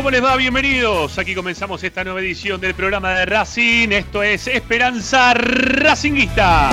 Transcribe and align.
¿cómo 0.00 0.10
les 0.10 0.24
va? 0.24 0.34
Bienvenidos. 0.34 1.18
Aquí 1.18 1.34
comenzamos 1.34 1.84
esta 1.84 2.02
nueva 2.02 2.20
edición 2.20 2.58
del 2.58 2.72
programa 2.72 3.12
de 3.12 3.26
Racing. 3.26 3.90
Esto 3.90 4.22
es 4.22 4.46
Esperanza 4.46 5.34
Racinguista. 5.34 6.70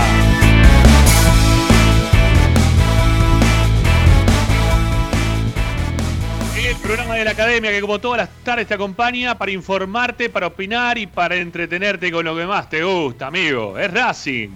El 6.57 6.75
programa 6.77 7.15
de 7.15 7.25
la 7.25 7.31
academia 7.31 7.69
que 7.69 7.81
como 7.81 7.99
todas 7.99 8.19
las 8.19 8.29
tardes 8.45 8.65
te 8.65 8.75
acompaña 8.75 9.38
para 9.38 9.51
informarte, 9.51 10.29
para 10.29 10.47
opinar 10.47 10.97
y 10.97 11.07
para 11.07 11.35
entretenerte 11.35 12.09
con 12.09 12.23
lo 12.23 12.33
que 12.33 12.45
más 12.45 12.69
te 12.69 12.81
gusta, 12.81 13.27
amigo. 13.27 13.77
Es 13.77 13.91
Racing. 13.91 14.51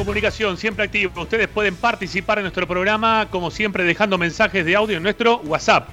Comunicación 0.00 0.56
siempre 0.56 0.86
activa. 0.86 1.12
Ustedes 1.20 1.46
pueden 1.46 1.76
participar 1.76 2.38
en 2.38 2.44
nuestro 2.44 2.66
programa, 2.66 3.28
como 3.30 3.50
siempre, 3.50 3.84
dejando 3.84 4.16
mensajes 4.16 4.64
de 4.64 4.74
audio 4.74 4.96
en 4.96 5.02
nuestro 5.02 5.36
WhatsApp. 5.44 5.90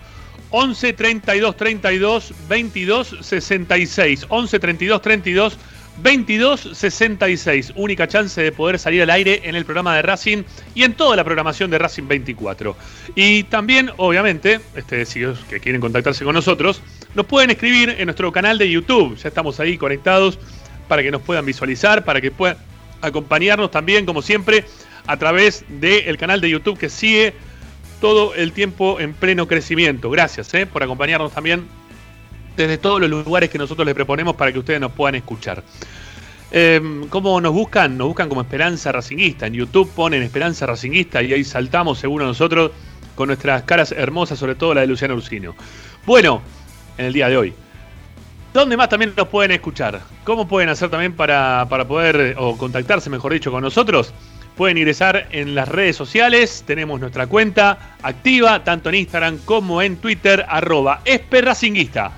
11 0.51 0.93
32 0.93 1.57
32 1.57 2.33
22 2.47 3.17
66. 3.19 4.25
11 4.29 4.59
32 4.59 5.01
32 5.01 5.57
22 5.97 6.69
66. 6.73 7.73
Única 7.75 8.07
chance 8.07 8.41
de 8.41 8.53
poder 8.53 8.79
salir 8.79 9.01
al 9.01 9.09
aire 9.09 9.41
en 9.43 9.55
el 9.55 9.65
programa 9.65 9.93
de 9.97 10.03
Racing 10.03 10.43
y 10.73 10.83
en 10.83 10.93
toda 10.93 11.17
la 11.17 11.25
programación 11.25 11.69
de 11.69 11.77
Racing 11.77 12.07
24. 12.07 12.77
Y 13.13 13.43
también, 13.43 13.91
obviamente, 13.97 14.61
este, 14.75 15.05
si 15.05 15.19
los 15.19 15.37
que 15.39 15.59
quieren 15.59 15.81
contactarse 15.81 16.23
con 16.23 16.33
nosotros, 16.33 16.81
nos 17.13 17.25
pueden 17.25 17.49
escribir 17.49 17.89
en 17.89 18.05
nuestro 18.05 18.31
canal 18.31 18.57
de 18.57 18.71
YouTube. 18.71 19.17
Ya 19.17 19.27
estamos 19.27 19.59
ahí 19.59 19.77
conectados 19.77 20.39
para 20.87 21.03
que 21.03 21.11
nos 21.11 21.21
puedan 21.23 21.45
visualizar, 21.45 22.05
para 22.05 22.21
que 22.21 22.31
puedan 22.31 22.55
acompañarnos 23.01 23.71
también, 23.71 24.05
como 24.05 24.21
siempre, 24.21 24.65
a 25.05 25.17
través 25.17 25.65
del 25.67 26.17
canal 26.17 26.41
de 26.41 26.49
YouTube 26.49 26.77
que 26.77 26.89
sigue 26.89 27.33
todo 28.01 28.35
el 28.35 28.51
tiempo 28.51 28.99
en 28.99 29.13
pleno 29.13 29.47
crecimiento. 29.47 30.09
Gracias 30.09 30.53
eh, 30.53 30.65
por 30.65 30.83
acompañarnos 30.83 31.31
también 31.31 31.65
desde 32.55 32.77
todos 32.77 32.99
los 32.99 33.09
lugares 33.09 33.49
que 33.49 33.57
nosotros 33.57 33.85
les 33.85 33.95
proponemos 33.95 34.35
para 34.35 34.51
que 34.51 34.59
ustedes 34.59 34.79
nos 34.79 34.91
puedan 34.91 35.15
escuchar. 35.15 35.63
Em, 36.51 37.07
¿Cómo 37.07 37.39
nos 37.41 37.53
buscan? 37.53 37.97
Nos 37.97 38.07
buscan 38.07 38.29
como 38.29 38.41
Esperanza 38.41 38.91
Racinguista. 38.91 39.47
En 39.47 39.53
YouTube 39.53 39.91
ponen 39.93 40.23
Esperanza 40.23 40.65
Racinguista 40.65 41.21
y 41.21 41.33
ahí 41.33 41.43
saltamos, 41.43 41.99
seguro 41.99 42.25
nosotros, 42.25 42.71
con 43.15 43.27
nuestras 43.27 43.63
caras 43.63 43.91
hermosas, 43.91 44.39
sobre 44.39 44.55
todo 44.55 44.73
la 44.73 44.81
de 44.81 44.87
Luciano 44.87 45.15
Ursino. 45.15 45.55
Bueno, 46.05 46.41
en 46.97 47.05
el 47.05 47.13
día 47.13 47.29
de 47.29 47.37
hoy, 47.37 47.53
¿Dónde 48.53 48.77
más 48.77 48.89
también 48.89 49.13
nos 49.15 49.27
pueden 49.27 49.51
escuchar? 49.51 50.01
¿Cómo 50.23 50.47
pueden 50.47 50.69
hacer 50.69 50.89
también 50.89 51.13
para, 51.13 51.67
para 51.69 51.87
poder, 51.87 52.35
o 52.37 52.57
contactarse, 52.57 53.09
mejor 53.09 53.33
dicho, 53.33 53.51
con 53.51 53.61
nosotros? 53.61 54.13
Pueden 54.55 54.77
ingresar 54.77 55.27
en 55.31 55.53
las 55.53 55.67
redes 55.67 55.95
sociales, 55.95 56.63
tenemos 56.65 56.99
nuestra 56.99 57.27
cuenta 57.27 57.95
activa, 58.01 58.63
tanto 58.63 58.89
en 58.89 58.95
Instagram 58.95 59.37
como 59.45 59.81
en 59.83 59.97
Twitter, 59.97 60.43
arroba 60.49 61.01
esperracinguista. 61.05 62.11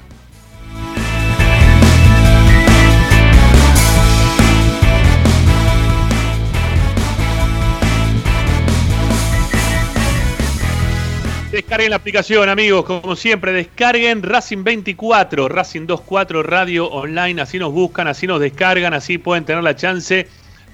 Descarguen 11.70 11.92
la 11.92 11.98
aplicación, 11.98 12.50
amigos, 12.50 12.84
como 12.84 13.16
siempre, 13.16 13.54
descarguen 13.54 14.24
Racing 14.24 14.64
24, 14.64 15.48
Racing 15.50 15.82
24 15.82 16.42
Radio 16.42 16.88
Online, 16.88 17.44
así 17.44 17.60
nos 17.60 17.72
buscan, 17.72 18.08
así 18.08 18.26
nos 18.26 18.40
descargan, 18.40 18.96
así 18.96 19.20
pueden 19.20 19.46
tener 19.46 19.62
la 19.62 19.76
chance 19.76 20.28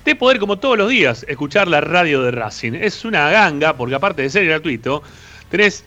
de 0.06 0.16
poder, 0.16 0.40
como 0.40 0.58
todos 0.58 0.78
los 0.78 0.90
días, 0.90 1.26
escuchar 1.28 1.68
la 1.68 1.82
radio 1.82 2.22
de 2.22 2.32
Racing. 2.32 2.76
Es 2.76 3.04
una 3.04 3.30
ganga, 3.30 3.76
porque 3.76 3.96
aparte 3.96 4.22
de 4.22 4.30
ser 4.30 4.46
gratuito, 4.46 5.04
tenés 5.50 5.84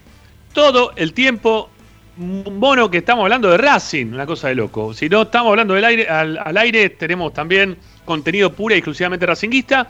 todo 0.53 0.93
el 0.95 1.15
tiempo 1.15 1.71
mono 2.19 2.91
que 2.91 2.99
estamos 2.99 3.23
hablando 3.23 3.51
de 3.51 3.57
Racing, 3.57 4.13
una 4.13 4.27
cosa 4.27 4.49
de 4.49 4.57
loco. 4.57 4.93
Si 4.93 5.09
no 5.09 5.23
estamos 5.23 5.49
hablando 5.49 5.73
del 5.73 5.87
aire, 5.87 6.07
al, 6.07 6.59
aire, 6.59 6.91
tenemos 6.91 7.33
también 7.33 7.79
contenido 8.05 8.53
pura 8.53 8.75
y 8.75 8.79
exclusivamente 8.81 9.25
racinguista 9.25 9.89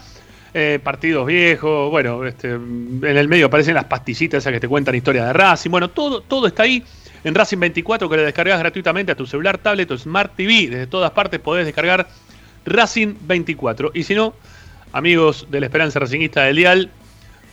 eh, 0.55 0.79
partidos 0.83 1.27
viejos, 1.27 1.91
bueno, 1.91 2.25
este, 2.25 2.53
en 2.53 3.05
el 3.05 3.29
medio 3.29 3.47
aparecen 3.47 3.75
las 3.75 3.85
pastillitas 3.85 4.39
esas 4.39 4.53
que 4.53 4.61
te 4.61 4.69
cuentan 4.69 4.95
historias 4.95 5.27
de 5.27 5.33
Racing, 5.33 5.71
bueno, 5.71 5.91
todo, 5.91 6.21
todo 6.23 6.47
está 6.47 6.62
ahí 6.62 6.83
en 7.25 7.35
Racing 7.35 7.59
24 7.59 8.09
que 8.09 8.17
le 8.17 8.23
descargas 8.25 8.59
gratuitamente 8.59 9.12
a 9.12 9.15
tu 9.15 9.27
celular, 9.27 9.59
tablet 9.59 9.91
o 9.91 9.99
Smart 9.99 10.35
TV, 10.35 10.69
desde 10.69 10.87
todas 10.87 11.11
partes 11.11 11.41
podés 11.41 11.67
descargar 11.67 12.09
Racing 12.65 13.15
24. 13.27 13.91
Y 13.95 14.05
si 14.05 14.15
no, 14.15 14.35
amigos 14.93 15.47
de 15.50 15.61
la 15.61 15.67
Esperanza 15.67 15.99
Racingista 15.99 16.45
del 16.45 16.56
Dial, 16.56 16.91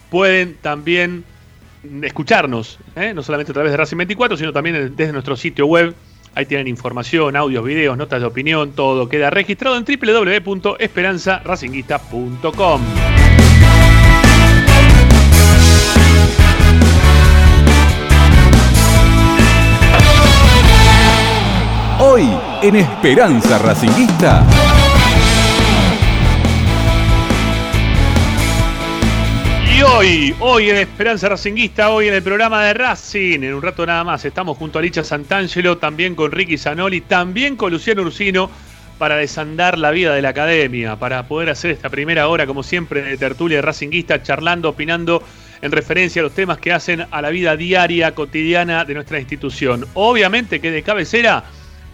pueden 0.10 0.56
también 0.56 1.24
escucharnos, 2.04 2.80
¿eh? 2.96 3.14
no 3.14 3.24
solamente 3.24 3.52
a 3.52 3.54
través 3.54 3.72
de 3.72 3.78
Racing 3.78 3.98
24, 3.98 4.38
sino 4.38 4.54
también 4.54 4.96
desde 4.96 5.12
nuestro 5.12 5.36
sitio 5.36 5.66
web 5.66 5.94
Ahí 6.36 6.46
tienen 6.46 6.68
información, 6.68 7.36
audios, 7.38 7.64
videos, 7.64 7.98
notas 7.98 8.20
de 8.20 8.28
opinión, 8.28 8.74
todo 8.74 9.08
queda 9.08 9.30
registrado 9.30 9.78
en 9.78 9.86
www.esperanzaracinguista.com. 9.86 12.82
Hoy 22.00 22.28
en 22.62 22.76
Esperanza 22.76 23.58
Racinguista. 23.58 24.44
Hoy, 29.98 30.36
hoy 30.42 30.70
en 30.70 30.76
Esperanza 30.76 31.30
Racinguista, 31.30 31.90
hoy 31.90 32.10
en 32.10 32.16
el 32.16 32.22
programa 32.22 32.66
de 32.66 32.74
Racing, 32.74 33.44
en 33.44 33.54
un 33.54 33.62
rato 33.62 33.86
nada 33.86 34.04
más, 34.04 34.26
estamos 34.26 34.58
junto 34.58 34.78
a 34.78 34.82
Licha 34.82 35.06
Santangelo, 35.06 35.78
también 35.78 36.16
con 36.16 36.34
Ricky 36.34 36.58
Zanoli, 36.58 37.00
también 37.00 37.56
con 37.56 37.72
Luciano 37.72 38.02
Ursino, 38.02 38.50
para 38.98 39.16
desandar 39.16 39.78
la 39.78 39.92
vida 39.92 40.14
de 40.14 40.22
la 40.22 40.30
academia, 40.30 40.98
para 40.98 41.28
poder 41.30 41.50
hacer 41.50 41.72
esta 41.72 41.90
primera 41.90 42.28
hora, 42.28 42.46
como 42.46 42.62
siempre, 42.62 43.04
de 43.04 43.16
tertulia 43.16 43.60
de 43.60 43.62
Racinguista, 43.62 44.22
charlando, 44.22 44.70
opinando 44.70 45.24
en 45.62 45.72
referencia 45.72 46.22
a 46.22 46.24
los 46.24 46.34
temas 46.34 46.58
que 46.58 46.74
hacen 46.74 47.06
a 47.10 47.22
la 47.22 47.30
vida 47.30 47.56
diaria, 47.56 48.14
cotidiana 48.14 48.84
de 48.84 48.96
nuestra 48.96 49.20
institución. 49.20 49.86
Obviamente 49.94 50.60
que 50.60 50.72
de 50.72 50.84
cabecera 50.84 51.46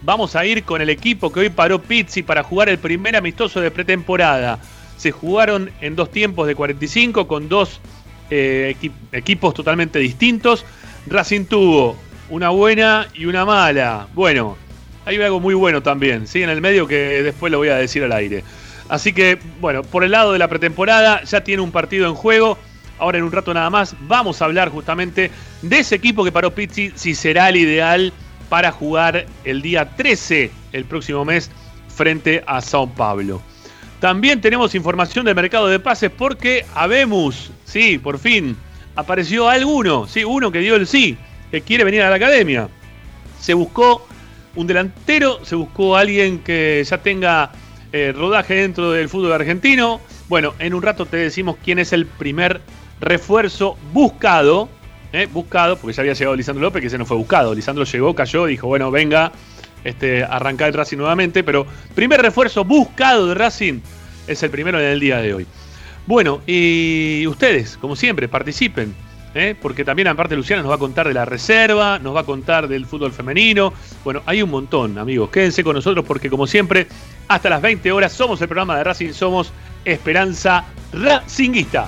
vamos 0.02 0.36
a 0.36 0.44
ir 0.46 0.64
con 0.64 0.82
el 0.82 0.90
equipo 0.90 1.32
que 1.32 1.42
hoy 1.42 1.50
paró 1.50 1.80
Pizzi 1.80 2.24
para 2.24 2.42
jugar 2.42 2.70
el 2.70 2.80
primer 2.80 3.16
amistoso 3.16 3.62
de 3.62 3.70
pretemporada 3.70 4.60
se 5.02 5.10
jugaron 5.10 5.72
en 5.82 5.96
dos 5.96 6.12
tiempos 6.12 6.46
de 6.46 6.54
45 6.54 7.28
con 7.28 7.50
dos 7.50 7.82
eh, 8.30 8.76
equipos 9.12 9.56
totalmente 9.56 9.98
distintos. 9.98 10.64
Racing 11.08 11.46
tuvo 11.46 11.98
una 12.30 12.50
buena 12.50 13.08
y 13.16 13.26
una 13.26 13.44
mala. 13.44 14.08
Bueno, 14.14 14.58
hay 15.04 15.20
algo 15.20 15.40
muy 15.40 15.56
bueno 15.56 15.82
también, 15.82 16.28
¿sí? 16.28 16.44
En 16.44 16.52
el 16.52 16.62
medio 16.62 16.86
que 16.86 17.24
después 17.24 17.52
lo 17.52 17.58
voy 17.58 17.70
a 17.70 17.78
decir 17.78 18.04
al 18.04 18.12
aire. 18.12 18.44
Así 18.90 19.12
que, 19.12 19.40
bueno, 19.60 19.82
por 19.82 20.04
el 20.04 20.12
lado 20.12 20.34
de 20.34 20.38
la 20.38 20.48
pretemporada 20.48 21.24
ya 21.24 21.44
tiene 21.44 21.64
un 21.64 21.72
partido 21.72 22.08
en 22.08 22.14
juego. 22.14 22.60
Ahora 23.00 23.18
en 23.18 23.24
un 23.24 23.32
rato 23.32 23.56
nada 23.56 23.72
más 23.72 23.96
vamos 24.02 24.40
a 24.40 24.46
hablar 24.46 24.70
justamente 24.70 25.32
de 25.64 25.80
ese 25.80 25.96
equipo 25.96 26.24
que 26.24 26.32
paró 26.32 26.54
Pizzi, 26.54 26.92
si 26.94 27.16
será 27.16 27.50
el 27.50 27.56
ideal 27.56 28.14
para 28.50 28.72
jugar 28.72 29.26
el 29.46 29.64
día 29.64 29.96
13, 29.96 30.52
el 30.74 30.86
próximo 30.86 31.26
mes, 31.26 31.50
frente 31.88 32.44
a 32.46 32.62
Sao 32.62 32.88
Paulo. 32.88 33.42
También 34.02 34.42
tenemos 34.42 34.74
información 34.74 35.26
del 35.26 35.36
mercado 35.36 35.68
de 35.68 35.80
pases 35.80 36.10
porque 36.10 36.66
habemos, 36.74 37.52
sí, 37.66 38.00
por 38.00 38.18
fin, 38.18 38.58
apareció 38.96 39.48
alguno, 39.48 40.08
sí, 40.08 40.24
uno 40.24 40.52
que 40.52 40.58
dio 40.58 40.76
el 40.76 40.88
sí, 40.88 41.20
que 41.52 41.62
quiere 41.62 41.84
venir 41.84 42.02
a 42.02 42.10
la 42.10 42.16
academia. 42.16 42.68
Se 43.40 43.54
buscó 43.54 44.08
un 44.56 44.66
delantero, 44.66 45.46
se 45.46 45.54
buscó 45.54 45.96
alguien 45.96 46.40
que 46.40 46.84
ya 46.84 46.98
tenga 46.98 47.52
eh, 47.94 48.12
rodaje 48.12 48.56
dentro 48.56 48.92
del 48.92 49.08
fútbol 49.08 49.34
argentino. 49.34 50.02
Bueno, 50.28 50.56
en 50.58 50.74
un 50.74 50.82
rato 50.82 51.06
te 51.06 51.18
decimos 51.18 51.58
quién 51.64 51.78
es 51.78 51.94
el 51.94 52.08
primer 52.08 52.60
refuerzo 53.00 53.78
buscado. 53.94 54.68
Eh, 55.14 55.28
buscado, 55.32 55.76
porque 55.76 55.94
ya 55.94 56.02
había 56.02 56.14
llegado 56.14 56.36
Lisandro 56.36 56.64
López, 56.64 56.82
que 56.82 56.90
se 56.90 56.98
nos 56.98 57.08
fue 57.08 57.18
buscado. 57.18 57.54
Lisandro 57.54 57.84
llegó, 57.84 58.16
cayó, 58.16 58.48
dijo, 58.48 58.66
bueno, 58.66 58.90
venga, 58.90 59.32
este, 59.84 60.24
arrancar 60.24 60.70
el 60.70 60.74
Racing 60.74 60.98
nuevamente. 60.98 61.44
Pero 61.44 61.66
primer 61.96 62.22
refuerzo 62.22 62.64
buscado 62.66 63.28
de 63.28 63.36
Racing 63.36 63.80
es 64.28 64.42
el 64.44 64.50
primero 64.50 64.80
en 64.80 64.88
el 64.88 65.00
día 65.00 65.18
de 65.18 65.34
hoy. 65.34 65.48
Bueno, 66.08 66.42
y 66.48 67.26
ustedes, 67.28 67.78
como 67.78 67.96
siempre, 67.96 68.28
participen. 68.28 68.94
¿eh? 69.34 69.56
Porque 69.60 69.86
también 69.86 70.08
aparte 70.08 70.36
Luciana 70.36 70.62
nos 70.62 70.72
va 70.72 70.76
a 70.76 70.80
contar 70.80 71.08
de 71.08 71.14
la 71.14 71.26
reserva, 71.26 72.00
nos 72.00 72.16
va 72.16 72.22
a 72.22 72.26
contar 72.26 72.68
del 72.68 72.86
fútbol 72.86 73.12
femenino. 73.12 73.74
Bueno, 74.04 74.22
hay 74.26 74.42
un 74.42 74.50
montón, 74.50 74.98
amigos. 74.98 75.30
Quédense 75.30 75.64
con 75.64 75.76
nosotros 75.76 76.06
porque 76.06 76.30
como 76.30 76.48
siempre, 76.48 76.88
hasta 77.28 77.50
las 77.50 77.62
20 77.62 77.92
horas 77.92 78.12
somos 78.12 78.42
el 78.42 78.48
programa 78.48 78.78
de 78.78 78.84
Racing, 78.84 79.14
somos 79.14 79.54
Esperanza 79.86 80.66
Racinguista. 80.94 81.88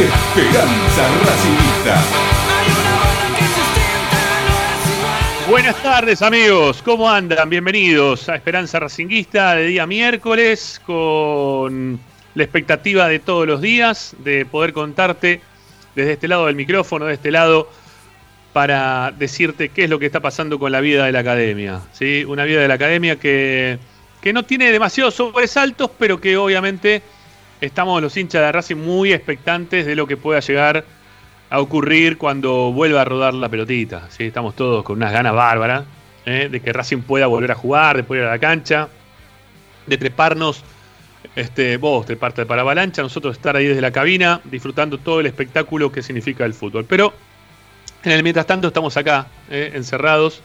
Esperanza 0.00 1.08
Racingista. 1.26 2.02
Buenas 5.50 5.82
tardes 5.82 6.22
amigos, 6.22 6.80
¿cómo 6.82 7.10
andan? 7.10 7.50
Bienvenidos 7.50 8.26
a 8.30 8.36
Esperanza 8.36 8.80
Racinguista 8.80 9.56
de 9.56 9.66
día 9.66 9.86
miércoles 9.86 10.80
con 10.86 12.00
la 12.34 12.42
expectativa 12.42 13.08
de 13.08 13.18
todos 13.18 13.46
los 13.46 13.60
días 13.60 14.16
de 14.20 14.46
poder 14.46 14.72
contarte 14.72 15.42
desde 15.94 16.12
este 16.12 16.28
lado 16.28 16.46
del 16.46 16.56
micrófono, 16.56 17.04
de 17.04 17.14
este 17.14 17.30
lado, 17.30 17.68
para 18.54 19.12
decirte 19.18 19.68
qué 19.68 19.84
es 19.84 19.90
lo 19.90 19.98
que 19.98 20.06
está 20.06 20.20
pasando 20.20 20.58
con 20.58 20.72
la 20.72 20.80
vida 20.80 21.04
de 21.04 21.12
la 21.12 21.18
academia. 21.18 21.82
¿sí? 21.92 22.24
Una 22.26 22.44
vida 22.44 22.62
de 22.62 22.68
la 22.68 22.74
academia 22.74 23.16
que, 23.16 23.78
que 24.22 24.32
no 24.32 24.44
tiene 24.44 24.72
demasiados 24.72 25.12
sobresaltos, 25.12 25.90
pero 25.98 26.18
que 26.18 26.38
obviamente 26.38 27.02
estamos 27.60 28.00
los 28.00 28.16
hinchas 28.16 28.42
de 28.42 28.52
Racing 28.52 28.76
muy 28.76 29.12
expectantes 29.12 29.86
de 29.86 29.94
lo 29.94 30.06
que 30.06 30.16
pueda 30.16 30.40
llegar 30.40 30.84
a 31.50 31.60
ocurrir 31.60 32.16
cuando 32.16 32.72
vuelva 32.72 33.02
a 33.02 33.04
rodar 33.04 33.34
la 33.34 33.48
pelotita. 33.48 34.08
¿sí? 34.10 34.24
Estamos 34.24 34.54
todos 34.54 34.84
con 34.84 34.96
unas 34.96 35.12
ganas 35.12 35.34
bárbaras 35.34 35.84
¿eh? 36.24 36.48
de 36.50 36.60
que 36.60 36.72
Racing 36.72 37.02
pueda 37.02 37.26
volver 37.26 37.50
a 37.52 37.54
jugar, 37.54 37.96
de 37.96 38.04
poder 38.04 38.22
ir 38.22 38.28
a 38.28 38.32
la 38.32 38.38
cancha, 38.38 38.88
de 39.86 39.98
treparnos, 39.98 40.62
este, 41.36 41.76
vos 41.76 42.06
treparte 42.06 42.46
para 42.46 42.62
avalancha, 42.62 43.02
nosotros 43.02 43.36
estar 43.36 43.56
ahí 43.56 43.66
desde 43.66 43.80
la 43.80 43.90
cabina 43.90 44.40
disfrutando 44.44 44.98
todo 44.98 45.20
el 45.20 45.26
espectáculo 45.26 45.92
que 45.92 46.02
significa 46.02 46.44
el 46.44 46.54
fútbol. 46.54 46.84
Pero 46.84 47.12
mientras 48.04 48.46
tanto 48.46 48.68
estamos 48.68 48.96
acá, 48.96 49.26
¿eh? 49.50 49.72
encerrados 49.74 50.40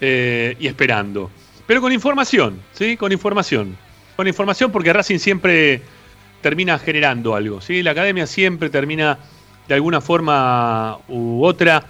eh, 0.00 0.56
y 0.58 0.68
esperando. 0.68 1.30
Pero 1.66 1.80
con 1.80 1.92
información, 1.92 2.60
¿sí? 2.72 2.96
Con 2.96 3.12
información. 3.12 3.76
Con 4.16 4.26
información 4.26 4.72
porque 4.72 4.92
Racing 4.92 5.18
siempre 5.18 5.82
termina 6.40 6.78
generando 6.78 7.34
algo. 7.34 7.60
¿sí? 7.60 7.82
La 7.82 7.92
academia 7.92 8.26
siempre 8.26 8.70
termina 8.70 9.18
de 9.68 9.74
alguna 9.74 10.00
forma 10.00 10.98
u 11.08 11.44
otra 11.44 11.84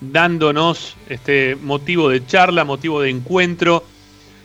dándonos 0.00 0.96
este 1.08 1.56
motivo 1.56 2.08
de 2.08 2.26
charla, 2.26 2.64
motivo 2.64 3.00
de 3.00 3.10
encuentro, 3.10 3.84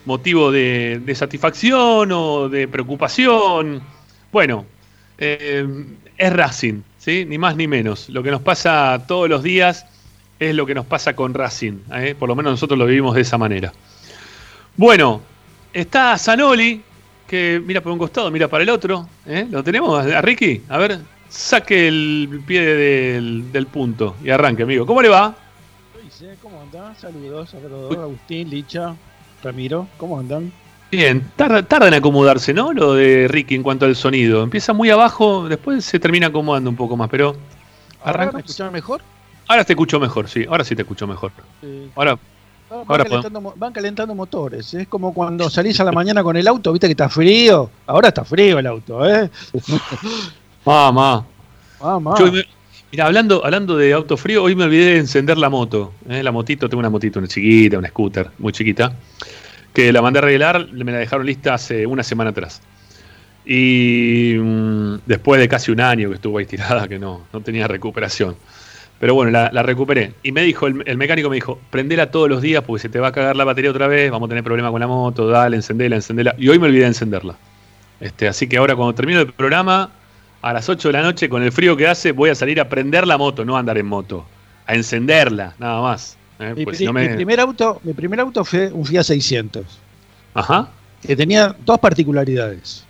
motivo 0.05 0.51
de, 0.51 1.01
satisfacción 1.15 2.11
o 2.11 2.49
de 2.49 2.67
preocupación. 2.67 3.81
Bueno, 4.31 4.65
eh, 5.17 5.65
es 6.17 6.33
Racing, 6.33 6.81
¿sí? 6.97 7.25
ni 7.25 7.37
más 7.37 7.55
ni 7.55 7.67
menos. 7.67 8.09
Lo 8.09 8.23
que 8.23 8.31
nos 8.31 8.41
pasa 8.41 9.03
todos 9.07 9.29
los 9.29 9.43
días 9.43 9.85
es 10.39 10.55
lo 10.55 10.65
que 10.65 10.73
nos 10.73 10.85
pasa 10.85 11.15
con 11.15 11.33
Racing. 11.33 11.79
¿eh? 11.93 12.15
Por 12.17 12.29
lo 12.29 12.35
menos 12.35 12.53
nosotros 12.53 12.77
lo 12.77 12.85
vivimos 12.85 13.15
de 13.15 13.21
esa 13.21 13.37
manera. 13.37 13.71
Bueno, 14.75 15.21
está 15.73 16.17
Zanoli, 16.17 16.81
que 17.31 17.61
mira 17.65 17.79
por 17.79 17.93
un 17.93 17.97
costado, 17.97 18.29
mira 18.29 18.49
para 18.49 18.65
el 18.65 18.69
otro. 18.69 19.07
¿eh? 19.25 19.47
¿Lo 19.49 19.63
tenemos 19.63 20.05
a 20.05 20.21
Ricky? 20.21 20.63
A 20.67 20.77
ver, 20.77 20.99
saque 21.29 21.87
el 21.87 22.43
pie 22.45 22.61
del, 22.61 23.67
punto 23.71 24.17
y 24.21 24.29
arranque, 24.29 24.63
amigo. 24.63 24.85
¿Cómo 24.85 25.01
le 25.01 25.07
va? 25.07 25.33
¿Cómo 26.41 26.61
andan? 26.61 26.93
Saludos, 26.97 27.49
saludos, 27.49 27.97
Agustín, 27.97 28.49
Licha, 28.49 28.95
Ramiro, 29.41 29.87
¿cómo 29.97 30.19
andan? 30.19 30.51
Bien, 30.91 31.25
tarda, 31.37 31.87
en 31.87 31.93
acomodarse, 31.93 32.53
¿no? 32.53 32.73
Lo 32.73 32.95
de 32.95 33.29
Ricky 33.29 33.55
en 33.55 33.63
cuanto 33.63 33.85
al 33.85 33.95
sonido. 33.95 34.43
Empieza 34.43 34.73
muy 34.73 34.89
abajo, 34.89 35.47
después 35.47 35.85
se 35.85 35.99
termina 35.99 36.27
acomodando 36.27 36.69
un 36.69 36.75
poco 36.75 36.97
más, 36.97 37.09
pero. 37.09 37.37
¿Ahora 38.03 38.29
me 38.33 38.41
escuchan 38.41 38.73
mejor? 38.73 39.01
Ahora 39.47 39.63
te 39.63 39.71
escucho 39.71 40.01
mejor, 40.01 40.27
sí, 40.27 40.45
ahora 40.49 40.65
sí 40.65 40.75
te 40.75 40.81
escucho 40.81 41.07
mejor. 41.07 41.31
Ahora 41.95 42.19
Van, 42.87 43.73
calentando, 43.73 44.15
motores. 44.15 44.73
Es 44.73 44.87
como 44.87 45.13
cuando 45.13 45.49
salís 45.49 45.79
a 45.81 45.83
la 45.83 45.91
mañana 45.91 46.23
con 46.23 46.37
el 46.37 46.47
auto, 46.47 46.71
viste 46.71 46.87
que 46.87 46.91
está 46.91 47.09
frío. 47.09 47.69
Ahora 47.85 48.09
está 48.09 48.23
frío 48.23 48.59
el 48.59 48.67
auto, 48.67 49.05
¿eh? 49.07 49.29
Mamá. 50.65 51.25
Mamá. 51.81 52.15
mira, 52.91 53.05
hablando, 53.05 53.43
hablando 53.43 53.75
de 53.75 53.91
auto 53.91 54.15
frío, 54.15 54.43
hoy 54.43 54.55
me 54.55 54.63
olvidé 54.63 54.93
de 54.93 54.97
encender 54.99 55.37
la 55.37 55.49
moto. 55.49 55.93
¿eh? 56.07 56.23
La 56.23 56.31
motito, 56.31 56.69
tengo 56.69 56.79
una 56.79 56.89
motito, 56.89 57.19
una 57.19 57.27
chiquita, 57.27 57.77
una 57.77 57.89
scooter, 57.89 58.31
muy 58.37 58.53
chiquita. 58.53 58.93
Que 59.73 59.91
la 59.91 60.01
mandé 60.01 60.19
a 60.19 60.21
arreglar, 60.21 60.71
me 60.71 60.91
la 60.93 60.99
dejaron 60.99 61.25
lista 61.25 61.55
hace 61.55 61.85
una 61.85 62.03
semana 62.03 62.29
atrás. 62.29 62.61
Y 63.45 64.35
mm, 64.39 64.99
después 65.05 65.41
de 65.41 65.49
casi 65.49 65.71
un 65.71 65.81
año 65.81 66.07
que 66.07 66.15
estuvo 66.15 66.37
ahí 66.37 66.45
tirada, 66.45 66.87
que 66.87 66.99
no, 66.99 67.23
no 67.33 67.41
tenía 67.41 67.67
recuperación. 67.67 68.37
Pero 69.01 69.15
bueno, 69.15 69.31
la, 69.31 69.63
recuperé. 69.63 70.13
Y 70.21 70.31
me 70.31 70.43
dijo, 70.43 70.67
el, 70.67 70.97
mecánico 70.97 71.27
me 71.27 71.33
dijo, 71.33 71.59
prendela 71.71 72.11
todos 72.11 72.29
los 72.29 72.39
días 72.39 72.63
porque 72.63 72.83
se 72.83 72.87
te 72.87 72.99
va 72.99 73.07
a 73.07 73.11
cagar 73.11 73.35
la 73.35 73.43
batería 73.43 73.71
otra 73.71 73.87
vez, 73.87 74.11
vamos 74.11 74.27
a 74.27 74.29
tener 74.29 74.43
problemas 74.43 74.71
con 74.71 74.79
la 74.79 74.85
moto, 74.85 75.27
dale, 75.27 75.55
encendela, 75.55 75.95
encendela. 75.95 76.35
Y 76.37 76.49
hoy 76.49 76.59
me 76.59 76.67
olvidé 76.67 76.83
de 76.83 76.89
encenderla. 76.89 77.35
Este, 77.99 78.27
así 78.27 78.47
que 78.47 78.57
ahora 78.57 78.75
cuando 78.75 78.93
termino 78.93 79.19
el 79.19 79.33
programa, 79.33 79.89
a 80.43 80.53
las 80.53 80.69
8 80.69 80.89
de 80.89 80.93
la 80.93 81.01
noche, 81.01 81.29
con 81.29 81.41
el 81.41 81.51
frío 81.51 81.75
que 81.75 81.87
hace, 81.87 82.11
voy 82.11 82.29
a 82.29 82.35
salir 82.35 82.61
a 82.61 82.69
prender 82.69 83.07
la 83.07 83.17
moto, 83.17 83.43
no 83.43 83.55
a 83.57 83.59
andar 83.59 83.79
en 83.79 83.87
moto. 83.87 84.23
A 84.67 84.75
encenderla, 84.75 85.55
nada 85.57 85.81
más. 85.81 86.15
¿eh? 86.39 86.53
Mi, 86.55 86.65
pues 86.65 86.77
primer 86.77 87.39
auto, 87.39 87.81
mi 87.83 87.93
primer 87.93 88.19
auto 88.19 88.45
fue 88.45 88.71
un 88.71 88.85
Fiat 88.85 89.01
600. 89.01 89.65
Ajá. 90.35 90.69
Que 91.01 91.15
tenía 91.15 91.55
dos 91.65 91.79
particularidades. 91.79 92.85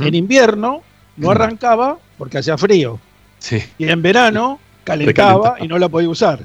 En 0.00 0.14
invierno 0.14 0.82
no 1.16 1.30
arrancaba 1.30 1.96
porque 2.18 2.36
hacía 2.36 2.58
frío. 2.58 3.00
Sí. 3.38 3.62
Y 3.78 3.88
en 3.88 4.02
verano 4.02 4.60
calentaba 4.90 5.56
y 5.60 5.68
no 5.68 5.78
la 5.78 5.88
podía 5.88 6.08
usar. 6.08 6.40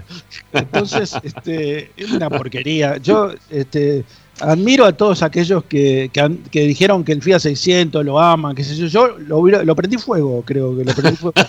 Entonces, 0.54 1.16
este, 1.24 1.92
es 1.98 2.12
una 2.12 2.30
porquería. 2.30 2.98
Yo 2.98 3.32
este, 3.50 4.04
admiro 4.40 4.86
a 4.86 4.94
todos 4.94 5.24
aquellos 5.24 5.64
que, 5.66 6.12
que, 6.52 6.62
dijeron 6.62 7.04
que 7.04 7.12
el 7.12 7.22
Fiat 7.22 7.40
600 7.40 8.06
lo 8.06 8.20
aman, 8.20 8.56
qué 8.56 8.64
sé 8.64 8.76
yo. 8.76 8.88
Yo 8.88 9.18
lo, 9.18 9.76
prendí 9.76 9.98
fuego, 9.98 10.44
creo 10.46 10.78
que 10.78 10.84
lo 10.86 10.94
prendí 10.94 11.18
fuego. 11.18 11.34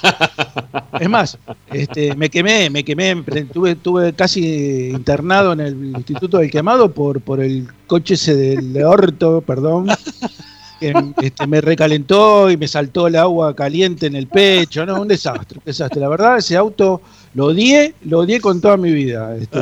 Es 0.98 1.10
más, 1.10 1.36
este, 1.70 2.14
me 2.14 2.30
quemé, 2.30 2.70
me 2.70 2.82
quemé, 2.82 3.22
tuve, 3.52 4.12
casi 4.14 4.90
internado 4.90 5.52
en 5.52 5.60
el 5.60 5.84
Instituto 5.94 6.38
del 6.38 6.50
Quemado 6.50 6.90
por, 6.90 7.20
por 7.20 7.40
el 7.40 7.68
coche 7.86 8.14
ese 8.14 8.34
del 8.34 8.82
orto, 8.82 9.42
perdón 9.42 9.88
que 9.88 10.55
este, 10.80 11.46
me 11.46 11.60
recalentó 11.60 12.50
y 12.50 12.56
me 12.56 12.68
saltó 12.68 13.06
el 13.06 13.16
agua 13.16 13.54
caliente 13.54 14.06
en 14.06 14.16
el 14.16 14.26
pecho, 14.26 14.84
no, 14.84 15.00
un 15.00 15.08
desastre, 15.08 15.58
un 15.58 15.64
desastre. 15.64 16.00
La 16.00 16.08
verdad, 16.08 16.38
ese 16.38 16.56
auto 16.56 17.00
lo 17.34 17.46
odié, 17.46 17.94
lo 18.04 18.20
odié 18.20 18.40
con 18.40 18.60
toda 18.60 18.76
mi 18.76 18.92
vida. 18.92 19.36
Este. 19.36 19.58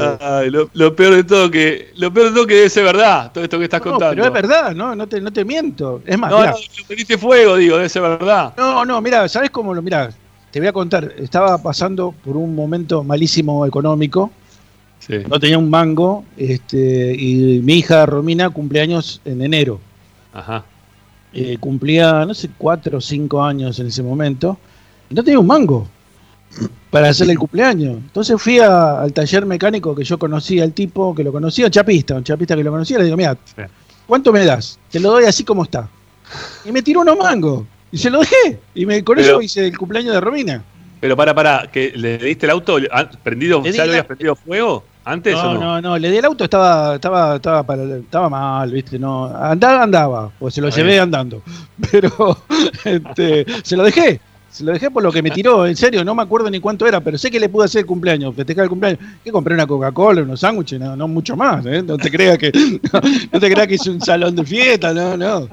lo, 0.50 0.96
peor 0.96 1.14
de 1.14 1.24
todo 1.24 1.50
que, 1.50 1.92
lo 1.96 2.12
peor 2.12 2.28
de 2.28 2.34
todo 2.34 2.46
que 2.46 2.54
debe 2.54 2.70
ser 2.70 2.84
verdad, 2.84 3.32
todo 3.32 3.44
esto 3.44 3.58
que 3.58 3.64
estás 3.64 3.80
contando. 3.80 4.10
Pero 4.10 4.26
es 4.26 4.32
verdad, 4.32 4.74
no, 4.74 4.94
no 4.94 5.06
te, 5.06 5.20
no 5.20 5.32
te 5.32 5.44
miento. 5.44 6.02
Es 6.04 6.18
más, 6.18 6.30
no, 6.30 6.44
no, 6.44 6.52
lo 6.52 7.18
fuego, 7.18 7.56
digo, 7.56 7.76
debe 7.76 7.88
ser 7.88 8.02
verdad. 8.02 8.54
No, 8.56 8.84
no, 8.84 9.00
mira, 9.00 9.28
¿sabes 9.28 9.50
cómo 9.50 9.74
lo? 9.74 9.82
Mira, 9.82 10.10
te 10.50 10.60
voy 10.60 10.68
a 10.68 10.72
contar. 10.72 11.14
Estaba 11.18 11.58
pasando 11.58 12.14
por 12.24 12.36
un 12.36 12.54
momento 12.54 13.04
malísimo 13.04 13.66
económico. 13.66 14.30
No 15.28 15.38
tenía 15.38 15.58
un 15.58 15.68
mango, 15.68 16.24
este, 16.36 17.14
y 17.14 17.60
mi 17.62 17.74
hija 17.74 18.06
Romina 18.06 18.50
cumpleaños 18.50 19.20
en 19.24 19.42
enero. 19.42 19.78
Ajá. 20.32 20.64
Eh, 21.36 21.56
cumplía, 21.58 22.24
no 22.24 22.32
sé, 22.32 22.48
cuatro 22.56 22.98
o 22.98 23.00
cinco 23.00 23.42
años 23.42 23.80
en 23.80 23.88
ese 23.88 24.04
momento, 24.04 24.56
y 25.10 25.14
no 25.14 25.24
tenía 25.24 25.40
un 25.40 25.46
mango 25.48 25.88
para 26.90 27.08
hacerle 27.08 27.32
el 27.32 27.38
cumpleaños. 27.40 27.96
Entonces 27.96 28.40
fui 28.40 28.60
al 28.60 29.12
taller 29.12 29.44
mecánico 29.44 29.96
que 29.96 30.04
yo 30.04 30.16
conocía, 30.16 30.62
al 30.62 30.72
tipo 30.72 31.12
que 31.12 31.24
lo 31.24 31.32
conocía, 31.32 31.66
un 31.66 31.72
chapista, 31.72 32.14
un 32.14 32.22
chapista 32.22 32.54
que 32.54 32.62
lo 32.62 32.70
conocía, 32.70 32.98
le 32.98 33.04
digo, 33.04 33.16
mira, 33.16 33.36
¿cuánto 34.06 34.32
me 34.32 34.44
das? 34.44 34.78
Te 34.90 35.00
lo 35.00 35.10
doy 35.10 35.24
así 35.24 35.42
como 35.42 35.64
está. 35.64 35.88
Y 36.64 36.70
me 36.70 36.82
tiró 36.82 37.00
unos 37.00 37.18
mangos. 37.18 37.64
Y 37.90 37.98
se 37.98 38.10
lo 38.10 38.20
dejé. 38.20 38.60
Y 38.74 38.86
me, 38.86 39.02
con 39.02 39.18
eso 39.18 39.42
hice 39.42 39.66
el 39.66 39.76
cumpleaños 39.76 40.14
de 40.14 40.20
Romina. 40.20 40.62
Pero 41.00 41.16
para, 41.16 41.34
para, 41.34 41.68
que 41.70 41.92
le 41.96 42.16
diste 42.18 42.46
el 42.46 42.50
auto 42.50 42.78
prendido, 43.24 43.62
¿ya 43.64 43.84
lo 43.84 43.90
habías 43.90 44.06
prendido 44.06 44.36
fuego? 44.36 44.84
¿Antes 45.04 45.34
no, 45.34 45.50
o 45.50 45.54
no? 45.54 45.60
No, 45.60 45.80
no, 45.82 45.98
le 45.98 46.10
di 46.10 46.16
el 46.16 46.24
auto, 46.24 46.44
estaba, 46.44 46.94
estaba, 46.94 47.36
estaba, 47.36 47.62
para, 47.62 47.82
estaba 47.96 48.28
mal, 48.30 48.70
viste, 48.70 48.98
no. 48.98 49.26
Andaba, 49.26 49.82
andaba, 49.82 50.30
pues 50.38 50.54
se 50.54 50.62
lo 50.62 50.70
llevé 50.70 50.98
andando. 50.98 51.42
Pero 51.90 52.38
este, 52.84 53.44
se 53.62 53.76
lo 53.76 53.82
dejé. 53.84 54.20
Se 54.50 54.62
lo 54.62 54.72
dejé 54.72 54.88
por 54.88 55.02
lo 55.02 55.10
que 55.10 55.20
me 55.20 55.32
tiró, 55.32 55.66
en 55.66 55.74
serio, 55.74 56.04
no 56.04 56.14
me 56.14 56.22
acuerdo 56.22 56.48
ni 56.48 56.60
cuánto 56.60 56.86
era, 56.86 57.00
pero 57.00 57.18
sé 57.18 57.28
que 57.28 57.40
le 57.40 57.48
pude 57.48 57.64
hacer 57.64 57.80
el 57.80 57.86
cumpleaños, 57.86 58.36
festejar 58.36 58.62
el 58.62 58.68
cumpleaños. 58.68 59.00
Que 59.24 59.32
compré 59.32 59.52
una 59.52 59.66
Coca-Cola, 59.66 60.22
unos 60.22 60.38
sándwiches, 60.38 60.78
no, 60.78 60.94
no 60.94 61.08
mucho 61.08 61.36
más, 61.36 61.66
¿eh? 61.66 61.82
No 61.82 61.98
te 61.98 62.08
creas 62.08 62.38
que, 62.38 62.52
no, 63.32 63.40
te 63.40 63.50
creas 63.50 63.66
que 63.66 63.74
es 63.74 63.86
un 63.88 64.00
salón 64.00 64.36
de 64.36 64.44
fiesta, 64.44 64.94
no, 64.94 65.16
no. 65.16 65.48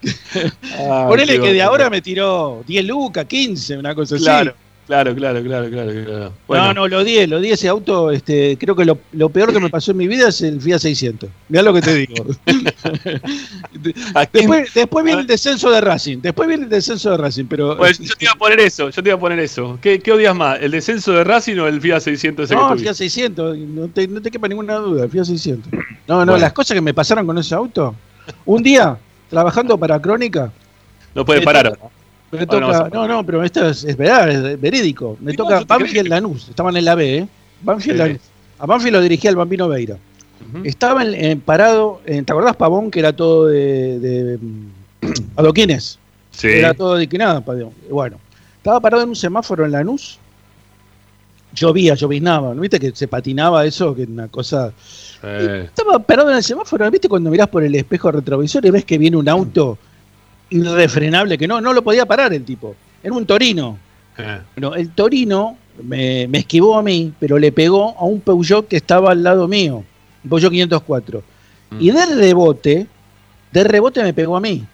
Ponele 1.06 1.38
que 1.38 1.52
de 1.52 1.60
ahora 1.60 1.90
me 1.90 2.00
tiró 2.00 2.64
10 2.66 2.86
lucas, 2.86 3.26
15, 3.26 3.76
una 3.76 3.94
cosa 3.94 4.16
claro. 4.16 4.52
así. 4.52 4.69
Claro, 4.90 5.14
claro, 5.14 5.40
claro, 5.40 5.70
claro, 5.70 5.92
claro. 6.04 6.32
No, 6.48 6.74
no, 6.74 6.88
lo 6.88 7.04
di, 7.04 7.24
lo 7.28 7.38
di 7.38 7.52
ese 7.52 7.68
auto, 7.68 8.10
este, 8.10 8.58
creo 8.58 8.74
que 8.74 8.84
lo, 8.84 9.28
peor 9.28 9.52
que 9.52 9.60
me 9.60 9.70
pasó 9.70 9.92
en 9.92 9.98
mi 9.98 10.08
vida 10.08 10.30
es 10.30 10.40
el 10.40 10.60
Fiat 10.60 10.80
600. 10.80 11.30
Mirá 11.48 11.62
lo 11.62 11.72
que 11.72 11.80
te 11.80 11.94
digo. 11.94 12.26
después, 14.32 14.74
después 14.74 15.04
viene 15.04 15.20
el 15.20 15.28
descenso 15.28 15.70
de 15.70 15.80
Racing, 15.80 16.18
después 16.20 16.48
viene 16.48 16.64
el 16.64 16.70
descenso 16.70 17.12
de 17.12 17.18
Racing, 17.18 17.44
pero... 17.44 17.76
Pues 17.76 18.00
yo 18.00 18.16
te 18.16 18.24
iba 18.24 18.32
a 18.32 18.34
poner 18.34 18.58
eso, 18.58 18.90
yo 18.90 19.00
te 19.00 19.10
iba 19.10 19.16
a 19.16 19.20
poner 19.20 19.38
eso. 19.38 19.78
¿Qué, 19.80 20.00
qué 20.00 20.10
odias 20.10 20.34
más, 20.34 20.58
el 20.60 20.72
descenso 20.72 21.12
de 21.12 21.22
Racing 21.22 21.58
o 21.58 21.68
el 21.68 21.80
Fiat 21.80 22.00
600? 22.00 22.50
no, 22.50 22.72
el 22.72 22.80
Fiat 22.80 22.94
600, 22.94 23.58
no 23.58 23.86
te, 23.86 24.08
no 24.08 24.20
te 24.20 24.28
quepa 24.28 24.48
ninguna 24.48 24.74
duda, 24.74 25.04
el 25.04 25.10
Fiat 25.10 25.26
600. 25.26 25.72
No, 26.08 26.26
no, 26.26 26.36
las 26.36 26.52
cosas 26.52 26.74
que 26.74 26.80
me 26.80 26.94
pasaron 26.94 27.28
con 27.28 27.38
ese 27.38 27.54
auto. 27.54 27.94
Un 28.44 28.60
día, 28.60 28.98
trabajando 29.28 29.78
para 29.78 30.02
Crónica... 30.02 30.50
No 31.14 31.24
puede 31.24 31.42
parar. 31.42 31.78
Me 32.32 32.46
toca, 32.46 32.88
no, 32.92 33.08
no, 33.08 33.26
pero 33.26 33.42
esto 33.42 33.68
es, 33.68 33.84
es 33.84 33.96
verdad, 33.96 34.30
es 34.30 34.60
verídico. 34.60 35.16
Me 35.20 35.32
toca 35.34 35.64
Banfield 35.66 36.08
Lanús, 36.08 36.48
estaban 36.48 36.76
en 36.76 36.84
la 36.84 36.94
B, 36.94 37.18
¿eh? 37.18 37.28
Banfield 37.62 37.98
Lanús. 37.98 38.20
A 38.58 38.66
Banfield 38.66 38.96
lo 38.96 39.02
dirigía 39.02 39.30
el 39.30 39.36
Bambino 39.36 39.68
Veira. 39.68 39.96
Estaba 40.64 41.04
en, 41.04 41.40
parado, 41.40 42.00
en, 42.06 42.24
¿te 42.24 42.32
acordás 42.32 42.56
Pavón 42.56 42.90
que 42.90 43.00
era 43.00 43.14
todo 43.14 43.46
de, 43.46 43.98
de 43.98 44.38
adoquines? 45.36 45.98
Sí. 46.30 46.48
Era 46.48 46.74
todo 46.74 46.96
de 46.96 47.06
que 47.08 47.18
nada, 47.18 47.42
bueno. 47.90 48.18
Estaba 48.56 48.80
parado 48.80 49.02
en 49.02 49.10
un 49.10 49.16
semáforo 49.16 49.64
en 49.64 49.72
Lanús. 49.72 50.18
Llovía, 51.54 51.94
lloviznaba, 51.94 52.54
¿no 52.54 52.60
viste 52.60 52.78
que 52.78 52.92
se 52.94 53.08
patinaba 53.08 53.64
eso? 53.64 53.94
Que 53.94 54.04
una 54.04 54.28
cosa. 54.28 54.72
Estaba 55.22 55.98
parado 55.98 56.30
en 56.30 56.36
el 56.36 56.42
semáforo, 56.42 56.88
¿viste 56.90 57.08
cuando 57.08 57.30
mirás 57.30 57.48
por 57.48 57.64
el 57.64 57.74
espejo 57.74 58.12
retrovisor 58.12 58.64
y 58.64 58.70
ves 58.70 58.84
que 58.84 58.98
viene 58.98 59.16
un 59.16 59.28
auto? 59.28 59.78
Irrefrenable 60.50 61.38
que 61.38 61.48
no, 61.48 61.60
no 61.60 61.72
lo 61.72 61.82
podía 61.82 62.06
parar 62.06 62.32
el 62.32 62.44
tipo. 62.44 62.74
Era 63.02 63.14
un 63.14 63.26
torino. 63.26 63.78
Ah. 64.18 64.40
Bueno, 64.54 64.74
el 64.74 64.90
torino 64.90 65.56
me, 65.82 66.24
esquivó 66.32 66.76
a 66.76 66.82
mí, 66.82 67.12
pero 67.18 67.38
le 67.38 67.52
pegó 67.52 67.96
a 67.98 68.04
un 68.04 68.20
Peugeot 68.20 68.68
que 68.68 68.76
estaba 68.76 69.12
al 69.12 69.22
lado 69.22 69.48
mío, 69.48 69.84
un 70.24 70.30
Peugeot 70.30 70.52
504. 70.52 71.22
Mm. 71.70 71.76
Y 71.80 71.90
de 71.90 72.06
rebote, 72.06 72.86
de 73.52 73.64
rebote 73.64 74.02
me 74.02 74.12
pegó 74.12 74.36
a 74.36 74.40
mí. 74.40 74.64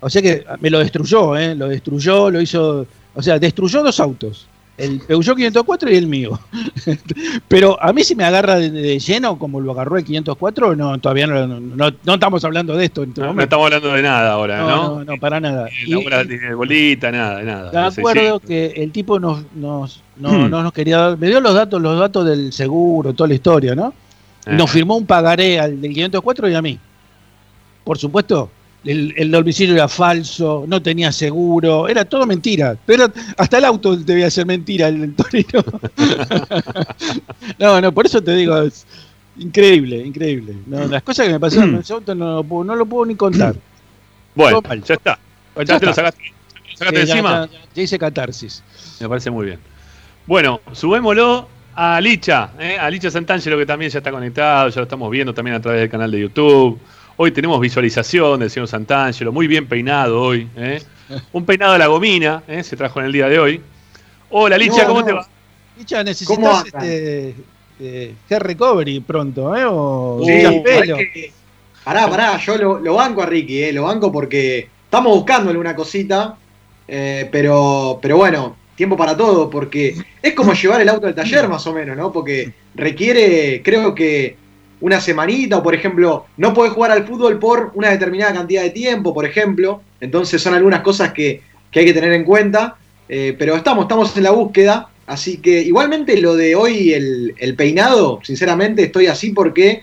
O 0.00 0.08
sea 0.08 0.22
que 0.22 0.44
me 0.60 0.70
lo 0.70 0.78
destruyó, 0.78 1.36
¿eh? 1.36 1.54
lo 1.54 1.68
destruyó, 1.68 2.30
lo 2.30 2.40
hizo. 2.40 2.86
O 3.14 3.22
sea, 3.22 3.38
destruyó 3.38 3.82
dos 3.82 3.98
autos 3.98 4.46
el 4.78 5.00
Peugeot 5.00 5.36
504 5.36 5.90
y 5.90 5.96
el 5.96 6.06
mío. 6.06 6.38
Pero 7.48 7.80
a 7.82 7.92
mí 7.92 8.04
si 8.04 8.14
me 8.14 8.24
agarra 8.24 8.56
de, 8.56 8.98
lleno, 8.98 9.38
como 9.38 9.60
lo 9.60 9.72
agarró 9.72 9.98
el 9.98 10.04
504, 10.04 10.76
no, 10.76 10.98
todavía 10.98 11.26
no, 11.26 11.60
no, 11.60 12.14
estamos 12.14 12.44
hablando 12.44 12.76
de 12.76 12.86
esto. 12.86 13.02
Este 13.02 13.20
no, 13.20 13.40
estamos 13.40 13.66
hablando 13.66 13.92
de 13.92 14.02
nada 14.02 14.32
ahora, 14.32 14.58
¿no? 14.60 14.68
No, 14.68 15.04
no, 15.04 15.16
para 15.18 15.40
nada. 15.40 15.68
La 15.86 16.24
de 16.24 16.54
bolita, 16.54 17.10
nada, 17.10 17.42
nada. 17.42 17.70
De 17.70 18.00
acuerdo 18.00 18.40
que 18.40 18.66
el 18.76 18.92
tipo 18.92 19.18
nos, 19.18 19.44
nos, 19.54 20.02
no, 20.16 20.48
nos 20.48 20.72
quería 20.72 20.98
dar, 20.98 21.18
me 21.18 21.26
dio 21.26 21.40
los 21.40 21.54
datos, 21.54 21.82
los 21.82 21.98
datos 21.98 22.24
del 22.24 22.52
seguro, 22.52 23.12
toda 23.12 23.28
la 23.28 23.34
historia, 23.34 23.74
¿no? 23.74 23.92
Nos 24.46 24.70
firmó 24.70 24.96
un 24.96 25.04
pagaré 25.04 25.60
al 25.60 25.80
del 25.80 25.92
504 25.92 26.48
y 26.48 26.54
a 26.54 26.62
mí. 26.62 26.78
Por 27.84 27.98
supuesto, 27.98 28.50
el, 28.88 29.30
domicilio 29.30 29.74
era 29.74 29.86
falso, 29.86 30.64
no 30.66 30.80
tenía 30.80 31.12
seguro, 31.12 31.88
era 31.88 32.06
todo 32.06 32.24
mentira. 32.26 32.76
Pero 32.86 33.06
hasta 33.36 33.58
el 33.58 33.66
auto 33.66 33.96
debía 33.96 34.30
ser 34.30 34.46
mentira 34.46 34.88
el, 34.88 35.14
Torino. 35.14 35.62
no, 37.58 37.80
no, 37.82 37.92
por 37.92 38.06
eso 38.06 38.22
te 38.22 38.34
digo, 38.34 38.56
es 38.62 38.86
increíble, 39.36 39.98
increíble. 39.98 40.56
las 40.68 41.02
cosas 41.02 41.26
que 41.26 41.32
me 41.32 41.40
pasaron 41.40 41.74
en 41.74 41.80
ese 41.80 41.92
auto 41.92 42.14
no, 42.14 42.42
no, 42.42 42.76
lo 42.76 42.86
puedo 42.86 43.04
ni 43.04 43.14
contar. 43.14 43.54
Bueno, 44.34 44.62
ya 44.84 44.94
está. 44.94 45.18
Ya, 45.64 45.78
te 45.78 45.86
lo 45.86 45.92
sacaste, 45.92 46.22
encima. 46.92 47.46
Ya, 47.74 47.82
hice 47.82 47.98
catarsis. 47.98 48.62
Me 49.00 49.08
parece 49.08 49.30
muy 49.30 49.46
bien. 49.46 49.58
Bueno, 50.26 50.60
subémoslo 50.72 51.46
a 51.74 52.00
Licha, 52.00 52.52
¿eh? 52.58 52.78
a 52.78 52.88
Licha 52.88 53.10
Santangelo 53.10 53.58
que 53.58 53.66
también 53.66 53.90
ya 53.90 53.98
está 53.98 54.10
conectado, 54.10 54.70
ya 54.70 54.76
lo 54.76 54.84
estamos 54.84 55.10
viendo 55.10 55.34
también 55.34 55.56
a 55.56 55.60
través 55.60 55.80
del 55.82 55.90
canal 55.90 56.10
de 56.10 56.20
YouTube. 56.20 56.78
Hoy 57.20 57.32
tenemos 57.32 57.60
visualización 57.60 58.38
del 58.38 58.48
señor 58.48 58.68
Santangelo, 58.68 59.32
muy 59.32 59.48
bien 59.48 59.66
peinado 59.66 60.22
hoy. 60.22 60.48
¿eh? 60.56 60.80
Un 61.32 61.44
peinado 61.44 61.72
de 61.72 61.80
la 61.80 61.88
gomina, 61.88 62.44
¿eh? 62.46 62.62
se 62.62 62.76
trajo 62.76 63.00
en 63.00 63.06
el 63.06 63.12
día 63.12 63.26
de 63.28 63.40
hoy. 63.40 63.60
Hola, 64.30 64.56
Licha, 64.56 64.86
¿cómo 64.86 65.04
te 65.04 65.12
va? 65.12 65.26
Licha, 65.76 66.04
necesitas 66.04 66.66
este, 66.66 67.34
eh, 67.80 68.14
hair 68.30 68.42
recovery 68.44 69.00
pronto, 69.00 69.56
¿eh? 69.56 69.64
O 69.68 70.22
sí, 70.24 70.62
pelo. 70.62 70.96
Pará, 71.82 72.08
pará, 72.08 72.38
yo 72.38 72.56
lo, 72.56 72.94
banco 72.94 73.20
a 73.20 73.26
Ricky, 73.26 73.64
¿eh? 73.64 73.72
lo 73.72 73.82
banco 73.82 74.12
porque 74.12 74.68
estamos 74.84 75.12
buscándole 75.12 75.58
una 75.58 75.74
cosita, 75.74 76.36
eh, 76.86 77.28
pero, 77.32 77.98
pero 78.00 78.16
bueno, 78.16 78.54
tiempo 78.76 78.96
para 78.96 79.16
todo, 79.16 79.50
porque 79.50 79.96
es 80.22 80.34
como 80.34 80.52
llevar 80.52 80.82
el 80.82 80.88
auto 80.88 81.08
al 81.08 81.16
taller 81.16 81.48
más 81.48 81.66
o 81.66 81.72
menos, 81.72 81.96
¿no? 81.96 82.12
Porque 82.12 82.52
requiere, 82.76 83.60
creo 83.64 83.92
que 83.92 84.36
una 84.80 85.00
semanita 85.00 85.58
o 85.58 85.62
por 85.62 85.74
ejemplo 85.74 86.26
no 86.36 86.54
podés 86.54 86.72
jugar 86.72 86.90
al 86.92 87.06
fútbol 87.06 87.38
por 87.38 87.72
una 87.74 87.90
determinada 87.90 88.32
cantidad 88.32 88.62
de 88.62 88.70
tiempo, 88.70 89.12
por 89.12 89.24
ejemplo. 89.24 89.82
Entonces 90.00 90.40
son 90.40 90.54
algunas 90.54 90.80
cosas 90.80 91.12
que, 91.12 91.42
hay 91.74 91.84
que 91.84 91.94
tener 91.94 92.12
en 92.12 92.24
cuenta. 92.24 92.76
Eh, 93.08 93.34
pero 93.38 93.56
estamos, 93.56 93.84
estamos 93.84 94.16
en 94.16 94.22
la 94.22 94.30
búsqueda. 94.30 94.90
Así 95.06 95.38
que 95.38 95.62
igualmente 95.62 96.20
lo 96.20 96.36
de 96.36 96.54
hoy, 96.54 96.92
el, 96.92 97.54
peinado, 97.56 98.20
sinceramente 98.22 98.84
estoy 98.84 99.06
así 99.06 99.30
porque 99.30 99.82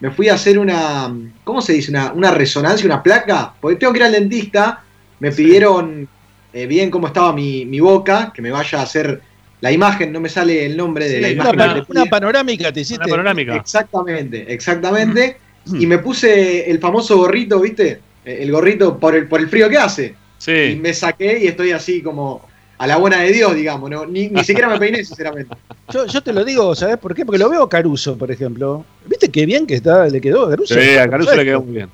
me 0.00 0.10
fui 0.10 0.28
a 0.28 0.34
hacer 0.34 0.58
una, 0.58 1.14
¿cómo 1.44 1.62
se 1.62 1.72
dice? 1.72 1.90
Una, 1.90 2.30
resonancia, 2.30 2.84
una 2.84 3.02
placa. 3.02 3.54
Porque 3.60 3.76
tengo 3.76 3.92
que 3.92 4.00
ir 4.00 4.04
al 4.04 4.12
dentista. 4.12 4.84
Me 5.18 5.32
pidieron 5.32 6.06
eh, 6.52 6.66
bien 6.66 6.90
cómo 6.90 7.06
estaba 7.06 7.32
mi, 7.32 7.64
mi 7.64 7.80
boca, 7.80 8.32
que 8.34 8.42
me 8.42 8.50
vaya 8.50 8.80
a 8.80 8.82
hacer 8.82 9.22
la 9.60 9.72
imagen, 9.72 10.12
no 10.12 10.20
me 10.20 10.28
sale 10.28 10.66
el 10.66 10.76
nombre 10.76 11.08
de 11.08 11.20
la 11.20 11.30
imagen. 11.30 11.84
Una, 11.88 12.06
panorámica 12.06 12.72
te 12.72 12.80
hiciste. 12.80 13.04
Una 13.04 13.10
panorámica. 13.10 13.56
Exactamente, 13.56 14.52
exactamente. 14.52 15.38
Mm. 15.66 15.80
y 15.80 15.86
me 15.86 15.98
puse 15.98 16.70
el 16.70 16.78
famoso 16.78 17.16
gorrito, 17.16 17.60
¿viste? 17.60 18.00
El 18.24 18.50
gorrito 18.52 18.98
por 18.98 19.16
el, 19.16 19.26
por 19.26 19.40
el 19.40 19.48
frío 19.48 19.68
que 19.68 19.78
hace. 19.78 20.14
Sí. 20.38 20.52
Y 20.52 20.76
me 20.76 20.92
saqué 20.92 21.38
y 21.42 21.46
estoy 21.46 21.72
así 21.72 22.02
como 22.02 22.46
a 22.78 22.86
la 22.86 22.98
buena 22.98 23.20
de 23.20 23.32
Dios, 23.32 23.54
digamos. 23.54 23.90
¿no? 23.90 24.06
Ni, 24.06 24.28
siquiera 24.44 24.68
me 24.68 24.78
peiné, 24.78 25.04
sinceramente. 25.04 25.56
Yo, 25.92 26.20
te 26.20 26.32
lo 26.32 26.44
digo, 26.44 26.74
¿sabes 26.74 26.98
por 26.98 27.14
qué? 27.14 27.24
Porque 27.24 27.38
lo 27.38 27.48
veo 27.48 27.62
a 27.62 27.68
Caruso, 27.68 28.16
por 28.16 28.30
ejemplo. 28.30 28.84
¿Viste 29.06 29.30
qué 29.30 29.46
bien 29.46 29.66
que 29.66 29.74
está, 29.74 30.06
le 30.08 30.20
quedó 30.20 30.46
a 30.46 30.50
Caruso? 30.50 30.74
Sí, 30.74 30.96
a 30.96 31.08
Caruso 31.08 31.34
le 31.34 31.44
quedó 31.44 31.62
muy 31.62 31.74
bien. 31.74 31.90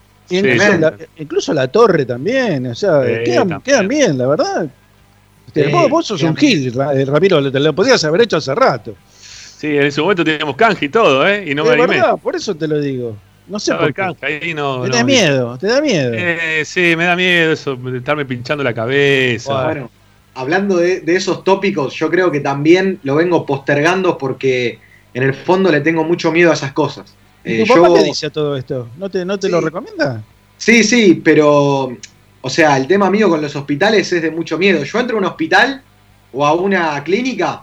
incluso, 1.18 1.52
la, 1.52 1.68
torre 1.68 2.04
también, 2.04 2.66
o 2.66 2.74
sea, 2.74 3.02
quedan 3.62 3.88
bien, 3.88 4.18
la 4.18 4.26
verdad. 4.26 4.70
Vos, 5.88 6.06
sos 6.06 6.22
un 6.22 6.36
gil, 6.36 6.72
eh, 6.94 7.04
Ramiro, 7.04 7.50
te 7.50 7.60
lo 7.60 7.74
podías 7.74 8.02
haber 8.04 8.22
hecho 8.22 8.38
hace 8.38 8.54
rato. 8.54 8.94
Sí, 9.62 9.68
en 9.68 9.84
ese 9.84 10.00
momento 10.00 10.24
teníamos 10.24 10.56
canje 10.56 10.86
y 10.86 10.88
todo, 10.88 11.26
¿eh? 11.26 11.44
Y 11.48 11.54
no 11.54 11.64
me 11.64 11.70
animé. 11.70 11.96
Verdad, 11.96 12.16
por 12.16 12.34
eso 12.34 12.54
te 12.54 12.66
lo 12.66 12.80
digo. 12.80 13.16
No 13.46 13.58
sé 13.58 13.74
por 13.74 13.92
qué. 13.92 14.02
ahí 14.22 14.54
no, 14.54 14.82
te 14.82 14.90
da 14.90 15.04
miedo, 15.04 15.58
te 15.58 15.66
da 15.66 15.80
miedo. 15.80 16.12
Eh, 16.14 16.62
sí, 16.64 16.94
me 16.96 17.04
da 17.04 17.16
miedo 17.16 17.52
eso, 17.52 17.76
de 17.76 17.98
estarme 17.98 18.24
pinchando 18.24 18.64
la 18.64 18.72
cabeza. 18.72 19.64
Bueno, 19.64 19.90
hablando 20.34 20.76
de, 20.76 21.02
esos 21.06 21.44
tópicos, 21.44 21.94
yo 21.94 22.10
creo 22.10 22.30
que 22.30 22.40
también 22.40 22.98
lo 23.02 23.16
vengo 23.16 23.44
postergando 23.44 24.16
porque 24.16 24.78
en 25.14 25.22
el 25.22 25.34
fondo 25.34 25.70
le 25.70 25.80
tengo 25.80 26.04
mucho 26.04 26.32
miedo 26.32 26.50
a 26.50 26.54
esas 26.54 26.72
cosas. 26.72 27.14
¿Y 27.44 27.64
tu 27.64 27.72
eh, 27.72 27.76
papá 27.76 27.94
qué 27.94 28.04
dice 28.04 28.30
todo 28.30 28.56
esto? 28.56 28.88
¿No 28.96 29.10
te, 29.10 29.24
no 29.24 29.38
te 29.38 29.48
lo 29.48 29.60
recomienda? 29.60 30.22
Sí, 30.56 30.84
sí, 30.84 31.20
pero 31.22 31.96
o 32.44 32.50
sea, 32.50 32.76
el 32.76 32.88
tema 32.88 33.08
mío 33.08 33.28
con 33.28 33.40
los 33.40 33.54
hospitales 33.54 34.12
es 34.12 34.20
de 34.20 34.30
mucho 34.30 34.58
miedo. 34.58 34.82
Yo 34.82 34.98
entro 34.98 35.16
a 35.16 35.20
un 35.20 35.26
hospital 35.26 35.80
o 36.32 36.44
a 36.44 36.52
una 36.54 37.02
clínica 37.04 37.62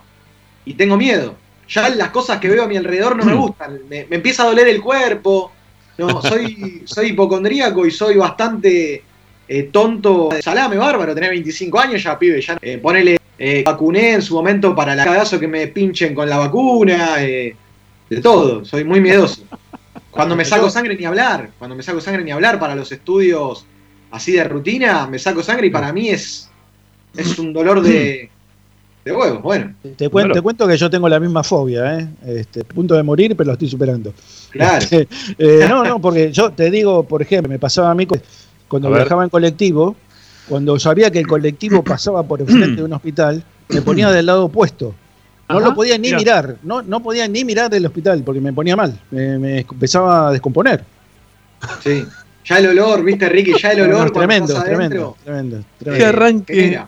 y 0.63 0.73
tengo 0.73 0.95
miedo. 0.95 1.35
Ya 1.67 1.89
las 1.89 2.09
cosas 2.09 2.39
que 2.39 2.47
veo 2.47 2.63
a 2.63 2.67
mi 2.67 2.77
alrededor 2.77 3.17
no 3.17 3.25
me 3.25 3.33
gustan. 3.33 3.81
Me, 3.89 4.07
empieza 4.09 4.43
a 4.43 4.47
doler 4.47 4.69
el 4.69 4.81
cuerpo. 4.81 5.51
No, 5.97 6.21
soy, 6.21 6.83
soy 6.85 7.07
hipocondríaco 7.07 7.85
y 7.85 7.91
soy 7.91 8.15
bastante 8.15 9.03
eh, 9.49 9.63
tonto. 9.63 10.29
Salame 10.41 10.77
bárbaro, 10.77 11.13
tenés 11.13 11.31
25 11.31 11.77
años 11.77 12.01
ya, 12.01 12.17
pibe. 12.17 12.41
Ya, 12.41 12.57
eh, 12.61 12.77
ponele, 12.77 13.17
eh, 13.37 13.63
vacuné 13.65 14.13
en 14.13 14.21
su 14.21 14.33
momento 14.33 14.73
para 14.73 14.95
la 14.95 15.03
cagazo 15.03 15.37
que 15.37 15.47
me 15.49 15.67
pinchen 15.67 16.15
con 16.15 16.29
la 16.29 16.37
vacuna. 16.37 17.17
de 17.17 17.55
todo, 18.23 18.63
soy 18.63 18.85
muy 18.85 19.01
miedoso. 19.01 19.43
Cuando 20.09 20.37
me 20.37 20.45
saco 20.45 20.69
sangre 20.69 20.95
ni 20.95 21.03
hablar. 21.03 21.49
Cuando 21.59 21.75
me 21.75 21.83
saco 21.83 21.99
sangre 21.99 22.23
ni 22.23 22.31
hablar 22.31 22.57
para 22.57 22.75
los 22.75 22.89
estudios 22.93 23.67
así 24.11 24.33
de 24.33 24.43
rutina, 24.43 25.07
me 25.07 25.19
saco 25.19 25.43
sangre 25.43 25.67
y 25.67 25.69
para 25.69 25.91
mí 25.93 26.09
es, 26.09 26.49
es 27.15 27.37
un 27.39 27.53
dolor 27.53 27.81
de, 27.81 28.29
de 29.05 29.11
huevos, 29.11 29.41
bueno. 29.41 29.73
Te, 29.97 30.09
cuento, 30.09 30.41
cuento 30.43 30.67
que 30.67 30.77
yo 30.77 30.89
tengo 30.89 31.07
la 31.09 31.19
misma 31.19 31.43
fobia, 31.43 31.99
¿eh? 31.99 32.07
Este, 32.25 32.63
punto 32.63 32.95
de 32.95 33.03
morir, 33.03 33.35
pero 33.35 33.47
lo 33.47 33.53
estoy 33.53 33.69
superando. 33.69 34.13
Claro. 34.51 34.77
Este, 34.77 35.07
eh, 35.37 35.65
no, 35.67 35.83
no, 35.83 35.99
porque 35.99 36.31
yo 36.31 36.51
te 36.51 36.69
digo, 36.69 37.03
por 37.03 37.21
ejemplo, 37.21 37.49
me 37.49 37.59
pasaba 37.59 37.91
a 37.91 37.95
mí 37.95 38.07
cuando 38.67 38.91
viajaba 38.91 39.23
en 39.23 39.29
colectivo, 39.29 39.95
cuando 40.47 40.79
sabía 40.79 41.11
que 41.11 41.19
el 41.19 41.27
colectivo 41.27 41.83
pasaba 41.83 42.23
por 42.23 42.41
el 42.41 42.47
frente 42.47 42.77
de 42.77 42.83
un 42.83 42.93
hospital, 42.93 43.43
me 43.69 43.81
ponía 43.81 44.09
del 44.11 44.25
lado 44.25 44.45
opuesto. 44.45 44.95
No 45.47 45.59
lo 45.59 45.73
podía 45.73 45.97
ni 45.97 46.13
mirar, 46.13 46.57
no, 46.61 46.83
no 46.83 47.01
podía 47.01 47.27
ni 47.27 47.43
mirar 47.43 47.71
del 47.71 47.85
hospital 47.85 48.21
porque 48.23 48.39
me 48.39 48.53
ponía 48.53 48.75
mal, 48.75 48.99
me, 49.09 49.61
empezaba 49.61 50.27
a 50.27 50.31
descomponer. 50.31 50.83
Sí. 51.83 52.05
Ya 52.49 52.57
el 52.57 52.67
olor, 52.67 53.03
viste 53.03 53.29
Ricky, 53.29 53.53
ya 53.61 53.73
el 53.73 53.81
olor. 53.81 54.09
tremendo, 54.09 54.63
tremendo, 54.63 55.15
tremendo, 55.23 55.63
Qué 55.83 56.03
arranque, 56.03 56.81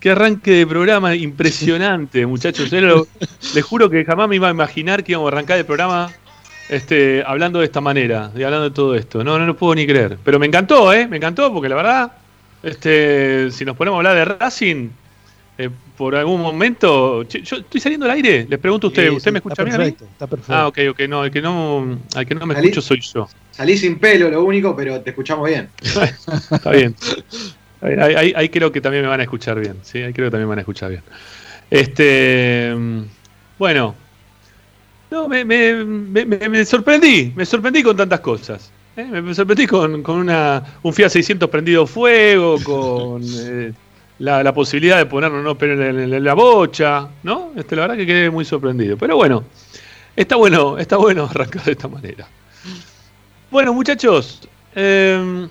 qué 0.00 0.10
arranque, 0.10 0.50
de 0.50 0.66
programa 0.66 1.14
impresionante, 1.14 2.24
muchachos. 2.34 2.72
les 2.72 3.64
juro 3.64 3.90
que 3.90 4.02
jamás 4.02 4.30
me 4.30 4.36
iba 4.36 4.48
a 4.48 4.50
imaginar 4.50 5.04
que 5.04 5.12
íbamos 5.12 5.30
a 5.30 5.36
arrancar 5.36 5.58
el 5.58 5.66
programa 5.66 6.10
este, 6.70 7.22
hablando 7.26 7.58
de 7.58 7.66
esta 7.66 7.82
manera, 7.82 8.28
de 8.28 8.46
hablando 8.46 8.70
de 8.70 8.74
todo 8.74 8.94
esto. 8.94 9.22
No, 9.22 9.38
no 9.38 9.44
lo 9.44 9.54
puedo 9.54 9.74
ni 9.74 9.86
creer. 9.86 10.16
Pero 10.24 10.38
me 10.38 10.46
encantó, 10.46 10.90
¿eh? 10.90 11.06
Me 11.06 11.18
encantó 11.18 11.52
porque 11.52 11.68
la 11.68 11.76
verdad, 11.76 12.12
este, 12.62 13.50
si 13.50 13.66
nos 13.66 13.76
ponemos 13.76 13.96
a 13.96 13.98
hablar 13.98 14.16
de 14.16 14.24
Racing, 14.24 14.88
eh, 15.56 15.70
por 15.96 16.16
algún 16.16 16.40
momento. 16.40 17.22
Yo 17.22 17.56
estoy 17.58 17.80
saliendo 17.80 18.06
al 18.06 18.12
aire, 18.12 18.46
les 18.48 18.58
pregunto 18.58 18.88
a 18.88 18.90
usted, 18.90 19.10
¿usted 19.10 19.32
me 19.32 19.38
escucha 19.38 19.62
bien? 19.62 19.76
Perfecto, 19.76 20.04
está 20.04 20.26
perfecto. 20.26 20.52
Ah, 20.54 20.66
ok, 20.66 20.78
ok, 20.90 21.00
no, 21.08 21.24
el 21.24 21.30
que 21.30 21.40
no, 21.40 21.98
al 22.14 22.26
que 22.26 22.34
no 22.34 22.46
me 22.46 22.54
escucho 22.54 22.80
soy 22.80 23.00
yo. 23.00 23.28
Salí 23.52 23.76
sin 23.76 23.98
pelo, 23.98 24.30
lo 24.30 24.44
único, 24.44 24.74
pero 24.74 25.00
te 25.00 25.10
escuchamos 25.10 25.48
bien. 25.48 25.68
está 26.50 26.70
bien. 26.70 26.94
Ahí, 27.80 28.48
creo 28.48 28.72
que 28.72 28.80
también 28.80 29.02
me 29.04 29.08
van 29.08 29.20
a 29.20 29.24
escuchar 29.24 29.60
bien, 29.60 29.76
sí, 29.82 29.98
ahí 29.98 30.12
creo 30.12 30.26
que 30.26 30.30
también 30.30 30.48
me 30.48 30.50
van 30.50 30.58
a 30.58 30.62
escuchar 30.62 30.90
bien. 30.90 31.02
Este, 31.70 32.74
bueno, 33.58 33.94
no, 35.10 35.28
me, 35.28 35.44
me, 35.44 35.84
me, 36.24 36.64
sorprendí, 36.64 37.32
me 37.36 37.46
sorprendí 37.46 37.82
con 37.82 37.96
tantas 37.96 38.20
cosas. 38.20 38.72
¿eh? 38.96 39.04
Me 39.04 39.34
sorprendí 39.34 39.66
con, 39.66 40.02
con 40.02 40.16
una, 40.16 40.78
un 40.82 40.92
Fiat 40.92 41.10
600 41.10 41.48
prendido 41.48 41.86
fuego, 41.86 42.58
con 42.64 43.22
eh, 43.24 43.72
la, 44.18 44.54
posibilidad 44.54 44.98
de 44.98 45.06
ponerlo 45.06 45.42
¿no? 45.42 45.56
en, 45.60 46.24
la 46.24 46.34
bocha, 46.34 47.08
¿no? 47.22 47.52
Este, 47.56 47.74
la 47.76 47.82
verdad 47.82 47.96
que 47.96 48.06
quedé 48.06 48.30
muy 48.30 48.44
sorprendido. 48.44 48.96
Pero 48.96 49.16
bueno, 49.16 49.44
está 50.14 50.36
bueno, 50.36 50.78
está 50.78 50.96
bueno 50.96 51.24
arrancar 51.30 51.64
de 51.64 51.72
esta 51.72 51.88
manera. 51.88 52.26
Bueno, 53.50 53.72
muchachos, 53.72 54.48
em, 54.74 55.48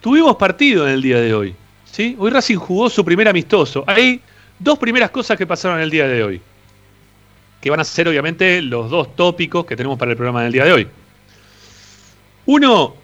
tuvimos 0.00 0.36
partido 0.36 0.86
en 0.86 0.94
el 0.94 1.02
día 1.02 1.20
de 1.20 1.34
hoy. 1.34 1.54
¿sí? 1.90 2.16
Hoy 2.18 2.30
Racing 2.30 2.56
jugó 2.56 2.88
su 2.88 3.04
primer 3.04 3.28
amistoso. 3.28 3.84
Hay 3.86 4.20
dos 4.58 4.78
primeras 4.78 5.10
cosas 5.10 5.36
que 5.36 5.46
pasaron 5.46 5.78
en 5.78 5.84
el 5.84 5.90
día 5.90 6.06
de 6.06 6.22
hoy. 6.22 6.40
Que 7.60 7.70
van 7.70 7.80
a 7.80 7.84
ser 7.84 8.08
obviamente 8.08 8.62
los 8.62 8.90
dos 8.90 9.16
tópicos 9.16 9.66
que 9.66 9.76
tenemos 9.76 9.98
para 9.98 10.12
el 10.12 10.16
programa 10.16 10.42
del 10.42 10.52
día 10.52 10.64
de 10.64 10.72
hoy. 10.72 10.88
Uno, 12.46 12.94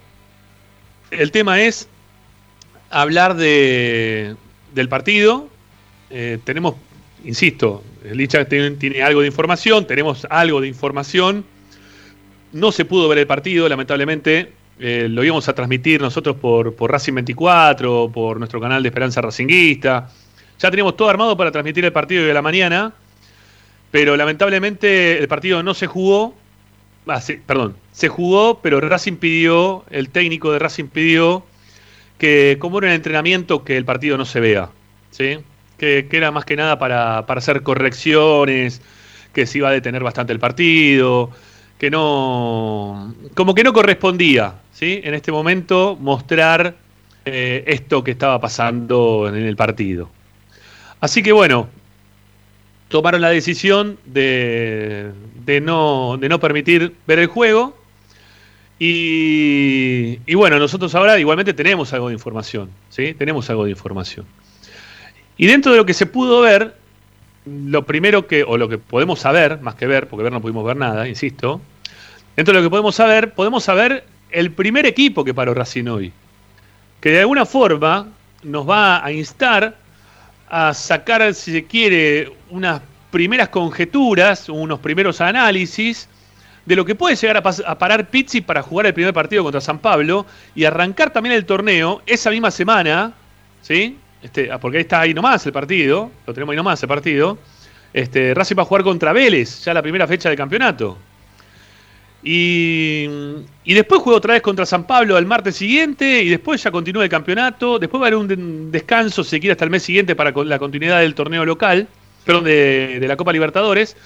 el 1.10 1.32
tema 1.32 1.60
es 1.60 1.88
hablar 2.90 3.34
de, 3.34 4.36
del 4.74 4.88
partido. 4.88 5.48
Eh, 6.10 6.38
tenemos, 6.44 6.74
insisto, 7.24 7.82
Licha 8.12 8.44
tiene, 8.44 8.72
tiene, 8.72 9.02
algo 9.02 9.20
de 9.20 9.28
información, 9.28 9.86
tenemos 9.86 10.26
algo 10.30 10.60
de 10.60 10.68
información. 10.68 11.44
No 12.52 12.72
se 12.72 12.84
pudo 12.84 13.08
ver 13.08 13.18
el 13.18 13.26
partido, 13.26 13.68
lamentablemente. 13.68 14.52
Eh, 14.78 15.06
lo 15.08 15.22
íbamos 15.22 15.48
a 15.48 15.54
transmitir 15.54 16.00
nosotros 16.00 16.36
por, 16.36 16.74
por 16.74 16.90
Racing 16.90 17.14
24, 17.14 18.10
por 18.12 18.38
nuestro 18.38 18.60
canal 18.60 18.82
de 18.82 18.88
Esperanza 18.88 19.20
Racinguista. 19.20 20.10
Ya 20.58 20.70
teníamos 20.70 20.96
todo 20.96 21.08
armado 21.08 21.36
para 21.36 21.50
transmitir 21.52 21.84
el 21.84 21.92
partido 21.92 22.24
de 22.24 22.34
la 22.34 22.42
mañana, 22.42 22.92
pero 23.90 24.16
lamentablemente 24.16 25.18
el 25.18 25.28
partido 25.28 25.62
no 25.62 25.74
se 25.74 25.86
jugó. 25.86 26.34
Ah, 27.06 27.20
perdón, 27.46 27.76
se 27.92 28.08
jugó, 28.08 28.60
pero 28.60 28.80
Racing 28.80 29.16
pidió, 29.16 29.84
el 29.90 30.08
técnico 30.08 30.52
de 30.52 30.58
Racing 30.58 30.86
pidió 30.86 31.44
que 32.18 32.56
como 32.58 32.78
era 32.78 32.88
un 32.88 32.94
entrenamiento 32.94 33.64
que 33.64 33.76
el 33.76 33.84
partido 33.84 34.16
no 34.16 34.24
se 34.24 34.40
vea, 34.40 34.70
¿sí? 35.10 35.38
Que, 35.76 36.06
era 36.10 36.30
más 36.30 36.44
que 36.44 36.56
nada 36.56 36.78
para, 36.78 37.18
hacer 37.18 37.62
correcciones, 37.62 38.80
que 39.32 39.46
se 39.46 39.58
iba 39.58 39.68
a 39.68 39.72
detener 39.72 40.02
bastante 40.02 40.32
el 40.32 40.38
partido, 40.38 41.30
que 41.78 41.90
no, 41.90 43.14
como 43.34 43.54
que 43.54 43.64
no 43.64 43.72
correspondía, 43.72 44.54
¿sí? 44.72 45.00
En 45.02 45.14
este 45.14 45.32
momento 45.32 45.96
mostrar 46.00 46.76
eh, 47.24 47.64
esto 47.66 48.04
que 48.04 48.12
estaba 48.12 48.40
pasando 48.40 49.26
en 49.28 49.36
el 49.36 49.56
partido. 49.56 50.08
Así 51.00 51.22
que 51.22 51.32
bueno, 51.32 51.68
tomaron 52.88 53.20
la 53.20 53.30
decisión 53.30 53.98
de, 54.04 55.10
de, 55.44 55.60
no, 55.60 56.16
de 56.18 56.28
no 56.28 56.38
permitir 56.38 56.94
ver 57.06 57.18
el 57.18 57.26
juego 57.26 57.81
y, 58.84 60.34
bueno, 60.34 60.58
nosotros 60.58 60.92
ahora 60.96 61.16
igualmente 61.16 61.54
tenemos 61.54 61.92
algo 61.92 62.08
de 62.08 62.14
información, 62.14 62.68
¿sí? 62.88 63.14
Tenemos 63.14 63.48
algo 63.48 63.64
de 63.64 63.70
información. 63.70 64.26
Y 65.36 65.46
dentro 65.46 65.70
de 65.70 65.78
lo 65.78 65.86
que 65.86 65.94
se 65.94 66.06
pudo 66.06 66.40
ver, 66.40 66.74
lo 67.46 67.86
primero 67.86 68.26
que, 68.26 68.42
o 68.42 68.56
lo 68.56 68.68
que 68.68 68.78
podemos 68.78 69.20
saber, 69.20 69.60
más 69.60 69.76
que 69.76 69.86
ver, 69.86 70.08
porque 70.08 70.24
ver 70.24 70.32
no 70.32 70.40
pudimos 70.40 70.64
ver 70.64 70.76
nada, 70.76 71.06
insisto, 71.06 71.60
dentro 72.34 72.52
de 72.52 72.58
lo 72.60 72.66
que 72.66 72.70
podemos 72.70 72.96
saber, 72.96 73.34
podemos 73.34 73.62
saber 73.62 74.04
el 74.32 74.50
primer 74.50 74.84
equipo 74.84 75.22
que 75.22 75.32
paró 75.32 75.54
Racing 75.54 75.86
hoy, 75.86 76.12
que 77.00 77.10
de 77.10 77.20
alguna 77.20 77.46
forma 77.46 78.08
nos 78.42 78.68
va 78.68 79.04
a 79.04 79.12
instar 79.12 79.76
a 80.48 80.74
sacar, 80.74 81.32
si 81.34 81.52
se 81.52 81.66
quiere, 81.66 82.32
unas 82.50 82.82
primeras 83.12 83.48
conjeturas, 83.48 84.48
unos 84.48 84.80
primeros 84.80 85.20
análisis 85.20 86.08
de 86.64 86.76
lo 86.76 86.84
que 86.84 86.94
puede 86.94 87.16
llegar 87.16 87.36
a, 87.36 87.78
parar 87.78 88.08
Pizzi 88.08 88.40
para 88.40 88.62
jugar 88.62 88.86
el 88.86 88.94
primer 88.94 89.12
partido 89.12 89.42
contra 89.42 89.60
San 89.60 89.78
Pablo 89.78 90.26
y 90.54 90.64
arrancar 90.64 91.12
también 91.12 91.34
el 91.34 91.44
torneo 91.44 92.02
esa 92.06 92.30
misma 92.30 92.50
semana, 92.50 93.12
¿sí? 93.60 93.98
Este, 94.22 94.50
ah, 94.52 94.58
porque 94.58 94.78
ahí 94.78 94.82
está 94.82 95.00
ahí 95.00 95.14
nomás 95.14 95.44
el 95.46 95.52
partido, 95.52 96.10
lo 96.26 96.32
tenemos 96.32 96.52
ahí 96.52 96.56
nomás 96.56 96.82
el 96.82 96.88
partido. 96.88 97.38
Este, 97.92 98.32
Racing 98.32 98.56
va 98.56 98.62
a 98.62 98.66
jugar 98.66 98.84
contra 98.84 99.12
Vélez, 99.12 99.64
ya 99.64 99.74
la 99.74 99.82
primera 99.82 100.06
fecha 100.06 100.28
del 100.28 100.38
campeonato. 100.38 100.96
Y, 102.24 103.08
y, 103.64 103.74
después 103.74 104.00
juega 104.00 104.18
otra 104.18 104.34
vez 104.34 104.42
contra 104.42 104.64
San 104.64 104.86
Pablo 104.86 105.18
el 105.18 105.26
martes 105.26 105.56
siguiente 105.56 106.22
y 106.22 106.28
después 106.28 106.62
ya 106.62 106.70
continúa 106.70 107.02
el 107.02 107.10
campeonato. 107.10 107.80
Después 107.80 108.00
va 108.00 108.06
a 108.06 108.08
haber 108.08 108.18
un 108.18 108.70
descanso, 108.70 109.24
si 109.24 109.50
hasta 109.50 109.64
el 109.64 109.70
mes 109.72 109.82
siguiente 109.82 110.14
para 110.14 110.30
la 110.30 110.58
continuidad 110.60 111.00
del 111.00 111.16
torneo 111.16 111.44
local, 111.44 111.88
perdón, 112.24 112.44
de 112.44 113.04
la 113.08 113.16
Copa 113.16 113.32
Libertadores. 113.32 113.96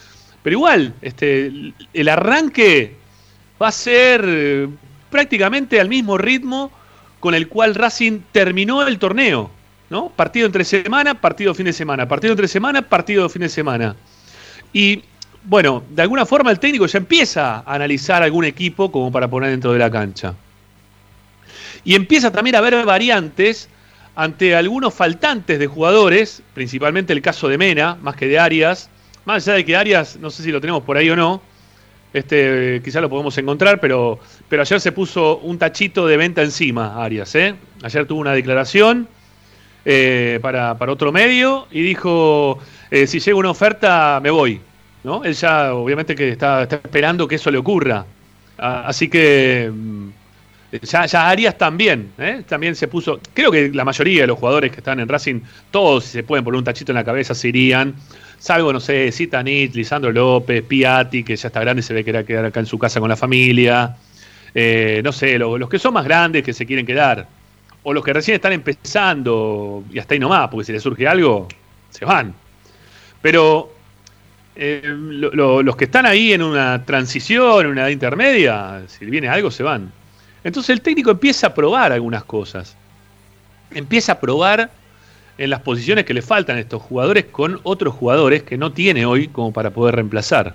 Pero 0.46 0.59
igual, 0.59 0.94
este, 1.02 1.50
el 1.92 2.09
arranque 2.09 2.94
va 3.61 3.66
a 3.66 3.72
ser 3.72 4.24
eh, 4.24 4.68
prácticamente 5.11 5.80
al 5.80 5.88
mismo 5.88 6.16
ritmo 6.18 6.70
con 7.18 7.35
el 7.35 7.48
cual 7.48 7.74
Racing 7.74 8.20
terminó 8.30 8.87
el 8.87 9.00
torneo. 9.00 9.50
¿no? 9.90 10.09
Partido 10.11 10.46
entre 10.46 10.62
semana, 10.62 11.20
partido 11.20 11.52
fin 11.52 11.66
de 11.66 11.72
semana, 11.72 12.06
partido 12.06 12.30
entre 12.30 12.46
semana, 12.46 12.82
partido 12.82 13.28
fin 13.28 13.42
de 13.42 13.48
semana. 13.48 13.96
Y 14.72 15.02
bueno, 15.42 15.82
de 15.90 16.02
alguna 16.02 16.24
forma 16.24 16.52
el 16.52 16.61
técnico 16.61 16.87
ya 16.87 16.98
empieza 16.98 17.64
a 17.66 17.74
analizar 17.74 18.22
algún 18.22 18.44
equipo 18.44 18.92
como 18.92 19.11
para 19.11 19.26
poner 19.26 19.50
dentro 19.50 19.72
de 19.72 19.80
la 19.80 19.90
cancha. 19.90 20.32
Y 21.82 21.96
empieza 21.96 22.30
también 22.30 22.54
a 22.54 22.61
ver 22.61 22.85
variantes 22.85 23.68
ante 24.14 24.54
algunos 24.54 24.94
faltantes 24.94 25.59
de 25.59 25.66
jugadores, 25.66 26.40
principalmente 26.54 27.12
el 27.12 27.20
caso 27.20 27.48
de 27.48 27.59
Mena, 27.59 27.96
más 27.96 28.14
que 28.14 28.28
de 28.28 28.38
Arias, 28.38 28.90
más 29.27 29.47
allá 29.47 29.57
de 29.57 29.65
que 29.65 29.77
Arias, 29.77 30.17
no 30.19 30.31
sé 30.31 30.43
si 30.43 30.51
lo 30.51 30.61
tenemos 30.61 30.83
por 30.85 30.97
ahí 30.97 31.11
o 31.11 31.17
no, 31.17 31.43
este, 32.12 32.81
quizá 32.83 33.01
lo 33.01 33.11
podemos 33.11 33.37
encontrar, 33.37 33.81
pero, 33.81 34.19
pero 34.49 34.62
ayer 34.62 34.81
se 34.81 34.93
puso 34.93 35.39
un 35.39 35.59
tachito 35.59 36.07
de 36.07 36.17
venta 36.17 36.43
encima, 36.43 37.05
Arias. 37.05 37.35
¿eh? 37.35 37.55
Ayer 37.83 38.07
tuvo 38.07 38.21
una 38.21 38.33
declaración 38.33 39.09
eh, 39.85 40.39
para, 40.41 40.77
otro 40.89 41.12
medio 41.12 41.67
y 41.71 41.83
dijo, 41.83 42.59
eh, 42.91 43.07
si 43.07 43.19
llega 43.19 43.37
una 43.37 43.51
oferta, 43.51 44.21
me 44.23 44.31
voy. 44.31 44.61
¿no? 45.05 45.25
Él 45.25 45.35
ya, 45.35 45.75
obviamente, 45.75 46.15
que 46.15 46.31
está, 46.31 46.62
esperando 46.62 47.29
que 47.29 47.35
eso 47.35 47.51
le 47.51 47.59
ocurra. 47.59 48.07
Así 48.57 49.09
que 49.09 49.71
mm, 49.71 50.09
ya, 50.83 51.07
ya, 51.07 51.29
Arias 51.29 51.59
también, 51.59 52.12
¿eh? 52.19 52.43
también 52.49 52.75
se 52.75 52.89
puso, 52.89 53.21
creo 53.35 53.51
que 53.51 53.71
la 53.73 53.85
mayoría 53.85 54.23
de 54.23 54.27
los 54.29 54.39
jugadores 54.39 54.71
que 54.71 54.79
están 54.79 55.01
en 55.01 55.09
Racing, 55.09 55.41
todos 55.71 56.05
si 56.05 56.12
se 56.12 56.23
pueden 56.23 56.45
poner 56.45 56.59
un 56.59 56.65
tachito 56.65 56.93
en 56.93 56.97
la 56.97 57.05
cabeza, 57.05 57.35
se 57.35 57.49
irían 57.49 57.95
salvo, 58.38 58.72
no 58.72 58.81
sé, 58.81 59.11
Zitanich, 59.12 59.75
Lisandro 59.75 60.12
López, 60.12 60.62
Piatti, 60.62 61.25
que 61.25 61.37
ya 61.37 61.49
está 61.49 61.61
grande 61.61 61.81
y 61.81 61.83
se 61.83 61.94
ve 61.94 62.05
que 62.05 62.11
era 62.11 62.25
quedar 62.25 62.44
acá 62.44 62.61
en 62.61 62.66
su 62.66 62.79
casa 62.79 63.01
con 63.01 63.09
la 63.09 63.16
familia, 63.16 63.96
eh, 64.55 65.01
no 65.05 65.12
sé, 65.12 65.38
los 65.38 65.68
que 65.68 65.79
son 65.79 65.94
más 65.94 66.05
grandes 66.05 66.42
que 66.42 66.53
se 66.53 66.64
quieren 66.64 66.87
quedar, 66.87 67.27
o 67.83 67.92
los 67.92 68.05
que 68.05 68.12
recién 68.12 68.37
están 68.37 68.53
empezando 68.53 69.85
y 69.92 69.99
hasta 69.99 70.14
ahí 70.14 70.20
nomás, 70.20 70.49
porque 70.49 70.64
si 70.64 70.72
les 70.72 70.83
surge 70.83 71.07
algo, 71.07 71.46
se 71.90 72.05
van. 72.05 72.35
Pero 73.22 73.72
eh, 74.55 74.83
los 74.85 75.77
que 75.77 75.85
están 75.85 76.07
ahí 76.07 76.33
en 76.33 76.42
una 76.42 76.85
transición, 76.85 77.66
en 77.66 77.72
una 77.72 77.83
edad 77.83 77.90
intermedia, 77.90 78.83
si 78.88 79.05
viene 79.05 79.29
algo, 79.29 79.51
se 79.51 79.62
van. 79.62 79.92
Entonces 80.42 80.70
el 80.70 80.81
técnico 80.81 81.11
empieza 81.11 81.49
a 81.49 81.55
probar 81.55 81.92
algunas 81.92 82.25
cosas. 82.25 82.77
Empieza 83.72 84.12
a 84.12 84.20
probar 84.20 84.70
en 85.38 85.51
las 85.51 85.61
posiciones 85.61 86.05
que 86.05 86.14
le 86.14 86.22
faltan 86.22 86.57
a 86.57 86.61
estos 86.61 86.83
jugadores 86.83 87.27
con 87.27 87.61
otros 87.62 87.94
jugadores 87.94 88.42
que 88.42 88.57
no 88.57 88.72
tiene 88.72 89.05
hoy 89.07 89.29
como 89.29 89.53
para 89.53 89.70
poder 89.70 89.96
reemplazar. 89.96 90.55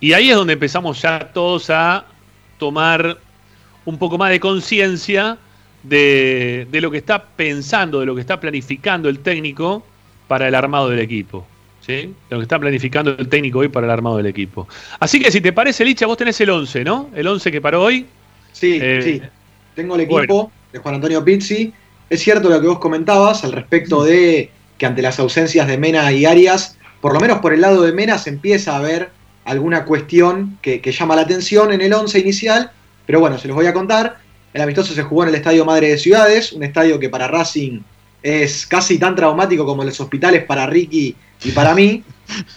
Y 0.00 0.12
ahí 0.12 0.30
es 0.30 0.36
donde 0.36 0.54
empezamos 0.54 1.00
ya 1.00 1.30
todos 1.32 1.70
a 1.70 2.04
tomar 2.58 3.18
un 3.84 3.98
poco 3.98 4.18
más 4.18 4.30
de 4.30 4.40
conciencia 4.40 5.38
de, 5.82 6.66
lo 6.72 6.90
que 6.90 6.98
está 6.98 7.24
pensando, 7.24 8.00
de 8.00 8.06
lo 8.06 8.14
que 8.14 8.20
está 8.20 8.38
planificando 8.40 9.08
el 9.08 9.20
técnico 9.20 9.84
para 10.28 10.48
el 10.48 10.54
armado 10.54 10.88
del 10.88 10.98
equipo. 10.98 11.46
¿sí? 11.80 12.14
Lo 12.30 12.38
que 12.38 12.42
está 12.42 12.58
planificando 12.58 13.16
el 13.16 13.28
técnico 13.28 13.60
hoy 13.60 13.68
para 13.68 13.86
el 13.86 13.90
armado 13.90 14.16
del 14.16 14.26
equipo. 14.26 14.68
Así 15.00 15.20
que 15.20 15.30
si 15.30 15.40
te 15.40 15.52
parece, 15.52 15.84
Licha, 15.84 16.06
vos 16.06 16.16
tenés 16.16 16.40
el 16.40 16.50
11, 16.50 16.84
¿no? 16.84 17.10
El 17.14 17.26
11 17.26 17.50
que 17.50 17.60
paró 17.60 17.82
hoy. 17.82 18.06
Sí, 18.52 18.78
eh, 18.80 19.00
sí. 19.02 19.22
Tengo 19.74 19.94
el 19.94 20.02
equipo 20.02 20.52
de 20.72 20.78
Juan 20.78 20.96
Antonio 20.96 21.24
Pizzi. 21.24 21.72
Es 22.12 22.20
cierto 22.20 22.50
lo 22.50 22.60
que 22.60 22.66
vos 22.66 22.78
comentabas 22.78 23.42
al 23.42 23.52
respecto 23.52 24.04
de 24.04 24.50
que 24.76 24.84
ante 24.84 25.00
las 25.00 25.18
ausencias 25.18 25.66
de 25.66 25.78
Mena 25.78 26.12
y 26.12 26.26
Arias, 26.26 26.76
por 27.00 27.14
lo 27.14 27.20
menos 27.20 27.38
por 27.38 27.54
el 27.54 27.62
lado 27.62 27.80
de 27.80 27.92
Mena 27.94 28.18
se 28.18 28.28
empieza 28.28 28.76
a 28.76 28.80
ver 28.80 29.08
alguna 29.46 29.86
cuestión 29.86 30.58
que, 30.60 30.82
llama 30.92 31.16
la 31.16 31.22
atención 31.22 31.72
en 31.72 31.80
el 31.80 31.90
11 31.90 32.18
inicial, 32.18 32.70
pero 33.06 33.18
bueno, 33.18 33.38
se 33.38 33.48
los 33.48 33.56
voy 33.56 33.64
a 33.64 33.72
contar. 33.72 34.18
El 34.52 34.60
amistoso 34.60 34.92
se 34.92 35.02
jugó 35.04 35.22
en 35.22 35.30
el 35.30 35.36
Estadio 35.36 35.64
Madre 35.64 35.88
de 35.88 35.96
Ciudades, 35.96 36.52
un 36.52 36.64
estadio 36.64 37.00
que 37.00 37.08
para 37.08 37.28
Racing 37.28 37.80
es 38.22 38.66
casi 38.66 38.98
tan 38.98 39.16
traumático 39.16 39.64
como 39.64 39.82
los 39.82 39.98
hospitales 39.98 40.44
para 40.44 40.66
Ricky 40.66 41.16
y 41.42 41.50
para 41.52 41.74
mí. 41.74 42.04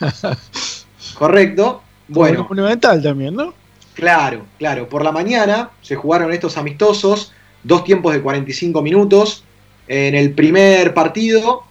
Correcto. 1.18 1.82
Bueno. 2.10 2.46
Fundamental 2.46 3.02
también, 3.02 3.34
¿no? 3.34 3.54
Claro, 3.94 4.48
claro. 4.60 4.90
Por 4.90 5.02
la 5.02 5.14
mañana 5.14 5.70
se 5.82 5.96
jugaron 5.96 6.34
estos 6.34 6.58
amistosos, 6.58 7.32
dos 7.64 7.86
tiempos 7.86 8.12
de 8.12 8.22
45 8.22 8.82
minutos. 8.82 9.45
En 9.88 10.16
el 10.16 10.34
primer 10.34 10.94
partido, 10.94 11.64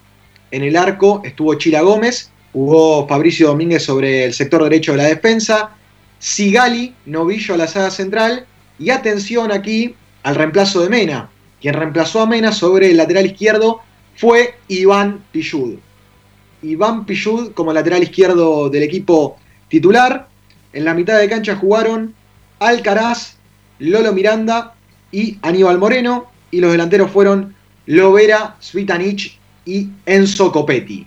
en 0.51 0.63
el 0.63 0.77
arco, 0.77 1.23
estuvo 1.25 1.55
Chila 1.55 1.81
Gómez, 1.81 2.31
jugó 2.53 3.09
Fabricio 3.09 3.49
Domínguez 3.49 3.83
sobre 3.83 4.25
el 4.25 4.35
sector 4.35 4.63
derecho 4.63 4.93
de 4.93 4.99
la 4.99 5.05
defensa, 5.05 5.71
Sigali, 6.19 6.95
novillo 7.07 7.55
a 7.55 7.59
la 7.59 7.67
saga 7.67 7.91
central, 7.91 8.47
y 8.79 8.91
atención 8.91 9.53
aquí 9.53 9.95
al 10.23 10.37
reemplazo 10.37 10.81
de 10.83 10.89
Mena. 10.89 11.31
Quien 11.61 11.75
reemplazó 11.75 12.21
a 12.21 12.27
Mena 12.27 12.53
sobre 12.53 12.91
el 12.91 12.97
lateral 12.97 13.27
izquierdo 13.27 13.81
fue 14.17 14.55
Iván 14.69 15.25
Pillud. 15.33 15.79
Iván 16.63 17.05
Pillud 17.05 17.53
como 17.53 17.73
lateral 17.73 18.03
izquierdo 18.03 18.71
del 18.71 18.83
equipo 18.83 19.37
titular. 19.69 20.29
En 20.73 20.85
la 20.85 20.95
mitad 20.95 21.19
de 21.19 21.29
cancha 21.29 21.57
jugaron 21.57 22.15
Alcaraz, 22.59 23.37
Lolo 23.79 24.13
Miranda 24.13 24.75
y 25.11 25.39
Aníbal 25.43 25.79
Moreno. 25.79 26.27
Y 26.51 26.61
los 26.61 26.73
delanteros 26.73 27.11
fueron 27.11 27.55
Lovera, 27.87 28.57
Svitanich 28.61 29.39
y 29.65 29.89
Enzo 30.07 30.51
Copetti. 30.51 31.07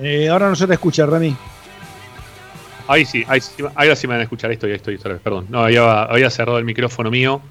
Eh, 0.00 0.28
ahora 0.28 0.48
no 0.48 0.56
se 0.56 0.66
te 0.66 0.74
escucha, 0.74 1.06
Rami. 1.06 1.36
Ahí 2.86 3.04
sí, 3.04 3.24
ahí, 3.28 3.40
ahora 3.74 3.96
sí 3.96 4.06
me 4.06 4.14
van 4.14 4.20
a 4.20 4.22
escuchar. 4.22 4.50
Ahí 4.50 4.54
estoy, 4.54 4.70
ahí 4.70 4.76
estoy, 4.76 4.96
perdón. 4.96 5.46
No, 5.50 5.64
había, 5.64 6.04
había 6.04 6.30
cerrado 6.30 6.58
el 6.58 6.64
micrófono 6.64 7.10
mío. 7.10 7.42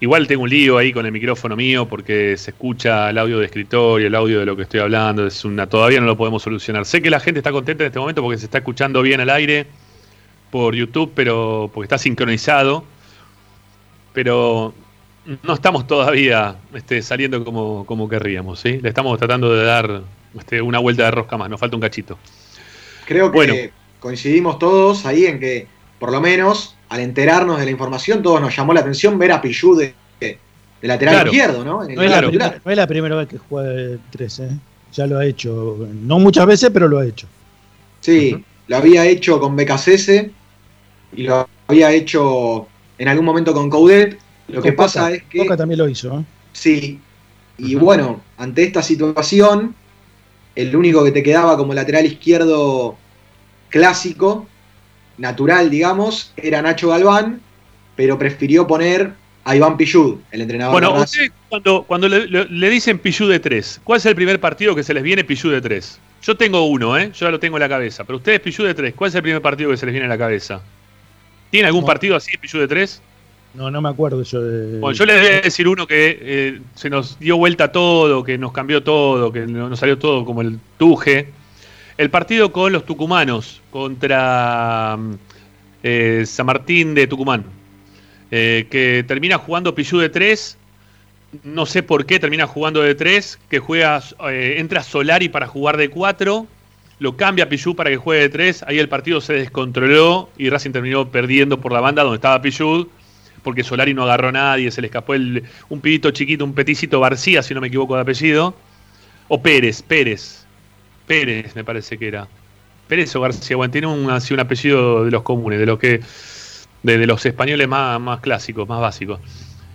Igual 0.00 0.26
tengo 0.26 0.42
un 0.42 0.50
lío 0.50 0.76
ahí 0.76 0.92
con 0.92 1.06
el 1.06 1.12
micrófono 1.12 1.54
mío 1.54 1.86
porque 1.86 2.36
se 2.36 2.50
escucha 2.50 3.10
el 3.10 3.18
audio 3.18 3.38
de 3.38 3.46
escritorio, 3.46 4.08
el 4.08 4.14
audio 4.14 4.40
de 4.40 4.46
lo 4.46 4.56
que 4.56 4.62
estoy 4.62 4.80
hablando. 4.80 5.26
Es 5.26 5.44
una, 5.44 5.68
todavía 5.68 6.00
no 6.00 6.06
lo 6.06 6.16
podemos 6.16 6.42
solucionar. 6.42 6.84
Sé 6.86 7.00
que 7.00 7.10
la 7.10 7.20
gente 7.20 7.38
está 7.40 7.52
contenta 7.52 7.84
en 7.84 7.88
este 7.88 8.00
momento 8.00 8.22
porque 8.22 8.38
se 8.38 8.46
está 8.46 8.58
escuchando 8.58 9.02
bien 9.02 9.20
al 9.20 9.30
aire 9.30 9.66
por 10.50 10.74
YouTube, 10.74 11.12
pero 11.14 11.70
porque 11.72 11.84
está 11.84 11.98
sincronizado. 11.98 12.84
Pero 14.14 14.72
no 15.42 15.54
estamos 15.54 15.86
todavía 15.86 16.56
este, 16.72 17.02
saliendo 17.02 17.44
como, 17.44 17.84
como 17.84 18.08
querríamos, 18.08 18.60
¿sí? 18.60 18.78
Le 18.80 18.88
estamos 18.88 19.18
tratando 19.18 19.54
de 19.54 19.64
dar 19.64 20.02
este, 20.38 20.62
una 20.62 20.78
vuelta 20.78 21.04
de 21.04 21.10
rosca 21.10 21.36
más, 21.36 21.50
nos 21.50 21.60
falta 21.60 21.76
un 21.76 21.82
cachito. 21.82 22.18
Creo 23.06 23.30
que 23.30 23.72
coincidimos 24.00 24.58
todos 24.58 25.06
ahí 25.06 25.26
en 25.26 25.38
que, 25.38 25.66
por 25.98 26.12
lo 26.12 26.20
menos, 26.20 26.76
al 26.88 27.00
enterarnos 27.00 27.58
de 27.58 27.64
la 27.64 27.70
información, 27.70 28.22
todos 28.22 28.40
nos 28.40 28.54
llamó 28.54 28.72
la 28.72 28.80
atención 28.80 29.18
ver 29.18 29.32
a 29.32 29.40
Pichu 29.40 29.74
de, 29.74 29.94
lateral 30.82 31.26
izquierdo, 31.26 31.64
¿no? 31.64 31.82
no, 31.82 32.02
es 32.02 32.76
la 32.76 32.86
primera, 32.86 33.16
vez 33.16 33.28
que 33.28 33.38
juega 33.38 33.68
de 33.70 33.98
3, 34.10 34.38
¿eh? 34.40 34.50
ya 34.92 35.06
lo 35.06 35.18
ha 35.18 35.24
hecho, 35.24 35.88
no 35.92 36.18
muchas 36.18 36.46
veces, 36.46 36.70
pero 36.72 36.88
lo 36.88 36.98
ha 36.98 37.06
hecho. 37.06 37.26
Sí, 38.00 38.44
lo 38.66 38.76
había 38.76 39.06
hecho 39.06 39.40
con 39.40 39.56
BKCS 39.56 40.08
y 41.16 41.22
lo 41.22 41.48
había 41.66 41.90
hecho 41.92 42.68
en 42.98 43.08
algún 43.08 43.24
momento 43.24 43.52
con 43.52 43.70
Coudet. 43.70 44.18
Lo 44.48 44.62
que 44.62 44.72
pasa 44.72 45.10
es 45.12 45.22
que. 45.24 45.38
Coca 45.38 45.56
también 45.56 45.78
lo 45.78 45.88
hizo. 45.88 46.20
¿eh? 46.20 46.24
Sí, 46.52 47.00
y 47.58 47.74
bueno, 47.74 48.20
ante 48.36 48.62
esta 48.64 48.82
situación, 48.82 49.74
el 50.54 50.74
único 50.74 51.04
que 51.04 51.12
te 51.12 51.22
quedaba 51.22 51.56
como 51.56 51.74
lateral 51.74 52.04
izquierdo 52.06 52.96
clásico, 53.68 54.46
natural, 55.18 55.70
digamos, 55.70 56.32
era 56.36 56.62
Nacho 56.62 56.88
Galván, 56.88 57.40
pero 57.96 58.18
prefirió 58.18 58.66
poner 58.66 59.12
a 59.44 59.54
Iván 59.54 59.76
Pillud, 59.76 60.16
el 60.30 60.40
entrenador. 60.42 60.72
Bueno, 60.72 60.94
usted 60.94 61.30
cuando, 61.48 61.84
cuando 61.84 62.08
le, 62.08 62.70
dicen 62.70 62.98
Pillud 62.98 63.30
de 63.30 63.40
3, 63.40 63.82
¿cuál 63.84 63.98
es 63.98 64.06
el 64.06 64.14
primer 64.14 64.40
partido 64.40 64.74
que 64.74 64.82
se 64.82 64.94
les 64.94 65.02
viene 65.02 65.22
Pillud 65.22 65.52
de 65.52 65.60
3? 65.60 66.00
Yo 66.22 66.36
tengo 66.36 66.64
uno, 66.66 66.96
¿eh? 66.98 67.10
yo 67.12 67.26
ya 67.26 67.30
lo 67.30 67.38
tengo 67.38 67.56
en 67.58 67.60
la 67.60 67.68
cabeza, 67.68 68.04
pero 68.04 68.16
ustedes 68.16 68.40
Pillud 68.40 68.66
de 68.66 68.74
3, 68.74 68.94
¿cuál 68.94 69.10
es 69.10 69.14
el 69.14 69.22
primer 69.22 69.42
partido 69.42 69.70
que 69.70 69.76
se 69.76 69.86
les 69.86 69.92
viene 69.92 70.06
en 70.06 70.10
la 70.10 70.18
cabeza? 70.18 70.62
¿Tiene 71.54 71.68
algún 71.68 71.84
partido 71.84 72.16
así, 72.16 72.36
Pillud 72.36 72.62
de 72.62 72.66
3? 72.66 73.00
No, 73.54 73.70
no 73.70 73.80
me 73.80 73.88
acuerdo 73.88 74.20
yo 74.24 74.42
de. 74.42 74.80
Bueno, 74.80 74.92
yo 74.92 75.06
les 75.06 75.20
voy 75.20 75.30
a 75.34 75.40
decir 75.42 75.68
uno 75.68 75.86
que 75.86 76.18
eh, 76.20 76.60
se 76.74 76.90
nos 76.90 77.16
dio 77.20 77.36
vuelta 77.36 77.70
todo, 77.70 78.24
que 78.24 78.36
nos 78.36 78.50
cambió 78.50 78.82
todo, 78.82 79.30
que 79.30 79.46
nos 79.46 79.78
salió 79.78 79.96
todo 79.96 80.24
como 80.24 80.42
el 80.42 80.58
tuje. 80.78 81.28
El 81.96 82.10
partido 82.10 82.50
con 82.50 82.72
los 82.72 82.84
tucumanos 82.84 83.62
contra 83.70 84.98
eh, 85.84 86.24
San 86.26 86.46
Martín 86.46 86.92
de 86.92 87.06
Tucumán, 87.06 87.44
eh, 88.32 88.66
que 88.68 89.04
termina 89.06 89.38
jugando 89.38 89.76
Pichu 89.76 89.98
de 89.98 90.08
3. 90.08 90.58
No 91.44 91.66
sé 91.66 91.84
por 91.84 92.04
qué 92.04 92.18
termina 92.18 92.48
jugando 92.48 92.82
de 92.82 92.96
3, 92.96 93.38
que 93.48 93.60
juega, 93.60 94.02
entra 94.28 94.82
Solari 94.82 95.28
para 95.28 95.46
jugar 95.46 95.76
de 95.76 95.88
4, 95.88 96.48
lo 96.98 97.16
cambia 97.16 97.48
Pichu 97.48 97.74
para 97.74 97.90
que 97.90 97.96
juegue 97.96 98.22
de 98.22 98.28
3, 98.28 98.64
ahí 98.68 98.78
el 98.78 98.88
partido 98.88 99.20
se 99.20 99.34
descontroló 99.34 100.30
y 100.36 100.48
Racing 100.48 100.70
terminó 100.70 101.10
perdiendo 101.10 101.60
por 101.60 101.72
la 101.72 101.80
banda 101.80 102.02
donde 102.02 102.16
estaba 102.16 102.40
Pichu 102.40 102.88
porque 103.44 103.62
Solari 103.62 103.94
no 103.94 104.02
agarró 104.02 104.28
a 104.28 104.32
nadie, 104.32 104.70
se 104.72 104.80
le 104.80 104.88
escapó 104.88 105.14
el, 105.14 105.44
un 105.68 105.80
pibito 105.80 106.10
chiquito, 106.10 106.44
un 106.44 106.54
peticito 106.54 106.98
García, 106.98 107.42
si 107.42 107.54
no 107.54 107.60
me 107.60 107.68
equivoco 107.68 107.94
de 107.94 108.00
apellido. 108.00 108.54
O 109.28 109.40
Pérez, 109.40 109.82
Pérez. 109.82 110.46
Pérez 111.06 111.54
me 111.54 111.62
parece 111.62 111.96
que 111.98 112.08
era. 112.08 112.26
Pérez 112.88 113.14
o 113.14 113.20
García, 113.20 113.56
bueno, 113.56 113.70
tiene 113.70 113.86
un, 113.86 114.10
así 114.10 114.34
un 114.34 114.40
apellido 114.40 115.04
de 115.04 115.10
los 115.10 115.22
comunes, 115.22 115.60
de 115.60 115.66
los 115.66 115.78
que. 115.78 116.00
de, 116.82 117.06
los 117.06 117.24
españoles 117.24 117.68
más, 117.68 118.00
más 118.00 118.20
clásicos, 118.20 118.66
más 118.66 118.80
básicos. 118.80 119.20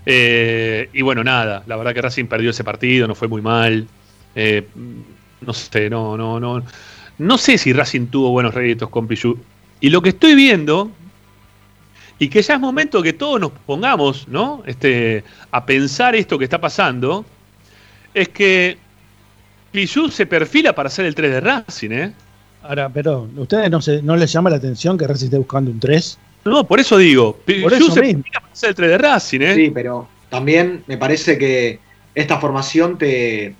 Eh, 0.05 0.89
y 0.91 1.01
bueno, 1.03 1.23
nada, 1.23 1.63
la 1.67 1.77
verdad 1.77 1.93
que 1.93 2.01
Racing 2.01 2.25
perdió 2.25 2.49
ese 2.49 2.63
partido, 2.63 3.07
no 3.07 3.15
fue 3.15 3.27
muy 3.27 3.41
mal. 3.41 3.87
Eh, 4.35 4.67
no 5.41 5.53
sé, 5.53 5.89
no, 5.89 6.17
no, 6.17 6.39
no. 6.39 6.63
No 7.19 7.37
sé 7.37 7.57
si 7.57 7.73
Racing 7.73 8.07
tuvo 8.07 8.31
buenos 8.31 8.53
réditos 8.53 8.89
con 8.89 9.07
Pichu. 9.07 9.37
Y 9.81 9.89
lo 9.89 10.01
que 10.01 10.09
estoy 10.09 10.35
viendo, 10.35 10.89
y 12.17 12.29
que 12.29 12.41
ya 12.41 12.55
es 12.55 12.59
momento 12.59 13.03
que 13.03 13.13
todos 13.13 13.39
nos 13.39 13.51
pongamos 13.65 14.27
¿no? 14.27 14.63
este, 14.65 15.23
a 15.51 15.65
pensar 15.65 16.15
esto 16.15 16.37
que 16.37 16.45
está 16.45 16.59
pasando, 16.59 17.25
es 18.13 18.29
que 18.29 18.77
Pichu 19.71 20.09
se 20.09 20.25
perfila 20.25 20.73
para 20.73 20.87
hacer 20.87 21.05
el 21.05 21.13
3 21.13 21.31
de 21.31 21.41
Racing, 21.41 21.91
¿eh? 21.91 22.13
Ahora, 22.63 22.89
pero 22.89 23.29
¿ustedes 23.37 23.69
no, 23.69 23.81
se, 23.81 24.01
no 24.01 24.15
les 24.15 24.31
llama 24.31 24.49
la 24.49 24.57
atención 24.57 24.97
que 24.97 25.07
Racing 25.07 25.25
esté 25.25 25.37
buscando 25.37 25.71
un 25.71 25.79
3? 25.79 26.17
No, 26.45 26.65
por 26.65 26.79
eso 26.79 26.97
digo, 26.97 27.37
Pichu 27.45 27.91
se 27.91 28.01
perfila 28.01 28.39
para 28.41 28.53
hacer 28.53 28.69
el 28.69 28.75
3 28.75 28.89
de 28.89 28.97
Racing, 28.97 29.41
¿eh? 29.41 29.55
Sí, 29.55 29.71
pero 29.73 30.07
también 30.29 30.83
me 30.87 30.97
parece 30.97 31.37
que 31.37 31.79
esta 32.15 32.39
formación 32.39 32.97
te, 32.97 33.55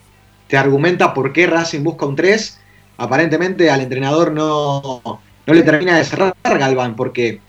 te 0.48 0.58
argumenta 0.58 1.14
por 1.14 1.32
qué 1.32 1.48
Racing 1.48 1.84
busca 1.84 2.06
un 2.06 2.16
3. 2.16 2.59
Aparentemente 3.00 3.70
al 3.70 3.82
entrenador 3.82 4.32
no, 4.32 5.02
no 5.04 5.54
le 5.54 5.64
termina 5.64 5.98
de 5.98 6.04
cerrar 6.04 6.36
Galván, 6.44 6.96
porque 6.96 7.40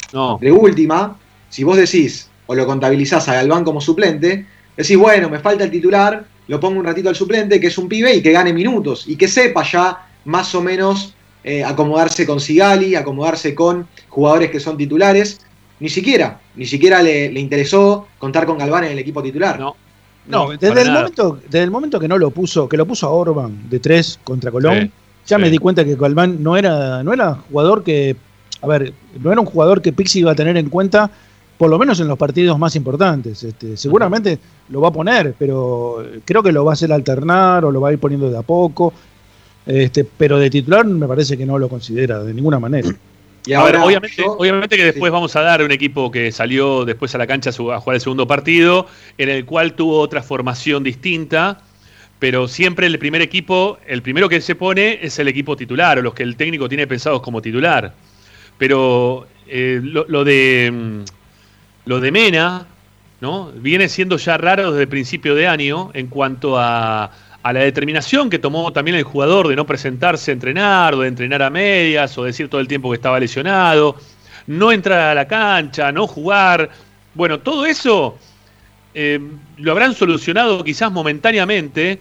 de 0.40 0.52
última, 0.52 1.16
si 1.48 1.64
vos 1.64 1.76
decís 1.76 2.30
o 2.46 2.54
lo 2.54 2.66
contabilizás 2.66 3.28
a 3.28 3.34
Galván 3.34 3.64
como 3.64 3.80
suplente, 3.80 4.46
decís, 4.76 4.96
bueno, 4.96 5.28
me 5.28 5.38
falta 5.38 5.64
el 5.64 5.70
titular, 5.70 6.24
lo 6.48 6.58
pongo 6.58 6.80
un 6.80 6.84
ratito 6.84 7.08
al 7.08 7.14
suplente, 7.14 7.60
que 7.60 7.68
es 7.68 7.78
un 7.78 7.88
pibe 7.88 8.14
y 8.14 8.22
que 8.22 8.32
gane 8.32 8.52
minutos 8.52 9.04
y 9.06 9.16
que 9.16 9.28
sepa 9.28 9.62
ya 9.62 10.06
más 10.24 10.54
o 10.54 10.62
menos 10.62 11.14
eh, 11.44 11.64
acomodarse 11.64 12.26
con 12.26 12.40
Sigali, 12.40 12.94
acomodarse 12.94 13.54
con 13.54 13.86
jugadores 14.08 14.50
que 14.50 14.60
son 14.60 14.76
titulares. 14.76 15.40
Ni 15.78 15.88
siquiera, 15.88 16.40
ni 16.56 16.66
siquiera 16.66 17.02
le, 17.02 17.26
interesó 17.40 18.08
contar 18.18 18.46
con 18.46 18.58
Galván 18.58 18.84
en 18.84 18.92
el 18.92 18.98
equipo 18.98 19.22
titular. 19.22 19.58
No, 19.58 19.76
no, 20.26 20.50
desde, 20.50 20.82
el 20.82 20.92
momento, 20.92 21.38
desde 21.44 21.62
el 21.62 21.70
momento 21.70 21.98
que 21.98 22.08
no 22.08 22.18
lo 22.18 22.30
puso, 22.30 22.68
que 22.68 22.76
lo 22.76 22.86
puso 22.86 23.06
a 23.06 23.10
Orban 23.10 23.68
de 23.70 23.80
tres 23.80 24.18
contra 24.22 24.50
Colón, 24.50 24.92
ya 25.30 25.38
me 25.38 25.48
di 25.48 25.58
cuenta 25.58 25.84
que 25.84 25.94
Galván 25.94 26.42
no 26.42 26.56
era, 26.56 27.04
no 27.04 27.12
era 27.12 27.34
jugador 27.34 27.84
que, 27.84 28.16
a 28.60 28.66
ver, 28.66 28.92
no 29.18 29.30
era 29.30 29.40
un 29.40 29.46
jugador 29.46 29.80
que 29.80 29.92
Pixi 29.92 30.18
iba 30.18 30.32
a 30.32 30.34
tener 30.34 30.56
en 30.56 30.68
cuenta 30.68 31.10
por 31.56 31.70
lo 31.70 31.78
menos 31.78 32.00
en 32.00 32.08
los 32.08 32.18
partidos 32.18 32.58
más 32.58 32.74
importantes. 32.74 33.44
Este, 33.44 33.76
seguramente 33.76 34.38
lo 34.70 34.80
va 34.80 34.88
a 34.88 34.92
poner, 34.92 35.34
pero 35.38 36.04
creo 36.24 36.42
que 36.42 36.50
lo 36.50 36.64
va 36.64 36.72
a 36.72 36.74
hacer 36.74 36.92
alternar 36.92 37.64
o 37.64 37.70
lo 37.70 37.80
va 37.80 37.90
a 37.90 37.92
ir 37.92 38.00
poniendo 38.00 38.28
de 38.28 38.38
a 38.38 38.42
poco. 38.42 38.92
Este, 39.66 40.04
pero 40.04 40.38
de 40.38 40.50
titular 40.50 40.84
me 40.84 41.06
parece 41.06 41.36
que 41.36 41.46
no 41.46 41.58
lo 41.58 41.68
considera 41.68 42.24
de 42.24 42.34
ninguna 42.34 42.58
manera. 42.58 42.88
Y 43.46 43.54
ahora, 43.54 43.82
obviamente, 43.82 44.22
obviamente 44.22 44.76
que 44.76 44.84
después 44.84 45.10
vamos 45.10 45.34
a 45.34 45.40
dar 45.40 45.62
un 45.62 45.72
equipo 45.72 46.10
que 46.10 46.30
salió 46.30 46.84
después 46.84 47.14
a 47.14 47.18
la 47.18 47.26
cancha 47.26 47.48
a 47.48 47.52
jugar 47.54 47.94
el 47.94 48.00
segundo 48.02 48.26
partido, 48.26 48.86
en 49.16 49.30
el 49.30 49.46
cual 49.46 49.72
tuvo 49.72 49.98
otra 49.98 50.22
formación 50.22 50.84
distinta, 50.84 51.62
pero 52.20 52.46
siempre 52.46 52.86
el 52.86 52.98
primer 52.98 53.22
equipo, 53.22 53.78
el 53.86 54.02
primero 54.02 54.28
que 54.28 54.42
se 54.42 54.54
pone 54.54 54.98
es 55.02 55.18
el 55.18 55.26
equipo 55.26 55.56
titular, 55.56 55.98
o 55.98 56.02
los 56.02 56.12
que 56.12 56.22
el 56.22 56.36
técnico 56.36 56.68
tiene 56.68 56.86
pensados 56.86 57.22
como 57.22 57.40
titular. 57.40 57.94
Pero 58.58 59.26
eh, 59.48 59.80
lo, 59.82 60.22
de 60.22 60.70
mm, 60.70 61.00
lo 61.86 61.98
de 61.98 62.12
Mena, 62.12 62.66
¿no? 63.22 63.50
Viene 63.52 63.88
siendo 63.88 64.18
ya 64.18 64.36
raro 64.36 64.70
desde 64.70 64.82
el 64.82 64.88
principio 64.88 65.34
de 65.34 65.48
año 65.48 65.90
en 65.94 66.08
cuanto 66.08 66.58
a, 66.58 67.10
la 67.42 67.60
determinación 67.60 68.28
que 68.28 68.38
tomó 68.38 68.70
también 68.70 68.98
el 68.98 69.02
jugador 69.02 69.48
de 69.48 69.56
no 69.56 69.64
presentarse 69.64 70.30
a 70.30 70.34
entrenar, 70.34 70.94
o 70.94 71.00
de 71.00 71.08
entrenar 71.08 71.42
a 71.42 71.48
medias, 71.48 72.18
o 72.18 72.24
decir 72.24 72.50
todo 72.50 72.60
el 72.60 72.68
tiempo 72.68 72.90
que 72.90 72.96
estaba 72.96 73.18
lesionado, 73.18 73.96
no 74.46 74.72
entrar 74.72 75.00
a 75.00 75.14
la 75.14 75.26
cancha, 75.26 75.90
no 75.90 76.06
jugar. 76.06 76.68
Bueno, 77.14 77.40
todo 77.40 77.64
eso 77.64 78.18
eh, 78.92 79.18
lo 79.56 79.72
habrán 79.72 79.94
solucionado 79.94 80.62
quizás 80.62 80.92
momentáneamente 80.92 81.98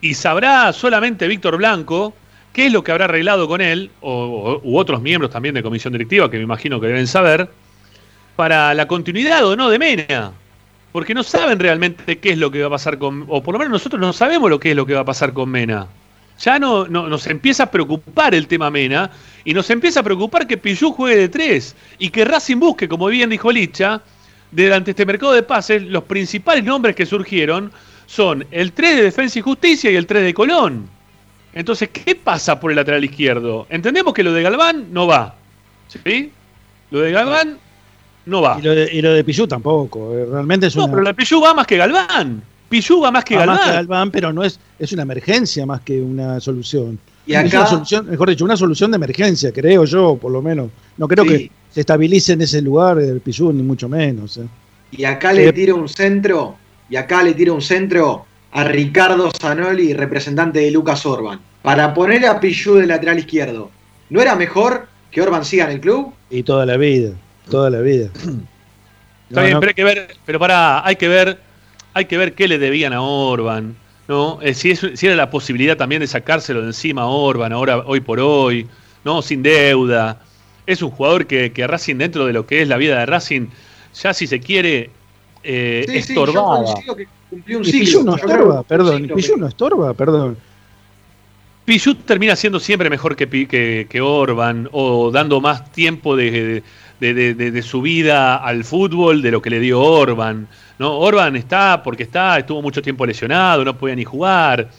y 0.00 0.14
sabrá 0.14 0.72
solamente 0.72 1.26
Víctor 1.26 1.56
Blanco 1.56 2.14
qué 2.52 2.66
es 2.66 2.72
lo 2.72 2.82
que 2.82 2.92
habrá 2.92 3.04
arreglado 3.06 3.48
con 3.48 3.60
él, 3.60 3.90
o, 4.00 4.60
u 4.62 4.78
otros 4.78 5.00
miembros 5.00 5.30
también 5.30 5.54
de 5.54 5.62
comisión 5.62 5.92
directiva 5.92 6.30
que 6.30 6.38
me 6.38 6.42
imagino 6.42 6.80
que 6.80 6.88
deben 6.88 7.06
saber 7.06 7.48
para 8.36 8.74
la 8.74 8.86
continuidad 8.86 9.46
o 9.46 9.56
no 9.56 9.68
de 9.68 9.78
Mena. 9.78 10.32
Porque 10.92 11.14
no 11.14 11.22
saben 11.22 11.58
realmente 11.58 12.18
qué 12.18 12.30
es 12.30 12.38
lo 12.38 12.50
que 12.50 12.60
va 12.60 12.68
a 12.68 12.70
pasar 12.70 12.98
con. 12.98 13.26
O 13.28 13.42
por 13.42 13.52
lo 13.52 13.58
menos 13.58 13.72
nosotros 13.72 14.00
no 14.00 14.12
sabemos 14.12 14.48
lo 14.48 14.58
que 14.58 14.70
es 14.70 14.76
lo 14.76 14.86
que 14.86 14.94
va 14.94 15.00
a 15.00 15.04
pasar 15.04 15.32
con 15.32 15.50
Mena. 15.50 15.86
Ya 16.40 16.58
no, 16.58 16.86
nos 16.86 17.26
empieza 17.26 17.64
a 17.64 17.70
preocupar 17.70 18.34
el 18.34 18.46
tema 18.46 18.70
Mena 18.70 19.10
y 19.44 19.52
nos 19.54 19.68
empieza 19.70 20.00
a 20.00 20.02
preocupar 20.04 20.46
que 20.46 20.56
Pillú 20.56 20.92
juegue 20.92 21.16
de 21.16 21.28
tres 21.28 21.74
y 21.98 22.10
que 22.10 22.24
Racing 22.24 22.58
busque, 22.58 22.88
como 22.88 23.06
bien 23.08 23.28
dijo 23.30 23.50
Licha, 23.50 24.00
durante 24.52 24.92
este 24.92 25.04
mercado 25.04 25.32
de 25.32 25.42
pases, 25.42 25.82
los 25.82 26.04
principales 26.04 26.64
nombres 26.64 26.94
que 26.94 27.06
surgieron 27.06 27.72
son 28.08 28.46
el 28.50 28.72
3 28.72 28.96
de 28.96 29.02
Defensa 29.02 29.38
y 29.38 29.42
Justicia 29.42 29.90
y 29.90 29.96
el 29.96 30.06
3 30.06 30.24
de 30.24 30.34
Colón. 30.34 30.88
Entonces, 31.52 31.90
¿qué 31.90 32.14
pasa 32.14 32.58
por 32.58 32.70
el 32.70 32.76
lateral 32.76 33.04
izquierdo? 33.04 33.66
Entendemos 33.68 34.14
que 34.14 34.22
lo 34.22 34.32
de 34.32 34.42
Galván 34.42 34.86
no 34.92 35.06
va. 35.06 35.34
¿Sí? 35.88 36.32
Lo 36.90 37.00
de 37.00 37.12
Galván 37.12 37.58
no 38.24 38.40
va. 38.40 38.58
Y 38.58 38.62
lo 38.62 38.74
de, 39.12 39.20
y 39.20 39.22
Pichu 39.22 39.46
tampoco. 39.46 40.16
Eh, 40.16 40.24
realmente 40.24 40.68
es 40.68 40.76
no, 40.76 40.88
pero 40.88 41.02
la 41.02 41.12
Pichu 41.12 41.38
va 41.40 41.52
más 41.52 41.66
que 41.66 41.76
Galván. 41.76 42.42
Pichu 42.70 43.00
va 43.02 43.10
más 43.10 43.24
que 43.24 43.34
Galván. 43.34 43.56
Más 43.56 43.66
que 43.66 43.72
Galván, 43.72 44.10
pero 44.10 44.32
no 44.32 44.42
es, 44.42 44.58
es 44.78 44.90
una 44.92 45.02
emergencia 45.02 45.66
más 45.66 45.82
que 45.82 46.00
una 46.00 46.40
solución. 46.40 46.98
Y 47.26 47.34
acá, 47.34 47.46
es 47.46 47.54
una 47.54 47.66
solución, 47.66 48.06
mejor 48.08 48.30
dicho, 48.30 48.44
una 48.46 48.56
solución 48.56 48.90
de 48.90 48.96
emergencia, 48.96 49.52
creo 49.52 49.84
yo, 49.84 50.16
por 50.16 50.32
lo 50.32 50.40
menos. 50.40 50.70
No 50.96 51.06
creo 51.06 51.24
que 51.24 51.50
se 51.70 51.80
estabilice 51.80 52.32
en 52.32 52.40
ese 52.40 52.62
lugar 52.62 52.98
el 52.98 53.20
Pichu, 53.20 53.52
ni 53.52 53.62
mucho 53.62 53.86
menos. 53.86 54.38
Eh. 54.38 54.48
Y 54.92 55.04
acá 55.04 55.34
le 55.34 55.52
tiro 55.52 55.76
un 55.76 55.88
centro, 55.90 56.56
y 56.88 56.96
acá 56.96 57.22
le 57.22 57.34
tiro 57.34 57.54
un 57.54 57.62
centro 57.62 58.26
a 58.52 58.64
Ricardo 58.64 59.30
Zanoli, 59.38 59.92
representante 59.92 60.60
de 60.60 60.70
Lucas 60.70 61.04
Orban. 61.04 61.40
Para 61.62 61.92
poner 61.92 62.24
a 62.26 62.40
Pichu 62.40 62.74
de 62.74 62.86
lateral 62.86 63.18
izquierdo, 63.18 63.70
¿no 64.10 64.20
era 64.22 64.34
mejor 64.36 64.88
que 65.10 65.20
Orban 65.20 65.44
siga 65.44 65.64
en 65.64 65.72
el 65.72 65.80
club? 65.80 66.12
Y 66.30 66.42
toda 66.42 66.64
la 66.64 66.76
vida 66.76 67.12
toda 67.48 67.70
la 67.70 67.80
vida. 67.80 68.10
Está 69.28 69.42
bien, 69.42 69.60
pero 69.60 69.70
hay 69.70 69.74
que 69.74 69.84
ver, 69.84 70.16
pero 70.24 70.38
para, 70.38 70.86
hay 70.86 70.96
que 70.96 71.08
ver, 71.08 71.38
hay 71.92 72.06
que 72.06 72.16
ver 72.16 72.34
qué 72.34 72.48
le 72.48 72.58
debían 72.58 72.92
a 72.92 73.02
Orban, 73.02 73.76
¿no? 74.06 74.38
Eh, 74.40 74.54
si, 74.54 74.74
si 74.74 75.06
era 75.06 75.16
la 75.16 75.30
posibilidad 75.30 75.76
también 75.76 76.00
de 76.00 76.06
sacárselo 76.06 76.62
de 76.62 76.68
encima 76.68 77.02
a 77.02 77.06
Orban, 77.06 77.52
ahora, 77.52 77.78
hoy 77.78 78.00
por 78.00 78.20
hoy, 78.20 78.66
¿no? 79.04 79.20
Sin 79.20 79.42
deuda. 79.42 80.20
Es 80.66 80.82
un 80.82 80.90
jugador 80.90 81.26
que, 81.26 81.52
que 81.52 81.66
Racing, 81.66 81.96
dentro 81.96 82.26
de 82.26 82.32
lo 82.32 82.46
que 82.46 82.62
es 82.62 82.68
la 82.68 82.76
vida 82.76 82.98
de 82.98 83.06
Racing, 83.06 83.48
ya 84.02 84.14
si 84.14 84.26
se 84.26 84.40
quiere, 84.40 84.90
eh, 85.42 85.84
estorbaba. 85.88 86.64
Sí, 87.64 87.94
no 88.04 88.16
estorba, 88.16 88.62
perdón. 88.62 89.08
Pichu 89.14 89.36
no 89.36 89.46
estorba, 89.46 89.94
perdón. 89.94 90.36
Pichu 91.64 91.94
termina 91.96 92.34
siendo 92.34 92.58
siempre 92.58 92.88
mejor 92.88 93.14
que, 93.14 93.28
que, 93.28 93.86
que 93.88 94.00
Orban 94.00 94.68
o 94.72 95.10
dando 95.10 95.40
más 95.40 95.70
tiempo 95.70 96.16
de, 96.16 96.62
de, 96.98 97.62
su 97.62 97.82
vida 97.82 98.36
al 98.36 98.64
fútbol, 98.64 99.20
de 99.22 99.30
lo 99.30 99.42
que 99.42 99.50
le 99.50 99.60
dio 99.60 99.80
Orban. 99.80 100.48
¿no? 100.78 100.98
Orban 100.98 101.36
está 101.36 101.82
porque 101.82 102.04
está, 102.04 102.38
estuvo 102.38 102.62
mucho 102.62 102.80
tiempo 102.80 103.04
lesionado, 103.04 103.64
no 103.64 103.76
podía 103.76 103.94
ni 103.94 104.04
jugar. 104.04 104.70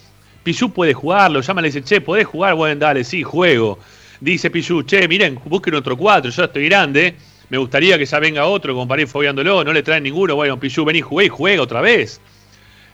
Pichu 0.44 0.72
puede 0.72 0.94
jugarlo, 0.94 1.42
llama 1.42 1.62
y 1.62 1.64
le 1.64 1.68
dice, 1.68 1.84
che, 1.84 2.02
¿podés 2.02 2.26
jugar? 2.26 2.56
Bueno, 2.56 2.80
dale, 2.80 3.04
sí, 3.04 3.24
juego. 3.24 3.78
Dice 4.20 4.50
Pichu, 4.50 4.84
che, 4.84 5.08
miren, 5.08 5.40
busquen 5.46 5.76
otro 5.76 5.96
cuatro, 5.96 6.30
yo 6.32 6.44
estoy 6.44 6.66
grande, 6.66 7.16
me 7.50 7.58
gustaría 7.58 7.98
que 7.98 8.06
ya 8.06 8.20
venga 8.20 8.46
otro 8.46 8.74
como 8.74 8.88
para 8.88 9.06
fobiándolo, 9.08 9.64
no 9.64 9.74
le 9.74 9.84
traen 9.84 10.04
ninguno, 10.04 10.36
bueno, 10.36 10.60
Pichu, 10.60 10.86
vení, 10.86 11.02
jugué 11.02 11.26
y 11.26 11.30
juega 11.30 11.64
otra 11.64 11.82
vez. 11.82 12.22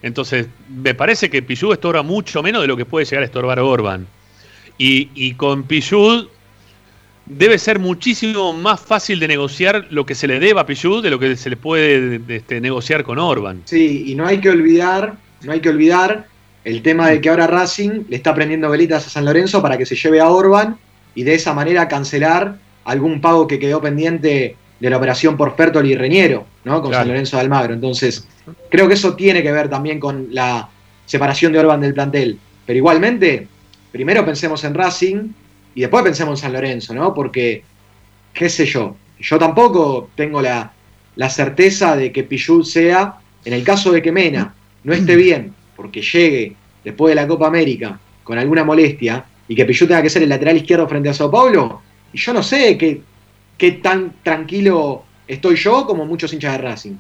Entonces, 0.02 0.48
me 0.70 0.94
parece 0.94 1.30
que 1.30 1.42
Pichu 1.42 1.72
estorba 1.74 2.04
mucho 2.04 2.44
menos 2.44 2.62
de 2.62 2.68
lo 2.68 2.78
que 2.78 2.86
puede 2.86 3.06
llegar 3.06 3.24
a 3.24 3.26
estorbar 3.26 3.60
Orban. 3.60 4.08
Y, 4.78 5.10
y 5.16 5.34
con 5.34 5.64
Pichu 5.64 6.30
debe 7.26 7.58
ser 7.58 7.80
muchísimo 7.80 8.54
más 8.54 8.80
fácil 8.80 9.20
de 9.20 9.28
negociar 9.28 9.88
lo 9.90 10.06
que 10.06 10.16
se 10.16 10.28
le 10.28 10.40
deba 10.40 10.62
a 10.62 10.66
Pichu 10.66 11.02
de 11.02 11.10
lo 11.10 11.20
que 11.20 11.36
se 11.36 11.50
le 11.50 11.58
puede 11.58 12.22
este, 12.28 12.62
negociar 12.62 13.04
con 13.04 13.20
Orban. 13.20 13.62
Sí, 13.66 14.06
y 14.08 14.16
no 14.16 14.26
hay 14.26 14.40
que 14.40 14.50
olvidar, 14.50 15.16
no 15.44 15.52
hay 15.52 15.60
que 15.60 15.70
olvidar 15.70 16.28
el 16.64 16.82
tema 16.82 17.10
de 17.10 17.22
que 17.22 17.30
ahora 17.30 17.48
Racing 17.48 18.06
le 18.10 18.16
está 18.16 18.34
prendiendo 18.34 18.70
velitas 18.70 19.06
a 19.08 19.10
San 19.10 19.26
Lorenzo 19.26 19.62
para 19.62 19.78
que 19.78 19.86
se 19.86 19.96
lleve 19.96 20.20
a 20.20 20.30
Orban 20.30 20.78
y 21.14 21.24
de 21.24 21.36
esa 21.36 21.54
manera 21.54 21.88
cancelar 21.88 22.58
algún 22.86 23.20
pago 23.20 23.48
que 23.48 23.60
quedó 23.60 23.82
pendiente 23.82 24.56
de 24.80 24.90
la 24.90 24.98
operación 24.98 25.38
por 25.38 25.56
Fertoli 25.56 25.92
y 25.92 25.96
Reñero, 25.96 26.46
¿no? 26.64 26.82
Con 26.82 26.94
San 26.94 27.08
Lorenzo 27.08 27.38
de 27.38 27.44
Almagro. 27.44 27.74
Entonces, 27.74 28.28
creo 28.70 28.88
que 28.88 28.94
eso 28.94 29.16
tiene 29.16 29.44
que 29.44 29.52
ver 29.52 29.70
también 29.70 30.00
con 30.00 30.28
la 30.32 30.70
separación 31.06 31.52
de 31.52 31.60
Orban 31.60 31.82
del 31.82 31.94
plantel. 31.94 32.40
Pero 32.66 32.78
igualmente, 32.78 33.48
primero 33.92 34.26
pensemos 34.26 34.64
en 34.64 34.74
Racing, 34.74 35.30
y 35.74 35.82
después 35.82 36.04
pensemos 36.04 36.40
en 36.40 36.44
San 36.44 36.54
Lorenzo, 36.54 36.94
¿no? 36.94 37.14
Porque, 37.14 37.64
qué 38.34 38.50
sé 38.50 38.66
yo, 38.66 38.96
yo 39.20 39.38
tampoco 39.38 40.10
tengo 40.16 40.42
la, 40.42 40.72
certeza 41.30 41.96
de 41.96 42.12
que 42.12 42.24
Pichut 42.24 42.66
sea, 42.66 43.16
en 43.44 43.54
el 43.54 43.64
caso 43.64 43.92
de 43.92 44.02
que 44.02 44.12
Mena 44.12 44.54
no 44.84 44.94
esté 44.94 45.16
bien, 45.18 45.54
porque 45.76 46.02
llegue 46.02 46.56
después 46.84 47.12
de 47.12 47.16
la 47.16 47.28
Copa 47.28 47.48
América 47.48 48.00
con 48.24 48.38
alguna 48.38 48.64
molestia, 48.64 49.26
y 49.48 49.56
que 49.56 49.66
Pichut 49.66 49.88
tenga 49.88 50.02
que 50.02 50.10
ser 50.10 50.24
el 50.24 50.30
lateral 50.30 50.58
izquierdo 50.58 50.88
frente 50.88 51.10
a 51.10 51.14
Sao 51.14 51.30
Paulo, 51.30 51.82
y 52.16 52.18
yo 52.18 52.34
no 52.34 52.42
sé 52.42 52.78
qué, 52.78 53.02
qué 53.58 53.74
tan 53.74 54.14
tranquilo 54.24 55.04
estoy 55.28 55.58
yo 55.58 55.86
como 55.86 56.06
muchos 56.06 56.32
hinchas 56.32 56.54
de 56.54 56.58
Racing. 56.60 56.96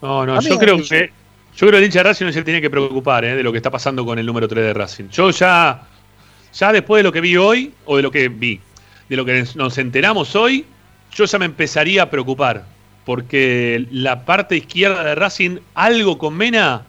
No, 0.00 0.24
no, 0.24 0.40
yo 0.40 0.58
creo 0.58 0.76
que 0.76 1.10
yo 1.56 1.66
creo 1.66 1.72
que 1.72 1.78
el 1.78 1.84
hincha 1.84 1.98
de 1.98 2.02
Racing 2.04 2.26
no 2.26 2.32
se 2.32 2.44
tiene 2.44 2.60
que 2.60 2.70
preocupar 2.70 3.24
¿eh? 3.24 3.34
de 3.34 3.42
lo 3.42 3.50
que 3.50 3.58
está 3.58 3.72
pasando 3.72 4.04
con 4.04 4.16
el 4.20 4.24
número 4.24 4.46
3 4.46 4.66
de 4.66 4.72
Racing. 4.72 5.08
Yo 5.08 5.30
ya 5.30 5.82
ya 6.52 6.72
después 6.72 7.00
de 7.00 7.02
lo 7.02 7.12
que 7.12 7.20
vi 7.20 7.36
hoy, 7.36 7.74
o 7.84 7.96
de 7.96 8.02
lo 8.02 8.12
que 8.12 8.28
vi, 8.28 8.60
de 9.08 9.16
lo 9.16 9.24
que 9.24 9.44
nos 9.56 9.76
enteramos 9.76 10.36
hoy, 10.36 10.64
yo 11.12 11.24
ya 11.24 11.38
me 11.40 11.46
empezaría 11.46 12.04
a 12.04 12.10
preocupar. 12.10 12.64
Porque 13.04 13.88
la 13.90 14.24
parte 14.24 14.56
izquierda 14.56 15.02
de 15.02 15.16
Racing, 15.16 15.58
algo 15.74 16.16
con 16.16 16.36
Mena, 16.36 16.86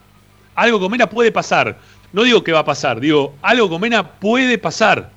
algo 0.54 0.78
con 0.78 0.92
Mena 0.92 1.10
puede 1.10 1.32
pasar. 1.32 1.78
No 2.12 2.22
digo 2.22 2.44
que 2.44 2.52
va 2.52 2.60
a 2.60 2.64
pasar, 2.64 3.00
digo, 3.00 3.34
algo 3.42 3.68
con 3.68 3.80
Mena 3.80 4.08
puede 4.08 4.56
pasar. 4.56 5.10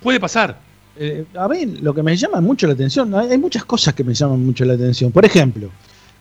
Puede 0.00 0.20
pasar. 0.20 0.58
Eh, 0.96 1.24
a 1.34 1.48
mí 1.48 1.66
lo 1.80 1.94
que 1.94 2.02
me 2.02 2.16
llama 2.16 2.40
mucho 2.40 2.66
la 2.66 2.74
atención, 2.74 3.14
hay 3.14 3.38
muchas 3.38 3.64
cosas 3.64 3.94
que 3.94 4.04
me 4.04 4.14
llaman 4.14 4.44
mucho 4.44 4.64
la 4.64 4.74
atención. 4.74 5.10
Por 5.10 5.24
ejemplo, 5.24 5.70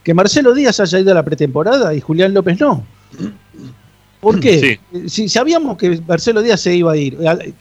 que 0.04 0.14
Marcelo 0.14 0.54
Díaz 0.54 0.80
haya 0.80 1.00
ido 1.00 1.12
a 1.12 1.16
la 1.16 1.24
pretemporada 1.24 1.94
y 1.94 2.02
Julián 2.02 2.34
López 2.34 2.60
no. 2.60 2.84
¿Por 4.20 4.40
qué? 4.40 4.80
Si 5.08 5.28
sabíamos 5.28 5.78
que 5.78 6.00
Marcelo 6.08 6.42
Díaz 6.42 6.62
se 6.62 6.76
iba 6.76 6.92
a 6.92 6.98
ir, 6.98 7.18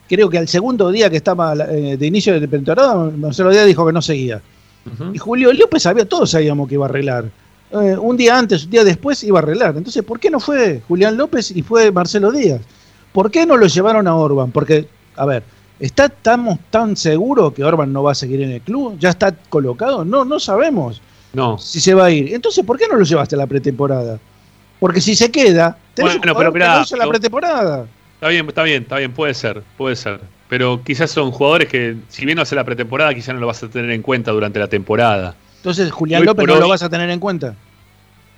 creo 0.09 0.29
que 0.29 0.39
al 0.39 0.47
segundo 0.47 0.91
día 0.93 1.09
que 1.09 1.17
estaba 1.17 1.55
eh, 1.55 1.97
de 1.97 2.07
inicio 2.07 2.39
de 2.39 2.47
temporada, 2.47 2.95
Marcelo 3.17 3.51
Díaz 3.51 3.67
dijo 3.67 3.87
que 3.87 3.93
no 3.93 4.03
seguía. 4.03 4.41
Y 5.13 5.19
Julio 5.19 5.53
López 5.53 5.83
sabía, 5.83 6.07
todos 6.07 6.31
sabíamos 6.31 6.69
que 6.69 6.75
iba 6.75 6.87
a 6.87 6.89
arreglar. 6.89 7.31
Eh, 7.73 7.97
un 7.97 8.17
día 8.17 8.39
antes, 8.39 8.65
un 8.65 8.71
día 8.71 8.85
después 8.85 9.23
iba 9.25 9.39
a 9.39 9.43
arreglar. 9.43 9.77
Entonces, 9.77 10.03
¿por 10.03 10.19
qué 10.19 10.31
no 10.31 10.41
fue 10.41 10.83
Julián 10.87 11.17
López 11.17 11.51
y 11.51 11.63
fue 11.63 11.91
Marcelo 11.93 12.33
Díaz? 12.33 12.61
¿Por 13.13 13.31
qué 13.31 13.47
no 13.47 13.57
lo 13.57 13.67
llevaron 13.67 14.07
a 14.07 14.15
Orban? 14.15 14.51
Porque, 14.51 14.87
a 15.17 15.27
ver, 15.27 15.43
¿está, 15.81 16.05
¿estamos 16.07 16.59
tan 16.71 16.97
seguros 16.97 17.53
que 17.53 17.65
Orban 17.65 17.93
no 17.93 18.03
va 18.03 18.13
a 18.13 18.15
seguir 18.15 18.43
en 18.43 18.53
el 18.53 18.61
club? 18.61 18.97
¿Ya 18.99 19.11
está 19.11 19.33
colocado? 19.33 20.05
No, 20.05 20.25
no 20.25 20.39
sabemos 20.39 21.01
no. 21.33 21.59
si 21.59 21.81
se 21.81 21.95
va 21.95 22.07
a 22.07 22.11
ir. 22.11 22.33
Entonces, 22.35 22.65
¿por 22.65 22.79
qué 22.79 22.87
no 22.89 22.97
lo 22.97 23.05
llevaste 23.05 23.35
a 23.35 23.39
la 23.39 23.47
pretemporada? 23.47 24.19
Porque 24.79 25.01
si 25.01 25.15
se 25.15 25.31
queda, 25.31 25.77
tenés 25.95 26.19
bueno, 26.19 26.35
pero 26.37 26.53
mirá, 26.53 26.85
la 26.97 27.09
pretemporada. 27.09 27.87
Está 28.15 28.29
bien, 28.29 28.47
está 28.47 28.63
bien, 28.63 28.83
está 28.83 28.97
bien, 28.99 29.13
puede 29.13 29.35
ser, 29.35 29.63
puede 29.77 29.97
ser. 29.97 30.21
Pero 30.49 30.83
quizás 30.83 31.11
son 31.11 31.31
jugadores 31.31 31.69
que, 31.69 31.97
si 32.09 32.27
bien 32.27 32.37
no 32.37 32.43
hace 32.43 32.55
la 32.55 32.65
pretemporada, 32.65 33.15
quizás 33.15 33.35
no 33.35 33.41
lo 33.41 33.47
vas 33.47 33.63
a 33.63 33.69
tener 33.69 33.91
en 33.91 34.03
cuenta 34.03 34.33
durante 34.33 34.59
la 34.59 34.69
temporada. 34.69 35.35
Entonces, 35.57 35.91
Julián 35.93 36.25
López 36.25 36.47
no 36.47 36.57
lo 36.57 36.69
vas 36.69 36.83
a 36.83 36.89
tener 36.89 37.09
en 37.11 37.21
cuenta. 37.21 37.55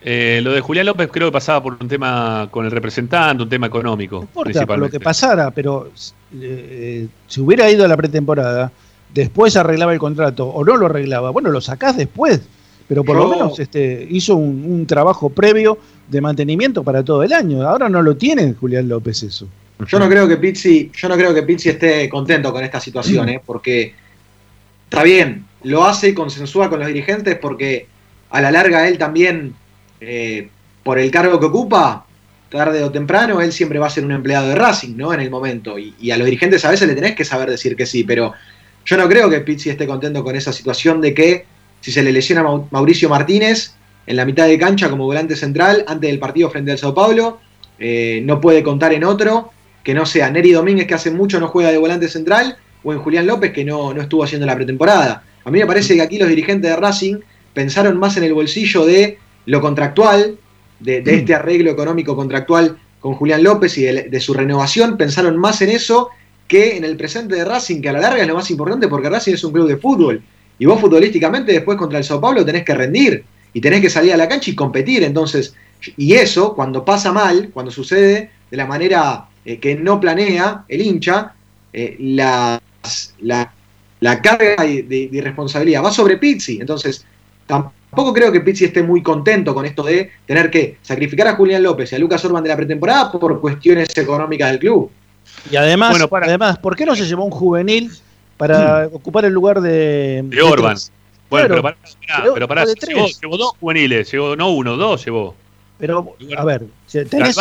Eh, 0.04 0.40
lo 0.42 0.52
de 0.52 0.60
Julián 0.60 0.86
López 0.86 1.08
creo 1.12 1.28
que 1.28 1.32
pasaba 1.32 1.62
por 1.62 1.76
un 1.80 1.88
tema 1.88 2.48
con 2.50 2.64
el 2.64 2.70
representante, 2.70 3.42
un 3.42 3.48
tema 3.48 3.68
económico. 3.68 4.16
No 4.16 4.22
importa 4.22 4.66
por 4.66 4.78
lo 4.78 4.90
que 4.90 4.98
pasara, 4.98 5.50
pero 5.52 5.90
eh, 6.40 7.06
si 7.28 7.40
hubiera 7.40 7.70
ido 7.70 7.84
a 7.84 7.88
la 7.88 7.96
pretemporada, 7.96 8.72
después 9.14 9.56
arreglaba 9.56 9.92
el 9.92 9.98
contrato 9.98 10.46
o 10.48 10.64
no 10.64 10.76
lo 10.76 10.86
arreglaba, 10.86 11.30
bueno, 11.30 11.50
lo 11.50 11.60
sacás 11.60 11.96
después, 11.96 12.40
pero 12.88 13.04
por 13.04 13.16
lo 13.16 13.28
menos 13.28 13.58
este, 13.60 14.06
hizo 14.10 14.34
un, 14.36 14.86
trabajo 14.86 15.30
previo 15.30 15.78
de 16.08 16.20
mantenimiento 16.20 16.82
para 16.82 17.04
todo 17.04 17.22
el 17.22 17.32
año. 17.32 17.62
Ahora 17.62 17.88
no 17.88 18.02
lo 18.02 18.16
tiene 18.16 18.54
Julián 18.54 18.88
López 18.88 19.22
eso. 19.22 19.46
Yo 19.86 19.98
no 19.98 20.08
creo 20.08 20.28
que 20.28 20.36
Pizzi, 20.36 20.90
yo 20.94 21.08
no 21.08 21.16
creo 21.16 21.34
que 21.34 21.42
Pizzi 21.42 21.70
esté 21.70 22.08
contento 22.08 22.52
con 22.52 22.62
esta 22.62 22.80
situación, 22.80 23.28
¿eh? 23.28 23.40
porque 23.44 23.94
está 24.84 25.02
bien, 25.02 25.46
lo 25.64 25.84
hace 25.84 26.10
y 26.10 26.14
consensúa 26.14 26.68
con 26.68 26.80
los 26.80 26.88
dirigentes 26.88 27.36
porque 27.38 27.86
a 28.30 28.40
la 28.40 28.50
larga 28.50 28.86
él 28.88 28.98
también, 28.98 29.54
eh, 30.04 30.48
por 30.82 30.98
el 30.98 31.10
cargo 31.10 31.38
que 31.38 31.46
ocupa, 31.46 32.04
tarde 32.50 32.82
o 32.82 32.90
temprano, 32.90 33.40
él 33.40 33.52
siempre 33.52 33.78
va 33.78 33.86
a 33.86 33.90
ser 33.90 34.04
un 34.04 34.12
empleado 34.12 34.48
de 34.48 34.56
Racing, 34.56 34.96
¿no? 34.96 35.14
En 35.14 35.20
el 35.20 35.30
momento. 35.30 35.78
Y, 35.78 36.10
a 36.10 36.16
los 36.16 36.24
dirigentes 36.24 36.64
a 36.64 36.70
veces 36.70 36.88
le 36.88 36.94
tenés 36.94 37.14
que 37.14 37.24
saber 37.24 37.48
decir 37.48 37.76
que 37.76 37.86
sí, 37.86 38.02
pero 38.04 38.32
yo 38.84 38.96
no 38.96 39.08
creo 39.08 39.30
que 39.30 39.40
Pizzi 39.40 39.70
esté 39.70 39.86
contento 39.86 40.24
con 40.24 40.34
esa 40.34 40.52
situación 40.52 41.00
de 41.00 41.14
que 41.14 41.46
si 41.80 41.92
se 41.92 42.02
le 42.02 42.12
lesiona 42.12 42.42
a 42.42 42.62
Mauricio 42.70 43.08
Martínez 43.08 43.74
en 44.06 44.16
la 44.16 44.24
mitad 44.24 44.46
de 44.48 44.58
cancha 44.58 44.90
como 44.90 45.04
volante 45.04 45.36
central 45.36 45.84
antes 45.86 46.10
del 46.10 46.18
partido 46.18 46.50
frente 46.50 46.72
al 46.72 46.78
Sao 46.78 46.92
Paulo, 46.92 47.40
eh, 47.78 48.20
no 48.24 48.40
puede 48.40 48.62
contar 48.62 48.92
en 48.92 49.04
otro 49.04 49.52
que 49.84 49.94
no 49.94 50.04
sea 50.04 50.30
Neri 50.30 50.52
Domínguez, 50.52 50.86
que 50.86 50.94
hace 50.94 51.12
mucho 51.12 51.38
no 51.38 51.48
juega 51.48 51.70
de 51.70 51.78
volante 51.78 52.08
central, 52.08 52.56
o 52.82 52.92
en 52.92 52.98
Julián 52.98 53.26
López, 53.26 53.52
que 53.52 53.64
no, 53.64 53.94
no 53.94 54.02
estuvo 54.02 54.24
haciendo 54.24 54.46
la 54.46 54.56
pretemporada. 54.56 55.22
A 55.44 55.50
mí 55.50 55.60
me 55.60 55.66
parece 55.66 55.94
que 55.94 56.02
aquí 56.02 56.18
los 56.18 56.28
dirigentes 56.28 56.70
de 56.70 56.76
Racing 56.76 57.16
pensaron 57.54 57.98
más 57.98 58.16
en 58.16 58.24
el 58.24 58.34
bolsillo 58.34 58.84
de 58.84 59.18
lo 59.46 59.60
contractual, 59.60 60.38
de, 60.80 61.02
este 61.06 61.34
arreglo 61.34 61.70
económico 61.70 62.16
contractual 62.16 62.78
con 63.00 63.14
Julián 63.14 63.42
López 63.42 63.76
y 63.78 63.82
de, 63.82 64.20
su 64.20 64.34
renovación, 64.34 64.96
pensaron 64.96 65.36
más 65.36 65.60
en 65.62 65.70
eso 65.70 66.10
que 66.46 66.76
en 66.76 66.84
el 66.84 66.96
presente 66.96 67.34
de 67.34 67.44
Racing, 67.44 67.80
que 67.80 67.88
a 67.88 67.92
la 67.92 68.00
larga 68.00 68.22
es 68.22 68.28
lo 68.28 68.34
más 68.34 68.50
importante 68.50 68.88
porque 68.88 69.08
Racing 69.08 69.34
es 69.34 69.44
un 69.44 69.52
club 69.52 69.68
de 69.68 69.76
fútbol. 69.76 70.22
Y 70.58 70.66
vos 70.66 70.80
futbolísticamente 70.80 71.52
después 71.52 71.78
contra 71.78 71.98
el 71.98 72.04
Sao 72.04 72.20
Paulo 72.20 72.44
tenés 72.44 72.64
que 72.64 72.74
rendir 72.74 73.24
y 73.52 73.60
tenés 73.60 73.80
que 73.80 73.90
salir 73.90 74.12
a 74.12 74.16
la 74.16 74.28
cancha 74.28 74.50
y 74.50 74.54
competir. 74.54 75.02
Entonces, 75.02 75.54
y 75.96 76.12
eso, 76.12 76.54
cuando 76.54 76.84
pasa 76.84 77.12
mal, 77.12 77.50
cuando 77.52 77.72
sucede 77.72 78.30
de 78.50 78.56
la 78.56 78.66
manera 78.66 79.26
eh, 79.44 79.58
que 79.58 79.74
no 79.74 79.98
planea 79.98 80.64
el 80.68 80.82
hincha, 80.82 81.34
eh, 81.72 81.96
la, 81.98 82.60
la, 83.20 84.22
carga 84.22 84.62
de, 84.62 85.08
irresponsabilidad 85.10 85.82
va 85.82 85.90
sobre 85.90 86.18
Pizzi. 86.18 86.58
Entonces, 86.60 87.04
tampoco 87.46 87.74
creo 87.92 88.32
que 88.32 88.40
Pizzi 88.40 88.64
esté 88.64 88.82
muy 88.82 89.02
contento 89.02 89.54
con 89.54 89.66
esto 89.66 89.82
de 89.82 90.10
tener 90.26 90.50
que 90.50 90.78
sacrificar 90.82 91.28
a 91.28 91.36
Julián 91.36 91.62
López 91.62 91.92
y 91.92 91.96
a 91.96 91.98
Lucas 91.98 92.24
Orban 92.24 92.42
de 92.42 92.48
la 92.48 92.56
pretemporada 92.56 93.12
por 93.12 93.40
cuestiones 93.40 93.96
económicas 93.96 94.50
del 94.50 94.58
club. 94.58 94.90
Y 95.50 95.56
además, 95.56 95.96
además 96.10 96.58
¿por 96.58 96.76
qué 96.76 96.86
no 96.86 96.96
se 96.96 97.04
llevó 97.04 97.24
un 97.24 97.30
juvenil 97.30 97.90
para 98.36 98.88
mm. 98.88 98.94
ocupar 98.94 99.24
el 99.24 99.32
lugar 99.32 99.60
de, 99.60 100.22
de 100.24 100.42
Orban? 100.42 100.76
Bueno, 101.28 101.48
pero 101.48 101.62
para, 101.62 101.76
pero 102.34 102.48
para 102.48 102.64
llevó, 102.64 103.36
dos 103.38 103.52
juveniles, 103.58 104.10
llevó 104.12 104.36
no 104.36 104.50
uno, 104.50 104.76
dos 104.76 105.04
llevó. 105.04 105.34
Pero, 105.78 106.14
a 106.36 106.44
ver, 106.44 106.64
tenés, 106.90 107.36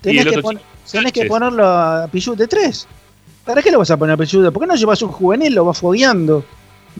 tenés 0.00 0.24
que, 0.24 0.42
tenés 0.90 1.12
que 1.12 1.26
ponerlo 1.26 1.66
a 1.66 2.08
Pichut 2.10 2.36
de 2.38 2.48
tres. 2.48 2.88
¿Para 3.44 3.62
qué 3.62 3.70
lo 3.70 3.78
vas 3.78 3.90
a 3.90 3.96
poner 3.96 4.14
a 4.14 4.16
Pichut? 4.16 4.50
¿Por 4.50 4.62
qué 4.62 4.66
no 4.66 4.74
llevas 4.74 5.02
un 5.02 5.10
juvenil, 5.10 5.54
lo 5.54 5.66
vas 5.66 5.78
fogueando, 5.78 6.44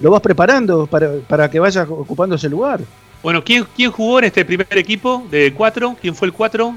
lo 0.01 0.11
vas 0.11 0.21
preparando 0.21 0.87
para, 0.87 1.15
para 1.29 1.51
que 1.51 1.59
vaya 1.59 1.83
ocupando 1.83 2.37
ese 2.37 2.49
lugar? 2.49 2.81
Bueno, 3.23 3.45
¿quién, 3.45 3.67
¿quién 3.77 3.91
jugó 3.91 4.19
en 4.19 4.27
este 4.27 4.45
primer 4.45 4.67
equipo 4.77 5.27
de 5.31 5.53
cuatro? 5.53 5.97
¿Quién 6.01 6.15
fue 6.15 6.27
el 6.27 6.33
cuatro? 6.33 6.75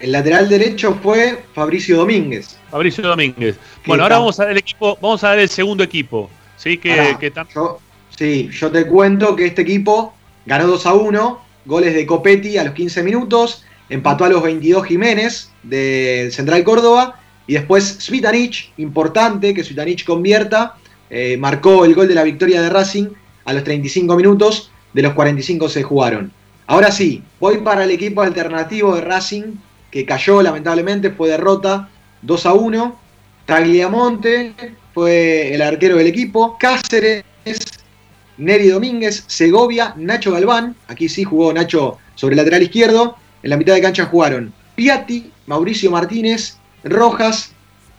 El 0.00 0.12
lateral 0.12 0.48
derecho 0.48 0.98
fue 1.02 1.44
Fabricio 1.54 1.96
Domínguez. 1.96 2.56
Fabricio 2.70 3.02
Domínguez. 3.02 3.56
Bueno, 3.86 4.04
ahora 4.04 4.18
vamos 4.18 4.38
a 4.38 4.44
dar 4.44 4.52
el 4.52 4.58
equipo, 4.58 4.96
vamos 5.00 5.24
a 5.24 5.28
dar 5.28 5.38
el 5.38 5.48
segundo 5.48 5.82
equipo. 5.82 6.30
Sí, 6.56 6.78
que, 6.78 7.16
yo, 7.54 7.78
sí, 8.16 8.50
yo 8.52 8.70
te 8.70 8.86
cuento 8.86 9.34
que 9.34 9.46
este 9.46 9.62
equipo 9.62 10.14
ganó 10.44 10.66
2 10.66 10.86
a 10.86 10.94
1, 10.94 11.40
goles 11.64 11.94
de 11.94 12.06
Copetti 12.06 12.58
a 12.58 12.64
los 12.64 12.74
15 12.74 13.02
minutos, 13.02 13.64
empató 13.88 14.24
a 14.24 14.28
los 14.28 14.42
22 14.42 14.86
Jiménez 14.86 15.50
del 15.62 16.32
Central 16.32 16.64
Córdoba 16.64 17.20
y 17.46 17.54
después 17.54 17.98
Svitanich, 18.00 18.72
importante 18.76 19.54
que 19.54 19.64
Svitanich 19.64 20.04
convierta, 20.04 20.76
eh, 21.10 21.36
marcó 21.36 21.84
el 21.84 21.94
gol 21.94 22.08
de 22.08 22.14
la 22.14 22.22
victoria 22.22 22.60
de 22.62 22.70
Racing 22.70 23.08
a 23.44 23.52
los 23.52 23.64
35 23.64 24.16
minutos, 24.16 24.70
de 24.92 25.02
los 25.02 25.14
45 25.14 25.68
se 25.68 25.82
jugaron. 25.82 26.32
Ahora 26.66 26.90
sí, 26.90 27.22
voy 27.40 27.58
para 27.58 27.84
el 27.84 27.90
equipo 27.90 28.22
alternativo 28.22 28.94
de 28.94 29.00
Racing 29.00 29.54
que 29.90 30.04
cayó 30.04 30.42
lamentablemente, 30.42 31.10
fue 31.10 31.30
derrota 31.30 31.88
2 32.22 32.46
a 32.46 32.52
1. 32.52 32.98
Tagliamonte 33.46 34.52
fue 34.92 35.54
el 35.54 35.62
arquero 35.62 35.96
del 35.96 36.08
equipo. 36.08 36.58
Cáceres, 36.58 37.24
Neri 38.36 38.68
Domínguez, 38.68 39.24
Segovia, 39.26 39.94
Nacho 39.96 40.32
Galván. 40.32 40.76
Aquí 40.88 41.08
sí 41.08 41.24
jugó 41.24 41.52
Nacho 41.52 41.98
sobre 42.14 42.34
el 42.34 42.38
lateral 42.38 42.62
izquierdo. 42.62 43.16
En 43.42 43.50
la 43.50 43.56
mitad 43.56 43.74
de 43.74 43.80
cancha 43.80 44.06
jugaron 44.06 44.52
Piatti, 44.74 45.32
Mauricio 45.46 45.90
Martínez, 45.90 46.58
Rojas, 46.84 47.52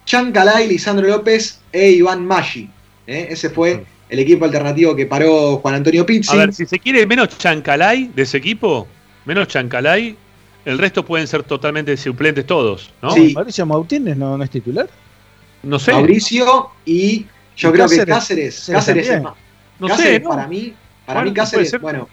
Chancalay, 0.05 0.67
Lisandro 0.67 1.07
López 1.07 1.59
e 1.71 1.91
Iván 1.91 2.25
Maggi. 2.25 2.69
¿Eh? 3.09 3.27
Ese 3.31 3.49
fue 3.49 3.83
el 4.09 4.19
equipo 4.19 4.45
alternativo 4.45 4.95
que 4.95 5.05
paró 5.05 5.57
Juan 5.57 5.75
Antonio 5.75 6.05
Pizzi. 6.05 6.31
A 6.31 6.39
ver, 6.39 6.53
si 6.53 6.65
se 6.65 6.79
quiere 6.79 7.05
menos 7.05 7.29
Chancalay 7.37 8.11
de 8.15 8.21
ese 8.23 8.37
equipo, 8.37 8.87
menos 9.25 9.47
Chancalay, 9.47 10.15
el 10.65 10.77
resto 10.77 11.03
pueden 11.03 11.27
ser 11.27 11.43
totalmente 11.43 11.95
suplentes 11.97 12.45
todos, 12.45 12.91
¿no? 13.01 13.11
Sí. 13.11 13.33
Mauricio 13.33 13.65
Mautines 13.65 14.17
no, 14.17 14.41
es 14.41 14.49
titular. 14.49 14.89
No 15.63 15.79
sé. 15.79 15.91
Mauricio 15.91 16.69
y 16.85 17.25
yo 17.57 17.71
creo 17.71 17.87
que 17.87 18.05
Cáceres. 18.05 18.69
Cáceres 18.71 19.09
es 19.09 19.21
más. 19.21 19.33
No 19.79 19.95
sé, 19.95 20.19
para 20.19 20.47
mí, 20.47 20.73
para 21.05 21.23
mí 21.23 21.33
Cáceres, 21.33 21.79
bueno, 21.81 22.07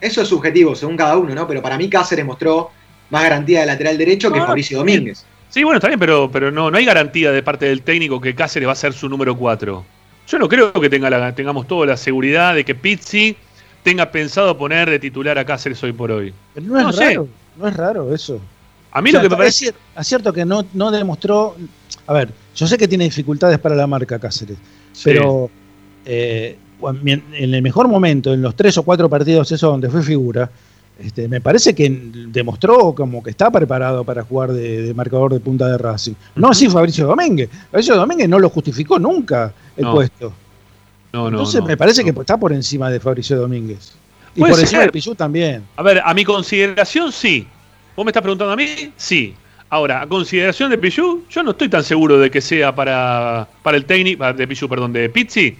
eso 0.00 0.22
es 0.22 0.28
subjetivo 0.28 0.74
según 0.74 0.96
cada 0.96 1.16
uno, 1.16 1.34
¿no? 1.34 1.46
Pero 1.46 1.62
para 1.62 1.78
mí 1.78 1.88
Cáceres 1.88 2.24
mostró 2.24 2.70
más 3.10 3.22
garantía 3.22 3.60
de 3.60 3.66
lateral 3.66 3.96
derecho 3.96 4.32
que 4.32 4.40
Mauricio 4.40 4.78
Domínguez. 4.78 5.24
Sí, 5.48 5.62
bueno, 5.62 5.78
está 5.78 5.86
bien, 5.86 6.00
pero, 6.00 6.28
pero 6.32 6.50
no, 6.50 6.68
no 6.68 6.76
hay 6.76 6.84
garantía 6.84 7.30
de 7.30 7.40
parte 7.40 7.66
del 7.66 7.82
técnico 7.82 8.20
que 8.20 8.34
Cáceres 8.34 8.66
va 8.66 8.72
a 8.72 8.76
ser 8.76 8.92
su 8.92 9.08
número 9.08 9.36
4. 9.36 9.84
Yo 10.26 10.38
no 10.38 10.48
creo 10.48 10.72
que 10.72 10.88
tenga 10.88 11.10
la, 11.10 11.34
tengamos 11.34 11.66
toda 11.66 11.86
la 11.86 11.96
seguridad 11.96 12.54
de 12.54 12.64
que 12.64 12.74
Pizzi 12.74 13.36
tenga 13.82 14.10
pensado 14.10 14.56
poner 14.56 14.88
de 14.88 14.98
titular 14.98 15.38
a 15.38 15.44
Cáceres 15.44 15.82
hoy 15.82 15.92
por 15.92 16.10
hoy. 16.10 16.32
no, 16.56 16.88
es 16.88 16.96
raro. 16.96 17.28
No 17.56 17.68
es 17.68 17.76
raro 17.76 18.14
eso. 18.14 18.40
A 18.90 19.02
mí 19.02 19.10
lo 19.10 19.20
que 19.20 19.28
me 19.28 19.36
parece. 19.36 19.74
Es 19.96 20.06
cierto 20.06 20.32
que 20.32 20.44
no, 20.44 20.64
no 20.72 20.90
demostró. 20.90 21.56
A 22.06 22.12
ver, 22.12 22.30
yo 22.54 22.66
sé 22.66 22.78
que 22.78 22.88
tiene 22.88 23.04
dificultades 23.04 23.58
para 23.58 23.74
la 23.74 23.86
marca 23.86 24.18
Cáceres, 24.18 24.56
pero 25.02 25.50
eh, 26.04 26.56
en 26.82 27.54
el 27.54 27.62
mejor 27.62 27.88
momento, 27.88 28.32
en 28.32 28.42
los 28.42 28.54
tres 28.54 28.76
o 28.78 28.82
cuatro 28.82 29.08
partidos 29.08 29.50
esos 29.50 29.70
donde 29.70 29.88
fue 29.88 30.02
figura, 30.02 30.50
este, 30.98 31.26
me 31.26 31.40
parece 31.40 31.74
que 31.74 31.90
demostró 32.28 32.94
como 32.94 33.22
que 33.22 33.30
está 33.30 33.50
preparado 33.50 34.04
para 34.04 34.22
jugar 34.22 34.52
de, 34.52 34.92
marcador 34.94 35.32
de 35.32 35.40
punta 35.40 35.66
de 35.66 35.76
Racing. 35.76 36.14
No 36.36 36.50
así 36.50 36.68
Fabricio 36.68 37.06
Domínguez. 37.06 37.50
Fabricio 37.70 37.96
Domínguez 37.96 38.28
no 38.28 38.38
lo 38.38 38.48
justificó 38.48 38.98
nunca 38.98 39.52
el 39.76 39.86
puesto. 39.86 40.32
No, 41.12 41.30
no, 41.30 41.38
Entonces 41.38 41.62
me 41.64 41.76
parece 41.76 42.04
que 42.04 42.10
está 42.10 42.36
por 42.36 42.52
encima 42.52 42.90
de 42.90 43.00
Fabricio 43.00 43.36
Domínguez. 43.36 43.94
Y 44.36 44.40
por 44.40 44.58
encima 44.58 44.82
de 44.82 44.92
Pichu 44.92 45.14
también. 45.14 45.64
A 45.76 45.82
ver, 45.82 46.00
a 46.04 46.14
mi 46.14 46.24
consideración 46.24 47.10
sí. 47.12 47.46
¿Vos 47.96 48.04
me 48.04 48.10
estás 48.10 48.22
preguntando 48.22 48.52
a 48.52 48.56
mí? 48.56 48.92
Sí. 48.96 49.34
Ahora, 49.70 50.02
a 50.02 50.06
consideración 50.06 50.70
de 50.70 50.78
Pichu, 50.78 51.24
yo 51.28 51.42
no 51.42 51.52
estoy 51.52 51.68
tan 51.68 51.82
seguro 51.82 52.18
de 52.18 52.30
que 52.30 52.40
sea 52.40 52.74
para, 52.74 53.48
para 53.62 53.76
el 53.76 53.84
técnico, 53.84 54.32
de 54.32 54.46
Pichu, 54.46 54.68
perdón, 54.68 54.92
de 54.92 55.08
Pizzi. 55.08 55.56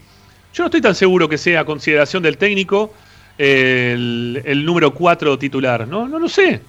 Yo 0.52 0.62
no 0.62 0.66
estoy 0.66 0.80
tan 0.80 0.94
seguro 0.94 1.28
que 1.28 1.36
sea 1.36 1.60
a 1.60 1.64
consideración 1.64 2.22
del 2.22 2.36
técnico 2.36 2.92
el, 3.38 4.62
número 4.64 4.92
4 4.92 5.38
titular. 5.38 5.86
No, 5.86 6.08
no 6.08 6.18
lo 6.18 6.28
sé. 6.28 6.60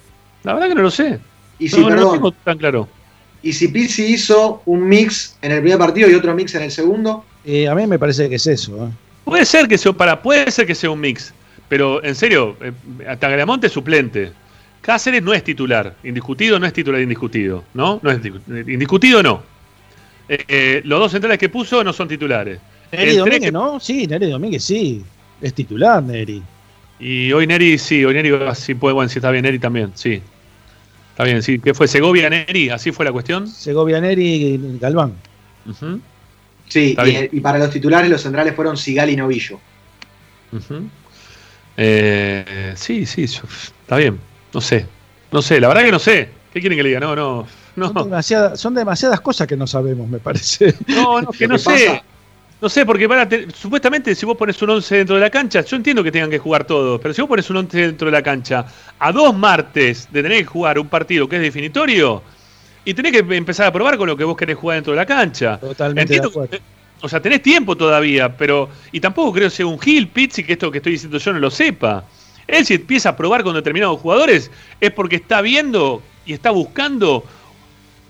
La 0.43 0.53
verdad 0.53 0.70
que 0.70 0.76
no 0.76 0.82
lo 0.82 0.91
sé. 0.91 1.20
Y 1.59 1.70
si, 1.70 1.82
no, 1.82 1.89
lo 1.89 2.11
tengo 2.11 2.32
tan 2.32 2.57
claro. 2.57 2.88
¿Y 3.41 3.53
si 3.53 3.68
Pizzi 3.68 4.05
hizo 4.05 4.61
un 4.66 4.88
mix 4.88 5.38
en 5.41 5.51
el 5.51 5.61
primer 5.61 5.78
partido 5.78 6.09
y 6.09 6.16
otro 6.16 6.34
mix 6.34 6.55
en 6.55 6.63
el 6.63 6.72
segundo? 6.72 7.24
Eh, 7.45 7.68
a 7.68 7.76
mí 7.76 7.86
me 7.88 7.99
parece 7.99 8.28
que 8.28 8.36
es 8.36 8.47
eso. 8.47 8.88
¿eh? 8.88 8.89
Puede 9.24 9.45
ser 9.45 9.68
que 9.68 9.78
sea, 9.78 9.93
para, 9.93 10.22
puede 10.22 10.49
ser 10.51 10.66
que 10.66 10.76
sea 10.76 10.91
un 10.91 10.99
mix. 10.99 11.34
Pero 11.68 12.03
en 12.03 12.16
serio, 12.16 12.55
eh, 12.61 12.72
Tagliamonte 13.20 13.68
es 13.68 13.74
suplente. 13.74 14.32
Cáceres 14.82 15.24
no 15.24 15.34
es 15.34 15.43
titular. 15.43 15.95
Indiscutido 16.03 16.59
no 16.59 16.68
es 16.68 16.74
titular 16.74 17.01
indiscutido. 17.01 17.63
¿No? 17.74 17.99
no 18.03 18.11
es 18.11 18.20
indiscutido 18.68 19.24
no. 19.24 19.41
Eh, 20.30 20.43
eh, 20.47 20.82
los 20.86 20.99
dos 20.99 21.11
centrales 21.11 21.39
que 21.39 21.49
puso 21.49 21.84
no 21.84 21.91
son 21.91 22.07
titulares. 22.07 22.59
Neri 22.91 23.16
Domínguez, 23.18 23.51
¿no? 23.51 23.80
Sí, 23.80 24.05
Neri 24.07 24.30
Domínguez 24.30 24.63
sí. 24.63 25.03
Es 25.41 25.53
titular, 25.53 26.03
Neri. 26.03 26.41
Y 27.00 27.32
hoy 27.34 27.46
Neri, 27.48 27.78
sí, 27.78 28.06
hoy 28.06 28.14
Neri 28.14 28.32
sí 28.56 28.74
puede, 28.74 28.93
bueno, 28.93 29.10
sí 29.10 29.20
está 29.20 29.32
bien, 29.32 29.43
Neri 29.43 29.60
también, 29.60 29.91
sí. 29.96 30.22
Está 31.12 31.24
bien, 31.24 31.41
sí. 31.43 31.60
¿Qué 31.60 31.74
fue? 31.74 31.88
¿Segovia 31.88 32.30
Neri? 32.30 32.70
¿Así 32.70 32.91
fue 32.91 33.06
la 33.06 33.12
cuestión? 33.12 33.48
Segovia 33.48 34.02
Neri 34.02 34.26
y 34.26 34.78
Galván. 34.80 35.14
Sí, 36.68 36.96
y, 37.32 37.39
para 37.39 37.60
los 37.60 37.70
titulares 37.70 38.10
los 38.10 38.22
centrales 38.22 38.56
fueron 38.56 38.76
Sigal 38.76 39.10
y 39.10 39.16
Novillo. 39.16 39.60
Eh, 41.78 42.74
sí, 42.76 43.06
sí, 43.06 43.24
está 43.24 43.98
bien. 43.98 44.20
No 44.54 44.62
sé. 44.62 44.86
No 45.32 45.41
sé, 45.41 45.60
la 45.60 45.68
verdad 45.68 45.84
que 45.84 45.91
no 45.91 46.00
sé. 46.00 46.30
¿Qué 46.54 46.60
quieren 46.60 46.78
que 46.78 46.84
le 46.84 46.89
diga? 46.89 47.02
No, 47.02 47.16
no. 47.16 47.48
no. 47.76 47.93
Son, 48.56 48.74
demasiadas, 48.74 49.22
cosas 49.22 49.48
que 49.48 49.58
no 49.58 49.68
sabemos, 49.68 50.08
me 50.08 50.20
parece. 50.20 50.74
No, 50.88 51.22
no, 51.22 51.32
que 51.32 51.48
no 51.48 51.58
sé. 51.58 52.02
No 52.62 52.70
sé, 52.70 52.86
porque 52.86 53.08
para 53.08 53.28
supuestamente 53.53 54.16
si 54.16 54.26
vos 54.26 54.38
pones 54.38 54.62
un 54.62 54.70
11 54.70 54.97
dentro 54.97 55.16
de 55.16 55.22
la 55.22 55.30
cancha, 55.30 55.62
yo 55.62 55.76
entiendo 55.76 56.03
que 56.03 56.12
tengan 56.12 56.30
que 56.30 56.39
jugar 56.39 56.66
todos, 56.66 56.99
pero 57.01 57.14
si 57.14 57.22
vos 57.22 57.30
pones 57.30 57.49
un 57.49 57.58
11 57.58 57.78
dentro 57.78 58.06
de 58.06 58.12
la 58.12 58.24
cancha, 58.24 58.66
a 58.97 59.12
dos 59.12 59.36
martes 59.36 60.08
de 60.12 60.24
tener 60.24 60.39
que 60.39 60.45
jugar 60.45 60.80
un 60.80 60.88
partido 60.88 61.28
que 61.28 61.36
es 61.36 61.41
definitorio, 61.41 62.24
y 62.86 62.93
tenés 62.93 63.12
que 63.12 63.36
empezar 63.36 63.66
a 63.68 63.74
probar 63.74 63.97
con 63.97 64.08
lo 64.08 64.16
que 64.16 64.24
vos 64.24 64.38
querés 64.38 64.56
jugar 64.58 64.78
dentro 64.78 64.93
de 64.93 64.97
la 64.97 65.06
cancha. 65.06 65.58
Totalmente. 65.60 66.22
o 67.01 67.10
sea, 67.10 67.20
tenés 67.20 67.41
tiempo 67.41 67.76
todavía, 67.76 68.38
pero. 68.38 68.70
Y 68.91 68.99
tampoco 68.99 69.34
creo 69.34 69.49
que 69.49 69.56
sea 69.56 69.66
un 69.66 69.80
Gil, 69.80 70.08
Pizzi, 70.08 70.43
que 70.43 70.53
esto 70.53 70.72
que 70.72 70.78
estoy 70.78 70.93
diciendo 70.93 71.18
yo 71.18 71.34
no 71.34 71.39
lo 71.39 71.49
sepa. 71.49 72.06
Él 72.47 72.64
si 72.64 72.76
empieza 72.76 73.10
a 73.10 73.18
probar 73.18 73.43
con 73.43 73.56
determinados 73.56 73.99
jugadores 73.99 74.51
es 74.80 74.91
porque 74.91 75.16
está 75.16 75.41
viendo 75.41 76.03
y 76.28 76.34
está 76.34 76.51
buscando 76.51 77.24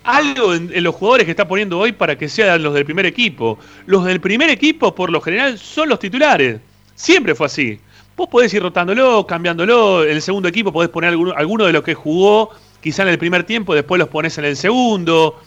algo 0.06 0.54
en, 0.54 0.84
los 0.84 0.96
jugadores 0.96 1.26
que 1.26 1.32
está 1.32 1.48
poniendo 1.48 1.80
hoy 1.80 1.92
para 1.92 2.18
que 2.18 2.30
sean 2.30 2.62
los 2.62 2.74
del 2.74 2.86
primer 2.86 3.06
equipo. 3.06 3.58
Los 3.88 4.06
del 4.06 4.22
primer 4.22 4.50
equipo, 4.50 4.94
por 4.94 5.12
lo 5.12 5.20
general, 5.20 5.58
son 5.58 5.90
los 5.90 6.00
titulares. 6.00 6.62
Siempre 6.94 7.36
fue 7.36 7.48
así. 7.48 7.80
Vos 8.16 8.30
podés 8.30 8.54
ir 8.54 8.62
rotándolo, 8.62 9.26
cambiándolo. 9.26 10.04
En 10.04 10.12
el 10.12 10.22
segundo 10.22 10.48
equipo 10.48 10.72
podés 10.72 10.90
poner 10.90 11.10
alguno, 11.10 11.34
alguno 11.36 11.66
de 11.66 11.74
los 11.74 11.84
que 11.84 11.96
jugó 11.96 12.52
quizá 12.82 13.02
en 13.02 13.10
el 13.10 13.18
primer 13.18 13.44
tiempo, 13.46 13.74
después 13.74 13.98
los 13.98 14.08
pones 14.08 14.38
en 14.38 14.46
el 14.46 14.56
segundo. 14.56 15.42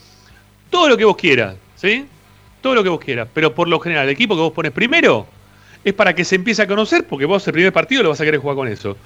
Todo 0.71 0.89
lo 0.89 0.97
que 0.97 1.05
vos 1.05 1.17
quieras, 1.17 1.55
¿sí? 1.77 2.05
Todo 2.61 2.75
lo 2.75 2.83
que 2.83 2.89
vos 2.89 3.01
quieras. 3.01 3.29
Pero 3.33 3.55
por 3.55 3.69
lo 3.69 3.79
general, 3.79 4.05
el 4.05 4.11
equipo 4.11 4.35
que 4.35 4.43
vos 4.43 4.53
pones 4.53 4.73
primero 4.73 5.27
es 5.85 5.95
para 5.95 6.15
que 6.15 6.25
se 6.25 6.35
empiece 6.35 6.63
a 6.63 6.67
conocer, 6.67 7.07
porque 7.07 7.27
vos 7.27 7.47
el 7.47 7.53
primer 7.53 7.73
partido 7.73 8.03
lo 8.03 8.09
vas 8.09 8.21
a 8.21 8.25
querer 8.25 8.41
jugar 8.41 8.57
con 8.57 8.67
eso. 8.67 8.97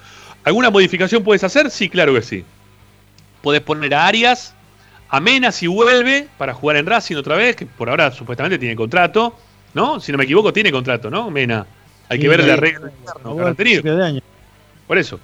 ¿Alguna 0.43 0.71
modificación 0.71 1.23
puedes 1.23 1.43
hacer? 1.43 1.69
Sí, 1.69 1.89
claro 1.89 2.13
que 2.15 2.23
sí. 2.23 2.43
Podés 3.43 3.61
poner 3.61 3.93
a 3.93 4.07
Arias, 4.07 4.55
a 5.09 5.19
Mena 5.19 5.51
si 5.51 5.67
vuelve 5.67 6.27
para 6.37 6.53
jugar 6.53 6.77
en 6.77 6.85
Racing 6.85 7.15
otra 7.15 7.35
vez, 7.35 7.55
que 7.55 7.65
por 7.65 7.89
ahora 7.89 8.11
supuestamente 8.11 8.57
tiene 8.57 8.75
contrato, 8.75 9.35
¿no? 9.73 9.99
Si 9.99 10.11
no 10.11 10.17
me 10.17 10.23
equivoco, 10.23 10.51
tiene 10.51 10.71
contrato, 10.71 11.09
¿no? 11.09 11.29
Mena. 11.29 11.65
Hay 12.09 12.19
que 12.19 12.27
ver 12.27 12.43
la 12.43 12.55
regla 12.55 12.91
Por 14.87 14.97
eso. 14.97 15.19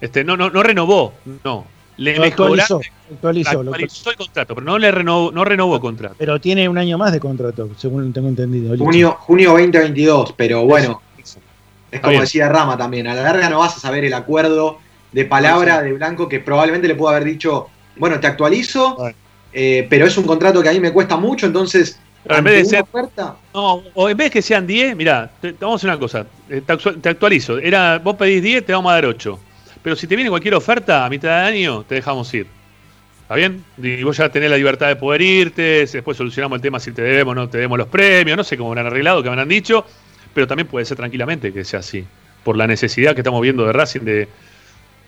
Este, 0.00 0.24
no, 0.24 0.36
no, 0.36 0.50
no 0.50 0.62
renovó, 0.62 1.14
no. 1.44 1.66
Le 1.96 2.16
actualizó, 2.16 2.80
actualizó, 3.12 4.10
el 4.10 4.16
contrato, 4.16 4.54
pero 4.54 4.66
no 4.66 4.78
le 4.78 4.90
renovó, 4.90 5.30
no 5.30 5.44
renovó 5.44 5.80
contrato. 5.80 6.16
Pero 6.18 6.40
tiene 6.40 6.68
un 6.68 6.76
año 6.76 6.98
más 6.98 7.12
de 7.12 7.20
contrato, 7.20 7.70
según 7.76 8.12
tengo 8.12 8.28
entendido. 8.28 8.76
Junio, 8.76 9.16
junio 9.20 9.50
2022, 9.50 10.34
pero 10.36 10.64
bueno, 10.64 11.00
es 11.90 12.00
como 12.00 12.20
decía 12.20 12.48
Rama 12.48 12.76
también, 12.76 13.06
a 13.06 13.14
la 13.14 13.22
larga 13.22 13.48
no 13.48 13.60
vas 13.60 13.76
a 13.76 13.80
saber 13.80 14.04
el 14.04 14.14
acuerdo 14.14 14.78
de 15.12 15.24
palabra 15.24 15.80
de 15.80 15.92
Blanco 15.92 16.28
que 16.28 16.40
probablemente 16.40 16.88
le 16.88 16.96
pudo 16.96 17.10
haber 17.10 17.22
dicho, 17.22 17.68
bueno, 17.96 18.18
te 18.20 18.26
actualizo, 18.26 18.96
eh, 19.52 19.86
pero 19.88 20.06
es 20.06 20.16
un 20.16 20.24
contrato 20.24 20.62
que 20.62 20.68
a 20.68 20.72
mí 20.72 20.80
me 20.80 20.92
cuesta 20.92 21.16
mucho, 21.16 21.46
entonces... 21.46 21.98
en 22.26 22.44
vez 22.44 22.54
de 22.54 22.64
ser, 22.64 22.82
oferta, 22.82 23.36
no, 23.52 23.82
o 23.94 24.08
en 24.08 24.16
vez 24.16 24.26
de 24.26 24.30
que 24.30 24.42
sean 24.42 24.66
10, 24.66 24.96
mira, 24.96 25.30
vamos 25.60 25.74
a 25.74 25.76
hacer 25.76 25.90
una 25.90 25.98
cosa, 25.98 26.26
eh, 26.48 26.62
te 27.00 27.08
actualizo, 27.08 27.58
era, 27.58 27.98
vos 27.98 28.16
pedís 28.16 28.42
10, 28.42 28.66
te 28.66 28.72
vamos 28.72 28.90
a 28.90 28.94
dar 28.94 29.06
8 29.06 29.38
pero 29.84 29.96
si 29.96 30.06
te 30.06 30.16
viene 30.16 30.30
cualquier 30.30 30.54
oferta 30.54 31.04
a 31.04 31.10
mitad 31.10 31.28
de 31.28 31.56
año, 31.58 31.84
te 31.84 31.96
dejamos 31.96 32.32
ir. 32.32 32.46
¿Está 33.20 33.34
bien? 33.34 33.62
Y 33.76 34.02
vos 34.02 34.16
ya 34.16 34.30
tenés 34.30 34.48
la 34.48 34.56
libertad 34.56 34.88
de 34.88 34.96
poder 34.96 35.20
irte, 35.20 35.86
después 35.86 36.16
solucionamos 36.16 36.56
el 36.56 36.62
tema 36.62 36.80
si 36.80 36.90
te 36.90 37.02
debemos 37.02 37.32
o 37.32 37.34
no 37.34 37.48
te 37.50 37.58
debemos 37.58 37.76
los 37.76 37.88
premios, 37.88 38.34
no 38.34 38.44
sé 38.44 38.56
cómo 38.56 38.70
habrán 38.70 38.86
arreglado, 38.86 39.22
qué 39.22 39.28
habrán 39.28 39.46
dicho, 39.46 39.84
pero 40.32 40.46
también 40.46 40.68
puede 40.68 40.86
ser 40.86 40.96
tranquilamente 40.96 41.52
que 41.52 41.64
sea 41.66 41.80
así, 41.80 42.02
por 42.44 42.56
la 42.56 42.66
necesidad 42.66 43.12
que 43.12 43.20
estamos 43.20 43.42
viendo 43.42 43.66
de 43.66 43.74
Racing 43.74 44.00
de, 44.00 44.28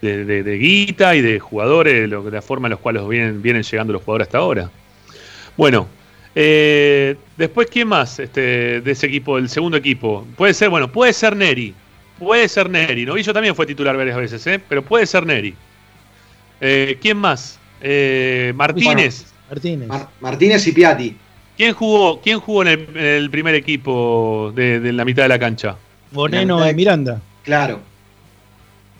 de, 0.01 0.59
guita 0.59 1.15
y 1.15 1.21
de 1.21 1.39
jugadores, 1.39 2.11
de 2.11 2.31
la 2.31 2.43
forma 2.43 2.69
en 2.69 2.73
la 2.73 2.77
cual 2.77 3.07
vienen, 3.09 3.43
vienen 3.43 3.63
llegando 3.63 3.93
los 3.93 4.03
jugadores 4.03 4.29
hasta 4.29 4.39
ahora. 4.39 4.71
Bueno, 5.57 5.89
eh, 6.35 7.17
después, 7.37 7.69
¿quién 7.71 7.89
más 7.89 8.19
este, 8.19 8.81
de 8.81 8.91
ese 8.91 9.07
equipo, 9.07 9.39
el 9.39 9.49
segundo 9.49 9.77
equipo? 9.77 10.27
Puede 10.37 10.55
ser, 10.55 10.69
bueno, 10.69 10.93
puede 10.93 11.13
ser 11.13 11.35
Neri, 11.35 11.75
Puede 12.19 12.49
ser 12.49 12.71
Neri. 12.71 13.05
Novillo 13.05 13.33
también 13.33 13.55
fue 13.55 13.67
titular 13.67 13.97
varias 13.97 14.17
veces, 14.17 14.47
¿eh? 14.47 14.61
pero 14.69 14.83
puede 14.83 15.07
ser 15.07 15.27
Neri. 15.27 15.55
Eh, 16.61 16.99
¿Quién 17.01 17.19
más? 17.19 17.59
Eh, 17.81 18.53
Martínez. 18.57 19.27
Martínez. 19.51 19.89
Martínez 20.21 20.67
y 20.67 20.73
Piatti. 20.73 21.17
¿Quién 21.57 21.75
jugó, 21.75 22.21
quién 22.21 22.41
jugó 22.41 22.63
en 22.65 22.97
el, 22.97 23.31
primer 23.31 23.55
equipo 23.55 24.53
de, 24.55 24.93
la 24.93 25.05
mitad 25.05 25.23
de 25.23 25.29
la 25.29 25.39
cancha? 25.39 25.77
Moreno 26.13 26.69
y 26.69 26.75
Miranda. 26.75 27.21
Claro. 27.45 27.81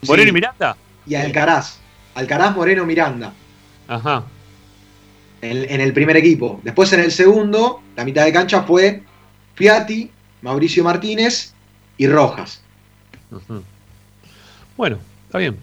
¿Moreno 0.07 0.29
y 0.29 0.33
Miranda? 0.33 0.75
Y 1.07 1.15
Alcaraz. 1.15 1.79
Alcaraz, 2.15 2.55
Moreno, 2.55 2.85
Miranda. 2.85 3.33
Ajá. 3.87 4.25
En, 5.41 5.69
en, 5.69 5.81
el 5.81 5.93
primer 5.93 6.17
equipo. 6.17 6.59
Después 6.63 6.91
en 6.93 7.01
el 7.01 7.11
segundo, 7.11 7.81
la 7.95 8.03
mitad 8.03 8.25
de 8.25 8.33
cancha 8.33 8.63
fue 8.63 9.03
Piatti, 9.55 10.09
Mauricio 10.41 10.83
Martínez 10.83 11.53
y 11.97 12.07
Rojas. 12.07 12.61
Bueno, 14.75 14.99
está 15.25 15.37
bien. 15.39 15.57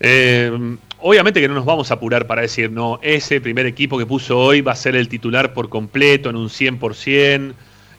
Eh, 0.00 0.76
obviamente 1.00 1.40
que 1.40 1.48
no 1.48 1.54
nos 1.54 1.64
vamos 1.64 1.90
a 1.90 1.94
apurar 1.94 2.26
para 2.26 2.42
decir, 2.42 2.70
no, 2.70 3.00
ese 3.02 3.40
primer 3.40 3.66
equipo 3.66 3.98
que 3.98 4.06
puso 4.06 4.38
hoy 4.38 4.60
va 4.60 4.72
a 4.72 4.76
ser 4.76 4.94
el 4.94 5.08
titular 5.08 5.52
por 5.52 5.68
completo, 5.68 6.30
en 6.30 6.36
un 6.36 6.48
100%. 6.48 7.54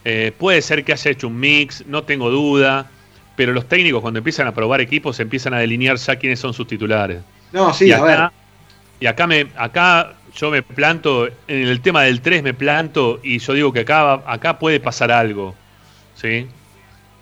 Eh, 0.06 0.32
puede 0.38 0.62
ser 0.62 0.86
que 0.86 0.94
haya 0.94 1.12
hecho 1.12 1.28
un 1.28 1.40
mix, 1.40 1.86
no 1.86 2.04
tengo 2.04 2.30
duda, 2.30 2.90
pero 3.40 3.54
los 3.54 3.70
técnicos 3.70 4.02
cuando 4.02 4.18
empiezan 4.18 4.48
a 4.48 4.54
probar 4.54 4.82
equipos 4.82 5.18
empiezan 5.22 5.54
a 5.54 5.60
delinear 5.60 5.96
ya 5.96 6.18
quiénes 6.18 6.42
son 6.42 6.54
sus 6.54 6.68
titulares. 6.68 7.22
No, 7.54 7.74
sí, 7.74 7.86
y 7.86 7.94
acá, 7.94 8.04
a 8.04 8.06
ver. 8.06 8.32
Y 9.00 9.06
acá, 9.06 9.28
me, 9.28 9.48
acá 9.56 10.16
yo 10.36 10.52
me 10.52 10.62
planto, 10.62 11.26
en 11.26 11.68
el 11.70 11.80
tema 11.80 12.04
del 12.04 12.20
3 12.20 12.44
me 12.44 12.54
planto 12.54 13.22
y 13.24 13.40
yo 13.40 13.54
digo 13.54 13.72
que 13.72 13.80
acá, 13.80 14.16
acá 14.26 14.60
puede 14.60 14.82
pasar 14.82 15.10
algo. 15.10 15.56
¿Sí? 16.16 16.48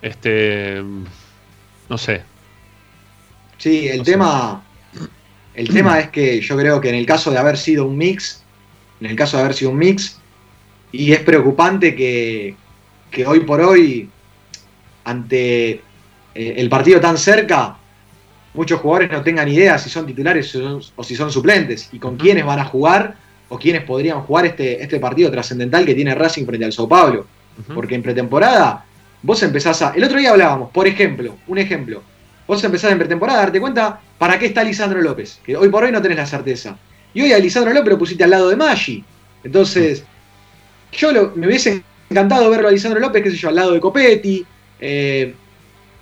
Este. 0.01 0.81
No 1.87 1.99
sé. 1.99 2.23
Sí, 3.59 3.87
el 3.87 4.01
tema. 4.01 4.63
El 5.53 5.69
tema 5.69 5.99
es 5.99 6.09
que 6.09 6.41
yo 6.41 6.57
creo 6.57 6.81
que 6.81 6.89
en 6.89 6.95
el 6.95 7.05
caso 7.05 7.29
de 7.29 7.37
haber 7.37 7.59
sido 7.59 7.85
un 7.85 7.95
mix, 7.95 8.43
en 9.01 9.05
el 9.05 9.15
caso 9.15 9.37
de 9.37 9.43
haber 9.43 9.53
sido 9.53 9.69
un 9.69 9.77
mix, 9.77 10.19
y 10.91 11.11
es 11.11 11.19
preocupante 11.19 11.95
que, 11.95 12.55
que 13.11 13.27
hoy 13.27 13.41
por 13.41 13.61
hoy, 13.61 14.09
ante 15.03 15.83
eh, 16.37 16.53
el 16.57 16.69
partido 16.69 17.01
tan 17.01 17.17
cerca, 17.17 17.77
muchos 18.53 18.79
jugadores 18.79 19.11
no 19.11 19.23
tengan 19.23 19.47
idea 19.47 19.79
si 19.79 19.89
son 19.89 20.05
titulares 20.05 20.55
o 20.95 21.03
si 21.03 21.15
son 21.15 21.31
suplentes 21.31 21.89
y 21.91 21.97
con 21.97 22.15
quiénes 22.15 22.45
van 22.45 22.59
a 22.59 22.65
jugar 22.65 23.15
o 23.49 23.57
quiénes 23.57 23.81
podrían 23.83 24.21
jugar 24.21 24.45
este, 24.45 24.83
este 24.83 24.99
partido 24.99 25.31
trascendental 25.31 25.83
que 25.83 25.95
tiene 25.95 26.13
Racing 26.13 26.45
frente 26.45 26.65
al 26.65 26.73
Sao 26.73 26.87
Paulo. 26.87 27.25
Porque 27.73 27.95
en 27.95 28.03
pretemporada 28.03 28.85
vos 29.23 29.41
empezás 29.41 29.81
a. 29.81 29.95
El 29.95 30.03
otro 30.03 30.19
día 30.19 30.29
hablábamos, 30.29 30.69
por 30.69 30.85
ejemplo, 30.85 31.37
un 31.47 31.57
ejemplo. 31.57 32.03
Vos 32.45 32.63
empezás 32.63 32.91
en 32.91 32.99
pretemporada 32.99 33.39
a 33.39 33.41
darte 33.43 33.59
cuenta 33.59 33.99
para 34.19 34.37
qué 34.37 34.45
está 34.45 34.63
Lisandro 34.63 35.01
López, 35.01 35.39
que 35.43 35.57
hoy 35.57 35.69
por 35.69 35.83
hoy 35.83 35.91
no 35.91 36.03
tenés 36.03 36.19
la 36.19 36.27
certeza. 36.27 36.77
Y 37.15 37.21
hoy 37.21 37.33
a 37.33 37.39
Lisandro 37.39 37.73
López 37.73 37.89
lo 37.89 37.97
pusiste 37.97 38.23
al 38.23 38.29
lado 38.29 38.49
de 38.49 38.55
Maggi. 38.55 39.03
Entonces, 39.43 40.03
yo 40.91 41.31
me 41.33 41.47
hubiese 41.47 41.81
encantado 42.11 42.47
verlo 42.51 42.67
a 42.67 42.71
Lisandro 42.71 42.99
López, 42.99 43.23
qué 43.23 43.31
sé 43.31 43.37
yo, 43.37 43.49
al 43.49 43.55
lado 43.55 43.71
de 43.71 43.79
Copetti, 43.79 44.45
eh, 44.79 45.33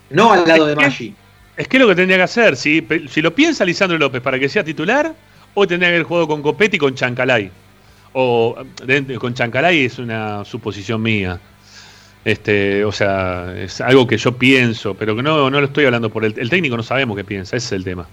no 0.10 0.32
al 0.32 0.48
lado 0.48 0.68
de 0.68 0.76
Maggi. 0.76 1.14
Es 1.58 1.68
que 1.68 1.78
es 1.78 1.82
lo 1.82 1.88
que 1.88 1.96
tendría 1.96 2.18
que 2.18 2.24
hacer. 2.24 2.56
Si, 2.56 2.86
si 3.10 3.22
lo 3.22 3.34
piensa 3.34 3.64
Lisandro 3.64 3.98
López 3.98 4.22
para 4.22 4.38
que 4.38 4.50
sea 4.50 4.64
titular, 4.64 5.14
hoy 5.54 5.68
tendría 5.68 5.90
que 5.90 5.96
haber 5.96 6.08
jugado 6.08 6.28
con 6.28 6.42
Copetti 6.42 6.76
y 6.76 6.80
con 6.80 6.96
Chancalay. 6.96 7.50
O 8.14 8.56
con 9.20 9.34
Chancalay 9.34 9.86
es 9.86 10.00
una 10.00 10.44
suposición 10.46 11.02
mía. 11.02 11.40
Este, 12.26 12.84
o 12.84 12.92
sea, 12.92 13.54
es 13.56 13.80
algo 13.82 14.08
que 14.08 14.18
yo 14.18 14.36
pienso, 14.36 14.96
pero 14.96 15.16
que 15.16 15.22
no, 15.22 15.50
no 15.50 15.60
lo 15.60 15.68
estoy 15.68 15.86
hablando 15.86 16.10
por 16.10 16.26
el, 16.26 16.34
el 16.40 16.50
técnico, 16.50 16.76
no 16.76 16.82
sabemos 16.82 17.16
qué 17.16 17.24
piensa, 17.24 17.56
ese 17.56 17.68
es 17.68 17.72
el 17.74 17.84
tema. 17.84 18.08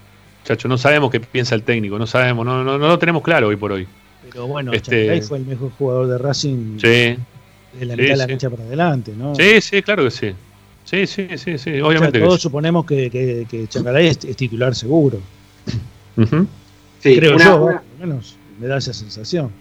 Chacho, 0.45 0.67
no 0.67 0.77
sabemos 0.77 1.09
qué 1.09 1.19
piensa 1.19 1.55
el 1.55 1.63
técnico, 1.63 1.97
no 1.97 2.05
sabemos, 2.05 2.45
no, 2.45 2.63
no, 2.63 2.77
no 2.77 2.87
lo 2.87 2.99
tenemos 2.99 3.23
claro 3.23 3.47
hoy 3.47 3.55
por 3.55 3.71
hoy. 3.71 3.87
Pero 4.29 4.45
bueno, 4.45 4.71
este, 4.71 5.21
fue 5.23 5.39
el 5.39 5.45
mejor 5.45 5.71
jugador 5.77 6.07
de 6.07 6.17
Racing 6.19 6.77
sí, 6.79 6.87
de 6.87 7.17
la 7.79 7.95
mitad 7.95 8.09
de 8.09 8.15
la 8.17 8.27
cancha 8.27 8.49
para 8.51 8.63
adelante, 8.63 9.13
¿no? 9.17 9.33
Sí, 9.35 9.61
sí, 9.61 9.81
claro 9.81 10.03
que 10.03 10.11
sí. 10.11 10.33
Sí, 10.83 11.07
sí, 11.07 11.27
sí, 11.37 11.57
sí, 11.57 11.81
obviamente. 11.81 12.19
todos 12.19 12.41
suponemos 12.41 12.85
que, 12.85 13.09
que, 13.09 13.47
que 13.49 13.67
Chancalay 13.67 14.07
es, 14.07 14.19
titular 14.19 14.75
seguro. 14.75 15.19
sí, 16.99 17.17
Creo 17.17 17.37
yo, 17.37 17.69
al 17.69 17.81
menos 17.99 18.35
me 18.59 18.67
da 18.67 18.77
esa 18.77 18.93
sensación. 18.93 19.51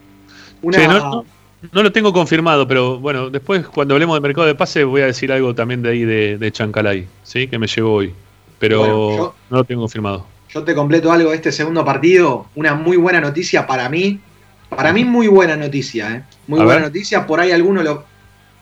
Una, 0.62 1.22
no 1.70 1.82
lo 1.82 1.92
tengo 1.92 2.12
confirmado, 2.12 2.66
pero 2.66 2.98
bueno, 2.98 3.30
después 3.30 3.66
cuando 3.66 3.94
hablemos 3.94 4.16
de 4.16 4.20
mercado 4.20 4.46
de 4.46 4.54
pase 4.56 4.82
voy 4.82 5.02
a 5.02 5.06
decir 5.06 5.30
algo 5.30 5.54
también 5.54 5.82
de 5.82 5.90
ahí 5.90 6.04
de, 6.04 6.38
de 6.38 6.52
Chancalay, 6.52 7.06
¿sí? 7.22 7.46
que 7.46 7.58
me 7.58 7.68
llegó 7.68 7.94
hoy. 7.94 8.12
Pero 8.58 9.34
no 9.50 9.56
lo 9.56 9.64
tengo 9.64 9.82
confirmado. 9.82 10.26
Yo 10.48 10.62
te 10.62 10.74
completo 10.74 11.10
algo 11.10 11.30
de 11.30 11.36
este 11.36 11.50
segundo 11.50 11.84
partido. 11.84 12.46
Una 12.54 12.74
muy 12.74 12.96
buena 12.96 13.20
noticia 13.20 13.66
para 13.66 13.88
mí. 13.88 14.20
Para 14.68 14.92
mí, 14.92 15.04
muy 15.04 15.26
buena 15.26 15.56
noticia. 15.56 16.14
¿eh? 16.14 16.22
Muy 16.46 16.62
buena 16.62 16.82
noticia. 16.82 17.26
Por 17.26 17.40
ahí 17.40 17.50
alguno 17.50 17.82
lo, 17.82 18.04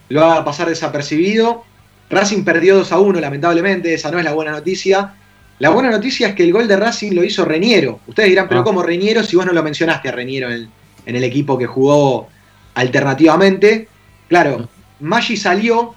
lo 0.09 0.21
va 0.21 0.37
a 0.39 0.45
pasar 0.45 0.69
desapercibido. 0.69 1.65
Racing 2.11 2.43
perdió 2.43 2.77
2 2.77 2.93
a 2.93 2.99
1, 2.99 3.21
lamentablemente, 3.21 3.95
esa 3.95 4.11
no 4.11 4.19
es 4.19 4.25
la 4.25 4.35
buena 4.35 4.51
noticia. 4.51 5.15
La 5.61 5.71
buena 5.71 5.91
noticia 5.91 6.29
es 6.29 6.35
que 6.35 6.43
el 6.43 6.53
gol 6.53 6.67
de 6.67 6.77
Racing 6.77 7.13
lo 7.13 7.23
hizo 7.23 7.45
Reñero. 7.45 8.01
Ustedes 8.07 8.31
dirán, 8.31 8.49
pero 8.49 8.61
ah. 8.61 8.65
¿cómo 8.65 8.83
Reñero 8.83 9.23
si 9.23 9.37
vos 9.37 9.47
no 9.47 9.53
lo 9.53 9.63
mencionaste 9.63 10.09
a 10.09 10.13
Reñero 10.13 10.51
en, 10.51 10.69
el 11.07 11.25
equipo 11.25 11.57
que 11.57 11.67
jugó 11.67 12.29
alternativamente? 12.75 13.89
Claro, 14.29 14.69
Maggi 15.01 15.37
salió, 15.37 15.95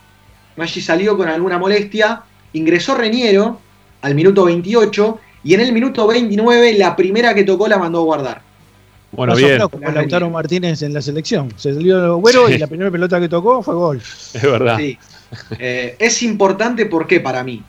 Maggi 0.55 0.81
salió 0.81 1.17
con 1.17 1.27
alguna 1.29 1.57
molestia, 1.57 2.21
ingresó 2.53 2.95
Reñero 2.95 3.59
al 4.01 4.13
minuto 4.13 4.45
28 4.45 5.19
y 5.43 5.55
en 5.55 5.61
el 5.61 5.73
minuto 5.73 6.05
29 6.05 6.73
la 6.77 6.95
primera 6.95 7.33
que 7.33 7.43
tocó 7.43 7.67
la 7.67 7.77
mandó 7.77 8.01
a 8.01 8.03
guardar. 8.03 8.41
Bueno, 9.11 9.35
bien. 9.35 9.59
Como 9.69 9.91
Lautaro 9.91 10.29
Martínez 10.29 10.81
en 10.81 10.93
la 10.93 11.01
selección. 11.01 11.53
Se 11.55 11.73
salió 11.73 12.03
el 12.03 12.21
güero 12.21 12.49
y 12.49 12.57
la 12.57 12.67
primera 12.67 12.91
pelota 12.91 13.19
que 13.19 13.29
tocó 13.29 13.61
fue 13.61 13.75
gol. 13.75 13.97
Es 13.97 14.41
verdad. 14.41 14.79
Eh, 15.59 15.95
es 15.99 16.23
importante, 16.23 16.85
¿por 16.85 17.07
qué 17.07 17.19
para 17.19 17.43
mí? 17.43 17.63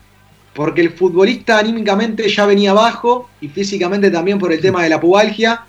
Porque 0.53 0.81
el 0.81 0.91
futbolista 0.91 1.59
anímicamente 1.59 2.27
ya 2.29 2.45
venía 2.45 2.71
abajo 2.71 3.29
y 3.41 3.47
físicamente 3.49 4.09
también 4.09 4.39
por 4.39 4.53
el 4.53 4.61
tema 4.61 4.83
de 4.83 4.89
la 4.89 4.99
pubalgia. 4.99 5.65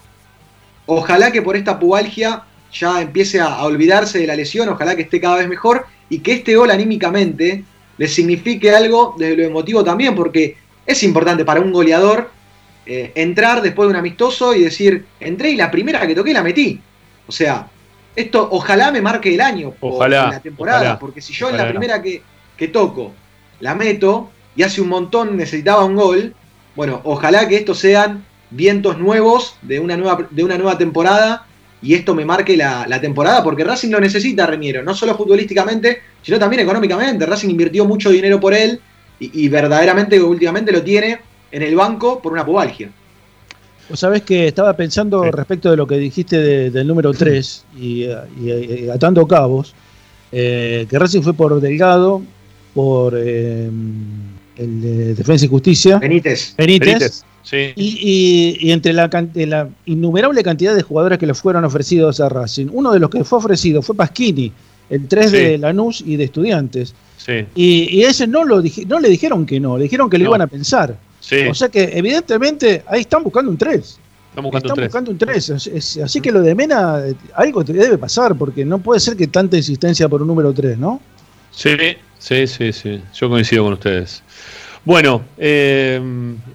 Ojalá 0.87 1.33
que 1.33 1.43
por 1.43 1.57
esta 1.57 1.79
pubalgia 1.79 2.45
ya 2.73 3.01
empiece 3.01 3.41
a, 3.41 3.65
olvidarse 3.65 4.19
de 4.19 4.27
la 4.27 4.37
lesión, 4.37 4.69
ojalá 4.69 4.95
que 4.95 5.03
esté 5.03 5.21
cada 5.21 5.37
vez 5.37 5.49
mejor 5.49 5.87
y 6.09 6.21
que 6.21 6.35
este 6.35 6.55
gol 6.55 6.71
anímicamente 6.71 7.65
le 7.99 8.09
signifique 8.09 8.71
algo 8.71 9.15
desde 9.19 9.37
lo 9.37 9.43
emotivo 9.45 9.83
también, 9.83 10.15
porque 10.15 10.57
es 10.87 11.03
importante 11.03 11.45
para 11.45 11.61
un 11.61 11.73
goleador 11.73 12.31
eh, 12.85 13.11
entrar 13.15 13.63
después 13.63 13.89
de 13.89 13.91
un 13.91 13.97
amistoso 13.97 14.55
y 14.55 14.63
decir, 14.63 15.05
entré 15.19 15.51
y 15.51 15.57
la 15.57 15.71
primera 15.71 16.07
que 16.07 16.15
toqué 16.15 16.33
la 16.33 16.43
metí. 16.43 16.81
O 17.27 17.33
sea, 17.33 17.69
esto 18.17 18.49
ojalá 18.51 18.91
me 18.91 19.01
marque 19.01 19.35
el 19.35 19.41
año 19.41 19.75
ojalá, 19.81 20.31
la 20.31 20.41
temporada, 20.41 20.99
porque 20.99 21.21
si 21.21 21.33
yo 21.33 21.51
en 21.51 21.57
la 21.59 21.69
primera 21.69 22.03
que, 22.03 22.23
que 22.57 22.69
toco 22.69 23.13
la 23.61 23.75
meto 23.75 24.31
y 24.57 24.63
hace 24.63 24.81
un 24.81 24.89
montón 24.89 25.37
necesitaba 25.37 25.85
un 25.85 25.95
gol, 25.95 26.35
bueno, 26.75 27.01
ojalá 27.05 27.47
que 27.47 27.57
estos 27.57 27.79
sean 27.79 28.25
vientos 28.51 28.99
nuevos 28.99 29.57
de 29.63 29.81
una 29.81 29.97
nueva, 29.97 30.27
de 30.31 30.45
una 30.45 30.57
nueva 30.57 30.79
temporada 30.79 31.47
y 31.83 31.95
esto 31.95 32.15
me 32.15 32.25
marque 32.25 32.57
la, 32.57 33.01
temporada, 33.01 33.43
porque 33.45 33.63
Racing 33.63 33.91
lo 33.91 34.01
necesita, 34.01 34.47
Reñero, 34.47 34.83
no 34.83 34.95
solo 34.95 35.17
futbolísticamente, 35.17 36.01
sino 36.23 36.39
también 36.39 36.63
económicamente. 36.63 37.27
Racing 37.27 37.51
invirtió 37.51 37.85
mucho 37.85 38.11
dinero 38.11 38.41
por 38.41 38.55
él 38.55 38.81
y, 39.19 39.49
verdaderamente 39.49 40.21
últimamente 40.21 40.73
lo 40.73 40.83
tiene 40.83 41.21
en 41.51 41.63
el 41.63 41.77
banco 41.77 42.21
por 42.21 42.33
una 42.33 42.45
pubalgia. 42.45 42.91
Vos 43.89 44.01
sabés 44.01 44.23
que 44.23 44.49
estaba 44.49 44.73
pensando 44.75 45.31
respecto 45.31 45.71
de 45.71 45.77
lo 45.77 45.87
que 45.87 45.97
dijiste 45.97 46.71
del 46.71 46.87
número 46.87 47.13
3 47.13 47.65
y, 47.81 48.07
atando 48.93 49.27
cabos, 49.27 49.75
eh, 50.33 50.87
que 50.91 50.99
Racing 50.99 51.23
fue 51.23 51.35
por 51.35 51.61
Delgado, 51.61 52.23
por 52.75 53.15
eh, 53.17 53.71
el 54.57 54.81
de 54.83 55.15
Defensa 55.15 55.45
y 55.45 55.49
Justicia. 55.49 55.99
Benítez. 55.99 56.55
Benítez. 56.57 57.25
Y, 57.77 58.71
entre 58.71 58.93
la, 58.93 59.09
la, 59.35 59.69
innumerable 59.87 60.43
cantidad 60.43 60.75
de 60.75 60.83
jugadores 60.83 61.19
que 61.19 61.27
le 61.27 61.35
fueron 61.35 61.65
ofrecidos 61.65 62.21
a 62.21 62.29
Racing, 62.29 62.67
uno 62.73 62.93
de 62.93 62.99
los 62.99 63.09
que 63.09 63.23
fue 63.23 63.39
ofrecido 63.39 63.83
fue 63.83 63.95
Pasquini, 63.95 64.53
el 64.91 65.07
3 65.07 65.33
de 65.33 65.59
Lanús 65.59 66.03
y 66.05 66.17
de 66.17 66.25
Estudiantes. 66.25 66.95
Y, 67.55 68.03
ese 68.03 68.27
no, 68.27 68.45
lo 68.45 68.63
no 68.87 69.01
le 69.01 69.09
dijeron 69.09 69.47
que 69.47 69.61
no, 69.61 69.77
le 69.77 69.85
dijeron 69.85 70.11
que 70.11 70.19
lo 70.19 70.25
iban 70.25 70.43
a 70.43 70.47
pensar. 70.47 70.97
O 71.51 71.55
sea 71.55 71.69
que 71.69 71.91
evidentemente 71.93 72.83
ahí 72.87 73.01
están 73.01 73.23
buscando 73.23 73.51
un 73.51 73.59
3. 73.59 74.01
Están 74.37 74.45
buscando, 74.45 75.11
un 75.13 75.19
3. 75.19 75.51
así 76.05 76.21
que 76.21 76.31
lo 76.31 76.43
de 76.43 76.55
Mena, 76.55 77.03
algo 77.35 77.65
debe 77.65 77.97
pasar, 77.97 78.37
porque 78.37 78.65
no 78.65 78.79
puede 78.79 79.01
ser 79.01 79.17
que 79.17 79.27
tanta 79.27 79.57
insistencia 79.57 80.09
por 80.09 80.21
un 80.21 80.29
número 80.29 80.53
3, 80.53 80.77
¿no? 80.77 81.01
Sí, 81.51 81.75
sí, 82.19 82.47
sí, 82.47 82.73
sí. 82.73 83.03
Yo 83.15 83.31
coincido 83.31 83.65
con 83.65 83.73
ustedes. 83.73 84.23
Bueno, 84.85 85.25
eh, 85.39 86.01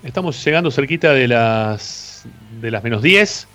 estamos 0.03 0.43
llegando 0.45 0.69
cerquita 0.69 1.11
de 1.13 1.27
las, 1.27 2.23
de 2.61 2.69
las 2.71 2.83
menos 2.83 3.01
10. 3.01 3.47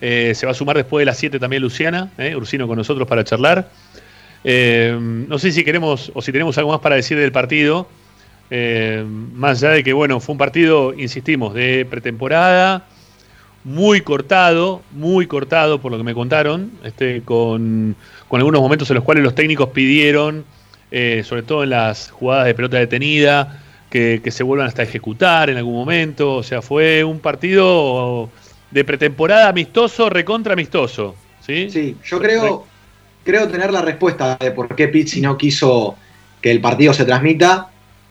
Eh, 0.00 0.32
se 0.34 0.46
va 0.46 0.52
a 0.52 0.54
sumar 0.54 0.76
después 0.76 1.02
de 1.02 1.06
las 1.06 1.16
7 1.18 1.38
también 1.38 1.62
Luciana, 1.62 2.10
eh, 2.18 2.34
Ursino 2.34 2.66
con 2.66 2.76
nosotros 2.76 3.06
para 3.06 3.22
charlar. 3.22 3.70
no 4.44 5.38
sé 5.38 5.52
si 5.52 5.64
queremos 5.64 6.10
o 6.12 6.20
si 6.20 6.32
tenemos 6.32 6.58
algo 6.58 6.72
más 6.72 6.80
para 6.80 6.96
decir 6.96 7.16
del 7.18 7.30
partido. 7.30 7.86
Más 8.50 9.62
allá 9.62 9.74
de 9.74 9.84
que, 9.84 9.92
bueno, 9.92 10.20
fue 10.20 10.32
un 10.32 10.38
partido, 10.38 10.92
insistimos, 10.94 11.54
de 11.54 11.86
pretemporada, 11.88 12.86
muy 13.62 14.00
cortado, 14.00 14.82
muy 14.92 15.26
cortado 15.26 15.80
por 15.80 15.92
lo 15.92 15.98
que 15.98 16.04
me 16.04 16.14
contaron, 16.14 16.72
este, 16.82 17.22
con, 17.22 17.94
con 18.28 18.40
algunos 18.40 18.60
momentos 18.60 18.90
en 18.90 18.96
los 18.96 19.04
cuales 19.04 19.22
los 19.22 19.34
técnicos 19.34 19.68
pidieron, 19.70 20.44
sobre 20.90 21.42
todo 21.42 21.62
en 21.62 21.70
las 21.70 22.10
jugadas 22.10 22.46
de 22.46 22.54
pelota 22.54 22.78
detenida, 22.78 23.60
que, 23.90 24.30
se 24.30 24.42
vuelvan 24.42 24.68
hasta 24.68 24.82
ejecutar 24.82 25.50
en 25.50 25.58
algún 25.58 25.74
momento. 25.74 26.36
O 26.36 26.42
sea, 26.42 26.62
fue 26.62 27.04
un 27.04 27.18
partido 27.18 28.30
de 28.70 28.84
pretemporada 28.84 29.48
amistoso, 29.48 30.08
recontra 30.08 30.52
amistoso. 30.52 31.16
Sí, 31.44 31.68
sí 31.70 31.96
yo 32.04 32.20
creo, 32.20 32.66
creo 33.24 33.48
tener 33.48 33.72
la 33.72 33.82
respuesta 33.82 34.36
de 34.40 34.52
por 34.52 34.74
qué 34.76 34.88
Pizzi 34.88 35.20
no 35.20 35.36
quiso 35.36 35.96
que 36.40 36.50
el 36.50 36.60
partido 36.60 36.94
se 36.94 37.04
transmita. 37.04 37.68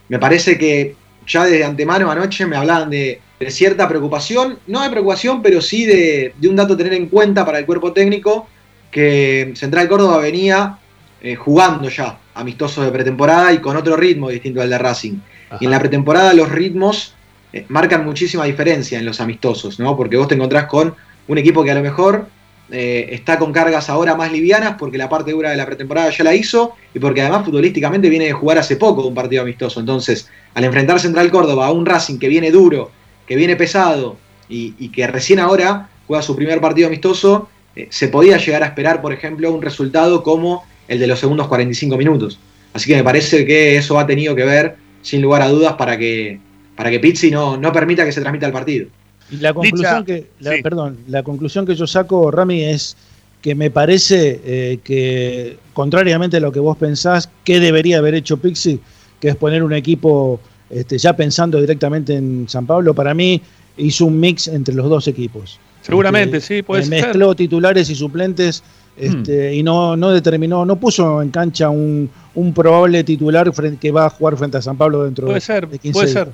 Me 0.09 0.19
parece 0.19 0.57
que 0.57 0.95
ya 1.27 1.45
desde 1.45 1.63
antemano 1.63 2.11
anoche 2.11 2.45
me 2.45 2.57
hablaban 2.57 2.89
de, 2.89 3.21
cierta 3.49 3.87
preocupación, 3.87 4.59
no 4.67 4.81
de 4.81 4.89
preocupación, 4.89 5.41
pero 5.41 5.61
sí 5.61 5.85
de, 5.85 6.33
un 6.43 6.55
dato 6.55 6.73
a 6.73 6.77
tener 6.77 6.93
en 6.93 7.07
cuenta 7.07 7.45
para 7.45 7.59
el 7.59 7.65
cuerpo 7.65 7.93
técnico, 7.93 8.47
que 8.91 9.53
Central 9.55 9.87
Córdoba 9.87 10.17
venía 10.17 10.77
eh, 11.21 11.35
jugando 11.35 11.89
ya 11.89 12.19
amistosos 12.33 12.83
de 12.83 12.91
pretemporada 12.91 13.53
y 13.53 13.59
con 13.59 13.77
otro 13.77 13.95
ritmo 13.95 14.29
distinto 14.29 14.61
al 14.61 14.69
de 14.69 14.77
Racing. 14.77 15.19
Y 15.59 15.65
en 15.65 15.71
la 15.71 15.79
pretemporada 15.79 16.33
los 16.33 16.49
ritmos 16.49 17.13
eh, 17.53 17.65
marcan 17.69 18.03
muchísima 18.05 18.45
diferencia 18.45 18.99
en 18.99 19.05
los 19.05 19.21
amistosos, 19.21 19.79
¿no? 19.79 19.95
Porque 19.95 20.17
vos 20.17 20.27
te 20.27 20.35
encontrás 20.35 20.65
con 20.65 20.95
un 21.27 21.37
equipo 21.37 21.63
que 21.63 21.71
a 21.71 21.75
lo 21.75 21.81
mejor 21.81 22.27
eh, 22.71 23.09
está 23.11 23.39
con 23.39 23.51
cargas 23.51 23.89
ahora 23.89 24.15
más 24.15 24.31
livianas 24.31 24.75
porque 24.77 24.97
la 24.97 25.09
parte 25.09 25.31
dura 25.31 25.49
de 25.49 25.57
la 25.57 25.65
pretemporada 25.65 26.09
ya 26.11 26.23
la 26.23 26.35
hizo 26.35 26.75
y 26.93 26.99
porque 26.99 27.21
además 27.21 27.45
futbolísticamente 27.45 28.09
viene 28.09 28.25
de 28.25 28.33
jugar 28.33 28.59
hace 28.59 28.75
poco 28.75 29.07
un 29.07 29.15
partido 29.15 29.41
amistoso. 29.41 29.79
Entonces, 29.79 30.29
al 30.53 30.63
enfrentar 30.63 30.99
Central 30.99 31.31
Córdoba 31.31 31.67
a 31.67 31.71
un 31.71 31.85
Racing 31.85 32.19
que 32.19 32.27
viene 32.27 32.51
duro, 32.51 32.91
que 33.25 33.35
viene 33.35 33.55
pesado 33.55 34.17
y, 34.47 34.89
que 34.89 35.07
recién 35.07 35.39
ahora 35.39 35.89
juega 36.07 36.21
su 36.21 36.35
primer 36.35 36.61
partido 36.61 36.87
amistoso, 36.87 37.49
eh, 37.75 37.87
se 37.89 38.07
podía 38.07 38.37
llegar 38.37 38.63
a 38.63 38.67
esperar, 38.67 39.01
por 39.01 39.13
ejemplo, 39.13 39.51
un 39.51 39.61
resultado 39.61 40.21
como 40.23 40.63
el 40.87 40.99
de 40.99 41.07
los 41.07 41.19
segundos 41.19 41.47
45 41.47 41.97
minutos. 41.97 42.39
Así 42.73 42.87
que 42.87 42.95
me 42.95 43.03
parece 43.03 43.45
que 43.45 43.77
eso 43.77 43.97
ha 43.99 44.05
tenido 44.05 44.35
que 44.35 44.43
ver 44.43 44.75
sin 45.01 45.21
lugar 45.21 45.41
a 45.41 45.47
dudas 45.47 45.73
para 45.73 45.97
que, 45.97 46.39
para 46.75 46.91
que 46.91 46.99
Pizzi 46.99 47.31
no, 47.31 47.57
no 47.57 47.71
permita 47.71 48.05
que 48.05 48.11
se 48.11 48.21
transmita 48.21 48.45
el 48.45 48.53
partido. 48.53 48.87
Y 49.31 49.37
la 49.37 49.53
conclusión 49.53 50.05
que, 50.05 50.27
perdón, 50.63 50.97
la 51.07 51.23
conclusión 51.23 51.65
que 51.65 51.75
yo 51.75 51.87
saco, 51.87 52.31
Rami, 52.31 52.63
es 52.63 52.97
que 53.41 53.55
me 53.55 53.71
parece 53.71 54.41
eh, 54.43 54.79
que, 54.83 55.57
contrariamente 55.73 56.37
a 56.37 56.39
lo 56.39 56.51
que 56.51 56.59
vos 56.59 56.77
pensás, 56.77 57.29
que 57.43 57.59
debería 57.59 57.99
haber 57.99 58.15
hecho 58.15 58.37
Pizzi, 58.37 58.79
que 59.19 59.29
es 59.29 59.35
poner 59.35 59.63
un 59.63 59.73
equipo 59.73 60.39
este, 60.69 60.97
ya 60.97 61.15
pensando 61.15 61.59
directamente 61.59 62.15
en 62.15 62.47
San 62.49 62.65
Pablo, 62.65 62.93
para 62.93 63.13
mí 63.13 63.41
hizo 63.77 64.05
un 64.05 64.19
mix 64.19 64.47
entre 64.47 64.75
los 64.75 64.89
dos 64.89 65.07
equipos. 65.07 65.59
Seguramente, 65.81 66.37
este, 66.37 66.55
sí, 66.57 66.61
puede 66.61 66.83
ser. 66.83 67.05
Mezcló 67.05 67.35
titulares 67.35 67.89
y 67.89 67.95
suplentes 67.95 68.63
este, 68.99 69.55
y 69.55 69.63
no, 69.63 69.95
no 69.95 70.11
determinó, 70.11 70.65
no 70.65 70.75
puso 70.77 71.21
en 71.21 71.29
cancha 71.29 71.69
un, 71.69 72.09
probable 72.53 73.03
titular 73.03 73.51
que 73.79 73.91
va 73.91 74.05
a 74.05 74.09
jugar 74.09 74.37
frente 74.37 74.57
a 74.57 74.61
San 74.61 74.77
Pablo 74.77 75.03
dentro 75.03 75.27
puede 75.27 75.41
ser, 75.41 75.67
Puede 75.67 76.07
ser, 76.07 76.29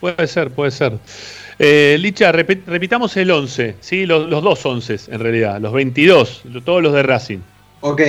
puede 0.00 0.26
ser, 0.26 0.50
puede 0.50 0.70
ser. 0.70 0.98
Eh, 1.62 1.98
Licha, 2.00 2.32
repitamos 2.32 3.14
el 3.18 3.30
11, 3.30 3.76
¿sí? 3.80 4.06
los, 4.06 4.30
dos 4.30 4.64
11 4.64 4.96
en 5.08 5.20
realidad, 5.20 5.60
los 5.60 5.74
22, 5.74 6.44
todos 6.64 6.82
los 6.82 6.94
de 6.94 7.02
Racing. 7.02 7.40
Ok, 7.82 8.00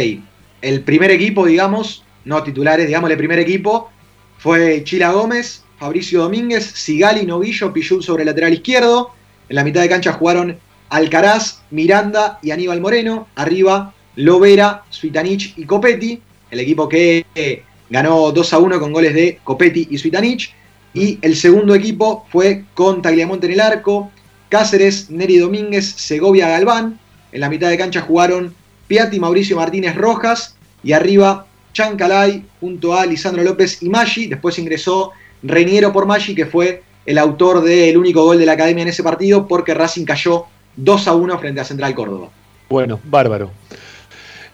el 0.61 0.81
primer 0.83 1.11
equipo, 1.11 1.45
digamos, 1.45 2.05
no 2.23 2.41
titulares, 2.43 2.87
digamos, 2.87 3.11
el 3.11 3.17
primer 3.17 3.39
equipo 3.39 3.91
fue 4.37 4.85
Chila 4.85 5.11
Gómez, 5.11 5.65
Fabricio 5.77 6.21
Domínguez, 6.21 6.63
Sigali, 6.63 7.25
Novillo, 7.25 7.73
Pillú 7.73 8.01
sobre 8.01 8.23
el 8.23 8.27
lateral 8.27 8.53
izquierdo. 8.53 9.11
En 9.49 9.57
la 9.57 9.65
mitad 9.65 9.81
de 9.81 9.89
cancha 9.89 10.13
jugaron 10.13 10.57
Alcaraz, 10.87 11.61
Miranda 11.71 12.39
y 12.41 12.51
Aníbal 12.51 12.79
Moreno. 12.79 13.27
Arriba 13.35 13.93
Lovera, 14.15 14.85
Suitanich 14.89 15.55
y 15.57 15.65
Copetti, 15.65 16.21
el 16.51 16.59
equipo 16.61 16.87
que 16.87 17.25
eh, 17.35 17.63
ganó 17.89 18.31
2 18.31 18.53
a 18.53 18.59
1 18.59 18.79
con 18.79 18.93
goles 18.93 19.13
de 19.13 19.39
Copetti 19.43 19.89
y 19.91 19.97
Suitanich. 19.97 20.53
Y 20.93 21.19
el 21.21 21.35
segundo 21.35 21.73
equipo 21.73 22.25
fue 22.31 22.65
con 22.73 23.01
Tagliamonte 23.01 23.47
en 23.47 23.53
el 23.53 23.59
arco, 23.61 24.11
Cáceres, 24.49 25.09
Neri 25.09 25.37
Domínguez, 25.37 25.85
Segovia 25.85 26.49
Galván. 26.49 26.99
En 27.31 27.39
la 27.39 27.49
mitad 27.49 27.69
de 27.69 27.77
cancha 27.77 28.01
jugaron 28.01 28.53
Piatti, 28.87 29.19
Mauricio 29.19 29.55
Martínez 29.55 29.95
Rojas 29.95 30.55
y 30.83 30.91
arriba 30.91 31.45
Chancalay 31.73 32.43
junto 32.59 32.93
a 32.93 33.05
Lisandro 33.05 33.43
López 33.43 33.81
y 33.81 33.89
Maggi. 33.89 34.27
Después 34.27 34.59
ingresó 34.59 35.11
Reiniero 35.43 35.93
por 35.93 36.05
Maggi, 36.05 36.35
que 36.35 36.45
fue 36.45 36.83
el 37.05 37.17
autor 37.17 37.63
del 37.63 37.97
único 37.97 38.23
gol 38.23 38.37
de 38.37 38.45
la 38.45 38.51
academia 38.53 38.83
en 38.83 38.89
ese 38.89 39.03
partido, 39.03 39.47
porque 39.47 39.73
Racing 39.73 40.05
cayó 40.05 40.45
2 40.75 41.07
a 41.07 41.13
1 41.13 41.39
frente 41.39 41.61
a 41.61 41.63
Central 41.63 41.95
Córdoba. 41.95 42.29
Bueno, 42.69 42.99
bárbaro. 43.03 43.51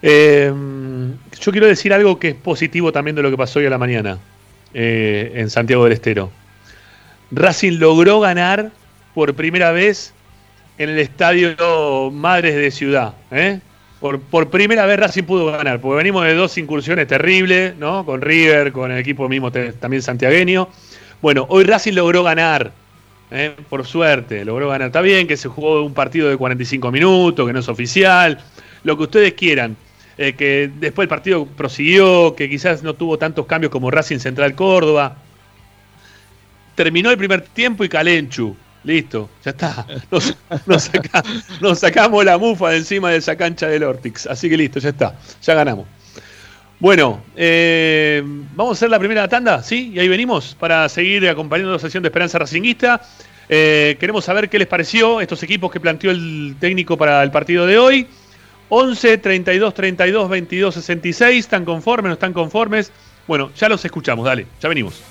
Eh, 0.02 0.54
yo 1.40 1.52
quiero 1.52 1.68
decir 1.68 1.92
algo 1.94 2.20
que 2.20 2.30
es 2.30 2.36
positivo 2.36 2.92
también 2.92 3.16
de 3.16 3.24
lo 3.24 3.32
que 3.32 3.38
pasó 3.38 3.60
hoy 3.60 3.66
a 3.66 3.70
la 3.70 3.78
mañana. 3.78 4.20
Eh, 4.80 5.32
en 5.34 5.50
Santiago 5.50 5.86
del 5.86 5.94
Estero. 5.94 6.30
Racing 7.32 7.80
logró 7.80 8.20
ganar 8.20 8.70
por 9.16 9.34
primera 9.34 9.72
vez 9.72 10.14
en 10.78 10.92
el 10.92 11.00
estadio 11.00 12.12
Madres 12.12 12.54
de 12.56 12.70
Ciudad. 12.70 13.16
¿eh? 13.32 13.60
Por, 14.00 14.20
por, 14.20 14.52
primera 14.52 14.86
vez 14.86 15.00
Racing 15.00 15.24
pudo 15.24 15.48
ganar, 15.48 15.82
porque 15.82 15.98
venimos 15.98 16.24
de 16.26 16.36
dos 16.36 16.60
incursiones 16.60 17.08
terribles, 17.08 17.76
¿no? 17.78 18.06
Con 18.06 18.22
River, 18.22 18.72
con 18.72 18.92
el 18.92 19.00
equipo 19.00 19.28
mismo 19.28 19.52
también 19.52 20.04
santiagueño. 20.04 20.70
Bueno, 21.24 21.48
hoy 21.50 21.64
Racing 21.64 21.94
logró 21.94 22.22
ganar, 22.22 22.72
¿eh? 23.32 23.56
por 23.70 23.84
suerte, 23.84 24.46
logró 24.46 24.70
ganar. 24.70 24.90
Está 24.90 25.02
bien 25.02 25.26
que 25.26 25.38
se 25.38 25.50
jugó 25.50 25.84
un 25.84 25.96
partido 25.96 26.30
de 26.30 26.38
45 26.38 26.92
minutos, 26.92 27.48
que 27.48 27.52
no 27.52 27.62
es 27.62 27.68
oficial, 27.68 28.38
lo 28.84 28.96
que 28.96 29.04
ustedes 29.04 29.34
quieran. 29.34 29.76
Eh, 30.18 30.34
que 30.34 30.72
después 30.80 31.06
el 31.06 31.10
partido 31.10 31.46
prosiguió, 31.46 32.36
que 32.36 32.50
quizás 32.50 32.82
no 32.82 32.96
tuvo 32.96 33.20
tantos 33.20 33.46
cambios 33.46 33.72
como 33.72 33.92
Racing 33.92 34.18
Central 34.18 34.56
Córdoba. 34.56 35.18
Terminó 36.76 37.12
el 37.12 37.18
primer 37.18 37.42
tiempo 37.42 37.84
y 37.84 37.90
Calenchu. 37.90 38.56
Listo, 38.84 39.30
ya 39.44 39.52
está. 39.52 39.86
Nos, 41.62 41.80
sacamos 41.80 42.24
la 42.26 42.38
mufa 42.38 42.70
de 42.70 42.78
encima 42.78 43.12
de 43.12 43.18
esa 43.18 43.36
cancha 43.36 43.68
del 43.68 43.84
Ortix. 43.84 44.26
Así 44.26 44.50
que 44.50 44.58
listo, 44.58 44.80
ya 44.80 44.90
está. 44.90 45.16
Ya 45.42 45.54
ganamos. 45.54 45.86
Bueno, 46.80 47.22
eh, 47.36 48.24
vamos 48.56 48.72
a 48.72 48.78
hacer 48.78 48.90
la 48.90 49.00
primera 49.00 49.28
tanda, 49.28 49.62
¿sí? 49.62 49.92
Y 49.94 50.00
ahí 50.00 50.08
venimos 50.08 50.56
para 50.60 50.88
seguir 50.90 51.28
acompañando 51.28 51.74
la 51.74 51.80
sesión 51.80 52.02
de 52.02 52.08
Esperanza 52.08 52.40
Racinguista. 52.40 53.02
Eh, 53.50 53.98
queremos 54.00 54.26
saber 54.26 54.50
qué 54.50 54.60
les 54.60 54.68
pareció 54.68 55.22
estos 55.22 55.42
equipos 55.44 55.72
que 55.72 55.80
planteó 55.80 56.12
el 56.12 56.56
técnico 56.60 56.98
para 56.98 57.24
el 57.24 57.32
partido 57.32 57.66
de 57.66 57.78
hoy. 57.78 58.08
11 58.70 59.18
32 59.18 59.74
32 59.74 60.30
22 60.30 60.76
66. 60.76 61.46
¿Están 61.46 61.66
conformes? 61.66 62.10
¿No 62.10 62.14
están 62.14 62.34
conformes? 62.34 62.92
Bueno, 63.28 63.52
ya 63.56 63.70
los 63.70 63.84
escuchamos. 63.84 64.26
Dale, 64.26 64.48
ya 64.62 64.70
venimos. 64.70 65.02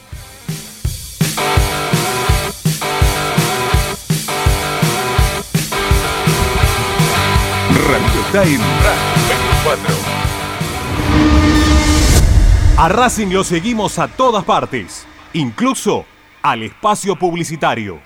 Radio 7.89 8.23
Time 8.33 8.65
24. 9.65 9.95
A 12.79 12.89
Racing 12.89 13.29
lo 13.29 13.43
seguimos 13.43 13.99
a 13.99 14.09
todas 14.09 14.45
partes, 14.45 15.07
incluso 15.33 16.05
al 16.43 16.63
espacio 16.63 17.17
publicitario. 17.17 18.06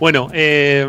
Bueno, 0.00 0.28
eh, 0.32 0.86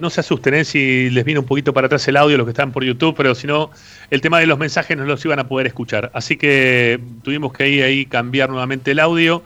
no 0.00 0.10
se 0.10 0.20
asusten 0.20 0.54
¿eh? 0.54 0.64
si 0.64 1.10
les 1.10 1.24
viene 1.24 1.40
un 1.40 1.46
poquito 1.46 1.72
para 1.74 1.86
atrás 1.86 2.06
el 2.08 2.16
audio, 2.16 2.36
los 2.36 2.46
que 2.46 2.52
están 2.52 2.72
por 2.72 2.84
YouTube, 2.84 3.14
pero 3.16 3.34
si 3.34 3.46
no, 3.46 3.70
el 4.10 4.20
tema 4.20 4.38
de 4.38 4.46
los 4.46 4.58
mensajes 4.58 4.96
no 4.96 5.04
los 5.04 5.24
iban 5.24 5.40
a 5.40 5.48
poder 5.48 5.66
escuchar. 5.66 6.10
Así 6.14 6.36
que 6.36 7.00
tuvimos 7.22 7.52
que 7.52 7.68
ir 7.68 7.82
ahí 7.82 8.06
cambiar 8.06 8.50
nuevamente 8.50 8.92
el 8.92 9.00
audio 9.00 9.42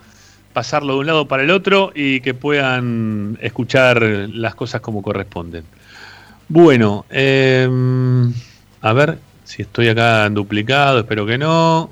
pasarlo 0.59 0.95
de 0.95 0.99
un 1.01 1.07
lado 1.07 1.29
para 1.29 1.45
el 1.45 1.51
otro 1.51 1.93
y 1.95 2.21
que 2.21 2.35
puedan 2.35 3.39
escuchar 3.41 4.03
las 4.03 4.57
cosas 4.57 4.81
como 4.81 5.03
corresponden. 5.03 5.63
Bueno, 6.49 7.05
em, 7.11 8.33
a 8.81 8.93
ver 8.93 9.19
si 9.45 9.63
estoy 9.63 9.89
acá 9.89 10.27
en 10.27 10.35
duplicado, 10.35 10.99
espero 10.99 11.27
que 11.27 11.39
no. 11.39 11.91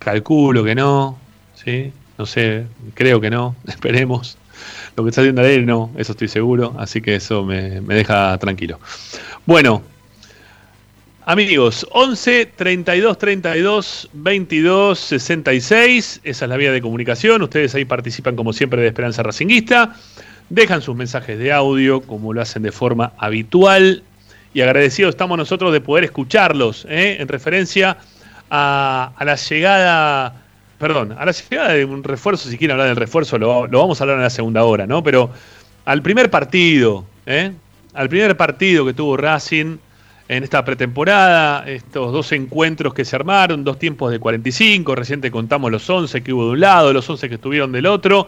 Calculo 0.00 0.64
que 0.64 0.74
no, 0.74 1.16
¿sí? 1.54 1.92
No 2.18 2.26
sé, 2.26 2.66
creo 2.94 3.20
que 3.20 3.30
no, 3.30 3.54
esperemos. 3.68 4.36
Lo 4.96 5.04
que 5.04 5.10
está 5.10 5.22
haciendo 5.22 5.42
él 5.42 5.64
no, 5.64 5.90
eso 5.96 6.12
estoy 6.12 6.28
seguro, 6.28 6.74
así 6.78 7.00
que 7.00 7.16
eso 7.16 7.44
me, 7.44 7.80
deja 7.80 8.36
tranquilo. 8.38 8.78
Bueno, 9.46 9.82
Amigos, 11.24 11.86
11 11.92 12.46
32 12.56 13.16
32 13.16 14.10
22 14.12 14.98
66, 14.98 16.20
esa 16.24 16.44
es 16.44 16.48
la 16.48 16.56
vía 16.56 16.72
de 16.72 16.82
comunicación. 16.82 17.42
Ustedes 17.42 17.76
ahí 17.76 17.84
participan 17.84 18.34
como 18.34 18.52
siempre 18.52 18.82
de 18.82 18.88
Esperanza 18.88 19.22
Racinguista. 19.22 19.94
Dejan 20.50 20.82
sus 20.82 20.96
mensajes 20.96 21.38
de 21.38 21.52
audio 21.52 22.00
como 22.00 22.32
lo 22.32 22.42
hacen 22.42 22.64
de 22.64 22.72
forma 22.72 23.12
habitual. 23.18 24.02
Y 24.52 24.62
agradecidos 24.62 25.10
estamos 25.10 25.38
nosotros 25.38 25.72
de 25.72 25.80
poder 25.80 26.02
escucharlos 26.02 26.86
¿eh? 26.88 27.18
en 27.20 27.28
referencia 27.28 27.98
a, 28.50 29.12
la 29.24 29.36
llegada, 29.36 30.41
perdón, 30.82 31.14
a 31.16 31.24
la 31.24 31.30
llegada 31.30 31.74
de 31.74 31.84
un 31.84 32.02
refuerzo, 32.02 32.50
si 32.50 32.58
quieren 32.58 32.72
hablar 32.72 32.88
del 32.88 32.96
refuerzo, 32.96 33.38
lo, 33.38 33.68
vamos 33.68 34.00
a 34.00 34.02
hablar 34.04 34.16
en 34.16 34.24
la 34.24 34.30
segunda 34.30 34.64
hora, 34.64 34.84
¿no? 34.84 35.00
Pero 35.00 35.30
al 35.84 36.02
primer 36.02 36.28
partido, 36.28 37.04
¿eh? 37.24 37.52
al 37.94 38.08
primer 38.08 38.36
partido 38.36 38.84
que 38.84 38.92
tuvo 38.92 39.16
Racing 39.16 39.76
en 40.26 40.42
esta 40.42 40.64
pretemporada, 40.64 41.70
estos 41.70 42.12
dos 42.12 42.32
encuentros 42.32 42.94
que 42.94 43.04
se 43.04 43.14
armaron, 43.14 43.62
dos 43.62 43.78
tiempos 43.78 44.10
de 44.10 44.18
45, 44.18 44.96
reciente 44.96 45.30
contamos 45.30 45.70
los 45.70 45.88
11 45.88 46.20
que 46.20 46.32
hubo 46.32 46.46
de 46.46 46.50
un 46.50 46.60
lado, 46.60 46.92
los 46.92 47.08
11 47.08 47.28
que 47.28 47.36
estuvieron 47.36 47.70
del 47.70 47.86
otro, 47.86 48.26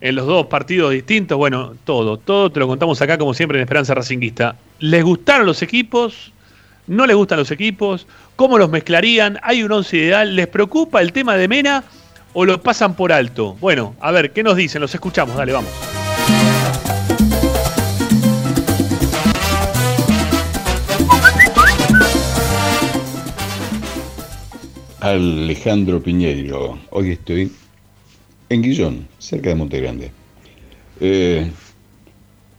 en 0.00 0.14
los 0.14 0.26
dos 0.26 0.46
partidos 0.46 0.90
distintos, 0.90 1.36
bueno, 1.36 1.74
todo, 1.84 2.16
todo 2.16 2.50
te 2.50 2.60
lo 2.60 2.66
contamos 2.66 3.02
acá 3.02 3.18
como 3.18 3.34
siempre 3.34 3.58
en 3.58 3.62
Esperanza 3.64 3.92
Racinguista. 3.92 4.56
¿Les 4.78 5.04
gustaron 5.04 5.44
los 5.44 5.60
equipos? 5.60 6.32
¿No 6.86 7.06
les 7.06 7.16
gustan 7.16 7.38
los 7.38 7.50
equipos? 7.50 8.06
¿Cómo 8.36 8.58
los 8.58 8.68
mezclarían? 8.68 9.38
¿Hay 9.42 9.62
un 9.62 9.72
once 9.72 9.96
ideal? 9.96 10.36
¿Les 10.36 10.46
preocupa 10.46 11.00
el 11.00 11.12
tema 11.12 11.34
de 11.34 11.48
Mena 11.48 11.82
o 12.34 12.44
lo 12.44 12.60
pasan 12.60 12.94
por 12.94 13.10
alto? 13.10 13.56
Bueno, 13.58 13.96
a 14.00 14.10
ver, 14.10 14.32
¿qué 14.32 14.42
nos 14.42 14.56
dicen? 14.56 14.82
Los 14.82 14.94
escuchamos, 14.94 15.34
dale, 15.34 15.54
vamos. 15.54 15.70
Alejandro 25.00 26.02
Piñeiro. 26.02 26.78
Hoy 26.90 27.12
estoy 27.12 27.50
en 28.50 28.62
Guillón, 28.62 29.08
cerca 29.18 29.48
de 29.48 29.54
Montegrande. 29.54 30.12
Eh, 31.00 31.50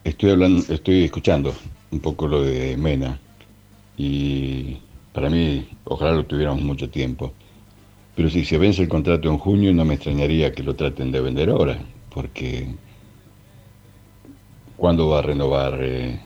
estoy 0.04 0.32
hablando, 0.32 0.74
estoy 0.74 1.04
escuchando 1.04 1.56
un 1.92 2.00
poco 2.00 2.28
lo 2.28 2.42
de 2.42 2.76
Mena 2.76 3.20
y 3.98 4.78
para 5.14 5.30
mí, 5.30 5.68
ojalá 5.86 6.12
lo 6.14 6.26
tuviéramos 6.26 6.62
mucho 6.62 6.90
tiempo. 6.90 7.34
Pero 8.16 8.30
si 8.30 8.46
se 8.46 8.58
vence 8.58 8.82
el 8.82 8.90
contrato 8.90 9.30
en 9.30 9.38
junio, 9.38 9.74
no 9.74 9.86
me 9.86 9.96
extrañaría 9.96 10.52
que 10.52 10.64
lo 10.64 10.76
traten 10.76 11.12
de 11.12 11.22
vender 11.22 11.50
ahora, 11.50 11.78
porque 12.14 12.68
¿cuándo 14.78 15.10
va 15.10 15.20
a 15.20 15.22
renovar 15.22 15.80
eh, 15.82 16.20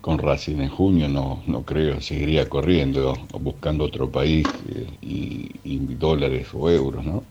con 0.00 0.18
Racing 0.18 0.60
en 0.60 0.68
junio, 0.68 1.08
no, 1.08 1.42
no 1.46 1.62
creo, 1.62 2.00
seguiría 2.00 2.48
corriendo 2.48 3.14
o 3.32 3.38
buscando 3.38 3.84
otro 3.84 4.10
país 4.10 4.46
eh, 4.74 4.86
y, 5.00 5.50
y, 5.64 5.78
dólares 5.94 6.48
o 6.52 6.68
euros, 6.68 7.04
¿no? 7.04 7.22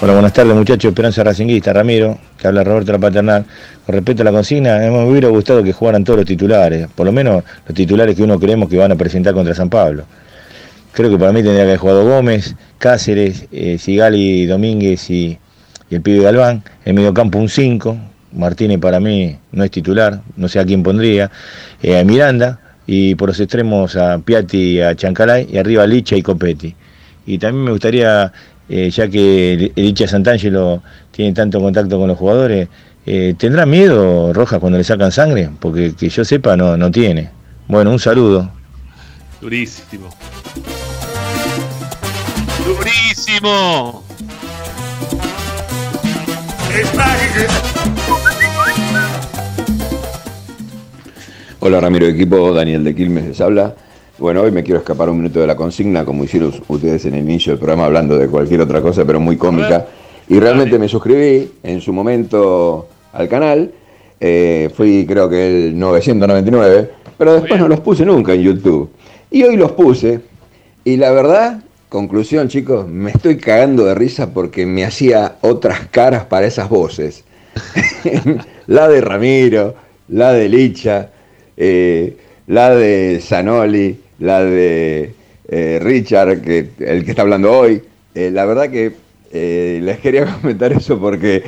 Hola, 0.00 0.12
buenas 0.12 0.32
tardes 0.32 0.54
muchachos, 0.54 0.90
Esperanza 0.90 1.24
Racinguista, 1.24 1.72
Ramiro, 1.72 2.18
que 2.38 2.46
habla 2.46 2.62
Roberto 2.62 2.92
La 2.92 3.00
Paternal. 3.00 3.44
Con 3.84 3.96
respecto 3.96 4.22
a 4.22 4.24
la 4.26 4.30
consigna, 4.30 4.78
me 4.78 5.04
hubiera 5.04 5.26
gustado 5.26 5.64
que 5.64 5.72
jugaran 5.72 6.04
todos 6.04 6.20
los 6.20 6.26
titulares, 6.26 6.86
por 6.94 7.04
lo 7.04 7.10
menos 7.10 7.42
los 7.66 7.74
titulares 7.74 8.14
que 8.14 8.22
uno 8.22 8.38
creemos 8.38 8.68
que 8.68 8.78
van 8.78 8.92
a 8.92 8.94
presentar 8.94 9.34
contra 9.34 9.56
San 9.56 9.68
Pablo. 9.68 10.04
Creo 10.92 11.10
que 11.10 11.18
para 11.18 11.32
mí 11.32 11.42
tendría 11.42 11.62
que 11.62 11.70
haber 11.70 11.78
jugado 11.78 12.04
Gómez, 12.04 12.54
Cáceres, 12.78 13.46
eh, 13.50 13.76
Sigali, 13.78 14.46
Domínguez 14.46 15.10
y, 15.10 15.36
el 15.90 16.00
pibe 16.00 16.22
Galván. 16.22 16.62
En 16.84 16.94
medio 16.94 17.12
campo 17.12 17.40
un 17.40 17.48
5. 17.48 17.98
Martínez 18.34 18.78
para 18.78 19.00
mí 19.00 19.36
no 19.50 19.64
es 19.64 19.70
titular, 19.72 20.20
no 20.36 20.46
sé 20.46 20.60
a 20.60 20.64
quién 20.64 20.84
pondría. 20.84 21.28
Eh, 21.82 21.98
a 21.98 22.04
Miranda 22.04 22.60
y 22.86 23.16
por 23.16 23.30
los 23.30 23.40
extremos 23.40 23.96
a 23.96 24.18
Piatti 24.20 24.76
y 24.76 24.80
a 24.80 24.94
Chancalay 24.94 25.48
y 25.50 25.58
arriba 25.58 25.82
a 25.82 25.86
Licha 25.88 26.14
y 26.14 26.22
Copetti. 26.22 26.76
Y 27.26 27.38
también 27.38 27.64
me 27.64 27.72
gustaría, 27.72 28.32
eh, 28.68 28.90
ya 28.90 29.08
que 29.08 29.72
Licha 29.76 30.06
Santangelo 30.06 30.82
tiene 31.10 31.32
tanto 31.32 31.60
contacto 31.60 31.98
con 31.98 32.08
los 32.08 32.18
jugadores, 32.18 32.68
¿tendrá 33.38 33.64
miedo 33.64 34.32
Rojas 34.34 34.58
cuando 34.60 34.76
le 34.76 34.84
sacan 34.84 35.10
sangre? 35.10 35.48
Porque 35.60 35.94
que 35.94 36.10
yo 36.10 36.24
sepa 36.24 36.56
no, 36.56 36.76
no 36.76 36.90
tiene. 36.90 37.30
Bueno, 37.66 37.90
un 37.90 37.98
saludo. 37.98 38.50
Durísimo. 39.40 40.10
Durísimo. 42.66 44.04
Hola 51.60 51.80
Ramiro 51.80 52.06
equipo, 52.06 52.52
Daniel 52.54 52.84
de 52.84 52.94
Quilmes 52.94 53.24
les 53.24 53.40
habla. 53.40 53.74
Bueno, 54.18 54.42
hoy 54.42 54.50
me 54.50 54.62
quiero 54.62 54.80
escapar 54.80 55.08
un 55.08 55.18
minuto 55.18 55.40
de 55.40 55.46
la 55.46 55.54
consigna, 55.54 56.04
como 56.04 56.24
hicieron 56.24 56.52
ustedes 56.66 57.04
en 57.06 57.14
el 57.14 57.20
inicio 57.20 57.52
del 57.52 57.58
programa, 57.58 57.86
hablando 57.86 58.18
de 58.18 58.26
cualquier 58.28 58.60
otra 58.60 58.82
cosa, 58.82 59.04
pero 59.04 59.20
muy 59.20 59.36
cómica. 59.36 59.86
Y 60.28 60.40
realmente 60.40 60.78
me 60.78 60.88
suscribí 60.88 61.50
en 61.62 61.80
su 61.80 61.92
momento 61.92 62.88
al 63.12 63.28
canal. 63.28 63.70
Eh, 64.20 64.70
fui 64.74 65.06
creo 65.06 65.28
que 65.28 65.68
el 65.68 65.78
999, 65.78 66.90
pero 67.16 67.34
después 67.34 67.60
no 67.60 67.68
los 67.68 67.80
puse 67.80 68.04
nunca 68.04 68.34
en 68.34 68.42
YouTube. 68.42 68.90
Y 69.30 69.44
hoy 69.44 69.56
los 69.56 69.72
puse. 69.72 70.20
Y 70.84 70.96
la 70.96 71.12
verdad 71.12 71.62
Conclusión, 71.88 72.48
chicos, 72.48 72.86
me 72.86 73.10
estoy 73.10 73.38
cagando 73.38 73.86
de 73.86 73.94
risa 73.94 74.34
porque 74.34 74.66
me 74.66 74.84
hacía 74.84 75.36
otras 75.40 75.88
caras 75.88 76.26
para 76.26 76.46
esas 76.46 76.68
voces. 76.68 77.24
la 78.66 78.88
de 78.88 79.00
Ramiro, 79.00 79.74
la 80.08 80.34
de 80.34 80.50
Licha, 80.50 81.08
eh, 81.56 82.14
la 82.46 82.74
de 82.74 83.20
Zanoli, 83.22 83.98
la 84.18 84.42
de 84.42 85.14
eh, 85.48 85.78
Richard, 85.82 86.40
que, 86.40 86.70
el 86.78 87.04
que 87.04 87.10
está 87.10 87.22
hablando 87.22 87.52
hoy. 87.52 87.82
Eh, 88.14 88.30
la 88.32 88.44
verdad 88.44 88.70
que 88.70 88.92
les 89.30 89.98
quería 89.98 90.24
comentar 90.40 90.72
eso 90.72 90.98
porque 90.98 91.42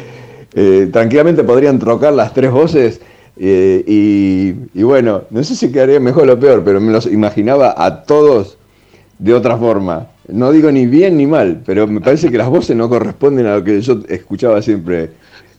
tranquilamente 0.92 1.44
podrían 1.44 1.78
trocar 1.78 2.12
las 2.12 2.34
tres 2.34 2.50
voces 2.50 3.00
y, 3.38 4.54
y, 4.74 4.82
bueno, 4.82 5.22
no 5.30 5.42
sé 5.44 5.54
si 5.54 5.72
quedaría 5.72 6.00
mejor 6.00 6.28
o 6.28 6.38
peor, 6.38 6.62
pero 6.64 6.80
me 6.80 6.92
los 6.92 7.06
imaginaba 7.06 7.74
a 7.76 8.02
todos 8.02 8.58
de 9.18 9.32
otra 9.32 9.56
forma. 9.56 10.08
No 10.28 10.52
digo 10.52 10.70
ni 10.70 10.86
bien 10.86 11.16
ni 11.16 11.26
mal, 11.26 11.62
pero 11.64 11.86
me 11.86 12.00
parece 12.00 12.30
que 12.30 12.38
las 12.38 12.48
voces 12.48 12.76
no 12.76 12.88
corresponden 12.88 13.46
a 13.46 13.56
lo 13.56 13.64
que 13.64 13.80
yo 13.80 14.00
escuchaba 14.08 14.60
siempre 14.60 15.10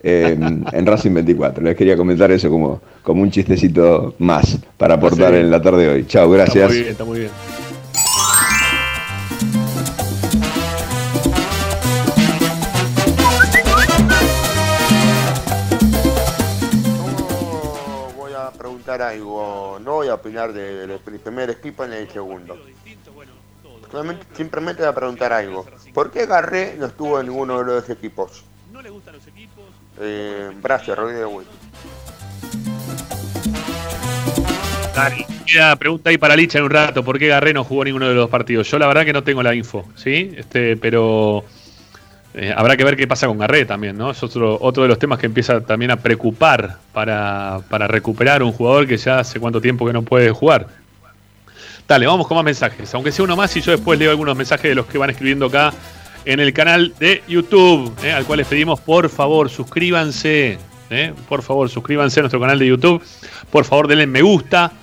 en, 0.04 0.86
Racing 0.86 1.14
24. 1.14 1.64
Les 1.64 1.76
quería 1.76 1.98
comentar 1.98 2.32
eso 2.32 2.50
como, 2.50 2.82
como 3.04 3.22
un 3.22 3.32
chistecito 3.32 4.16
más 4.20 4.58
para 4.78 4.96
aportar 4.96 5.34
en 5.34 5.50
la 5.50 5.62
tarde 5.62 5.84
de 5.84 5.90
hoy. 5.90 6.06
Chao, 6.06 6.30
gracias. 6.30 6.72
Está 6.72 6.74
muy 6.74 6.80
bien, 6.80 6.92
está 6.92 7.04
muy 7.06 7.20
bien. 7.20 7.32
voy 18.18 18.32
a 18.34 18.52
preguntar 18.52 19.02
algo, 19.02 19.80
no 19.84 19.94
voy 19.94 20.08
a 20.08 20.16
opinar 20.16 20.54
del 20.54 21.00
primer 21.24 21.50
equipo 21.50 21.84
en 21.84 21.94
el 21.94 22.10
segundo 22.10 22.58
simplemente 24.36 24.82
voy 24.82 24.90
a 24.90 24.96
preguntar 24.96 25.34
algo. 25.34 25.66
¿Por 25.94 26.12
qué 26.12 26.26
Garré 26.26 26.76
no 26.78 26.86
estuvo 26.88 27.20
en 27.20 27.28
ninguno 27.28 27.60
de 27.60 27.66
los 27.66 27.90
equipos? 27.90 28.44
Eh, 30.04 30.50
gracias, 30.64 30.98
Rodríguez 30.98 31.28
Queda 35.46 35.76
pregunta 35.76 36.10
ahí 36.10 36.18
para 36.18 36.36
Licha 36.36 36.58
en 36.58 36.66
un 36.66 36.72
rato, 36.72 37.04
¿por 37.04 37.20
qué 37.20 37.28
Garré 37.28 37.54
no 37.54 37.64
jugó 37.64 37.84
ninguno 37.84 38.10
de 38.10 38.16
los 38.16 38.30
partidos? 38.30 38.70
Yo 38.70 38.80
la 38.80 38.88
verdad 38.88 39.06
que 39.06 39.14
no 39.14 39.24
tengo 39.24 39.44
la 39.44 39.54
info, 39.54 39.88
¿sí? 39.96 40.32
Este, 40.36 40.76
pero 40.78 41.44
eh, 42.34 42.54
habrá 42.56 42.76
que 42.76 42.84
ver 42.84 42.96
qué 42.96 43.08
pasa 43.08 43.28
con 43.28 43.38
Garré 43.38 43.66
también, 43.66 43.98
¿no? 43.98 44.12
Es 44.12 44.24
otro, 44.24 44.58
otro 44.60 44.84
de 44.84 44.90
los 44.90 44.98
temas 44.98 45.20
que 45.20 45.28
empieza 45.28 45.62
también 45.62 45.92
a 45.92 45.98
preocupar 45.98 46.78
para, 46.94 47.60
para 47.70 47.88
recuperar 47.88 48.42
un 48.42 48.54
jugador 48.54 48.88
que 48.88 48.98
ya 48.98 49.20
hace 49.20 49.40
cuánto 49.40 49.62
tiempo 49.62 49.86
que 49.86 49.94
no 49.94 50.02
puede 50.02 50.32
jugar. 50.32 50.68
Dale, 51.88 52.08
vamos 52.08 52.28
con 52.28 52.36
más 52.36 52.46
mensajes. 52.46 52.94
Aunque 52.96 53.12
sea 53.12 53.26
uno 53.26 53.36
más 53.36 53.56
y 53.56 53.62
yo 53.62 53.72
después 53.72 54.00
leo 54.00 54.10
algunos 54.10 54.36
mensajes 54.36 54.70
de 54.70 54.76
los 54.76 54.86
que 54.88 54.98
van 54.98 55.10
escribiendo 55.10 55.48
acá 55.48 55.74
en 56.26 56.40
el 56.40 56.54
canal 56.54 56.94
de 57.00 57.24
YouTube, 57.28 57.92
eh, 58.04 58.12
al 58.12 58.26
cual 58.26 58.38
les 58.38 58.48
pedimos 58.48 58.80
por 58.80 59.10
favor 59.10 59.50
suscríbanse. 59.50 60.58
Eh, 60.90 61.14
por 61.30 61.42
favor, 61.42 61.70
suscríbanse 61.70 62.20
a 62.20 62.24
nuestro 62.24 62.40
canal 62.40 62.60
de 62.60 62.68
YouTube. 62.68 63.02
Por 63.50 63.64
favor, 63.64 63.88
denle 63.88 64.08
me 64.08 64.22
gusta. 64.22 64.74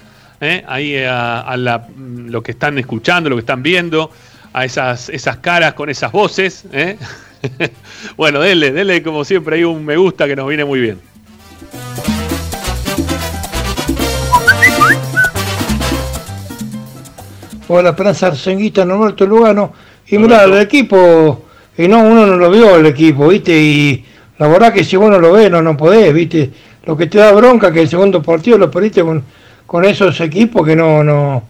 ¿eh? 0.40 0.64
ahí 0.66 0.96
a, 1.04 1.54
lo 1.56 2.42
que 2.42 2.52
están 2.52 2.78
escuchando, 2.78 3.28
lo 3.28 3.36
que 3.36 3.40
están 3.40 3.62
viendo, 3.62 4.10
a 4.52 4.64
esas, 4.64 5.08
esas 5.10 5.38
caras 5.38 5.74
con 5.74 5.90
esas 5.90 6.10
voces. 6.10 6.64
bueno, 8.16 8.40
denle, 8.40 8.72
denle 8.72 9.02
como 9.02 9.24
siempre 9.24 9.56
ahí 9.56 9.64
un 9.64 9.84
me 9.84 9.96
gusta 9.96 10.26
que 10.26 10.36
nos 10.36 10.48
viene 10.48 10.64
muy 10.64 10.80
bien. 10.80 10.98
Hola, 17.70 17.90
Esperanza 17.90 18.28
Arsenguita, 18.28 18.86
Norberto 18.86 19.26
Lugano. 19.26 19.74
Y 20.10 20.18
mira, 20.18 20.44
el 20.44 20.58
equipo, 20.58 21.44
y 21.76 21.86
no, 21.86 22.00
uno 22.00 22.26
no 22.26 22.36
lo 22.36 22.50
vio 22.50 22.76
el 22.76 22.86
equipo, 22.86 23.28
¿viste? 23.28 23.52
Y 23.52 24.04
la 24.38 24.48
verdad 24.48 24.72
que 24.72 24.84
si 24.84 24.96
uno 24.96 25.18
lo 25.18 25.32
ve, 25.32 25.50
no, 25.50 25.60
no 25.60 25.76
podés, 25.76 26.14
¿viste? 26.14 26.50
Lo 26.84 26.96
que 26.96 27.06
te 27.06 27.18
da 27.18 27.32
bronca 27.32 27.72
que 27.72 27.82
el 27.82 27.88
segundo 27.88 28.22
partido 28.22 28.56
lo 28.56 28.70
perdiste 28.70 29.02
con, 29.02 29.22
con 29.66 29.84
esos 29.84 30.18
equipos 30.20 30.66
que 30.66 30.74
no, 30.74 31.04
no, 31.04 31.42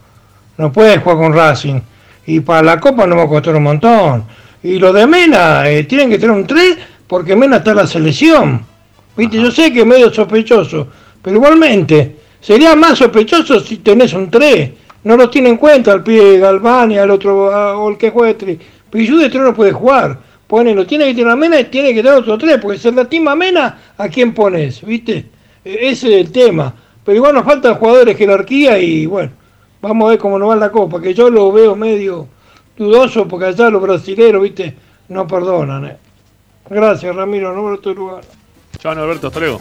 no 0.57 0.73
puedes 0.73 1.01
jugar 1.01 1.19
con 1.19 1.33
Racing. 1.33 1.81
Y 2.27 2.41
para 2.41 2.63
la 2.63 2.81
Copa 2.81 3.07
nos 3.07 3.19
va 3.19 3.23
a 3.23 3.29
costar 3.29 3.55
un 3.55 3.63
montón. 3.63 4.25
Y 4.63 4.79
lo 4.79 4.93
de 4.93 5.07
Mena, 5.07 5.71
eh, 5.71 5.85
tienen 5.85 6.11
que 6.11 6.19
tener 6.19 6.35
un 6.35 6.47
3 6.47 6.77
porque 7.07 7.37
Mena 7.37 7.59
está 7.59 7.71
en 7.71 7.77
la 7.77 7.87
selección. 7.87 8.67
¿Viste? 9.17 9.41
Yo 9.41 9.51
sé 9.51 9.73
que 9.73 9.81
es 9.81 9.87
medio 9.87 10.13
sospechoso, 10.13 10.89
pero 11.23 11.37
igualmente, 11.37 12.17
sería 12.41 12.75
más 12.75 12.99
sospechoso 12.99 13.61
si 13.61 13.79
tenés 13.79 14.13
un 14.13 14.31
3 14.31 14.71
no 15.05 15.17
lo 15.17 15.31
tiene 15.31 15.51
en 15.51 15.57
cuenta 15.57 15.93
el 15.93 16.03
pie 16.03 16.39
Galván 16.39 16.93
y 16.93 16.99
al 16.99 17.11
otro, 17.11 17.47
o 17.47 17.91
el 17.91 17.97
que 17.97 18.11
juegue 18.11 18.35
tres. 18.35 18.59
Pichu 18.91 19.17
de 19.19 19.29
tres 19.29 19.43
no 19.43 19.55
puede 19.55 19.73
jugar. 19.73 20.19
Ponelo, 20.47 20.87
tiene 20.87 21.07
que 21.07 21.15
tener 21.15 21.31
a 21.31 21.61
y 21.61 21.65
tiene 21.65 21.93
que 21.93 22.03
tener 22.03 22.19
otro 22.19 22.39
tres, 22.39 22.59
porque 22.61 22.79
si 22.79 22.91
la 22.91 23.05
tima 23.05 23.35
Mena, 23.35 23.79
¿a 23.97 24.09
quién 24.09 24.33
pones? 24.33 24.83
¿Viste? 24.83 25.27
E, 25.65 25.89
ese 25.91 26.09
es 26.09 26.27
el 26.27 26.33
tema. 26.33 26.75
Pero 27.05 27.17
igual 27.17 27.35
nos 27.35 27.45
faltan 27.45 27.75
jugadores 27.75 28.17
jerarquía 28.17 28.79
y 28.79 29.07
bueno, 29.07 29.31
vamos 29.81 30.07
a 30.07 30.11
ver 30.11 30.19
cómo 30.19 30.39
nos 30.39 30.51
va 30.51 30.57
la 30.57 30.73
copa, 30.73 31.01
que 31.01 31.15
yo 31.15 31.31
lo 31.31 31.53
veo 31.53 31.77
medio 31.77 32.29
dudoso 32.77 33.29
porque 33.29 33.47
allá 33.47 33.71
los 33.71 33.83
brasileños, 33.83 34.43
¿viste? 34.43 34.75
No 35.09 35.27
perdonan. 35.27 35.85
Eh. 35.87 35.97
Gracias, 36.71 37.15
Ramiro, 37.15 37.55
Norberto 37.55 37.95
Lugar. 37.95 38.25
Chao, 38.79 38.95
Norberto, 38.95 39.29
hasta 39.29 39.41
luego. 39.41 39.61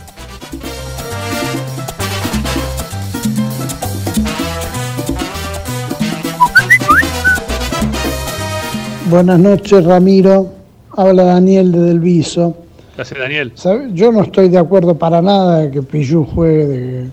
Buenas 9.09 9.39
noches, 9.39 9.85
Ramiro. 9.85 10.49
Habla 10.91 11.23
Daniel 11.23 11.71
de 11.71 11.79
Del 11.79 12.01
Viso. 12.01 12.57
Gracias, 12.93 13.17
Daniel. 13.17 13.53
Yo 13.93 14.11
no 14.11 14.23
estoy 14.23 14.49
de 14.49 14.57
acuerdo 14.57 14.97
para 14.97 15.21
nada 15.21 15.59
de 15.59 15.71
que 15.71 15.81
Pillú 15.81 16.25
juegue 16.25 17.09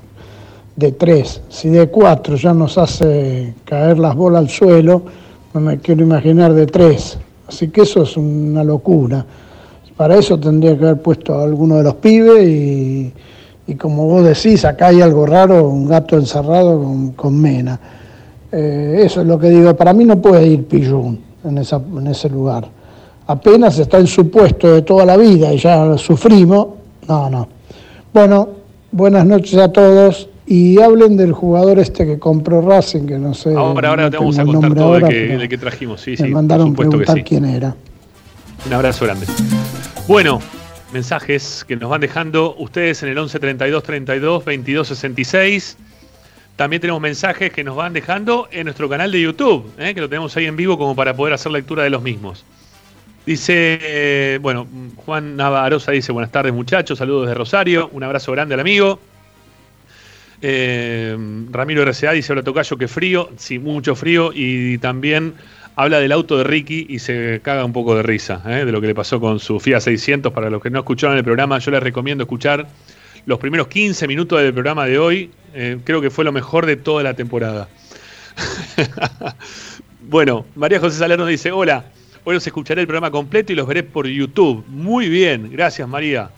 de, 0.74 0.92
tres. 0.92 1.40
Si 1.48 1.68
de 1.68 1.86
cuatro 1.86 2.34
ya 2.34 2.52
nos 2.52 2.78
hace 2.78 3.54
caer 3.64 4.00
las 4.00 4.16
bolas 4.16 4.40
al 4.40 4.48
suelo, 4.48 5.02
no 5.52 5.60
me 5.60 5.78
quiero 5.78 6.02
imaginar 6.02 6.52
de 6.52 6.66
tres. 6.66 7.16
Así 7.46 7.68
que 7.68 7.82
eso 7.82 8.02
es 8.02 8.16
una 8.16 8.64
locura. 8.64 9.24
Para 9.96 10.16
eso 10.18 10.36
tendría 10.40 10.76
que 10.76 10.84
haber 10.86 11.00
puesto 11.00 11.34
a 11.34 11.44
alguno 11.44 11.76
de 11.76 11.84
los 11.84 11.94
pibes 11.94 12.44
y, 12.48 13.74
como 13.76 14.08
vos 14.08 14.24
decís, 14.24 14.64
acá 14.64 14.88
hay 14.88 15.00
algo 15.00 15.26
raro, 15.26 15.68
un 15.68 15.86
gato 15.86 16.16
encerrado 16.16 17.12
con, 17.14 17.40
mena. 17.40 17.78
Eh, 18.50 19.02
eso 19.04 19.20
es 19.20 19.28
lo 19.28 19.38
que 19.38 19.50
digo. 19.50 19.76
Para 19.76 19.92
mí 19.92 20.04
no 20.04 20.20
puede 20.20 20.44
ir 20.44 20.64
Pillún 20.64 21.33
en, 21.44 21.58
esa, 21.58 21.76
en 21.76 22.06
ese 22.06 22.28
lugar. 22.28 22.68
Apenas 23.26 23.78
está 23.78 23.98
en 23.98 24.06
su 24.06 24.30
puesto 24.30 24.74
de 24.74 24.82
toda 24.82 25.04
la 25.04 25.16
vida 25.16 25.52
y 25.52 25.58
ya 25.58 25.96
sufrimos. 25.96 26.68
No, 27.08 27.30
no. 27.30 27.48
Bueno, 28.12 28.48
buenas 28.92 29.26
noches 29.26 29.58
a 29.58 29.72
todos 29.72 30.28
y 30.46 30.80
hablen 30.80 31.16
del 31.16 31.32
jugador 31.32 31.78
este 31.78 32.04
que 32.04 32.18
compró 32.18 32.60
Racing, 32.60 33.06
que 33.06 33.18
no 33.18 33.32
sé. 33.32 33.54
Ahora, 33.54 33.90
ahora 33.90 34.10
te 34.10 34.18
vamos 34.18 34.38
a 34.38 34.44
contar 34.44 34.74
todo 34.74 34.84
ahora, 34.84 35.08
de, 35.08 35.48
que, 35.48 35.58
trajimos. 35.58 36.02
Sí, 36.02 36.14
me 36.20 36.28
mandaron 36.28 36.74
preguntar 36.74 37.24
quién 37.24 37.44
era. 37.44 37.74
Un 38.66 38.72
abrazo 38.72 39.04
grande. 39.06 39.26
Bueno, 40.06 40.40
mensajes 40.92 41.64
que 41.66 41.76
nos 41.76 41.90
van 41.90 42.00
dejando 42.00 42.54
ustedes 42.58 43.02
en 43.02 43.08
el 43.10 43.18
11 43.18 43.38
32 43.38 43.82
32 43.82 44.44
22 44.44 44.88
66. 44.88 45.76
También 46.56 46.80
tenemos 46.80 47.00
mensajes 47.00 47.52
que 47.52 47.64
nos 47.64 47.74
van 47.74 47.92
dejando 47.92 48.48
en 48.52 48.64
nuestro 48.64 48.88
canal 48.88 49.10
de 49.10 49.20
YouTube, 49.20 49.72
¿eh? 49.78 49.92
que 49.92 50.00
lo 50.00 50.08
tenemos 50.08 50.36
ahí 50.36 50.46
en 50.46 50.56
vivo 50.56 50.78
como 50.78 50.94
para 50.94 51.14
poder 51.14 51.34
hacer 51.34 51.50
lectura 51.50 51.82
de 51.82 51.90
los 51.90 52.02
mismos. 52.02 52.44
Dice, 53.26 53.78
eh, 53.82 54.38
bueno, 54.40 54.66
Juan 54.96 55.36
Navarosa 55.36 55.90
dice, 55.90 56.12
buenas 56.12 56.30
tardes 56.30 56.52
muchachos, 56.52 56.98
saludos 56.98 57.26
de 57.26 57.34
Rosario, 57.34 57.88
un 57.92 58.04
abrazo 58.04 58.30
grande 58.32 58.54
al 58.54 58.60
amigo. 58.60 59.00
Eh, 60.42 61.16
Ramiro 61.50 61.84
RCA 61.84 62.12
dice, 62.12 62.32
hola 62.32 62.42
Tocayo, 62.42 62.76
que 62.76 62.86
frío, 62.86 63.30
sí, 63.36 63.58
mucho 63.58 63.96
frío, 63.96 64.30
y 64.32 64.78
también 64.78 65.34
habla 65.74 65.98
del 65.98 66.12
auto 66.12 66.38
de 66.38 66.44
Ricky 66.44 66.86
y 66.88 67.00
se 67.00 67.40
caga 67.42 67.64
un 67.64 67.72
poco 67.72 67.96
de 67.96 68.02
risa, 68.02 68.38
de 68.38 68.70
lo 68.70 68.80
que 68.80 68.86
le 68.88 68.94
pasó 68.94 69.18
con 69.18 69.40
su 69.40 69.58
Fiat 69.58 69.80
600. 69.80 70.32
Para 70.32 70.50
los 70.50 70.62
que 70.62 70.70
no 70.70 70.80
escucharon 70.80 71.16
el 71.16 71.24
programa, 71.24 71.58
yo 71.58 71.70
les 71.70 71.82
recomiendo 71.82 72.24
escuchar 72.24 72.66
los 73.26 73.38
primeros 73.38 73.68
15 73.68 74.06
minutos 74.06 74.40
del 74.40 74.52
programa 74.52 74.86
de 74.86 74.98
hoy. 74.98 75.30
Eh, 75.54 75.78
creo 75.84 76.00
que 76.00 76.10
fue 76.10 76.24
lo 76.24 76.32
mejor 76.32 76.66
de 76.66 76.76
toda 76.76 77.02
la 77.04 77.14
temporada. 77.14 77.68
bueno, 80.00 80.44
María 80.56 80.80
José 80.80 80.98
Salerno 80.98 81.26
dice, 81.26 81.52
hola, 81.52 81.84
hoy 82.24 82.36
os 82.36 82.46
escucharé 82.46 82.80
el 82.80 82.88
programa 82.88 83.12
completo 83.12 83.52
y 83.52 83.56
los 83.56 83.66
veré 83.66 83.84
por 83.84 84.08
YouTube. 84.08 84.64
Muy 84.66 85.08
bien, 85.08 85.50
gracias 85.52 85.88
María. 85.88 86.30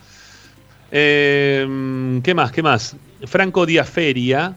Eh, 0.91 2.21
¿Qué 2.23 2.35
más? 2.35 2.53
¿Qué 2.53 2.63
más? 2.63 2.97
Franco 3.25 3.65
Diaferia. 3.65 4.57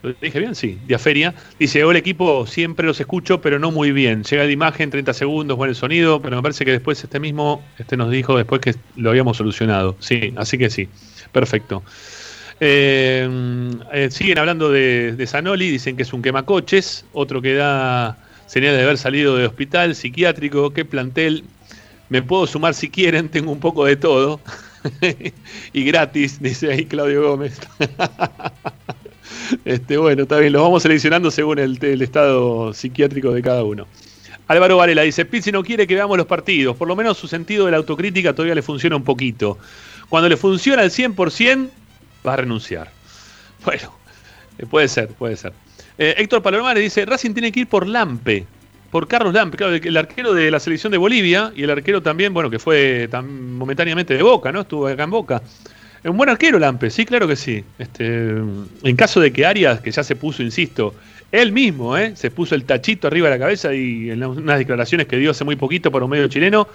¿Lo 0.00 0.12
dije 0.12 0.38
bien? 0.38 0.54
Sí, 0.54 0.78
Diaferia. 0.86 1.34
Dice, 1.58 1.82
hola 1.82 1.98
equipo, 1.98 2.46
siempre 2.46 2.86
los 2.86 3.00
escucho, 3.00 3.40
pero 3.40 3.58
no 3.58 3.72
muy 3.72 3.90
bien. 3.90 4.22
Llega 4.22 4.44
la 4.44 4.52
imagen, 4.52 4.90
30 4.90 5.12
segundos, 5.12 5.56
buen 5.56 5.70
el 5.70 5.74
sonido, 5.74 6.22
pero 6.22 6.36
me 6.36 6.42
parece 6.42 6.64
que 6.64 6.70
después 6.70 7.02
este 7.02 7.18
mismo, 7.18 7.64
este 7.78 7.96
nos 7.96 8.12
dijo 8.12 8.36
después 8.36 8.60
que 8.60 8.76
lo 8.94 9.10
habíamos 9.10 9.36
solucionado. 9.36 9.96
Sí, 9.98 10.32
así 10.36 10.56
que 10.56 10.70
sí. 10.70 10.88
Perfecto. 11.32 11.82
Eh, 12.60 13.28
eh, 13.92 14.08
siguen 14.10 14.38
hablando 14.38 14.70
de, 14.70 15.12
de, 15.12 15.26
Zanoli, 15.26 15.70
dicen 15.70 15.96
que 15.96 16.02
es 16.02 16.12
un 16.12 16.22
quemacoches, 16.22 17.04
otro 17.12 17.40
que 17.40 17.54
da 17.54 18.18
señal 18.46 18.76
de 18.76 18.82
haber 18.82 18.98
salido 18.98 19.36
de 19.36 19.46
hospital 19.46 19.94
psiquiátrico, 19.94 20.72
qué 20.72 20.84
plantel, 20.84 21.44
me 22.08 22.22
puedo 22.22 22.46
sumar 22.46 22.74
si 22.74 22.88
quieren, 22.88 23.28
tengo 23.30 23.52
un 23.52 23.60
poco 23.60 23.84
de 23.84 23.96
todo, 23.96 24.40
y 25.72 25.84
gratis, 25.84 26.40
dice 26.42 26.72
ahí 26.72 26.84
Claudio 26.86 27.22
Gómez. 27.22 27.60
este, 29.64 29.96
bueno, 29.96 30.22
está 30.22 30.38
bien, 30.38 30.52
los 30.52 30.62
vamos 30.62 30.82
seleccionando 30.82 31.30
según 31.30 31.60
el, 31.60 31.78
el 31.84 32.02
estado 32.02 32.74
psiquiátrico 32.74 33.32
de 33.32 33.42
cada 33.42 33.62
uno. 33.62 33.86
Álvaro 34.48 34.78
Varela 34.78 35.02
dice, 35.02 35.26
Pizzi 35.26 35.52
no 35.52 35.62
quiere 35.62 35.86
que 35.86 35.94
veamos 35.94 36.16
los 36.16 36.26
partidos, 36.26 36.74
por 36.74 36.88
lo 36.88 36.96
menos 36.96 37.18
su 37.18 37.28
sentido 37.28 37.66
de 37.66 37.72
la 37.72 37.76
autocrítica 37.76 38.32
todavía 38.32 38.54
le 38.54 38.62
funciona 38.62 38.96
un 38.96 39.04
poquito. 39.04 39.58
Cuando 40.08 40.26
le 40.26 40.38
funciona 40.38 40.82
al 40.82 40.90
100%, 40.90 41.68
va 42.28 42.34
a 42.34 42.36
renunciar. 42.38 42.90
Bueno, 43.64 43.92
eh, 44.58 44.66
puede 44.66 44.88
ser, 44.88 45.08
puede 45.08 45.36
ser. 45.36 45.52
Eh, 45.98 46.14
Héctor 46.18 46.42
Palomares 46.42 46.82
dice, 46.82 47.04
Racing 47.04 47.32
tiene 47.32 47.50
que 47.50 47.60
ir 47.60 47.66
por 47.66 47.86
Lampe, 47.86 48.46
por 48.90 49.08
Carlos 49.08 49.34
Lampe, 49.34 49.56
claro, 49.56 49.74
el 49.74 49.96
arquero 49.96 50.32
de 50.32 50.50
la 50.50 50.60
selección 50.60 50.92
de 50.92 50.98
Bolivia 50.98 51.52
y 51.56 51.64
el 51.64 51.70
arquero 51.70 52.00
también, 52.02 52.32
bueno, 52.32 52.50
que 52.50 52.58
fue 52.58 53.08
momentáneamente 53.22 54.14
de 54.14 54.22
Boca, 54.22 54.52
¿no? 54.52 54.60
Estuvo 54.60 54.86
acá 54.86 55.02
en 55.02 55.10
Boca. 55.10 55.42
Un 56.04 56.16
buen 56.16 56.30
arquero 56.30 56.58
Lampe, 56.58 56.90
sí, 56.90 57.04
claro 57.04 57.26
que 57.26 57.34
sí. 57.34 57.64
Este, 57.78 58.28
en 58.28 58.96
caso 58.96 59.20
de 59.20 59.32
que 59.32 59.44
Arias, 59.44 59.80
que 59.80 59.90
ya 59.90 60.04
se 60.04 60.14
puso, 60.14 60.42
insisto, 60.42 60.94
él 61.32 61.52
mismo, 61.52 61.96
¿eh? 61.98 62.12
se 62.16 62.30
puso 62.30 62.54
el 62.54 62.64
tachito 62.64 63.08
arriba 63.08 63.28
de 63.28 63.34
la 63.34 63.38
cabeza 63.38 63.74
y 63.74 64.10
en 64.10 64.24
unas 64.24 64.58
declaraciones 64.58 65.06
que 65.06 65.16
dio 65.16 65.32
hace 65.32 65.44
muy 65.44 65.56
poquito 65.56 65.90
por 65.90 66.02
un 66.02 66.10
medio 66.10 66.28
chileno, 66.28 66.68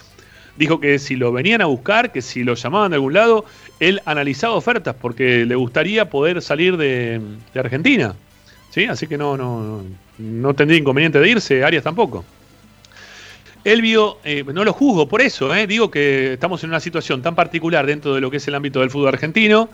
dijo 0.57 0.79
que 0.79 0.99
si 0.99 1.15
lo 1.15 1.31
venían 1.31 1.61
a 1.61 1.65
buscar, 1.65 2.11
que 2.11 2.21
si 2.21 2.43
lo 2.43 2.53
llamaban 2.53 2.91
de 2.91 2.95
algún 2.95 3.13
lado, 3.13 3.45
él 3.89 4.01
analizaba 4.05 4.55
ofertas 4.55 4.95
porque 4.99 5.45
le 5.45 5.55
gustaría 5.55 6.09
poder 6.09 6.41
salir 6.41 6.77
de, 6.77 7.21
Argentina. 7.55 8.15
¿Sí? 8.69 8.85
Así 8.85 9.05
que 9.05 9.17
no, 9.17 9.37
no, 9.37 9.83
no 10.17 10.53
tendría 10.53 10.79
inconveniente 10.79 11.19
de 11.19 11.29
irse, 11.29 11.63
Arias 11.63 11.83
tampoco. 11.83 12.25
Elvio, 13.63 14.17
eh, 14.25 14.43
no 14.43 14.63
lo 14.63 14.73
juzgo 14.73 15.07
por 15.07 15.21
eso, 15.21 15.53
eh, 15.55 15.67
digo 15.67 15.89
que 15.89 16.33
estamos 16.33 16.63
en 16.63 16.71
una 16.71 16.81
situación 16.81 17.21
tan 17.21 17.33
particular 17.33 17.85
dentro 17.85 18.13
de 18.13 18.19
lo 18.19 18.29
que 18.29 18.37
es 18.37 18.47
el 18.47 18.55
ámbito 18.55 18.81
del 18.81 18.89
fútbol 18.89 19.09
argentino, 19.09 19.69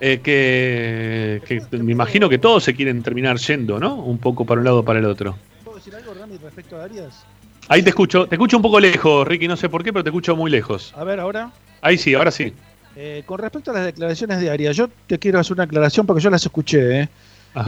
eh, 0.00 0.20
que, 0.20 1.40
que, 1.46 1.78
me 1.78 1.92
imagino 1.92 2.28
que 2.28 2.38
todos 2.38 2.64
se 2.64 2.74
quieren 2.74 3.02
terminar 3.04 3.36
yendo, 3.36 3.78
¿no? 3.78 3.94
Un 3.94 4.18
poco 4.18 4.44
para 4.44 4.58
un 4.58 4.64
lado 4.64 4.80
o 4.80 4.84
para 4.84 4.98
el 4.98 5.04
otro. 5.04 5.36
¿Puedo 5.62 5.76
decir 5.76 5.94
algo, 5.94 6.12
Rami, 6.12 6.38
respecto 6.38 6.76
a 6.76 6.84
Arias? 6.84 7.24
Ahí 7.68 7.82
te 7.82 7.90
escucho, 7.90 8.26
te 8.26 8.34
escucho 8.34 8.56
un 8.56 8.62
poco 8.62 8.80
lejos, 8.80 9.26
Ricky, 9.26 9.46
no 9.46 9.56
sé 9.56 9.68
por 9.68 9.84
qué, 9.84 9.92
pero 9.92 10.02
te 10.02 10.10
escucho 10.10 10.34
muy 10.34 10.50
lejos. 10.50 10.92
A 10.96 11.04
ver, 11.04 11.20
ahora. 11.20 11.52
Ahí 11.82 11.96
sí, 11.96 12.14
ahora 12.14 12.32
sí. 12.32 12.52
Eh, 12.96 13.22
con 13.26 13.38
respecto 13.38 13.70
a 13.70 13.74
las 13.74 13.84
declaraciones 13.86 14.40
de 14.40 14.50
Arias, 14.50 14.76
yo 14.76 14.88
te 15.06 15.18
quiero 15.18 15.40
hacer 15.40 15.54
una 15.54 15.64
aclaración 15.64 16.06
porque 16.06 16.22
yo 16.22 16.30
las 16.30 16.44
escuché. 16.44 17.00
¿eh? 17.00 17.08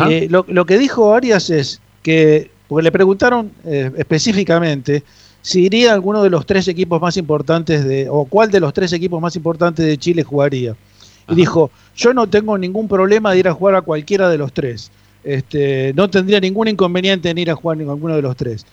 eh 0.08 0.28
lo, 0.30 0.66
que 0.66 0.78
dijo 0.78 1.14
Arias 1.14 1.50
es 1.50 1.80
que, 2.02 2.50
porque 2.68 2.84
le 2.84 2.92
preguntaron 2.92 3.50
eh, 3.64 3.90
específicamente 3.96 5.02
si 5.42 5.64
iría 5.64 5.90
a 5.90 5.94
alguno 5.94 6.22
de 6.22 6.30
los 6.30 6.46
tres 6.46 6.68
equipos 6.68 7.00
más 7.00 7.16
importantes 7.16 7.84
de, 7.84 8.08
o 8.08 8.24
cuál 8.24 8.50
de 8.50 8.60
los 8.60 8.72
tres 8.72 8.92
equipos 8.92 9.20
más 9.20 9.36
importantes 9.36 9.86
de 9.86 9.96
Chile 9.98 10.22
jugaría. 10.22 10.76
Y 11.28 11.34
dijo, 11.34 11.70
yo 11.96 12.14
no 12.14 12.28
tengo 12.28 12.56
ningún 12.56 12.86
problema 12.86 13.32
de 13.32 13.38
ir 13.38 13.48
a 13.48 13.52
jugar 13.52 13.74
a 13.74 13.82
cualquiera 13.82 14.28
de 14.28 14.38
los 14.38 14.52
tres. 14.52 14.90
este, 15.24 15.92
no 15.94 16.08
tendría 16.08 16.38
ningún 16.38 16.68
inconveniente 16.68 17.30
en 17.30 17.38
ir 17.38 17.50
a 17.50 17.56
jugar 17.56 17.80
en 17.80 17.88
alguno 17.88 18.14
de 18.14 18.22
los 18.22 18.36
tres. 18.36 18.64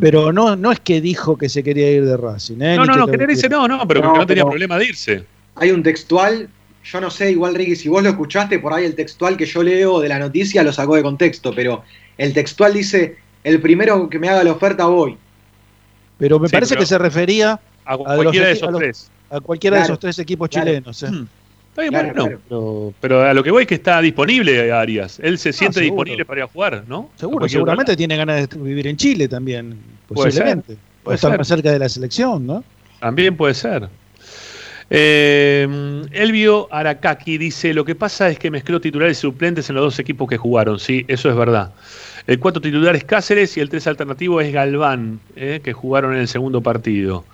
Pero 0.00 0.32
no, 0.32 0.54
no 0.54 0.70
es 0.70 0.78
que 0.78 1.00
dijo 1.00 1.36
que 1.36 1.48
se 1.48 1.64
quería 1.64 1.90
ir 1.90 2.04
de 2.04 2.16
Racing. 2.16 2.60
¿eh? 2.60 2.76
No, 2.76 2.84
no, 2.84 2.94
no, 2.94 3.06
que 3.08 3.26
dice 3.26 3.48
no, 3.48 3.66
no, 3.66 3.86
pero 3.88 4.02
porque 4.02 4.18
no 4.18 4.26
tenía 4.26 4.44
problema 4.44 4.78
de 4.78 4.86
irse. 4.86 5.24
Hay 5.60 5.70
un 5.72 5.82
textual, 5.82 6.48
yo 6.82 7.00
no 7.02 7.10
sé, 7.10 7.32
igual 7.32 7.54
Ricky, 7.54 7.76
si 7.76 7.90
vos 7.90 8.02
lo 8.02 8.08
escuchaste, 8.08 8.58
por 8.58 8.72
ahí 8.72 8.86
el 8.86 8.94
textual 8.94 9.36
que 9.36 9.44
yo 9.44 9.62
leo 9.62 10.00
de 10.00 10.08
la 10.08 10.18
noticia 10.18 10.62
lo 10.62 10.72
sacó 10.72 10.96
de 10.96 11.02
contexto, 11.02 11.52
pero 11.54 11.84
el 12.16 12.32
textual 12.32 12.72
dice, 12.72 13.18
el 13.44 13.60
primero 13.60 14.08
que 14.08 14.18
me 14.18 14.30
haga 14.30 14.42
la 14.42 14.52
oferta 14.52 14.86
voy. 14.86 15.18
Pero 16.16 16.38
me 16.38 16.48
parece 16.48 16.76
que 16.76 16.86
se 16.86 16.96
refería 16.96 17.60
a, 17.84 17.98
cualquiera 17.98 18.46
de 18.46 18.52
esos 18.52 18.74
tres. 18.74 19.10
A 19.28 19.40
cualquiera 19.40 19.76
de 19.76 19.82
esos 19.82 19.98
tres 19.98 20.18
equipos 20.18 20.48
chilenos. 20.48 21.02
¿eh? 21.02 21.10
Está 21.68 21.82
bien, 21.82 21.92
bueno, 22.48 22.94
pero, 22.98 23.22
a 23.22 23.34
lo 23.34 23.44
que 23.44 23.50
voy 23.50 23.62
es 23.64 23.68
que 23.68 23.74
está 23.74 24.00
disponible 24.00 24.72
Arias. 24.72 25.20
Él 25.22 25.36
se 25.38 25.52
siente 25.52 25.80
disponible 25.82 26.24
para 26.24 26.40
ir 26.40 26.44
a 26.44 26.48
jugar, 26.48 26.84
¿no? 26.88 27.10
Seguro, 27.16 27.46
seguramente 27.46 27.94
tiene 27.96 28.16
ganas 28.16 28.48
de 28.48 28.58
vivir 28.58 28.86
en 28.86 28.96
Chile 28.96 29.28
también, 29.28 29.78
posiblemente. 30.08 30.78
Puede, 31.02 31.16
estar 31.16 31.36
más 31.36 31.46
cerca 31.46 31.70
de 31.70 31.78
la 31.78 31.88
selección, 31.88 32.46
¿no? 32.46 32.64
También 32.98 33.36
puede 33.36 33.52
ser. 33.52 33.88
Eh, 34.92 35.68
Elvio 36.10 36.68
Aracaki 36.70 37.38
dice: 37.38 37.72
Lo 37.72 37.84
que 37.84 37.94
pasa 37.94 38.28
es 38.28 38.38
que 38.38 38.50
mezcló 38.50 38.80
titulares 38.80 39.18
y 39.18 39.20
suplentes 39.20 39.68
en 39.70 39.76
los 39.76 39.84
dos 39.84 39.98
equipos 40.00 40.28
que 40.28 40.36
jugaron. 40.36 40.80
Sí, 40.80 41.04
eso 41.08 41.30
es 41.30 41.36
verdad. 41.36 41.72
El 42.26 42.38
cuatro 42.38 42.60
titular 42.60 42.94
es 42.96 43.04
Cáceres 43.04 43.56
y 43.56 43.60
el 43.60 43.68
tres 43.68 43.86
alternativo 43.86 44.40
es 44.40 44.52
Galván, 44.52 45.20
eh, 45.36 45.60
que 45.62 45.72
jugaron 45.72 46.14
en 46.14 46.20
el 46.20 46.28
segundo 46.28 46.60
partido. 46.60 47.24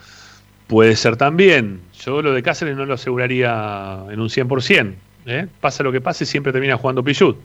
Puede 0.66 0.96
ser 0.96 1.16
también. 1.16 1.80
Yo 2.04 2.22
lo 2.22 2.32
de 2.32 2.42
Cáceres 2.42 2.76
no 2.76 2.84
lo 2.84 2.94
aseguraría 2.94 4.04
en 4.10 4.20
un 4.20 4.28
100%. 4.28 4.94
¿eh? 5.26 5.46
Pasa 5.60 5.82
lo 5.82 5.92
que 5.92 6.00
pase, 6.00 6.26
siempre 6.26 6.52
termina 6.52 6.76
jugando 6.76 7.02
Pichut. 7.02 7.36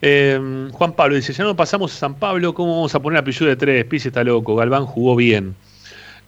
Eh, 0.00 0.68
Juan 0.72 0.92
Pablo 0.92 1.16
dice, 1.16 1.32
ya 1.32 1.44
no 1.44 1.56
pasamos 1.56 1.92
a 1.94 1.98
San 1.98 2.14
Pablo, 2.14 2.54
¿cómo 2.54 2.76
vamos 2.76 2.94
a 2.94 3.00
poner 3.00 3.18
a 3.18 3.24
Pichut 3.24 3.48
de 3.48 3.56
tres? 3.56 3.84
Pise 3.84 4.08
está 4.08 4.22
loco, 4.24 4.54
Galván 4.56 4.86
jugó 4.86 5.16
bien. 5.16 5.54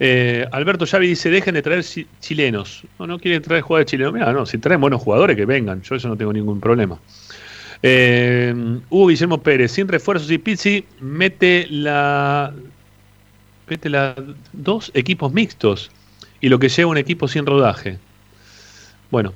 Eh, 0.03 0.47
Alberto 0.51 0.87
Xavi 0.87 1.05
dice, 1.05 1.29
dejen 1.29 1.53
de 1.53 1.61
traer 1.61 1.85
chilenos. 2.19 2.83
No, 2.97 3.05
no 3.05 3.19
quieren 3.19 3.39
traer 3.43 3.61
jugadores 3.61 3.91
chilenos. 3.91 4.13
Mira, 4.13 4.33
no, 4.33 4.47
si 4.47 4.57
traen 4.57 4.81
buenos 4.81 4.99
jugadores, 4.99 5.37
que 5.37 5.45
vengan. 5.45 5.83
Yo 5.83 5.93
eso 5.93 6.07
no 6.07 6.17
tengo 6.17 6.33
ningún 6.33 6.59
problema. 6.59 6.97
Hugo 8.89 9.07
Guillermo 9.07 9.43
Pérez, 9.43 9.73
sin 9.73 9.87
refuerzos 9.87 10.31
y 10.31 10.39
Pizzi, 10.39 10.85
mete 11.01 11.67
la 11.69 12.51
mete 13.67 13.89
la, 13.89 14.15
dos 14.53 14.89
equipos 14.95 15.31
mixtos 15.31 15.91
y 16.41 16.49
lo 16.49 16.57
que 16.57 16.69
lleva 16.69 16.89
un 16.89 16.97
equipo 16.97 17.27
sin 17.27 17.45
rodaje. 17.45 17.99
Bueno. 19.11 19.33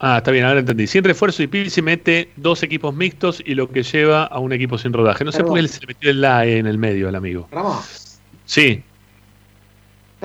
Ah, 0.00 0.18
está 0.18 0.32
bien, 0.32 0.44
ahora 0.44 0.60
entendí. 0.60 0.86
Sin 0.86 1.02
refuerzo 1.02 1.42
y 1.42 1.46
Pizzi 1.46 1.80
mete 1.80 2.28
dos 2.36 2.62
equipos 2.62 2.94
mixtos 2.94 3.42
y 3.46 3.54
lo 3.54 3.70
que 3.70 3.82
lleva 3.82 4.24
a 4.24 4.38
un 4.38 4.52
equipo 4.52 4.76
sin 4.76 4.92
rodaje. 4.92 5.24
No 5.24 5.32
sé 5.32 5.42
por 5.42 5.58
qué 5.58 5.66
se 5.66 5.80
le 5.80 5.86
metió 5.86 6.10
el 6.10 6.20
la 6.20 6.44
en 6.44 6.66
el 6.66 6.76
medio 6.76 7.08
al 7.08 7.14
amigo. 7.14 7.48
Ramos. 7.50 8.18
Sí. 8.44 8.82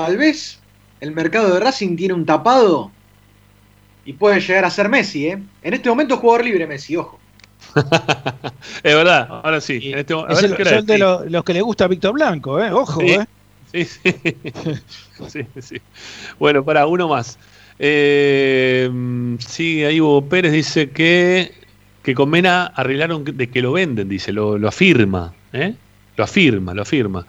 Tal 0.05 0.17
vez 0.17 0.59
el 0.99 1.11
mercado 1.11 1.53
de 1.53 1.59
Racing 1.59 1.95
tiene 1.95 2.15
un 2.15 2.25
tapado 2.25 2.91
y 4.03 4.13
puede 4.13 4.39
llegar 4.39 4.65
a 4.65 4.71
ser 4.71 4.89
Messi, 4.89 5.27
¿eh? 5.27 5.39
En 5.61 5.73
este 5.75 5.89
momento 5.89 6.17
jugador 6.17 6.43
libre 6.43 6.65
Messi, 6.65 6.95
ojo. 6.95 7.19
es 8.83 8.95
verdad, 8.95 9.27
ahora 9.29 9.61
sí. 9.61 9.91
Este 9.93 10.15
es 10.29 10.43
el, 10.43 10.85
de 10.87 10.97
los, 10.97 11.43
que 11.43 11.53
le 11.53 11.61
gusta 11.61 11.85
a 11.85 11.87
Víctor 11.87 12.13
Blanco, 12.13 12.59
¿eh? 12.59 12.71
Ojo, 12.71 12.99
¿eh? 13.01 13.27
Sí, 13.71 13.85
sí. 13.85 14.15
sí, 15.61 15.81
Bueno, 16.39 16.65
para 16.65 16.87
uno 16.87 17.07
más. 17.07 17.37
Eh, 17.77 18.89
sí, 19.37 19.83
ahí 19.83 20.01
Hugo 20.01 20.25
Pérez 20.25 20.51
dice 20.51 20.89
que, 20.89 21.53
que 22.01 22.15
con 22.15 22.31
Mena 22.31 22.65
arreglaron 22.65 23.23
de 23.23 23.49
que 23.51 23.61
lo 23.61 23.73
venden, 23.73 24.09
dice, 24.09 24.31
lo, 24.31 24.67
afirma. 24.67 25.33
¿eh? 25.53 25.75
Lo 26.17 26.23
afirma, 26.23 26.73
lo 26.73 26.81
afirma. 26.81 27.25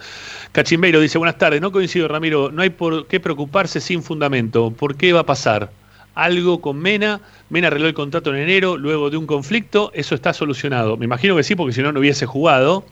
Cachimbeiro 0.52 1.00
dice, 1.00 1.18
buenas 1.18 1.38
tardes, 1.38 1.60
no 1.60 1.70
coincido 1.72 2.08
Ramiro, 2.08 2.50
no 2.50 2.62
hay 2.62 2.70
por 2.70 3.06
qué 3.06 3.20
preocuparse 3.20 3.80
sin 3.80 4.02
fundamento. 4.02 4.70
¿Por 4.70 4.96
qué 4.96 5.12
va 5.12 5.20
a 5.20 5.26
pasar? 5.26 5.70
Algo 6.14 6.60
con 6.60 6.78
Mena, 6.78 7.20
Mena 7.48 7.68
arregló 7.68 7.88
el 7.88 7.94
contrato 7.94 8.34
en 8.34 8.42
enero, 8.42 8.76
luego 8.76 9.08
de 9.08 9.16
un 9.16 9.26
conflicto, 9.26 9.90
eso 9.94 10.14
está 10.14 10.34
solucionado. 10.34 10.96
Me 10.96 11.06
imagino 11.06 11.36
que 11.36 11.42
sí, 11.42 11.54
porque 11.54 11.72
si 11.72 11.82
no, 11.82 11.92
no 11.92 12.00
hubiese 12.00 12.26
jugado. 12.26 12.84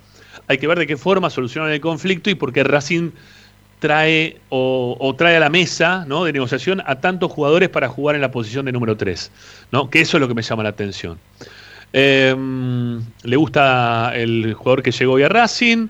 Hay 0.49 0.59
que 0.59 0.67
ver 0.67 0.79
de 0.79 0.87
qué 0.87 0.97
forma 0.97 1.29
solucionan 1.29 1.71
el 1.71 1.81
conflicto 1.81 2.31
y 2.31 2.35
por 2.35 2.53
qué 2.53 2.65
Racing 2.65 3.11
trae 3.81 4.39
o, 4.51 5.15
trae 5.19 5.37
a 5.37 5.41
la 5.41 5.51
mesa 5.51 6.05
¿no? 6.07 6.25
de 6.25 6.33
negociación 6.33 6.83
a 6.87 7.01
tantos 7.01 7.33
jugadores 7.33 7.69
para 7.69 7.89
jugar 7.89 8.15
en 8.15 8.21
la 8.21 8.31
posición 8.31 8.67
de 8.67 8.73
número 8.73 8.97
3, 8.97 9.33
¿no? 9.73 9.91
que 9.91 10.01
eso 10.03 10.17
es 10.17 10.21
lo 10.21 10.29
que 10.29 10.35
me 10.35 10.43
llama 10.43 10.63
la 10.63 10.69
atención. 10.69 11.19
Em, 11.93 13.01
le 13.25 13.37
gusta 13.37 14.13
el 14.15 14.55
jugador 14.55 14.83
que 14.83 14.93
llegó 14.93 15.15
hoy 15.15 15.23
a 15.23 15.29
Racing. 15.29 15.89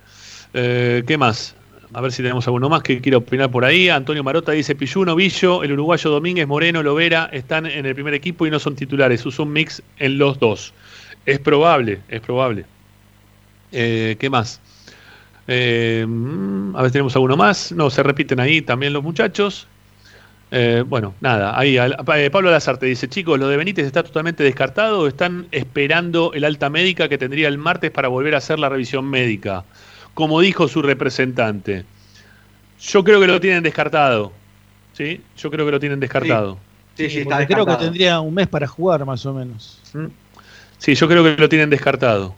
Eh, 0.55 1.03
¿Qué 1.07 1.19
más? 1.19 1.55
A 1.93 2.01
ver 2.01 2.13
si 2.13 2.23
tenemos 2.23 2.47
alguno 2.47 2.69
más 2.69 2.83
que 2.83 3.01
quiera 3.01 3.19
opinar 3.19 3.51
por 3.51 3.65
ahí. 3.65 3.89
Antonio 3.89 4.23
Marota 4.23 4.53
dice: 4.53 4.75
Pilluno, 4.75 5.17
Villo, 5.17 5.63
el 5.63 5.73
uruguayo 5.73 6.11
Domínguez, 6.11 6.47
Moreno, 6.47 6.83
Lovera 6.83 7.29
están 7.33 7.67
en 7.67 7.85
el 7.85 7.95
primer 7.95 8.15
equipo 8.15 8.47
y 8.47 8.51
no 8.51 8.59
son 8.59 8.77
titulares. 8.77 9.25
Usa 9.27 9.45
un 9.45 9.53
mix 9.53 9.83
en 9.99 10.19
los 10.19 10.39
dos. 10.39 10.73
Es 11.27 11.39
probable, 11.41 12.01
es 12.09 12.21
probable. 12.21 12.65
Eh, 13.73 14.17
¿Qué 14.19 14.31
más? 14.31 14.61
Eh, 15.49 16.07
mm, 16.09 16.77
a 16.77 16.83
ver, 16.83 16.93
tenemos 16.93 17.15
alguno 17.17 17.37
más. 17.37 17.73
No, 17.73 17.91
se 17.91 18.03
repiten 18.03 18.41
ahí 18.41 18.63
también 18.63 18.93
los 18.93 19.03
muchachos. 19.03 19.67
Eh, 20.53 20.83
bueno, 20.87 21.15
nada, 21.21 21.57
ahí 21.57 21.79
eh, 21.79 22.31
Pablo 22.31 22.51
Lazarte 22.51 22.87
dice, 22.87 23.09
chicos, 23.09 23.39
lo 23.39 23.47
de 23.47 23.57
Benítez 23.57 23.87
está 23.87 24.03
totalmente 24.03 24.43
descartado, 24.43 25.07
están 25.07 25.47
esperando 25.53 26.33
el 26.35 26.45
alta 26.45 26.69
médica 26.71 27.09
que 27.09 27.19
tendría 27.19 27.47
el 27.47 27.57
martes 27.57 27.93
para 27.93 28.09
volver 28.09 28.35
a 28.35 28.39
hacer 28.39 28.59
la 28.59 28.69
revisión 28.69 29.05
médica, 29.09 29.65
como 30.13 30.41
dijo 30.41 30.67
su 30.67 30.83
representante. 30.83 31.85
Yo 32.81 33.05
creo 33.05 33.21
que 33.21 33.29
lo 33.29 33.41
tienen 33.41 33.63
descartado, 33.63 34.33
¿sí? 34.93 35.21
Yo 35.37 35.51
creo 35.51 35.67
que 35.67 35.73
lo 35.73 35.79
tienen 35.79 36.01
descartado. 36.01 36.59
Sí, 36.97 37.09
sí, 37.09 37.19
está 37.21 37.47
creo 37.47 37.65
que 37.65 37.77
tendría 37.77 38.21
un 38.21 38.35
mes 38.35 38.49
para 38.49 38.67
jugar 38.67 39.05
más 39.07 39.25
o 39.27 39.33
menos. 39.33 39.81
¿Mm? 39.95 40.07
Sí, 40.79 40.95
yo 40.95 41.07
creo 41.07 41.23
que 41.23 41.37
lo 41.37 41.49
tienen 41.49 41.71
descartado. 41.71 42.35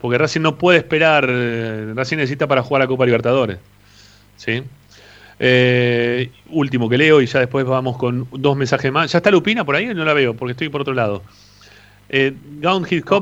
Porque 0.00 0.18
Racing 0.18 0.42
no 0.42 0.56
puede 0.56 0.78
esperar, 0.78 1.26
eh, 1.28 1.92
Racing 1.94 2.18
necesita 2.18 2.46
para 2.46 2.62
jugar 2.62 2.82
la 2.82 2.86
Copa 2.86 3.04
Libertadores. 3.06 3.58
¿Sí? 4.36 4.62
Eh, 5.38 6.30
último 6.48 6.88
que 6.88 6.96
leo 6.96 7.20
y 7.20 7.26
ya 7.26 7.40
después 7.40 7.66
vamos 7.66 7.96
con 7.96 8.26
dos 8.32 8.56
mensajes 8.56 8.90
más. 8.90 9.12
¿Ya 9.12 9.18
está 9.18 9.30
Lupina 9.30 9.64
por 9.64 9.76
ahí? 9.76 9.86
No 9.86 10.04
la 10.04 10.14
veo 10.14 10.34
porque 10.34 10.52
estoy 10.52 10.68
por 10.68 10.80
otro 10.80 10.94
lado. 10.94 11.22
Eh, 12.08 12.34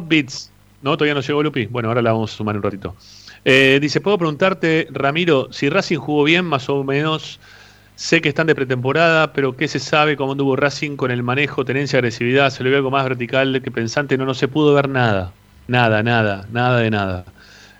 Beats. 0.08 0.50
No, 0.82 0.96
todavía 0.98 1.14
no 1.14 1.22
llegó 1.22 1.42
Lupi. 1.42 1.66
Bueno, 1.66 1.88
ahora 1.88 2.02
la 2.02 2.12
vamos 2.12 2.32
a 2.32 2.36
sumar 2.36 2.56
un 2.56 2.62
ratito. 2.62 2.94
Eh, 3.44 3.78
dice, 3.80 4.00
¿puedo 4.00 4.18
preguntarte, 4.18 4.86
Ramiro, 4.90 5.48
si 5.50 5.68
Racing 5.68 5.98
jugó 5.98 6.24
bien, 6.24 6.44
más 6.44 6.68
o 6.68 6.84
menos? 6.84 7.40
Sé 7.96 8.20
que 8.20 8.28
están 8.28 8.48
de 8.48 8.54
pretemporada, 8.54 9.32
pero 9.32 9.56
¿qué 9.56 9.68
se 9.68 9.78
sabe 9.78 10.16
cómo 10.16 10.32
anduvo 10.32 10.56
Racing 10.56 10.96
con 10.96 11.10
el 11.10 11.22
manejo, 11.22 11.64
tenencia, 11.64 11.98
agresividad? 11.98 12.50
Se 12.50 12.64
le 12.64 12.70
ve 12.70 12.76
algo 12.76 12.90
más 12.90 13.04
vertical 13.04 13.62
que 13.62 13.70
pensante, 13.70 14.18
no, 14.18 14.26
no 14.26 14.34
se 14.34 14.48
pudo 14.48 14.74
ver 14.74 14.88
nada. 14.88 15.32
Nada, 15.68 16.02
nada, 16.02 16.46
nada 16.52 16.80
de 16.80 16.90
nada. 16.90 17.24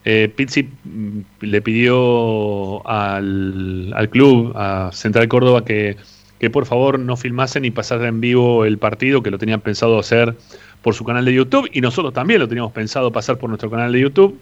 Eh, 0.05 0.31
Pizzi 0.35 0.63
mm, 0.63 1.21
le 1.41 1.63
pidió 1.63 2.87
al, 2.87 3.93
al, 3.95 4.09
club, 4.11 4.53
a 4.55 4.91
Central 4.93 5.29
Córdoba, 5.29 5.65
que, 5.65 5.97
que, 6.39 6.51
por 6.51 6.67
favor 6.67 6.99
no 6.99 7.17
filmasen 7.17 7.65
y 7.65 7.71
pasaran 7.71 8.07
en 8.07 8.21
vivo 8.21 8.65
el 8.65 8.79
partido, 8.79 9.23
que 9.23 9.31
lo 9.31 9.39
tenían 9.39 9.61
pensado 9.61 9.99
hacer 9.99 10.35
por 10.83 10.95
su 10.95 11.05
canal 11.05 11.25
de 11.25 11.33
YouTube, 11.33 11.71
y 11.73 11.81
nosotros 11.81 12.13
también 12.13 12.41
lo 12.41 12.49
teníamos 12.49 12.73
pensado 12.73 13.11
pasar 13.11 13.39
por 13.39 13.49
nuestro 13.49 13.71
canal 13.71 13.93
de 13.93 14.01
YouTube, 14.01 14.39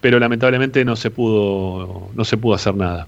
pero 0.00 0.18
lamentablemente 0.18 0.84
no 0.84 0.96
se 0.96 1.10
pudo, 1.10 2.08
no 2.14 2.24
se 2.24 2.38
pudo 2.38 2.54
hacer 2.54 2.74
nada. 2.74 3.06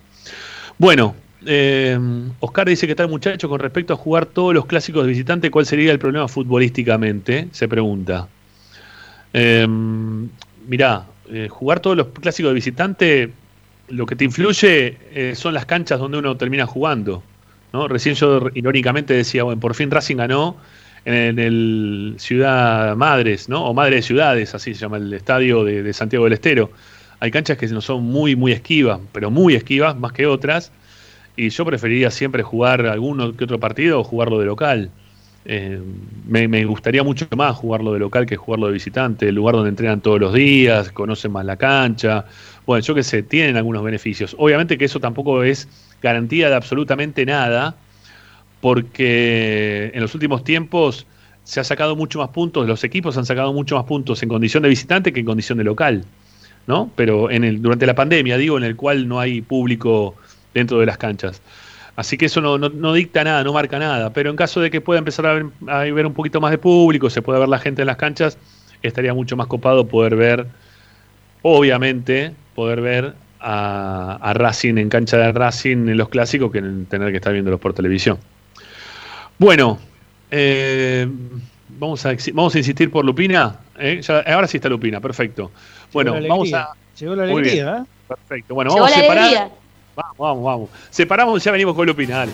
Bueno, 0.76 1.14
eh, 1.47 1.99
Oscar 2.41 2.68
dice 2.68 2.86
que 2.86 2.95
tal 2.95 3.09
muchacho 3.09 3.49
con 3.49 3.61
respecto 3.61 3.95
a 3.95 3.97
jugar 3.97 4.26
todos 4.26 4.53
los 4.53 4.66
clásicos 4.66 5.05
de 5.05 5.11
visitante, 5.11 5.51
¿cuál 5.51 5.64
sería 5.64 5.93
el 5.93 5.99
problema 5.99 6.28
futbolísticamente? 6.28 7.49
Se 7.53 7.66
pregunta. 7.68 8.28
Eh, 9.32 9.66
mirá, 10.66 11.07
eh, 11.31 11.49
jugar 11.49 11.81
todos 11.81 11.97
los 11.97 12.09
clásicos 12.09 12.51
de 12.51 12.55
visitante, 12.55 13.33
lo 13.89 14.07
que 14.07 14.16
te 14.16 14.24
influye 14.24 14.97
eh, 15.12 15.35
son 15.35 15.55
las 15.55 15.66
canchas 15.66 15.99
donde 15.99 16.18
uno 16.18 16.37
termina 16.37 16.66
jugando. 16.66 17.22
¿no? 17.72 17.89
Recién 17.89 18.14
yo 18.14 18.49
irónicamente 18.55 19.14
decía, 19.14 19.45
bueno, 19.45 19.61
por 19.61 19.74
fin 19.74 19.91
Racing 19.91 20.16
ganó 20.16 20.57
en, 21.05 21.39
el 21.39 22.14
Ciudad 22.18 22.97
Madres, 22.97 23.49
¿no? 23.49 23.64
O 23.64 23.74
Madre 23.74 23.97
de 23.97 24.03
Ciudades, 24.03 24.55
así 24.55 24.74
se 24.74 24.81
llama 24.81 24.99
el 24.99 25.12
estadio 25.12 25.64
de, 25.64 25.93
Santiago 25.93 26.24
del 26.24 26.35
Estero. 26.35 26.70
Hay 27.20 27.31
canchas 27.31 27.59
que 27.59 27.66
no 27.68 27.81
son 27.81 28.05
muy, 28.05 28.37
muy 28.37 28.53
esquivas, 28.53 29.01
pero 29.12 29.31
muy 29.31 29.55
esquivas, 29.55 29.97
más 29.97 30.12
que 30.12 30.26
otras. 30.26 30.70
Y 31.37 31.51
yo 31.51 31.64
preferiría 31.64 32.11
siempre 32.11 32.43
jugar 32.43 32.87
alguno 32.87 33.37
que 33.37 33.45
otro 33.45 33.59
partido 33.59 34.01
o 34.01 34.05
jugarlo 34.05 34.39
de 34.39 34.47
local. 34.47 34.91
Eh, 35.45 35.80
me, 36.26 36.64
gustaría 36.64 37.03
mucho 37.03 37.26
más 37.36 37.57
jugarlo 37.57 37.93
de 37.93 37.99
local 38.01 38.26
que 38.26 38.36
jugarlo 38.36 38.66
de 38.66 38.74
visitante, 38.74 39.28
el 39.28 39.34
lugar 39.34 39.55
donde 39.55 39.70
entrenan 39.70 40.01
todos 40.01 40.20
los 40.20 40.34
días, 40.34 40.93
conocen 40.93 41.32
más 41.32 41.45
la 41.45 41.57
cancha. 41.57 42.26
Bueno, 42.66 42.84
yo 42.84 42.95
qué 42.95 43.03
sé, 43.03 43.22
tienen 43.22 43.57
algunos 43.57 43.82
beneficios. 43.82 44.36
Obviamente 44.39 44.76
que 44.76 44.84
eso 44.84 45.01
tampoco 45.01 45.43
es 45.43 45.68
garantía 46.03 46.49
de 46.51 46.55
absolutamente 46.55 47.24
nada, 47.24 47.76
porque 48.61 49.91
en 49.95 50.01
los 50.01 50.14
últimos 50.14 50.45
tiempos 50.45 51.07
se 51.45 51.61
ha 51.61 51.64
sacado 51.64 51.97
mucho 51.97 52.18
más 52.18 52.28
puntos, 52.28 52.66
los 52.68 52.84
equipos 52.84 53.16
han 53.16 53.24
sacado 53.24 53.55
mucho 53.55 53.76
más 53.76 53.86
puntos 53.86 54.22
en 54.22 54.28
condición 54.28 54.62
de 54.62 54.68
visitante 54.68 55.14
que 55.14 55.20
en 55.20 55.26
condición 55.26 55.57
de 55.57 55.64
local, 55.64 56.05
¿no? 56.66 56.91
Pero 56.95 57.30
en 57.30 57.45
el, 57.45 57.62
durante 57.62 57.86
la 57.86 57.95
pandemia, 57.95 58.36
digo, 58.36 58.59
en 58.59 58.64
el 58.64 58.76
cual 58.76 59.09
no 59.09 59.18
hay 59.18 59.41
público 59.41 60.14
dentro 60.53 60.78
de 60.78 60.84
las 60.84 60.99
canchas. 60.99 61.41
Así 61.99 62.16
que 62.16 62.26
eso 62.26 62.40
no, 62.40 62.92
dicta 62.92 63.24
nada, 63.24 63.42
no 63.42 63.53
marca 63.53 63.76
nada. 63.76 64.12
Pero 64.12 64.30
en 64.30 64.36
caso 64.36 64.61
de 64.61 64.70
que 64.70 64.80
pueda 64.80 65.01
empezar 65.01 65.26
a 65.26 65.32
ver, 65.32 65.46
a 65.66 65.78
ver, 65.80 66.07
un 66.07 66.14
poquito 66.14 66.40
más 66.40 66.53
de 66.53 66.59
público, 66.59 67.11
se 67.11 67.22
pueda 67.22 67.40
ver 67.40 67.49
la 67.49 67.59
gente 67.59 67.82
en 67.82 67.86
las 67.86 67.96
canchas, 67.96 68.38
estaría 68.82 69.12
mucho 69.14 69.36
más 69.36 69.49
copado 69.49 69.88
poder 69.88 70.14
ver, 70.14 70.46
obviamente, 71.42 72.34
poder 72.55 72.82
ver 72.82 73.14
a, 73.40 74.32
Racing 74.32 74.76
en 74.78 74.88
cancha 74.88 75.16
de 75.16 75.32
Racing 75.32 75.88
en 75.88 75.96
los 75.96 76.09
clásicos 76.09 76.53
que 76.53 76.62
tener 76.88 77.11
que 77.11 77.16
estar 77.16 77.32
viéndolos 77.32 77.59
por 77.59 77.74
televisión. 77.74 78.16
Bueno, 79.36 79.80
eh, 80.30 81.05
vamos, 81.80 82.07
a, 82.07 82.14
vamos 82.32 82.55
a 82.55 82.59
insistir 82.59 82.92
por 82.92 83.05
Lupina. 83.05 83.59
¿eh? 83.76 84.03
ahora 84.24 84.46
sí 84.46 84.59
está 84.59 84.68
Lupina, 84.68 85.01
perfecto. 85.01 85.51
Bueno, 85.92 86.14
vamos 86.28 86.53
a. 86.53 86.74
Llegó 86.96 87.16
la 87.16 87.24
alegría, 87.24 87.78
¿eh? 87.78 87.84
Perfecto. 88.07 88.55
Bueno, 88.55 88.72
vamos 88.72 88.92
a 88.92 88.94
separar. 88.94 89.51
Vamos, 89.99 90.16
vamos, 90.16 90.44
vamos. 90.44 90.70
Separamos 90.90 91.42
y 91.42 91.44
ya 91.44 91.51
venimos 91.51 91.74
con 91.74 91.86
Lupina, 91.86 92.18
dale. 92.18 92.32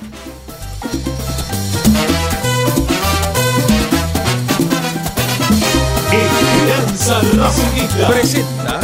presenta 8.06 8.80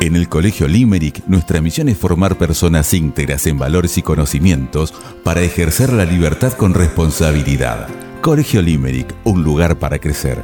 en 0.00 0.16
el 0.16 0.28
Colegio 0.28 0.66
Limerick, 0.66 1.26
nuestra 1.26 1.60
misión 1.60 1.88
es 1.90 1.98
formar 1.98 2.36
personas 2.36 2.94
íntegras 2.94 3.46
en 3.46 3.58
valores 3.58 3.98
y 3.98 4.02
conocimientos 4.02 4.94
para 5.22 5.42
ejercer 5.42 5.92
la 5.92 6.04
libertad 6.04 6.54
con 6.54 6.72
responsabilidad. 6.72 7.86
Colegio 8.22 8.62
Limerick, 8.62 9.14
un 9.24 9.44
lugar 9.44 9.78
para 9.78 9.98
crecer. 9.98 10.42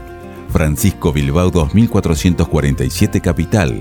Francisco 0.50 1.12
Bilbao 1.12 1.50
2447 1.50 3.20
Capital. 3.20 3.80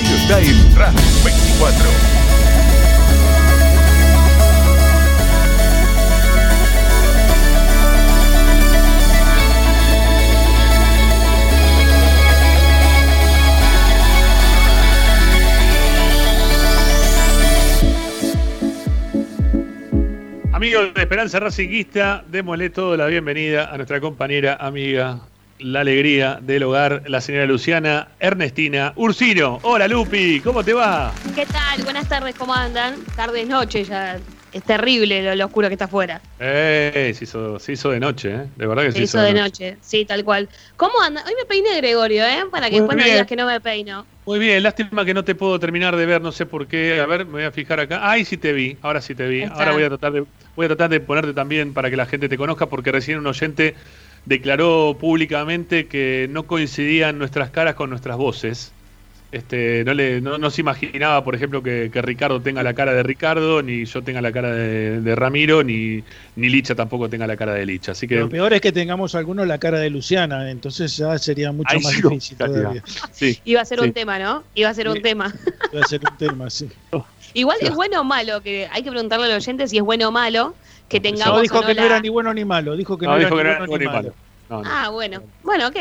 Radio 0.00 0.16
está 0.16 0.40
en 0.40 0.76
Racing 0.76 1.24
24. 1.24 1.90
Amigos 20.52 20.94
de 20.94 21.00
Esperanza 21.02 21.40
Racinguista, 21.40 22.24
démosle 22.26 22.70
toda 22.70 22.96
la 22.96 23.06
bienvenida 23.06 23.70
a 23.70 23.76
nuestra 23.76 24.00
compañera, 24.00 24.56
amiga, 24.60 25.20
la 25.62 25.80
alegría 25.80 26.38
del 26.40 26.62
hogar, 26.62 27.02
la 27.06 27.20
señora 27.20 27.46
Luciana 27.46 28.08
Ernestina 28.18 28.92
Ursino. 28.96 29.58
Hola 29.62 29.88
Lupi, 29.88 30.40
¿cómo 30.40 30.64
te 30.64 30.72
va? 30.72 31.12
¿Qué 31.34 31.46
tal? 31.46 31.82
Buenas 31.82 32.08
tardes, 32.08 32.34
¿cómo 32.34 32.54
andan? 32.54 32.94
Tardes, 33.16 33.46
noche 33.46 33.84
ya. 33.84 34.18
Es 34.52 34.64
terrible 34.64 35.36
lo, 35.36 35.46
oscuro 35.46 35.68
que 35.68 35.74
está 35.74 35.84
afuera. 35.84 36.20
Eh, 36.40 37.12
se 37.16 37.22
hizo, 37.22 37.60
se 37.60 37.72
hizo 37.72 37.90
de 37.90 38.00
noche, 38.00 38.34
¿eh? 38.34 38.46
De 38.56 38.66
verdad 38.66 38.82
que 38.82 38.90
se, 38.90 38.98
se 38.98 39.04
hizo, 39.04 39.20
de 39.20 39.32
noche. 39.32 39.76
Sí, 39.80 40.04
tal 40.04 40.24
cual. 40.24 40.48
¿Cómo 40.76 41.00
anda? 41.00 41.22
Hoy 41.24 41.34
me 41.38 41.44
peiné, 41.44 41.76
Gregorio, 41.76 42.24
¿eh? 42.24 42.42
Para 42.50 42.68
que 42.68 42.80
después 42.80 42.98
no 42.98 43.04
digas 43.04 43.28
que 43.28 43.36
no 43.36 43.46
me 43.46 43.60
peino. 43.60 44.04
Muy 44.26 44.40
bien, 44.40 44.60
lástima 44.64 45.04
que 45.04 45.14
no 45.14 45.22
te 45.22 45.36
puedo 45.36 45.60
terminar 45.60 45.94
de 45.94 46.04
ver, 46.04 46.20
no 46.20 46.32
sé 46.32 46.46
por 46.46 46.66
qué. 46.66 47.00
A 47.00 47.06
ver, 47.06 47.26
me 47.26 47.32
voy 47.32 47.42
a 47.44 47.52
fijar 47.52 47.78
acá. 47.78 48.00
Ay, 48.02 48.24
sí 48.24 48.36
te 48.36 48.52
vi, 48.52 48.76
ahora 48.82 49.00
sí 49.00 49.14
te 49.14 49.28
vi. 49.28 49.44
Ahora 49.44 49.70
voy 49.70 49.84
a 49.84 49.88
tratar 49.88 50.12
de 50.12 50.24
voy 50.56 50.64
a 50.64 50.68
tratar 50.68 50.90
de 50.90 50.98
ponerte 50.98 51.32
también 51.32 51.72
para 51.72 51.88
que 51.88 51.96
la 51.96 52.06
gente 52.06 52.28
te 52.28 52.36
conozca, 52.36 52.66
porque 52.66 52.90
recién 52.90 53.18
un 53.18 53.28
oyente 53.28 53.76
declaró 54.26 54.96
públicamente 54.98 55.86
que 55.86 56.28
no 56.30 56.44
coincidían 56.44 57.18
nuestras 57.18 57.50
caras 57.50 57.74
con 57.74 57.90
nuestras 57.90 58.16
voces. 58.16 58.72
Este, 59.32 59.84
no, 59.84 59.94
le, 59.94 60.20
no, 60.20 60.50
se 60.50 60.60
imaginaba, 60.60 61.22
por 61.22 61.36
ejemplo, 61.36 61.62
que, 61.62 61.88
Ricardo 61.94 62.40
tenga 62.40 62.64
la 62.64 62.74
cara 62.74 62.92
de 62.92 63.04
Ricardo, 63.04 63.62
ni 63.62 63.84
yo 63.84 64.02
tenga 64.02 64.20
la 64.20 64.32
cara 64.32 64.52
de, 64.52 65.14
Ramiro, 65.14 65.62
ni, 65.62 66.02
ni, 66.34 66.48
Licha 66.48 66.74
tampoco 66.74 67.08
tenga 67.08 67.28
la 67.28 67.36
cara 67.36 67.54
de 67.54 67.64
Licha. 67.64 67.92
Así 67.92 68.08
que, 68.08 68.16
Lo 68.16 68.28
peor 68.28 68.52
es 68.54 68.60
que 68.60 68.72
tengamos 68.72 69.14
algunos 69.14 69.46
la 69.46 69.58
cara 69.58 69.78
de 69.78 69.88
Luciana, 69.88 70.50
entonces 70.50 70.96
ya 70.96 71.16
sería 71.16 71.52
mucho 71.52 71.78
más 71.78 72.02
difícil 72.02 72.38
todavía. 72.38 72.82
Iba 73.44 73.60
a 73.60 73.64
ser 73.64 73.80
un 73.80 73.92
tema, 73.92 74.18
¿no? 74.18 74.42
Iba 74.56 74.70
a 74.70 74.74
ser 74.74 74.88
un 74.88 75.00
tema. 75.00 75.32
Iba 75.72 75.84
a 75.84 75.86
ser 75.88 76.00
un 76.00 76.16
tema, 76.16 76.50
sí. 76.50 76.68
Igual 77.32 77.58
es 77.60 77.72
bueno 77.72 78.00
o 78.00 78.04
malo, 78.04 78.40
que 78.42 78.66
hay 78.72 78.82
que 78.82 78.90
preguntarle 78.90 79.26
al 79.26 79.36
oyente 79.36 79.68
si 79.68 79.76
es 79.76 79.84
bueno 79.84 80.08
o 80.08 80.10
malo 80.10 80.56
que 80.90 81.00
tengamos. 81.00 81.36
No, 81.36 81.40
dijo 81.40 81.62
que 81.62 81.74
no 81.74 81.82
era 81.84 82.00
ni 82.00 82.08
bueno 82.10 82.34
ni 82.34 82.44
malo, 82.44 82.76
dijo 82.76 82.98
que 82.98 83.06
no, 83.06 83.16
era, 83.16 83.30
ni, 83.60 83.66
bueno, 83.66 83.78
ni 83.78 83.86
malo. 83.86 84.12
ah, 84.50 84.90
bueno, 84.90 85.22
bueno, 85.42 85.68
ok. 85.68 85.76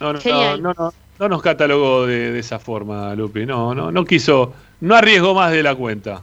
No, 0.00 0.12
no, 0.14 0.74
no, 0.74 0.92
no, 1.18 1.28
nos 1.28 1.42
catalogó 1.42 2.06
de, 2.06 2.36
esa 2.38 2.58
forma, 2.58 3.14
Lupi. 3.14 3.46
No, 3.46 3.74
no, 3.74 3.92
no 3.92 4.04
quiso, 4.04 4.54
no 4.80 4.96
arriesgó 4.96 5.34
más 5.34 5.52
de 5.52 5.62
la 5.62 5.74
cuenta. 5.74 6.22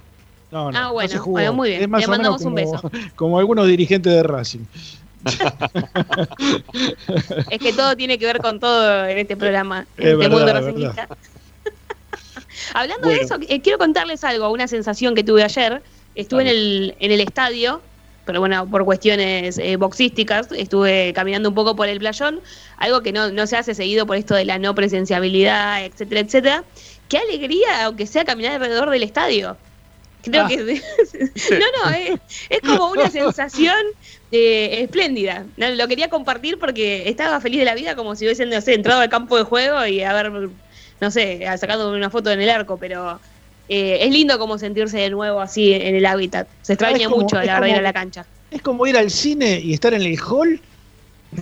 No, 0.52 0.72
no, 0.72 0.78
ah, 0.78 0.92
bueno, 0.92 1.24
bueno, 1.26 1.54
muy 1.54 1.70
bien. 1.70 1.82
Le 1.82 1.88
mandamos 1.88 2.42
un 2.42 2.56
beso. 2.56 2.92
Como 3.16 3.40
algunos 3.40 3.68
dirigentes 3.68 4.12
de 4.12 4.24
Racing. 4.24 4.66
es 7.52 7.60
que 7.60 7.72
todo 7.74 7.96
tiene 7.96 8.18
que 8.18 8.26
ver 8.26 8.40
con 8.40 8.60
todo 8.60 9.06
en 9.06 9.20
este 9.20 9.38
programa, 9.38 9.86
en 9.98 10.08
este 10.20 10.30
mundo 10.30 10.52
racingista. 10.52 11.08
Hablando 12.74 13.08
de 13.08 13.18
eso, 13.18 13.38
eh, 13.48 13.62
quiero 13.62 13.78
contarles 13.78 14.24
algo, 14.24 14.50
una 14.50 14.68
sensación 14.68 15.14
que 15.14 15.24
tuve 15.24 15.44
ayer. 15.44 15.84
Estuve 16.16 16.42
en 16.42 16.48
el, 16.48 16.96
en 17.00 17.12
el 17.12 17.22
estadio, 17.22 17.82
pero 18.32 18.40
bueno, 18.40 18.66
por 18.66 18.86
cuestiones 18.86 19.58
eh, 19.58 19.76
boxísticas, 19.76 20.48
estuve 20.54 21.12
caminando 21.14 21.50
un 21.50 21.56
poco 21.56 21.76
por 21.76 21.90
el 21.90 22.00
playón, 22.00 22.40
algo 22.78 23.02
que 23.02 23.12
no, 23.12 23.46
se 23.46 23.58
hace 23.58 23.76
seguido 23.76 24.06
por 24.06 24.16
esto 24.16 24.36
de 24.36 24.46
la 24.46 24.58
no 24.58 24.74
presenciabilidad, 24.74 25.84
etcétera, 25.84 26.22
etcétera. 26.22 26.64
Qué 27.10 27.18
alegría, 27.18 27.84
aunque 27.84 28.08
sea 28.08 28.24
caminar 28.24 28.54
alrededor 28.54 28.90
del 28.90 29.04
estadio. 29.04 29.58
Creo 30.24 30.46
ah. 30.46 30.48
que. 30.48 30.56
no, 31.52 31.66
no, 31.84 31.92
es, 32.50 32.62
como 32.62 32.92
una 32.92 33.10
sensación 33.12 33.76
eh, 34.32 34.78
espléndida. 34.82 35.46
lo 35.58 35.88
quería 35.90 36.10
compartir 36.10 36.58
porque 36.58 37.10
estaba 37.10 37.42
feliz 37.42 37.60
de 37.60 37.66
la 37.66 37.76
vida, 37.76 37.98
como 37.98 38.16
si 38.16 38.24
hubiesen 38.24 38.54
entrado 38.54 39.02
al 39.02 39.10
campo 39.10 39.36
de 39.36 39.44
juego 39.44 39.86
y 39.86 40.04
haber 40.04 40.32
no 41.02 41.12
sé, 41.12 41.46
sacado 41.58 41.92
una 41.92 42.10
foto 42.10 42.32
en 42.32 42.40
el 42.40 42.50
arco, 42.50 42.78
pero 42.78 43.20
eh, 43.74 44.06
es 44.06 44.12
lindo 44.12 44.38
como 44.38 44.58
sentirse 44.58 44.98
de 44.98 45.10
nuevo 45.10 45.40
así 45.40 45.72
en 45.72 45.96
el 45.96 46.06
hábitat. 46.06 46.46
Se 46.62 46.74
extraña 46.74 47.08
mucho 47.08 47.38
la 47.38 47.54
verdad 47.54 47.68
ir 47.68 47.76
a 47.76 47.82
la 47.82 47.94
cancha. 47.94 48.26
Es 48.52 48.62
como 48.62 48.86
ir 48.86 48.98
al 48.98 49.10
cine 49.10 49.62
y 49.62 49.74
estar 49.74 49.94
en 49.94 50.02
el 50.02 50.20
hall 50.20 50.60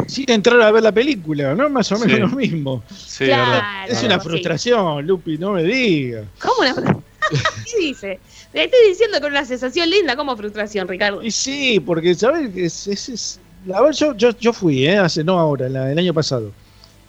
sin 0.06 0.30
entrar 0.30 0.62
a 0.62 0.72
ver 0.72 0.84
la 0.84 0.92
película, 0.92 1.56
¿no? 1.56 1.68
Más 1.72 1.92
o 1.92 1.98
menos 1.98 2.20
lo 2.20 2.38
mismo. 2.38 2.84
Sí, 2.96 3.26
claro, 3.26 3.92
es 3.92 4.04
una 4.04 4.20
frustración, 4.20 5.08
Lupi, 5.08 5.40
no 5.40 5.54
me 5.54 5.64
digas. 5.64 6.26
¿Cómo 6.40 6.62
una 6.62 6.76
frustración? 6.76 7.04
¿Qué 7.66 7.78
dice? 7.80 8.20
Le 8.54 8.66
estoy 8.66 8.90
diciendo 8.90 9.20
con 9.20 9.32
una 9.32 9.44
sensación 9.44 9.90
linda 9.90 10.16
como 10.16 10.38
frustración, 10.38 10.88
Ricardo. 10.88 11.24
Y 11.24 11.32
sí, 11.32 11.80
porque, 11.80 12.14
¿sabes? 12.14 12.56
Es, 12.56 12.86
es, 12.86 13.10
es, 13.10 13.40
la, 13.66 13.90
yo, 13.90 14.16
yo, 14.16 14.38
yo 14.38 14.54
fui, 14.54 14.86
¿eh? 14.86 15.00
Hace, 15.00 15.24
no 15.24 15.40
ahora, 15.40 15.66
el 15.66 15.98
año 15.98 16.14
pasado 16.14 16.52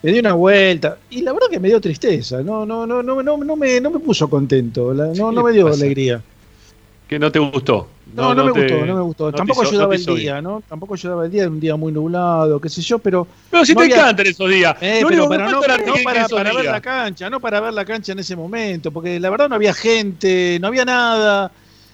me 0.02 0.12
dio 0.12 0.20
una 0.20 0.35
vuelta 0.35 0.98
y 1.10 1.22
la 1.22 1.32
verdad 1.32 1.48
que 1.51 1.60
me 1.60 1.68
dio 1.68 1.81
tristeza, 1.81 2.43
no, 2.43 2.64
no, 2.64 2.86
no, 2.86 3.02
no, 3.02 3.22
no, 3.22 3.36
no 3.36 3.56
me, 3.56 3.81
no 3.81 3.90
me 3.90 3.98
puso 3.98 4.28
contento, 4.28 4.94
no, 4.94 5.32
no 5.32 5.43
me 5.43 5.52
dio 5.52 5.68
alegría. 5.68 6.22
¿Que 7.09 7.18
no 7.18 7.31
te 7.32 7.40
gustó? 7.40 7.89
No, 8.14 8.35
no, 8.35 8.44
me 8.44 8.51
gustó, 8.52 8.86
no 8.86 8.94
me 8.94 9.02
gustó. 9.02 9.32
Tampoco 9.32 9.62
ayudaba 9.62 9.94
el 9.94 10.05
día, 10.05 10.40
¿no? 10.40 10.62
Tampoco 10.68 10.94
ayudaba 10.94 11.24
el 11.24 11.31
día, 11.31 11.48
un 11.48 11.60
día 11.60 11.77
muy 11.77 11.93
nublado, 11.93 12.60
qué 12.60 12.68
sé 12.68 12.82
yo, 12.82 12.98
pero. 12.98 13.27
Pero 13.51 13.64
si 13.64 13.74
te 13.74 13.85
encantan 13.85 14.27
esos 14.27 14.48
días. 14.48 14.77
Eh, 14.81 15.02
pero, 15.09 15.28
no, 15.28 15.28
para, 15.28 16.28
para 16.28 16.52
ver 16.52 16.64
la 16.64 16.81
cancha, 16.81 17.28
no 17.28 17.40
para 17.40 17.60
ver 17.60 17.72
la 17.72 17.85
cancha 17.85 18.12
en 18.12 18.20
ese 18.20 18.36
momento, 18.36 18.90
porque 18.90 19.18
la 19.18 19.31
verdad 19.31 19.48
no 19.48 19.56
había 19.56 19.74
gente, 19.74 20.59
no 20.60 20.68
había 20.68 20.85
nada, 20.85 21.51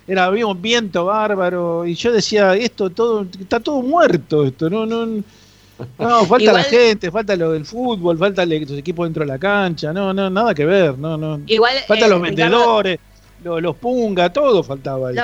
era, 0.07 0.27
había 0.27 0.47
un 0.47 0.61
viento 0.61 1.07
bárbaro, 1.07 1.87
y 1.87 1.95
yo 1.95 2.13
decía, 2.13 2.55
esto 2.55 2.91
todo, 2.91 3.27
está 3.39 3.61
todo 3.61 3.83
muerto, 3.83 4.47
esto, 4.47 4.71
no, 4.71 4.87
no 4.87 5.23
No, 5.99 6.25
falta 6.25 6.53
la 6.53 6.63
gente, 6.63 7.11
falta 7.11 7.37
lo 7.37 7.53
del 7.53 7.67
fútbol, 7.67 8.17
falta 8.19 8.47
los 8.47 8.71
equipos 8.73 9.07
dentro 9.07 9.25
de 9.25 9.29
la 9.29 9.39
cancha, 9.39 9.93
no, 9.93 10.15
no, 10.15 10.31
nada 10.31 10.55
que 10.55 10.65
ver, 10.65 10.99
no, 10.99 11.17
no. 11.17 11.41
Igual, 11.47 11.77
falta 11.87 12.09
los 12.09 12.21
vendedores, 12.21 12.99
los, 13.45 13.77
punga, 13.77 14.33
todo 14.33 14.63
faltaba 14.63 15.09
ahí. 15.09 15.17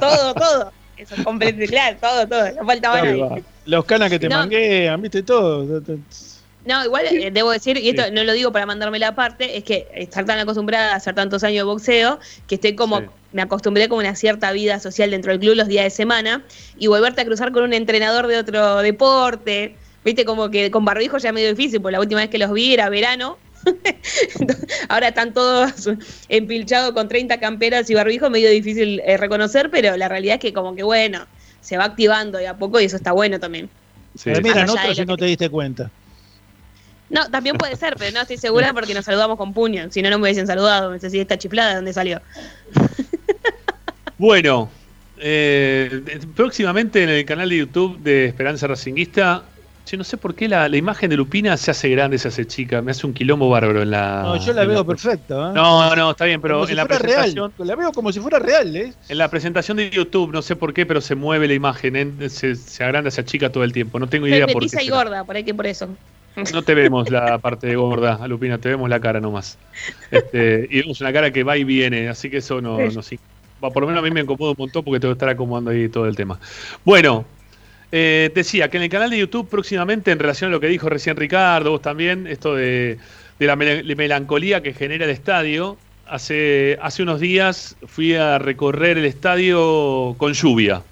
todo, 0.00 0.34
todo. 0.34 0.72
Eso 0.96 1.14
es 1.14 1.70
claro, 1.70 1.96
todo, 2.00 2.26
todo. 2.28 2.52
No 2.52 2.66
faltaba 2.66 3.02
nada. 3.02 3.38
Los 3.64 3.84
canas 3.84 4.10
que 4.10 4.18
te 4.18 4.28
manguean, 4.28 5.00
viste, 5.00 5.22
todo. 5.22 5.80
No, 6.70 6.84
igual 6.84 7.06
eh, 7.06 7.30
debo 7.32 7.50
decir, 7.50 7.76
y 7.76 7.88
esto 7.90 8.12
no 8.12 8.22
lo 8.22 8.32
digo 8.32 8.52
para 8.52 8.64
mandarme 8.64 9.00
la 9.00 9.16
parte, 9.16 9.56
es 9.58 9.64
que 9.64 9.88
estar 9.92 10.24
tan 10.24 10.38
acostumbrada 10.38 10.92
a 10.92 10.96
hacer 10.96 11.16
tantos 11.16 11.42
años 11.42 11.58
de 11.58 11.62
boxeo, 11.64 12.20
que 12.46 12.54
estoy 12.54 12.76
como, 12.76 13.02
me 13.32 13.42
acostumbré 13.42 13.88
como 13.88 14.00
una 14.00 14.14
cierta 14.14 14.52
vida 14.52 14.78
social 14.78 15.10
dentro 15.10 15.32
del 15.32 15.40
club 15.40 15.56
los 15.56 15.66
días 15.66 15.82
de 15.82 15.90
semana, 15.90 16.44
y 16.78 16.86
volverte 16.86 17.22
a 17.22 17.24
cruzar 17.24 17.50
con 17.50 17.64
un 17.64 17.72
entrenador 17.72 18.28
de 18.28 18.38
otro 18.38 18.82
deporte, 18.82 19.74
viste, 20.04 20.24
como 20.24 20.48
que 20.50 20.70
con 20.70 20.84
barbijo 20.84 21.18
ya 21.18 21.30
es 21.30 21.34
medio 21.34 21.48
difícil, 21.48 21.80
porque 21.80 21.92
la 21.92 22.00
última 22.00 22.20
vez 22.20 22.30
que 22.30 22.38
los 22.38 22.52
vi 22.52 22.72
era 22.72 22.88
verano, 22.88 23.36
Ahora 24.88 25.08
están 25.08 25.34
todos 25.34 25.90
empilchados 26.30 26.92
con 26.92 27.08
30 27.08 27.38
camperas 27.40 27.90
y 27.90 27.94
barbijo, 27.94 28.30
medio 28.30 28.48
difícil 28.48 29.02
eh, 29.04 29.18
reconocer, 29.18 29.70
pero 29.70 29.98
la 29.98 30.08
realidad 30.08 30.36
es 30.36 30.40
que 30.40 30.54
como 30.54 30.74
que 30.74 30.82
bueno, 30.82 31.26
se 31.60 31.76
va 31.76 31.84
activando 31.84 32.38
de 32.38 32.48
a 32.48 32.56
poco 32.56 32.80
y 32.80 32.86
eso 32.86 32.96
está 32.96 33.12
bueno 33.12 33.38
también. 33.38 33.68
Sí. 34.14 34.30
miran 34.42 34.70
otros 34.70 34.96
si 34.96 35.04
no 35.04 35.18
te 35.18 35.26
diste 35.26 35.50
cuenta. 35.50 35.90
No, 37.10 37.28
también 37.28 37.56
puede 37.56 37.76
ser, 37.76 37.96
pero 37.98 38.12
no 38.12 38.22
estoy 38.22 38.38
segura 38.38 38.72
porque 38.74 38.94
nos 38.94 39.04
saludamos 39.04 39.36
con 39.36 39.52
puño. 39.52 39.88
Si 39.90 40.00
no, 40.00 40.10
no 40.10 40.18
me 40.18 40.24
hubiesen 40.24 40.46
saludado. 40.46 40.90
Me 40.90 40.98
decía, 40.98 41.20
esta 41.20 41.38
chiflada, 41.38 41.70
¿de 41.70 41.74
dónde 41.76 41.92
salió? 41.92 42.20
bueno, 44.18 44.70
eh, 45.18 46.20
próximamente 46.34 47.02
en 47.02 47.10
el 47.10 47.24
canal 47.24 47.50
de 47.50 47.56
YouTube 47.58 47.98
de 47.98 48.26
Esperanza 48.26 48.66
Racinguista 48.66 49.44
no 49.96 50.04
sé 50.04 50.16
por 50.16 50.34
qué 50.34 50.48
la, 50.48 50.68
imagen 50.68 51.10
de 51.10 51.16
Lupina 51.16 51.56
se 51.56 51.70
hace 51.70 51.88
grande, 51.88 52.18
se 52.18 52.28
hace 52.28 52.46
chica. 52.46 52.82
Me 52.82 52.90
hace 52.92 53.06
un 53.06 53.12
quilombo 53.12 53.48
bárbaro 53.48 53.82
en 53.82 53.90
la. 53.90 54.22
No, 54.22 54.36
yo 54.36 54.52
la 54.52 54.64
veo 54.64 54.84
perfecta. 54.84 55.50
¿eh? 55.50 55.52
No, 55.54 55.94
no, 55.96 56.10
está 56.10 56.24
bien, 56.24 56.40
pero 56.40 56.68
en 56.68 56.76
la 56.76 56.86
presentación. 56.86 57.52
La 57.58 57.76
veo 57.76 57.92
como 57.92 58.12
si 58.12 58.20
fuera 58.20 58.38
real, 58.38 58.74
¿eh? 58.76 58.92
En 59.08 59.18
la 59.18 59.28
presentación 59.28 59.76
de 59.76 59.90
YouTube, 59.90 60.32
no 60.32 60.42
sé 60.42 60.56
por 60.56 60.72
qué, 60.74 60.86
pero 60.86 61.00
se 61.00 61.14
mueve 61.14 61.48
la 61.48 61.54
imagen, 61.54 62.18
se, 62.30 62.54
se, 62.54 62.84
agranda, 62.84 63.10
se 63.10 63.20
achica 63.20 63.50
todo 63.50 63.64
el 63.64 63.72
tiempo. 63.72 63.98
No 63.98 64.08
tengo 64.08 64.26
idea 64.26 64.46
por 64.46 64.68
qué. 64.68 64.82
y 64.82 64.88
gorda, 64.88 65.24
por 65.24 65.36
ahí 65.36 65.44
que 65.44 65.54
por 65.54 65.66
eso. 65.66 65.88
No 66.52 66.62
te 66.62 66.74
vemos 66.74 67.10
la 67.10 67.38
parte 67.38 67.66
de 67.66 67.76
gorda, 67.76 68.26
Lupina, 68.28 68.58
te 68.58 68.68
vemos 68.68 68.88
la 68.88 69.00
cara 69.00 69.20
nomás. 69.20 69.58
Este, 70.10 70.66
y 70.70 70.80
vemos 70.80 71.00
una 71.00 71.12
cara 71.12 71.32
que 71.32 71.42
va 71.42 71.56
y 71.56 71.64
viene, 71.64 72.08
así 72.08 72.30
que 72.30 72.38
eso 72.38 72.60
no, 72.60 72.78
no 72.78 73.02
sí. 73.02 73.18
Por 73.60 73.80
lo 73.80 73.86
menos 73.86 74.00
a 74.00 74.04
mí 74.04 74.10
me 74.10 74.20
incomoda 74.20 74.52
un 74.52 74.56
montón 74.58 74.84
porque 74.84 75.00
tengo 75.00 75.12
que 75.12 75.16
estar 75.16 75.28
acomodando 75.28 75.70
ahí 75.70 75.88
todo 75.88 76.06
el 76.06 76.16
tema. 76.16 76.38
Bueno, 76.84 77.26
eh, 77.92 78.30
decía 78.34 78.70
que 78.70 78.76
en 78.76 78.84
el 78.84 78.88
canal 78.88 79.10
de 79.10 79.18
YouTube 79.18 79.48
próximamente, 79.48 80.12
en 80.12 80.18
relación 80.18 80.50
a 80.50 80.52
lo 80.52 80.60
que 80.60 80.68
dijo 80.68 80.88
recién 80.88 81.16
Ricardo, 81.16 81.72
vos 81.72 81.82
también, 81.82 82.26
esto 82.26 82.54
de, 82.54 82.98
la 83.38 83.56
melancolía 83.56 84.62
que 84.62 84.72
genera 84.72 85.04
el 85.04 85.10
estadio, 85.10 85.76
hace, 86.06 86.78
hace 86.80 87.02
unos 87.02 87.20
días 87.20 87.76
fui 87.86 88.14
a 88.14 88.38
recorrer 88.38 88.98
el 88.98 89.04
estadio 89.04 90.14
con 90.18 90.32
lluvia. 90.32 90.82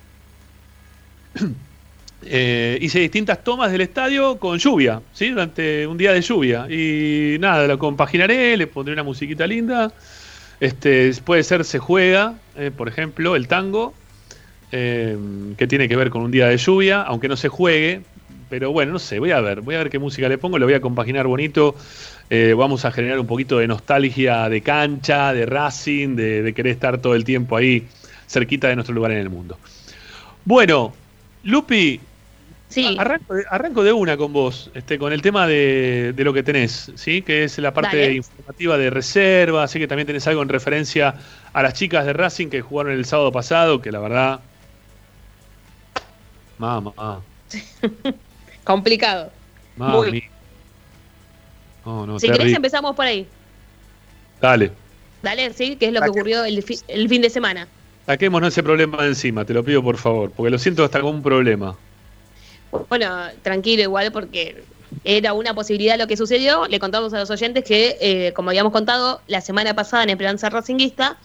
Eh, 2.22 2.78
hice 2.80 2.98
distintas 2.98 3.44
tomas 3.44 3.70
del 3.70 3.80
estadio 3.80 4.38
con 4.38 4.58
lluvia, 4.58 5.00
durante 5.18 5.86
un 5.86 5.96
día 5.96 6.12
de 6.12 6.20
lluvia. 6.20 6.66
Y 6.68 7.38
nada, 7.38 7.66
lo 7.66 7.78
compaginaré, 7.78 8.56
le 8.56 8.66
pondré 8.66 8.92
una 8.92 9.02
musiquita 9.02 9.46
linda. 9.46 9.92
Este, 10.60 11.12
puede 11.24 11.44
ser 11.44 11.64
Se 11.64 11.78
Juega, 11.78 12.34
eh, 12.56 12.70
por 12.76 12.88
ejemplo, 12.88 13.36
el 13.36 13.46
tango. 13.48 13.94
Em, 14.70 15.54
que 15.54 15.66
tiene 15.66 15.88
que 15.88 15.96
ver 15.96 16.10
con 16.10 16.22
un 16.22 16.30
día 16.30 16.48
de 16.48 16.58
lluvia, 16.58 17.02
aunque 17.02 17.28
no 17.28 17.36
se 17.36 17.48
juegue. 17.48 18.02
Pero 18.50 18.72
bueno, 18.72 18.92
no 18.92 18.98
sé, 18.98 19.18
voy 19.18 19.30
a 19.30 19.40
ver, 19.40 19.60
voy 19.60 19.74
a 19.74 19.78
ver 19.78 19.90
qué 19.90 19.98
música 19.98 20.28
le 20.28 20.38
pongo, 20.38 20.58
lo 20.58 20.66
voy 20.66 20.74
a 20.74 20.80
compaginar 20.80 21.26
bonito. 21.26 21.74
Eh, 22.30 22.54
vamos 22.56 22.84
a 22.84 22.90
generar 22.90 23.18
un 23.18 23.26
poquito 23.26 23.58
de 23.58 23.66
nostalgia 23.66 24.48
de 24.48 24.60
cancha, 24.62 25.32
de 25.32 25.46
Racing, 25.46 26.16
de, 26.16 26.52
querer 26.54 26.72
estar 26.72 26.98
todo 26.98 27.14
el 27.14 27.24
tiempo 27.24 27.56
ahí 27.56 27.86
cerquita 28.26 28.68
de 28.68 28.74
nuestro 28.74 28.94
lugar 28.94 29.12
en 29.12 29.18
el 29.18 29.30
mundo. 29.30 29.58
Bueno, 30.44 30.94
Lupi, 31.44 32.00
sí. 32.68 32.96
arranco, 32.98 33.82
de 33.82 33.92
una 33.92 34.16
con 34.16 34.32
vos, 34.32 34.70
este, 34.74 34.98
con 34.98 35.12
el 35.12 35.22
tema 35.22 35.46
de, 35.46 36.14
lo 36.16 36.32
que 36.32 36.42
tenés, 36.42 36.92
¿sí? 36.94 37.22
que 37.22 37.44
es 37.44 37.58
la 37.58 37.72
parte 37.72 38.14
informativa 38.14 38.78
de 38.78 38.90
reserva, 38.90 39.64
así 39.64 39.78
que 39.78 39.86
también 39.86 40.06
tenés 40.06 40.26
algo 40.26 40.42
en 40.42 40.48
referencia 40.48 41.14
a 41.52 41.62
las 41.62 41.74
chicas 41.74 42.06
de 42.06 42.12
Racing 42.12 42.48
que 42.48 42.60
jugaron 42.60 42.92
el 42.92 43.04
sábado 43.04 43.32
pasado, 43.32 43.80
que 43.80 43.92
la 43.92 44.00
verdad 44.00 44.40
Mamá. 46.58 47.22
Complicado. 48.64 49.30
Muy. 49.76 50.24
si 52.18 52.30
querés 52.30 52.54
empezamos 52.54 52.94
por 52.94 53.06
ahí. 53.06 53.26
Dale. 54.40 54.72
Dale, 55.22 55.52
sí, 55.52 55.76
que 55.76 55.86
es 55.86 55.92
lo 55.92 56.00
que 56.00 56.10
ocurrió 56.10 56.44
el, 56.44 56.64
el 56.88 57.08
fin 57.08 57.22
de 57.22 57.30
semana. 57.30 57.66
Saquémonos 58.06 58.52
ese 58.52 58.62
problema 58.62 59.02
de 59.02 59.08
encima, 59.08 59.44
te 59.44 59.54
lo 59.54 59.64
pido 59.64 59.82
por 59.82 59.96
favor, 59.96 60.30
porque 60.30 60.50
lo 60.50 60.58
siento 60.58 60.84
hasta 60.84 61.00
como 61.00 61.12
un 61.12 61.22
problema. 61.22 61.76
Bueno, 62.88 63.26
tranquilo 63.42 63.82
igual 63.82 64.12
porque 64.12 64.62
era 65.04 65.32
una 65.32 65.54
posibilidad 65.54 65.98
lo 65.98 66.06
que 66.06 66.16
sucedió. 66.16 66.66
Le 66.66 66.78
contamos 66.78 67.12
a 67.14 67.18
los 67.18 67.30
oyentes 67.30 67.64
que, 67.64 67.96
eh, 68.00 68.32
como 68.34 68.50
habíamos 68.50 68.72
contado 68.72 69.20
la 69.26 69.40
semana 69.40 69.74
pasada 69.74 70.02
en 70.02 70.10
Esperanza 70.10 70.50
Racinguista, 70.50 71.16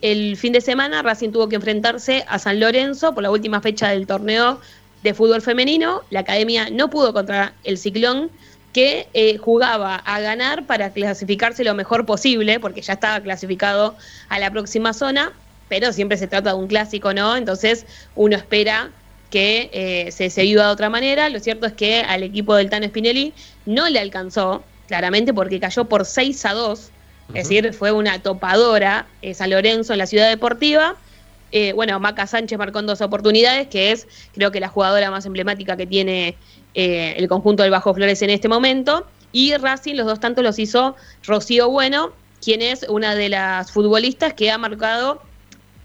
el 0.00 0.36
fin 0.36 0.52
de 0.52 0.60
semana 0.60 1.02
Racing 1.02 1.30
tuvo 1.30 1.48
que 1.48 1.56
enfrentarse 1.56 2.24
a 2.28 2.38
San 2.38 2.60
Lorenzo 2.60 3.14
por 3.14 3.22
la 3.22 3.30
última 3.30 3.60
fecha 3.60 3.88
del 3.90 4.06
torneo 4.06 4.60
de 5.02 5.14
fútbol 5.14 5.42
femenino. 5.42 6.02
La 6.10 6.20
academia 6.20 6.70
no 6.70 6.88
pudo 6.88 7.12
contra 7.12 7.52
el 7.64 7.78
Ciclón, 7.78 8.30
que 8.72 9.08
eh, 9.14 9.38
jugaba 9.38 9.96
a 9.96 10.20
ganar 10.20 10.66
para 10.66 10.90
clasificarse 10.90 11.64
lo 11.64 11.74
mejor 11.74 12.06
posible, 12.06 12.60
porque 12.60 12.82
ya 12.82 12.92
estaba 12.92 13.20
clasificado 13.20 13.96
a 14.28 14.38
la 14.38 14.50
próxima 14.50 14.92
zona, 14.92 15.32
pero 15.68 15.92
siempre 15.92 16.16
se 16.16 16.28
trata 16.28 16.50
de 16.50 16.56
un 16.56 16.68
clásico, 16.68 17.12
¿no? 17.12 17.36
Entonces 17.36 17.86
uno 18.14 18.36
espera 18.36 18.90
que 19.30 19.70
eh, 19.72 20.10
se, 20.12 20.30
se 20.30 20.42
viva 20.42 20.66
de 20.66 20.70
otra 20.70 20.90
manera. 20.90 21.28
Lo 21.28 21.40
cierto 21.40 21.66
es 21.66 21.72
que 21.72 22.00
al 22.00 22.22
equipo 22.22 22.54
del 22.54 22.70
Tano 22.70 22.86
Spinelli 22.86 23.32
no 23.66 23.88
le 23.88 24.00
alcanzó, 24.00 24.64
claramente, 24.86 25.34
porque 25.34 25.60
cayó 25.60 25.84
por 25.84 26.04
6 26.04 26.44
a 26.46 26.52
2 26.54 26.90
es 27.28 27.46
decir, 27.46 27.74
fue 27.74 27.92
una 27.92 28.22
topadora 28.22 29.06
eh, 29.20 29.34
San 29.34 29.50
Lorenzo 29.50 29.92
en 29.92 29.98
la 29.98 30.06
ciudad 30.06 30.30
deportiva. 30.30 30.96
Eh, 31.52 31.74
bueno, 31.74 32.00
Maca 32.00 32.26
Sánchez 32.26 32.58
marcó 32.58 32.78
en 32.78 32.86
dos 32.86 33.02
oportunidades, 33.02 33.68
que 33.68 33.92
es 33.92 34.08
creo 34.32 34.50
que 34.50 34.60
la 34.60 34.68
jugadora 34.68 35.10
más 35.10 35.26
emblemática 35.26 35.76
que 35.76 35.86
tiene 35.86 36.36
el 36.72 37.28
conjunto 37.28 37.64
del 37.64 37.72
Bajo 37.72 37.92
Flores 37.92 38.22
en 38.22 38.30
este 38.30 38.48
momento. 38.48 39.06
Y 39.32 39.54
Racing, 39.56 39.94
los 39.94 40.06
dos 40.06 40.20
tantos 40.20 40.42
los 40.42 40.58
hizo 40.58 40.96
Rocío 41.26 41.68
Bueno, 41.68 42.12
quien 42.42 42.62
es 42.62 42.86
una 42.88 43.14
de 43.14 43.28
las 43.28 43.72
futbolistas 43.72 44.32
que 44.32 44.50
ha 44.50 44.58
marcado 44.58 45.20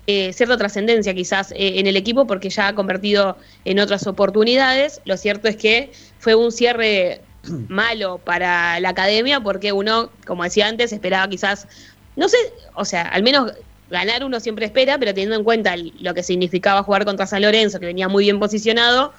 cierta 0.05 0.57
trascendencia 0.57 1.13
quizás 1.13 1.53
en 1.55 1.87
el 1.87 1.95
equipo 1.95 2.27
porque 2.27 2.49
ya 2.49 2.67
ha 2.67 2.75
convertido 2.75 3.37
en 3.65 3.79
otras 3.79 4.05
oportunidades. 4.07 5.01
Lo 5.05 5.17
cierto 5.17 5.47
es 5.47 5.55
que 5.55 5.91
fue 6.19 6.35
un 6.35 6.51
cierre 6.51 7.21
malo 7.69 8.19
para 8.23 8.79
la 8.79 8.89
academia 8.89 9.39
porque 9.39 9.71
uno, 9.71 10.09
como 10.25 10.43
decía 10.43 10.67
antes, 10.67 10.91
esperaba 10.91 11.27
quizás, 11.27 11.67
no 12.15 12.27
sé, 12.27 12.37
o 12.75 12.85
sea, 12.85 13.03
al 13.03 13.23
menos 13.23 13.53
ganar 13.89 14.23
uno 14.23 14.39
siempre 14.39 14.65
espera, 14.65 14.97
pero 14.97 15.13
teniendo 15.13 15.35
en 15.35 15.43
cuenta 15.43 15.75
lo 15.99 16.13
que 16.13 16.23
significaba 16.23 16.83
jugar 16.83 17.05
contra 17.05 17.27
San 17.27 17.41
Lorenzo, 17.41 17.79
que 17.79 17.85
venía 17.85 18.07
muy 18.07 18.23
bien 18.25 18.39
posicionado, 18.39 19.13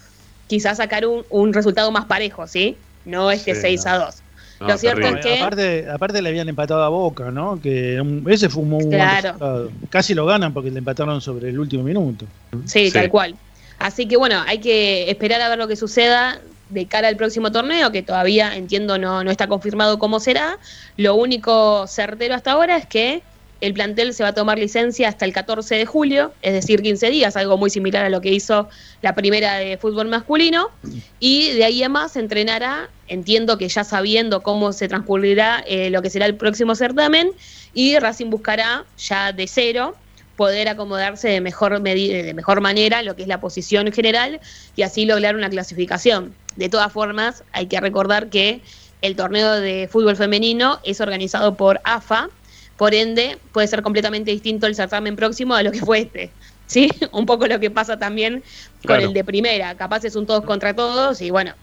quizás 0.49 0.79
sacar 0.79 1.05
un, 1.07 1.53
resultado 1.53 1.91
más 1.91 2.07
parejo, 2.07 2.47
¿sí? 2.47 2.77
No 3.05 3.31
este 3.31 3.55
6 3.55 3.87
a 3.87 3.99
2. 3.99 4.24
Lo 4.61 4.79
cierto 4.79 5.07
es 5.07 5.25
que. 5.25 5.39
Aparte, 5.41 5.87
aparte 5.91 6.23
le 6.23 6.29
habían 6.29 6.49
empatado 6.49 6.83
a 6.83 6.89
Boca, 6.89 7.31
¿no? 7.31 7.61
Que 7.61 8.03
ese 8.29 8.49
fue 8.49 8.63
un 8.63 8.71
muy 8.71 8.89
claro. 8.89 9.71
Casi 9.91 10.15
lo 10.15 10.27
ganan 10.27 10.53
porque 10.53 10.71
le 10.71 10.79
empataron 10.79 11.21
sobre 11.21 11.51
el 11.51 11.59
último 11.59 11.83
minuto. 11.83 12.27
sí, 12.65 12.91
tal 12.91 13.11
cual. 13.11 13.35
Así 13.79 14.07
que 14.07 14.17
bueno, 14.17 14.43
hay 14.47 14.59
que 14.59 15.11
esperar 15.11 15.41
a 15.41 15.49
ver 15.49 15.59
lo 15.59 15.69
que 15.69 15.77
suceda 15.77 16.41
de 16.71 16.87
cara 16.87 17.09
al 17.09 17.17
próximo 17.17 17.53
torneo, 17.53 17.93
que 17.93 18.03
todavía 18.03 18.57
entiendo 18.57 18.99
no, 18.99 19.23
no 19.25 19.31
está 19.31 19.47
confirmado 19.47 19.99
cómo 19.99 20.21
será. 20.21 20.59
Lo 20.97 21.15
único 21.17 21.87
certero 21.87 22.35
hasta 22.35 22.53
ahora 22.53 22.77
es 22.77 22.87
que 22.87 23.23
el 23.65 23.73
plantel 23.73 24.13
se 24.13 24.23
va 24.23 24.31
a 24.31 24.35
tomar 24.35 24.59
licencia 24.59 25.09
hasta 25.09 25.25
el 25.25 25.33
14 25.33 25.75
de 25.77 25.87
julio, 25.87 26.35
es 26.43 26.53
decir, 26.53 26.83
15 26.83 27.09
días, 27.09 27.35
algo 27.37 27.57
muy 27.57 27.71
similar 27.71 28.05
a 28.05 28.11
lo 28.11 28.21
que 28.21 28.31
hizo 28.31 28.69
la 29.01 29.15
primera 29.15 29.57
de 29.57 29.79
fútbol 29.79 30.09
masculino. 30.09 30.69
Y 31.19 31.53
de 31.53 31.65
ahí 31.65 31.83
a 31.83 31.89
más 31.89 32.17
entrenará, 32.17 32.91
entiendo 33.09 33.57
que 33.57 33.69
ya 33.69 33.83
sabiendo 33.83 34.43
cómo 34.43 34.75
se 34.75 34.87
transcurrirá 34.87 35.65
eh, 35.67 35.89
lo 35.89 36.03
que 36.03 36.11
será 36.11 36.27
el 36.27 36.35
próximo 36.35 36.75
certamen, 36.75 37.31
y 37.73 37.99
Racing 37.99 38.29
buscará 38.29 38.85
ya 38.99 39.33
de 39.33 39.47
cero 39.47 39.97
poder 40.37 40.69
acomodarse 40.69 41.29
de 41.29 41.41
mejor, 41.41 41.81
de 41.81 42.33
mejor 42.35 42.61
manera 42.61 43.03
lo 43.03 43.17
que 43.17 43.23
es 43.23 43.29
la 43.29 43.41
posición 43.41 43.91
general 43.93 44.41
y 44.77 44.83
así 44.83 45.07
lograr 45.07 45.37
una 45.37 45.49
clasificación. 45.49 46.35
De 46.57 46.69
todas 46.69 46.93
formas, 46.93 47.45
hay 47.53 47.67
que 47.67 47.81
recordar 47.81 48.29
que 48.29 48.61
el 49.01 49.17
torneo 49.17 49.53
de 49.61 49.89
fútbol 49.91 50.17
femenino 50.17 50.81
es 50.85 51.01
organizado 51.01 51.55
por 51.55 51.81
AFA, 51.85 52.29
por 52.77 52.95
ende 52.95 53.39
puede 53.53 53.67
ser 53.67 53.83
completamente 53.83 54.31
distinto 54.31 54.67
el 54.67 54.75
certamen 54.75 55.17
próximo 55.17 55.55
a 55.55 55.63
lo 55.63 55.73
que 55.73 55.81
fue 55.81 56.01
este. 56.01 56.31
¿sí? 56.67 56.91
Un 57.13 57.27
poco 57.27 57.47
lo 57.47 57.61
que 57.61 57.71
pasa 57.71 57.99
también 57.99 58.43
con 58.87 59.01
el 59.01 59.13
de 59.13 59.25
primera. 59.25 59.75
Capaz 59.77 60.05
es 60.05 60.17
un 60.17 60.27
todos 60.27 60.45
contra 60.45 60.75
todos 60.75 61.21
y 61.21 61.31
bueno, 61.31 61.55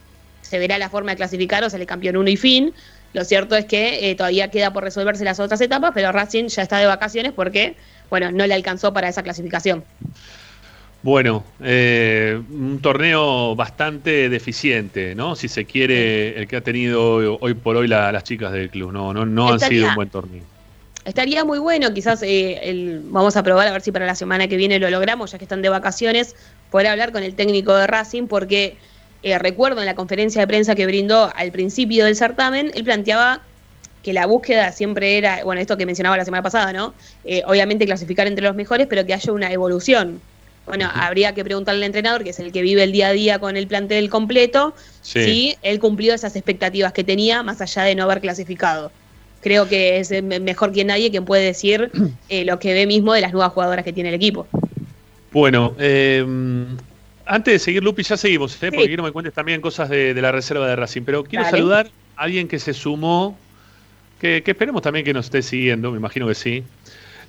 se 0.42 0.60
verá 0.60 0.78
la 0.78 0.90
forma 0.90 1.12
de 1.12 1.18
clasificar 1.18 1.64
o 1.64 1.70
sale 1.70 1.86
campeón 1.86 2.18
uno 2.18 2.30
y 2.30 2.38
fin. 2.38 2.74
Lo 3.14 3.26
cierto 3.26 3.56
es 3.56 3.66
que 3.66 4.10
eh, 4.10 4.16
todavía 4.16 4.50
queda 4.50 4.72
por 4.72 4.84
resolverse 4.84 5.26
las 5.26 5.40
otras 5.40 5.60
etapas, 5.60 5.92
pero 5.94 6.12
Racing 6.12 6.48
ya 6.48 6.62
está 6.62 6.78
de 6.78 6.86
vacaciones 6.86 7.34
porque, 7.34 7.76
bueno, 8.10 8.32
no 8.32 8.48
le 8.48 8.54
alcanzó 8.54 8.94
para 8.94 9.10
esa 9.10 9.22
clasificación. 9.22 9.84
Bueno, 11.04 11.44
eh, 11.62 12.40
un 12.50 12.80
torneo 12.80 13.56
bastante 13.56 14.30
deficiente, 14.30 15.16
¿no? 15.16 15.36
Si 15.36 15.48
se 15.48 15.66
quiere, 15.66 16.40
el 16.40 16.48
que 16.48 16.58
ha 16.58 16.62
tenido 16.62 17.38
hoy, 17.40 17.54
por 17.56 17.76
hoy 17.76 17.88
las 17.88 18.24
chicas 18.24 18.54
del 18.54 18.70
club. 18.70 18.94
No, 18.94 19.14
no, 19.14 19.26
no 19.26 19.52
han 19.52 19.60
sido 19.60 19.90
un 19.90 19.96
buen 19.96 20.10
torneo. 20.10 20.44
Estaría 21.03 21.44
muy 21.44 21.57
bueno, 21.57 21.94
quizás 21.94 22.22
eh, 22.22 23.02
vamos 23.06 23.36
a 23.36 23.41
probar 23.41 23.68
a 23.68 23.72
ver 23.72 23.82
si 23.82 23.91
para 23.91 24.06
la 24.06 24.14
semana 24.14 24.48
que 24.48 24.56
viene 24.56 24.78
lo 24.78 24.90
logramos, 24.90 25.32
ya 25.32 25.40
que 25.40 25.45
están 25.45 25.64
de 25.64 25.69
vacaciones, 25.69 26.36
poder 26.69 26.88
hablar 26.88 27.11
con 27.11 27.23
el 27.23 27.34
técnico 27.34 27.76
de 27.76 27.88
Racing, 27.88 28.28
porque 28.28 28.78
eh, 29.23 29.40
recuerdo 29.40 29.80
en 29.80 29.88
la 29.88 29.95
conferencia 29.95 30.41
de 30.41 30.48
prensa 30.48 30.76
que 30.76 30.86
brindó 30.86 31.32
al 31.36 31.52
principio 31.52 32.06
del 32.06 32.15
certamen, 32.15 32.72
él 32.76 32.84
planteaba 32.84 33.41
que 34.03 34.14
la 34.14 34.28
búsqueda 34.28 34.72
siempre 34.72 35.18
era, 35.18 35.44
bueno, 35.44 35.60
esto 35.60 35.76
que 35.76 35.88
mencionaba 35.88 36.18
la 36.18 36.26
semana 36.26 36.44
pasada, 36.44 36.72
¿no? 36.72 36.94
Eh, 37.23 37.41
obviamente 37.48 37.86
clasificar 37.86 38.28
entre 38.28 38.45
los 38.45 38.56
mejores, 38.56 38.86
pero 38.88 39.03
que 39.06 39.14
haya 39.15 39.32
una 39.32 39.52
evolución. 39.52 40.22
Bueno, 40.68 40.88
habría 40.94 41.34
que 41.34 41.44
preguntarle 41.44 41.80
al 41.80 41.88
entrenador, 41.88 42.23
que 42.23 42.30
es 42.30 42.40
el 42.40 42.52
que 42.52 42.61
vive 42.61 42.84
el 42.84 42.91
día 42.91 43.07
a 43.07 43.11
día 43.11 43.40
con 43.40 43.57
el 43.57 43.65
plantel 43.65 44.10
completo, 44.10 44.76
si 45.02 45.56
él 45.64 45.80
cumplió 45.80 46.14
esas 46.14 46.36
expectativas 46.36 46.94
que 46.94 47.03
tenía, 47.03 47.41
más 47.41 47.60
allá 47.61 47.84
de 47.84 47.95
no 47.95 48.03
haber 48.03 48.22
clasificado 48.22 48.91
creo 49.42 49.68
que 49.68 50.00
es 50.00 50.12
eh, 50.12 50.22
mejor 50.22 50.72
que 50.72 50.86
nadie 50.86 51.12
quien 51.12 51.26
puede 51.26 51.44
decir 51.44 51.92
eh, 52.30 52.46
lo 52.46 52.60
que 52.60 52.74
ve 52.74 52.88
mismo 52.88 53.14
de 53.14 53.22
las 53.22 53.34
nuevas 53.34 53.52
jugadoras 53.52 53.84
que 53.84 53.92
tiene 53.92 54.10
el 54.10 54.16
equipo. 54.16 54.48
Bueno, 55.32 55.76
eh, 55.80 56.26
antes 57.26 57.54
de 57.54 57.60
seguir, 57.60 57.84
Lupi, 57.84 58.04
ya 58.04 58.18
seguimos, 58.18 58.56
porque 58.56 58.88
quiero 58.88 59.04
que 59.04 59.10
me 59.10 59.12
cuentes 59.12 59.34
también 59.34 59.62
cosas 59.62 59.90
de, 59.90 60.14
la 60.14 60.32
reserva 60.32 60.68
de 60.68 60.76
Racing, 60.76 61.04
pero 61.04 61.24
quiero 61.24 61.46
saludar 61.46 61.90
a 62.18 62.24
alguien 62.24 62.48
que 62.48 62.60
se 62.60 62.74
sumó, 62.74 63.38
que, 64.20 64.44
esperemos 64.46 64.82
también 64.82 65.06
que 65.06 65.14
nos 65.14 65.26
esté 65.26 65.42
siguiendo, 65.42 65.92
me 65.92 65.98
imagino 65.98 66.28
que 66.28 66.36
sí. 66.36 66.64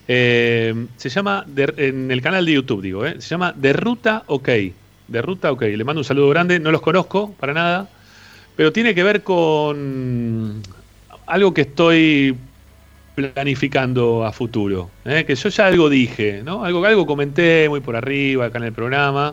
se 0.06 1.08
llama, 1.08 1.46
en 1.76 2.10
el 2.10 2.20
canal 2.22 2.44
de 2.44 2.52
YouTube, 2.54 2.82
digo, 2.82 3.04
se 3.06 3.20
llama 3.20 3.54
De 3.56 3.72
Ruta 3.72 4.24
OK. 4.26 4.48
De 5.06 5.22
Ruta 5.22 5.52
OK. 5.52 5.62
Le 5.62 5.84
mando 5.84 6.00
un 6.00 6.04
saludo 6.04 6.28
grande, 6.30 6.58
no 6.58 6.72
los 6.72 6.82
conozco 6.82 7.32
para 7.38 7.54
nada, 7.54 7.88
pero 8.56 8.72
tiene 8.72 8.96
que 8.96 9.04
ver 9.04 9.22
con 9.22 10.60
algo 11.32 11.54
que 11.54 11.62
estoy 11.62 12.36
planificando 13.14 14.22
a 14.26 14.32
futuro, 14.32 14.90
¿eh? 15.06 15.24
que 15.26 15.34
yo 15.34 15.48
ya 15.48 15.66
algo 15.66 15.88
dije, 15.88 16.42
¿no? 16.44 16.62
Algo, 16.62 16.84
algo 16.84 17.06
comenté 17.06 17.70
muy 17.70 17.80
por 17.80 17.96
arriba 17.96 18.44
acá 18.44 18.58
en 18.58 18.64
el 18.64 18.74
programa, 18.74 19.32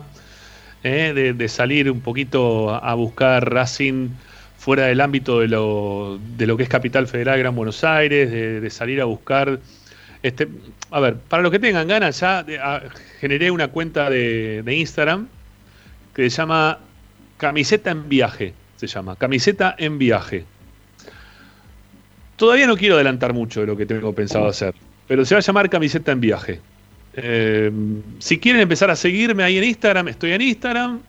¿eh? 0.82 1.34
de, 1.36 1.48
salir 1.48 1.90
un 1.90 2.00
poquito 2.00 2.74
a 2.74 2.94
buscar 2.94 3.52
Racing 3.52 4.08
fuera 4.56 4.86
del 4.86 5.02
ámbito 5.02 5.40
de 5.40 5.48
lo, 5.48 6.18
de 6.38 6.46
lo 6.46 6.56
que 6.56 6.62
es 6.62 6.70
Capital 6.70 7.06
Federal 7.06 7.38
Gran 7.38 7.54
Buenos 7.54 7.84
Aires, 7.84 8.30
de, 8.30 8.70
salir 8.70 9.02
a 9.02 9.04
buscar... 9.04 9.60
Este, 10.22 10.48
a 10.90 11.00
ver, 11.00 11.16
para 11.16 11.42
los 11.42 11.52
que 11.52 11.58
tengan 11.58 11.86
ganas, 11.86 12.18
ya 12.18 12.46
generé 13.20 13.50
una 13.50 13.68
cuenta 13.68 14.08
de, 14.08 14.62
de 14.62 14.74
Instagram 14.74 15.28
que 16.14 16.30
se 16.30 16.38
llama 16.38 16.78
Camiseta 17.36 17.90
en 17.90 18.08
Viaje, 18.08 18.54
se 18.76 18.86
llama, 18.86 19.16
Camiseta 19.16 19.74
en 19.76 19.98
Viaje. 19.98 20.46
Todavía 22.40 22.66
no 22.66 22.74
quiero 22.74 22.94
adelantar 22.94 23.34
mucho 23.34 23.60
de 23.60 23.66
lo 23.66 23.76
que 23.76 23.84
tengo 23.84 24.14
pensado 24.14 24.48
hacer, 24.48 24.74
pero 25.06 25.26
se 25.26 25.34
va 25.34 25.40
a 25.40 25.42
llamar 25.42 25.68
Camiseta 25.68 26.10
en 26.10 26.22
Viaje. 26.22 26.58
Eh, 27.12 27.70
si 28.18 28.38
quieren 28.38 28.62
empezar 28.62 28.90
a 28.90 28.96
seguirme 28.96 29.42
ahí 29.42 29.58
en 29.58 29.64
Instagram, 29.64 30.08
estoy 30.08 30.32
en 30.32 30.40
Instagram. 30.40 31.00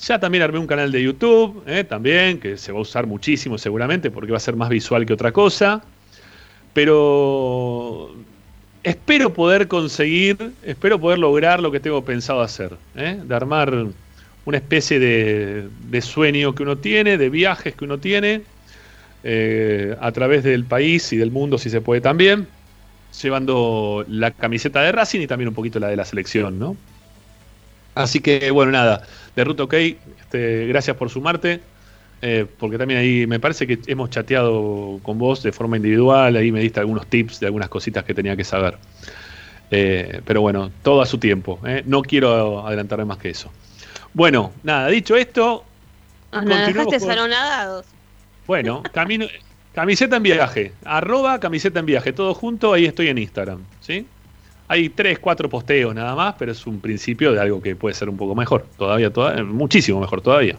Ya 0.00 0.20
también 0.20 0.44
armé 0.44 0.60
un 0.60 0.68
canal 0.68 0.92
de 0.92 1.02
YouTube, 1.02 1.64
eh, 1.66 1.82
también, 1.82 2.38
que 2.38 2.56
se 2.56 2.70
va 2.70 2.78
a 2.78 2.82
usar 2.82 3.08
muchísimo 3.08 3.58
seguramente 3.58 4.12
porque 4.12 4.30
va 4.30 4.36
a 4.36 4.40
ser 4.40 4.54
más 4.54 4.68
visual 4.68 5.04
que 5.04 5.14
otra 5.14 5.32
cosa. 5.32 5.82
Pero 6.72 8.14
espero 8.84 9.34
poder 9.34 9.66
conseguir, 9.66 10.52
espero 10.62 11.00
poder 11.00 11.18
lograr 11.18 11.58
lo 11.58 11.72
que 11.72 11.80
tengo 11.80 12.04
pensado 12.04 12.40
hacer, 12.40 12.76
eh, 12.94 13.20
de 13.20 13.34
armar 13.34 13.86
una 14.44 14.56
especie 14.56 15.00
de 15.00 16.02
sueño 16.02 16.54
que 16.54 16.62
uno 16.62 16.78
tiene, 16.78 17.18
de 17.18 17.30
viajes 17.30 17.74
que 17.74 17.84
uno 17.84 17.98
tiene 17.98 18.42
eh, 19.24 19.96
a 20.00 20.12
través 20.12 20.44
del 20.44 20.64
país 20.64 21.12
y 21.12 21.16
del 21.16 21.30
mundo, 21.30 21.58
si 21.58 21.70
se 21.70 21.80
puede 21.80 22.00
también, 22.00 22.46
llevando 23.20 24.04
la 24.08 24.30
camiseta 24.30 24.82
de 24.82 24.92
Racing 24.92 25.20
y 25.20 25.26
también 25.26 25.48
un 25.48 25.54
poquito 25.54 25.80
la 25.80 25.88
de 25.88 25.96
la 25.96 26.04
selección, 26.04 26.58
¿no? 26.58 26.76
Así 27.94 28.20
que, 28.20 28.50
bueno, 28.52 28.70
nada, 28.70 29.02
de 29.34 29.44
Ruta 29.44 29.64
OK, 29.64 29.74
este, 29.74 30.66
gracias 30.68 30.96
por 30.96 31.10
sumarte, 31.10 31.60
eh, 32.22 32.46
porque 32.58 32.78
también 32.78 33.00
ahí 33.00 33.26
me 33.26 33.40
parece 33.40 33.66
que 33.66 33.80
hemos 33.86 34.10
chateado 34.10 35.00
con 35.02 35.18
vos 35.18 35.42
de 35.42 35.50
forma 35.50 35.76
individual, 35.76 36.36
ahí 36.36 36.52
me 36.52 36.60
diste 36.60 36.78
algunos 36.78 37.06
tips 37.06 37.40
de 37.40 37.46
algunas 37.46 37.68
cositas 37.68 38.04
que 38.04 38.14
tenía 38.14 38.36
que 38.36 38.44
saber. 38.44 38.78
Eh, 39.70 40.20
pero 40.24 40.40
bueno, 40.40 40.70
todo 40.82 41.02
a 41.02 41.06
su 41.06 41.18
tiempo, 41.18 41.60
no 41.86 42.02
quiero 42.02 42.66
adelantarme 42.66 43.04
más 43.04 43.18
que 43.18 43.30
eso. 43.30 43.50
Bueno, 44.14 44.52
nada, 44.62 44.88
dicho 44.88 45.16
esto... 45.16 45.64
Nos 46.30 46.44
dejaste. 46.46 47.97
Bueno, 48.48 48.82
camino, 48.94 49.26
camiseta 49.74 50.16
en 50.16 50.22
viaje, 50.22 50.72
arroba 50.86 51.38
camiseta 51.38 51.80
en 51.80 51.84
viaje, 51.84 52.14
todo 52.14 52.32
junto, 52.32 52.72
ahí 52.72 52.86
estoy 52.86 53.08
en 53.08 53.18
Instagram, 53.18 53.62
¿sí? 53.82 54.06
Hay 54.68 54.88
tres, 54.88 55.18
cuatro 55.18 55.50
posteos 55.50 55.94
nada 55.94 56.14
más, 56.14 56.34
pero 56.38 56.52
es 56.52 56.66
un 56.66 56.80
principio 56.80 57.34
de 57.34 57.40
algo 57.40 57.60
que 57.60 57.76
puede 57.76 57.94
ser 57.94 58.08
un 58.08 58.16
poco 58.16 58.34
mejor, 58.34 58.64
todavía, 58.78 59.12
todavía 59.12 59.44
muchísimo 59.44 60.00
mejor 60.00 60.22
todavía. 60.22 60.56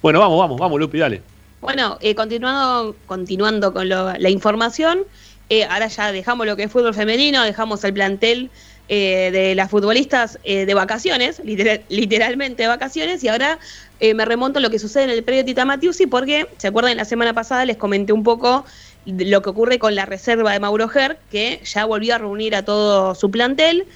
Bueno, 0.00 0.20
vamos, 0.20 0.38
vamos, 0.38 0.60
vamos, 0.60 0.78
Lupi, 0.78 0.98
dale. 0.98 1.20
Bueno, 1.60 1.98
eh, 2.00 2.14
continuando, 2.14 2.94
continuando 3.06 3.72
con 3.72 3.88
la 3.88 4.30
información, 4.30 5.00
eh, 5.48 5.64
ahora 5.64 5.88
ya 5.88 6.12
dejamos 6.12 6.46
lo 6.46 6.54
que 6.54 6.62
es 6.62 6.70
fútbol 6.70 6.94
femenino, 6.94 7.42
dejamos 7.42 7.82
el 7.82 7.92
plantel 7.92 8.50
eh, 8.92 9.30
de 9.30 9.54
las 9.54 9.70
futbolistas 9.70 10.40
de 10.44 10.74
vacaciones, 10.74 11.40
literalmente 11.88 12.64
de 12.64 12.68
vacaciones, 12.68 13.22
y 13.22 13.28
ahora 13.28 13.60
eh, 14.00 14.14
me 14.14 14.24
remonto 14.24 14.58
a 14.58 14.62
lo 14.62 14.70
que 14.70 14.78
sucede 14.78 15.04
en 15.04 15.10
el 15.10 15.22
predio 15.22 15.44
Tita 15.44 15.66
Matiusi 15.66 16.06
porque, 16.06 16.46
¿se 16.56 16.68
acuerdan? 16.68 16.96
La 16.96 17.04
semana 17.04 17.34
pasada 17.34 17.66
les 17.66 17.76
comenté 17.76 18.14
un 18.14 18.24
poco 18.24 18.64
lo 19.04 19.42
que 19.42 19.50
ocurre 19.50 19.78
con 19.78 19.94
la 19.94 20.06
reserva 20.06 20.52
de 20.52 20.58
Mauro 20.58 20.88
Ger, 20.88 21.18
que 21.30 21.60
ya 21.64 21.84
volvió 21.84 22.14
a 22.14 22.18
reunir 22.18 22.56
a 22.56 22.64
todo 22.64 23.14
su 23.14 23.30
plantel, 23.30 23.86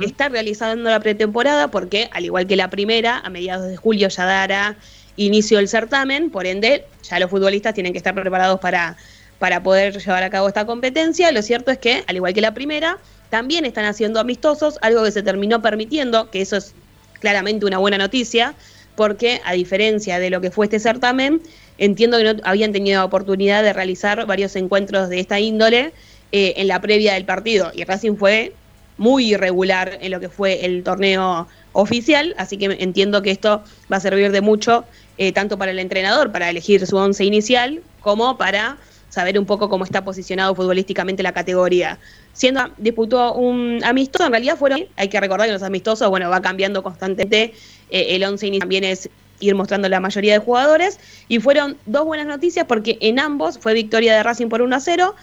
está 0.00 0.28
realizando 0.28 0.88
la 0.88 1.00
pretemporada 1.00 1.68
porque, 1.68 2.08
al 2.12 2.24
igual 2.24 2.46
que 2.46 2.56
la 2.56 2.70
primera, 2.70 3.18
a 3.18 3.30
mediados 3.30 3.68
de 3.68 3.76
julio 3.76 4.08
ya 4.08 4.24
dará 4.24 4.76
inicio 5.16 5.58
el 5.58 5.68
certamen, 5.68 6.30
por 6.30 6.46
ende, 6.46 6.84
ya 7.02 7.18
los 7.18 7.30
futbolistas 7.30 7.74
tienen 7.74 7.92
que 7.92 7.98
estar 7.98 8.14
preparados 8.14 8.60
para, 8.60 8.96
para 9.38 9.62
poder 9.62 9.98
llevar 9.98 10.22
a 10.22 10.30
cabo 10.30 10.48
esta 10.48 10.66
competencia. 10.66 11.32
Lo 11.32 11.42
cierto 11.42 11.70
es 11.70 11.78
que, 11.78 12.04
al 12.06 12.16
igual 12.16 12.34
que 12.34 12.40
la 12.40 12.52
primera, 12.52 12.98
también 13.34 13.64
están 13.64 13.84
haciendo 13.84 14.20
amistosos, 14.20 14.78
algo 14.80 15.02
que 15.02 15.10
se 15.10 15.20
terminó 15.20 15.60
permitiendo, 15.60 16.30
que 16.30 16.40
eso 16.40 16.56
es 16.56 16.72
claramente 17.18 17.66
una 17.66 17.78
buena 17.78 17.98
noticia, 17.98 18.54
porque 18.94 19.40
a 19.44 19.54
diferencia 19.54 20.20
de 20.20 20.30
lo 20.30 20.40
que 20.40 20.52
fue 20.52 20.66
este 20.66 20.78
certamen, 20.78 21.42
entiendo 21.76 22.18
que 22.18 22.32
no 22.32 22.40
habían 22.44 22.70
tenido 22.70 23.04
oportunidad 23.04 23.64
de 23.64 23.72
realizar 23.72 24.24
varios 24.24 24.54
encuentros 24.54 25.08
de 25.08 25.18
esta 25.18 25.40
índole 25.40 25.92
eh, 26.30 26.54
en 26.58 26.68
la 26.68 26.80
previa 26.80 27.14
del 27.14 27.24
partido. 27.24 27.72
Y 27.74 27.82
Racing 27.82 28.14
fue 28.14 28.52
muy 28.98 29.32
irregular 29.32 29.98
en 30.00 30.12
lo 30.12 30.20
que 30.20 30.28
fue 30.28 30.64
el 30.64 30.84
torneo 30.84 31.48
oficial, 31.72 32.36
así 32.38 32.56
que 32.56 32.66
entiendo 32.78 33.20
que 33.20 33.32
esto 33.32 33.64
va 33.92 33.96
a 33.96 34.00
servir 34.00 34.30
de 34.30 34.42
mucho 34.42 34.84
eh, 35.18 35.32
tanto 35.32 35.58
para 35.58 35.72
el 35.72 35.80
entrenador, 35.80 36.30
para 36.30 36.50
elegir 36.50 36.86
su 36.86 36.96
once 36.96 37.24
inicial, 37.24 37.82
como 38.00 38.38
para 38.38 38.76
saber 39.08 39.40
un 39.40 39.46
poco 39.46 39.68
cómo 39.68 39.82
está 39.84 40.04
posicionado 40.04 40.54
futbolísticamente 40.54 41.24
la 41.24 41.32
categoría. 41.32 41.98
Siendo 42.34 42.68
disputó 42.76 43.32
un 43.34 43.80
amistoso, 43.84 44.26
en 44.26 44.32
realidad 44.32 44.56
fueron, 44.56 44.84
hay 44.96 45.08
que 45.08 45.18
recordar 45.20 45.46
que 45.46 45.52
los 45.52 45.62
amistosos, 45.62 46.10
bueno, 46.10 46.28
va 46.28 46.42
cambiando 46.42 46.82
constantemente 46.82 47.54
eh, 47.90 48.16
el 48.16 48.24
11 48.24 48.58
también 48.58 48.84
es 48.84 49.08
ir 49.40 49.54
mostrando 49.54 49.88
la 49.88 50.00
mayoría 50.00 50.34
de 50.34 50.38
jugadores. 50.40 50.98
Y 51.28 51.38
fueron 51.38 51.76
dos 51.86 52.04
buenas 52.04 52.26
noticias 52.26 52.66
porque 52.66 52.98
en 53.00 53.18
ambos 53.18 53.58
fue 53.58 53.74
victoria 53.74 54.16
de 54.16 54.22
Racing 54.22 54.48
por 54.48 54.62
1 54.62 54.76
a 54.76 54.80
0. 54.80 55.14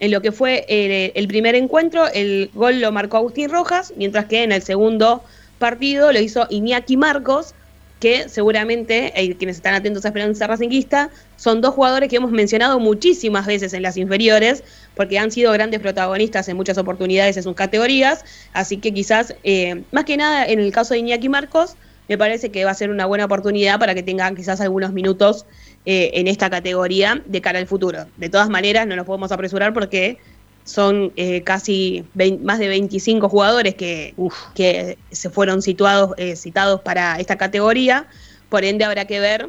En 0.00 0.10
lo 0.10 0.22
que 0.22 0.32
fue 0.32 0.64
el, 0.68 1.28
primer 1.28 1.54
encuentro, 1.54 2.06
el 2.08 2.50
gol 2.54 2.80
lo 2.80 2.90
marcó 2.90 3.18
Agustín 3.18 3.50
Rojas, 3.50 3.92
mientras 3.96 4.24
que 4.26 4.42
en 4.42 4.52
el 4.52 4.62
segundo 4.62 5.22
partido 5.58 6.10
lo 6.10 6.18
hizo 6.20 6.46
Iñaki 6.48 6.96
Marcos, 6.96 7.54
que 8.00 8.28
seguramente, 8.28 9.12
eh, 9.14 9.36
quienes 9.36 9.56
están 9.56 9.74
atentos 9.74 10.04
a 10.04 10.08
Esperanza 10.08 10.46
Racinguista, 10.46 11.10
son 11.36 11.60
dos 11.60 11.74
jugadores 11.74 12.08
que 12.08 12.16
hemos 12.16 12.32
mencionado 12.32 12.80
muchísimas 12.80 13.46
veces 13.46 13.74
en 13.74 13.82
las 13.82 13.96
inferiores, 13.96 14.64
porque 14.96 15.18
han 15.18 15.30
sido 15.30 15.52
grandes 15.52 15.80
protagonistas 15.80 16.48
en 16.48 16.56
muchas 16.56 16.78
oportunidades 16.78 17.36
en 17.36 17.42
sus 17.42 17.54
categorías, 17.54 18.24
así 18.54 18.78
que 18.78 18.92
quizás, 18.92 19.34
eh, 19.44 19.84
más 19.92 20.06
que 20.06 20.16
nada 20.16 20.46
en 20.46 20.58
el 20.60 20.72
caso 20.72 20.94
de 20.94 21.00
Iñaki 21.00 21.28
Marcos, 21.28 21.76
me 22.08 22.18
parece 22.18 22.50
que 22.50 22.64
va 22.64 22.72
a 22.72 22.74
ser 22.74 22.90
una 22.90 23.06
buena 23.06 23.26
oportunidad 23.26 23.78
para 23.78 23.94
que 23.94 24.02
tengan 24.02 24.34
quizás 24.34 24.60
algunos 24.60 24.92
minutos 24.92 25.46
eh, 25.86 26.10
en 26.14 26.26
esta 26.26 26.50
categoría 26.50 27.22
de 27.24 27.40
cara 27.40 27.60
al 27.60 27.68
futuro. 27.68 28.06
De 28.16 28.28
todas 28.28 28.48
maneras, 28.48 28.86
no 28.88 28.96
nos 28.96 29.06
podemos 29.06 29.30
apresurar 29.30 29.72
porque 29.72 30.18
son 30.64 31.12
eh, 31.16 31.42
casi 31.42 32.04
más 32.42 32.58
de 32.58 32.68
25 32.68 33.28
jugadores 33.28 33.74
que, 33.74 34.14
que 34.54 34.98
se 35.10 35.30
fueron 35.30 35.62
situados, 35.62 36.12
eh, 36.16 36.36
citados 36.36 36.80
para 36.82 37.18
esta 37.18 37.36
categoría, 37.36 38.06
por 38.48 38.64
ende 38.64 38.84
habrá 38.84 39.06
que 39.06 39.20
ver 39.20 39.48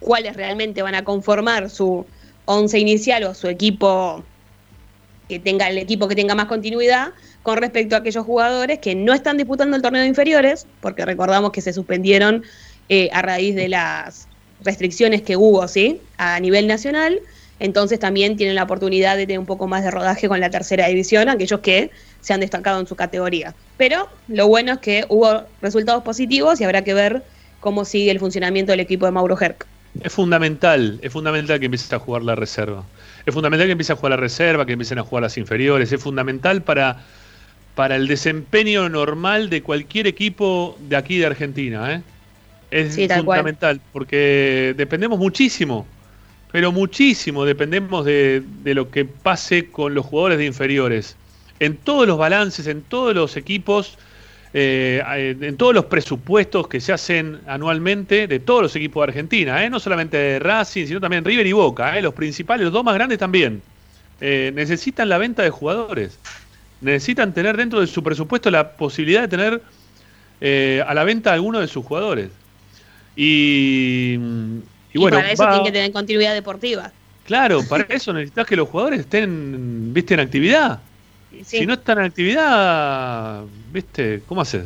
cuáles 0.00 0.36
realmente 0.36 0.82
van 0.82 0.94
a 0.94 1.04
conformar 1.04 1.70
su 1.70 2.06
once 2.44 2.78
inicial 2.78 3.24
o 3.24 3.34
su 3.34 3.48
equipo 3.48 4.24
que 5.28 5.38
tenga 5.38 5.68
el 5.68 5.78
equipo 5.78 6.08
que 6.08 6.16
tenga 6.16 6.34
más 6.34 6.46
continuidad 6.46 7.12
con 7.42 7.56
respecto 7.56 7.94
a 7.94 7.98
aquellos 7.98 8.24
jugadores 8.24 8.78
que 8.78 8.94
no 8.94 9.14
están 9.14 9.36
disputando 9.36 9.76
el 9.76 9.82
torneo 9.82 10.02
de 10.02 10.08
inferiores, 10.08 10.66
porque 10.80 11.04
recordamos 11.04 11.52
que 11.52 11.60
se 11.60 11.72
suspendieron 11.72 12.42
eh, 12.88 13.08
a 13.12 13.22
raíz 13.22 13.54
de 13.54 13.68
las 13.68 14.28
restricciones 14.62 15.22
que 15.22 15.36
hubo, 15.36 15.66
¿sí? 15.66 16.00
A 16.18 16.38
nivel 16.40 16.66
nacional 16.66 17.20
entonces 17.62 18.00
también 18.00 18.36
tienen 18.36 18.56
la 18.56 18.64
oportunidad 18.64 19.16
de 19.16 19.24
tener 19.24 19.38
un 19.38 19.46
poco 19.46 19.68
más 19.68 19.84
de 19.84 19.92
rodaje 19.92 20.26
con 20.26 20.40
la 20.40 20.50
tercera 20.50 20.88
división, 20.88 21.28
aquellos 21.28 21.60
que 21.60 21.92
se 22.20 22.34
han 22.34 22.40
destacado 22.40 22.80
en 22.80 22.88
su 22.88 22.96
categoría. 22.96 23.54
Pero 23.76 24.08
lo 24.26 24.48
bueno 24.48 24.72
es 24.72 24.78
que 24.80 25.06
hubo 25.08 25.44
resultados 25.60 26.02
positivos 26.02 26.60
y 26.60 26.64
habrá 26.64 26.82
que 26.82 26.92
ver 26.92 27.22
cómo 27.60 27.84
sigue 27.84 28.10
el 28.10 28.18
funcionamiento 28.18 28.72
del 28.72 28.80
equipo 28.80 29.06
de 29.06 29.12
Mauro 29.12 29.40
Herc. 29.40 29.64
Es 30.02 30.12
fundamental, 30.12 30.98
es 31.02 31.12
fundamental 31.12 31.60
que 31.60 31.66
empiece 31.66 31.94
a 31.94 32.00
jugar 32.00 32.24
la 32.24 32.34
reserva. 32.34 32.82
Es 33.24 33.32
fundamental 33.32 33.68
que 33.68 33.72
empiece 33.72 33.92
a 33.92 33.96
jugar 33.96 34.10
la 34.10 34.16
reserva, 34.16 34.66
que 34.66 34.72
empiecen 34.72 34.98
a 34.98 35.04
jugar 35.04 35.22
las 35.22 35.38
inferiores. 35.38 35.92
Es 35.92 36.02
fundamental 36.02 36.62
para, 36.62 37.04
para 37.76 37.94
el 37.94 38.08
desempeño 38.08 38.88
normal 38.88 39.50
de 39.50 39.62
cualquier 39.62 40.08
equipo 40.08 40.76
de 40.88 40.96
aquí 40.96 41.18
de 41.18 41.26
Argentina. 41.26 41.94
¿eh? 41.94 42.02
Es 42.72 42.96
fundamental, 43.14 43.80
porque 43.92 44.74
dependemos 44.76 45.20
muchísimo 45.20 45.86
pero 46.52 46.70
muchísimo 46.70 47.46
dependemos 47.46 48.04
de, 48.04 48.44
lo 48.64 48.90
que 48.90 49.06
pase 49.06 49.70
con 49.70 49.94
los 49.94 50.04
jugadores 50.04 50.38
de 50.38 50.44
inferiores. 50.44 51.16
En 51.58 51.78
todos 51.78 52.06
los 52.06 52.18
balances, 52.18 52.66
en 52.66 52.82
todos 52.82 53.14
los 53.14 53.38
equipos, 53.38 53.96
eh, 54.52 55.02
en 55.40 55.56
todos 55.56 55.74
los 55.74 55.86
presupuestos 55.86 56.68
que 56.68 56.80
se 56.80 56.92
hacen 56.92 57.40
anualmente 57.46 58.26
de 58.26 58.38
todos 58.38 58.62
los 58.62 58.76
equipos 58.76 59.00
de 59.00 59.10
Argentina, 59.10 59.64
¿eh? 59.64 59.70
no 59.70 59.80
solamente 59.80 60.18
de 60.18 60.38
Racing, 60.40 60.86
sino 60.86 61.00
también 61.00 61.24
River 61.24 61.46
y 61.46 61.52
Boca, 61.52 61.98
¿eh? 61.98 62.02
los 62.02 62.12
principales, 62.12 62.64
los 62.64 62.72
dos 62.72 62.84
más 62.84 62.94
grandes 62.94 63.18
también. 63.18 63.62
necesitan 64.20 65.08
la 65.08 65.16
venta 65.16 65.42
de 65.42 65.50
jugadores, 65.50 66.18
necesitan 66.82 67.32
tener 67.32 67.56
dentro 67.56 67.80
de 67.80 67.86
su 67.86 68.02
presupuesto 68.02 68.50
la 68.50 68.72
posibilidad 68.72 69.22
de 69.22 69.28
tener 69.28 69.62
a 70.86 70.94
la 70.94 71.04
venta 71.04 71.32
alguno 71.32 71.60
de 71.60 71.66
sus 71.66 71.82
jugadores. 71.82 72.28
Y, 73.16 74.18
y, 74.92 74.98
bueno, 74.98 75.18
para 75.18 75.32
eso 75.32 75.46
tiene 75.48 75.64
que 75.64 75.72
tener 75.72 75.92
continuidad 75.92 76.34
deportiva. 76.34 76.92
Claro, 77.24 77.62
para 77.68 77.84
eso 77.88 78.12
necesitas 78.12 78.46
que 78.46 78.56
los 78.56 78.68
jugadores 78.68 79.00
estén, 79.00 79.92
viste, 79.94 80.14
en 80.14 80.20
actividad. 80.20 80.80
Si 81.44 81.64
no 81.64 81.74
están 81.74 81.98
en 81.98 82.04
actividad, 82.04 83.42
viste, 83.72 84.22
¿cómo 84.26 84.42
haces? 84.42 84.64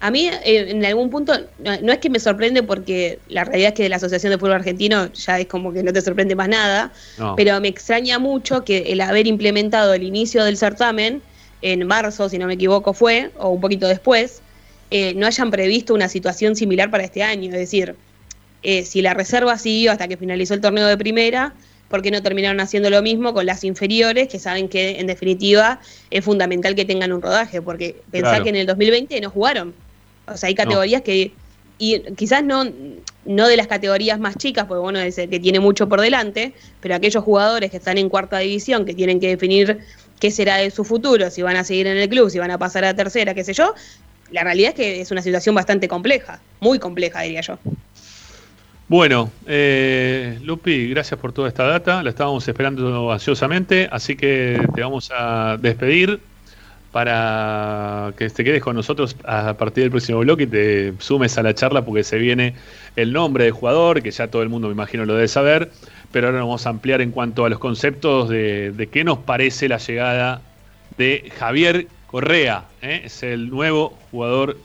A 0.00 0.10
mí, 0.10 0.26
eh, 0.26 0.66
en 0.70 0.84
algún 0.84 1.10
punto, 1.10 1.32
no, 1.60 1.92
es 1.92 1.98
que 1.98 2.10
me 2.10 2.18
sorprende 2.18 2.64
porque 2.64 3.20
la 3.28 3.44
realidad 3.44 3.68
es 3.68 3.74
que 3.74 3.82
de 3.84 3.88
la 3.88 3.96
Asociación 3.96 4.32
de 4.32 4.38
Fútbol 4.38 4.54
Argentino 4.54 5.12
ya 5.12 5.38
es 5.38 5.46
como 5.46 5.72
que 5.72 5.84
no 5.84 5.92
te 5.92 6.00
sorprende 6.02 6.34
más 6.34 6.48
nada, 6.48 6.92
pero 7.36 7.60
me 7.60 7.68
extraña 7.68 8.18
mucho 8.18 8.64
que 8.64 8.78
el 8.92 9.00
haber 9.00 9.28
implementado 9.28 9.94
el 9.94 10.02
inicio 10.02 10.42
del 10.42 10.56
certamen 10.56 11.22
en 11.62 11.86
marzo, 11.86 12.28
si 12.28 12.36
no 12.36 12.48
me 12.48 12.54
equivoco, 12.54 12.92
fue, 12.92 13.30
o 13.38 13.50
un 13.50 13.60
poquito 13.60 13.86
después, 13.86 14.42
eh, 14.90 15.14
no 15.14 15.24
hayan 15.24 15.52
previsto 15.52 15.94
una 15.94 16.08
situación 16.08 16.56
similar 16.56 16.90
para 16.90 17.04
este 17.04 17.22
año. 17.22 17.52
Es 17.52 17.60
decir, 17.60 17.94
eh, 18.62 18.84
si 18.84 19.02
la 19.02 19.14
reserva 19.14 19.58
siguió 19.58 19.92
hasta 19.92 20.08
que 20.08 20.16
finalizó 20.16 20.54
el 20.54 20.60
torneo 20.60 20.86
de 20.86 20.96
primera, 20.96 21.54
¿por 21.88 22.02
qué 22.02 22.10
no 22.10 22.22
terminaron 22.22 22.60
haciendo 22.60 22.90
lo 22.90 23.02
mismo 23.02 23.34
con 23.34 23.44
las 23.44 23.64
inferiores, 23.64 24.28
que 24.28 24.38
saben 24.38 24.68
que 24.68 25.00
en 25.00 25.06
definitiva 25.06 25.80
es 26.10 26.24
fundamental 26.24 26.74
que 26.74 26.84
tengan 26.84 27.12
un 27.12 27.20
rodaje? 27.20 27.60
Porque 27.60 27.96
pensar 28.10 28.42
que 28.42 28.48
en 28.48 28.56
el 28.56 28.66
2020 28.66 29.20
no 29.20 29.30
jugaron. 29.30 29.74
O 30.26 30.36
sea, 30.36 30.48
hay 30.48 30.54
categorías 30.54 31.02
que, 31.02 31.32
y 31.78 32.00
quizás 32.16 32.44
no, 32.44 32.64
no 33.24 33.48
de 33.48 33.56
las 33.56 33.66
categorías 33.66 34.18
más 34.18 34.36
chicas, 34.36 34.66
porque 34.66 34.80
bueno, 34.80 35.00
es 35.00 35.18
el 35.18 35.28
que 35.28 35.40
tiene 35.40 35.60
mucho 35.60 35.88
por 35.88 36.00
delante, 36.00 36.54
pero 36.80 36.94
aquellos 36.94 37.22
jugadores 37.24 37.70
que 37.70 37.76
están 37.76 37.98
en 37.98 38.08
cuarta 38.08 38.38
división, 38.38 38.84
que 38.84 38.94
tienen 38.94 39.20
que 39.20 39.28
definir 39.28 39.80
qué 40.20 40.30
será 40.30 40.56
de 40.56 40.70
su 40.70 40.84
futuro, 40.84 41.30
si 41.30 41.42
van 41.42 41.56
a 41.56 41.64
seguir 41.64 41.88
en 41.88 41.96
el 41.96 42.08
club, 42.08 42.30
si 42.30 42.38
van 42.38 42.52
a 42.52 42.58
pasar 42.58 42.84
a 42.84 42.94
tercera, 42.94 43.34
qué 43.34 43.42
sé 43.42 43.52
yo, 43.52 43.74
la 44.30 44.44
realidad 44.44 44.70
es 44.70 44.74
que 44.76 45.00
es 45.00 45.10
una 45.10 45.20
situación 45.20 45.54
bastante 45.54 45.88
compleja, 45.88 46.40
muy 46.60 46.78
compleja, 46.78 47.22
diría 47.22 47.40
yo. 47.40 47.58
Bueno, 48.92 49.32
eh, 49.46 50.38
Lupi, 50.42 50.90
gracias 50.90 51.18
por 51.18 51.32
toda 51.32 51.48
esta 51.48 51.64
data. 51.64 52.02
La 52.02 52.10
estábamos 52.10 52.46
esperando 52.46 53.10
ansiosamente, 53.10 53.88
así 53.90 54.16
que 54.16 54.68
te 54.74 54.82
vamos 54.82 55.10
a 55.16 55.56
despedir 55.58 56.20
para 56.90 58.12
que 58.18 58.28
te 58.28 58.44
quedes 58.44 58.62
con 58.62 58.76
nosotros 58.76 59.16
a 59.24 59.54
partir 59.54 59.84
del 59.84 59.90
próximo 59.92 60.18
bloque 60.18 60.42
y 60.42 60.46
te 60.46 60.92
sumes 60.98 61.38
a 61.38 61.42
la 61.42 61.54
charla 61.54 61.86
porque 61.86 62.04
se 62.04 62.18
viene 62.18 62.54
el 62.94 63.14
nombre 63.14 63.44
del 63.44 63.54
jugador, 63.54 64.02
que 64.02 64.10
ya 64.10 64.28
todo 64.28 64.42
el 64.42 64.50
mundo 64.50 64.68
me 64.68 64.74
imagino 64.74 65.06
lo 65.06 65.14
debe 65.14 65.28
saber, 65.28 65.70
pero 66.10 66.26
ahora 66.26 66.40
vamos 66.40 66.66
a 66.66 66.68
ampliar 66.68 67.00
en 67.00 67.12
cuanto 67.12 67.46
a 67.46 67.48
los 67.48 67.58
conceptos 67.58 68.28
de, 68.28 68.88
qué 68.92 69.04
nos 69.04 69.16
parece 69.16 69.70
la 69.70 69.78
llegada 69.78 70.42
de 70.98 71.32
Javier 71.38 71.86
Correa. 72.08 72.64
¿eh? 72.82 73.00
Es 73.06 73.22
el 73.22 73.48
nuevo 73.48 73.96
jugador 74.10 74.58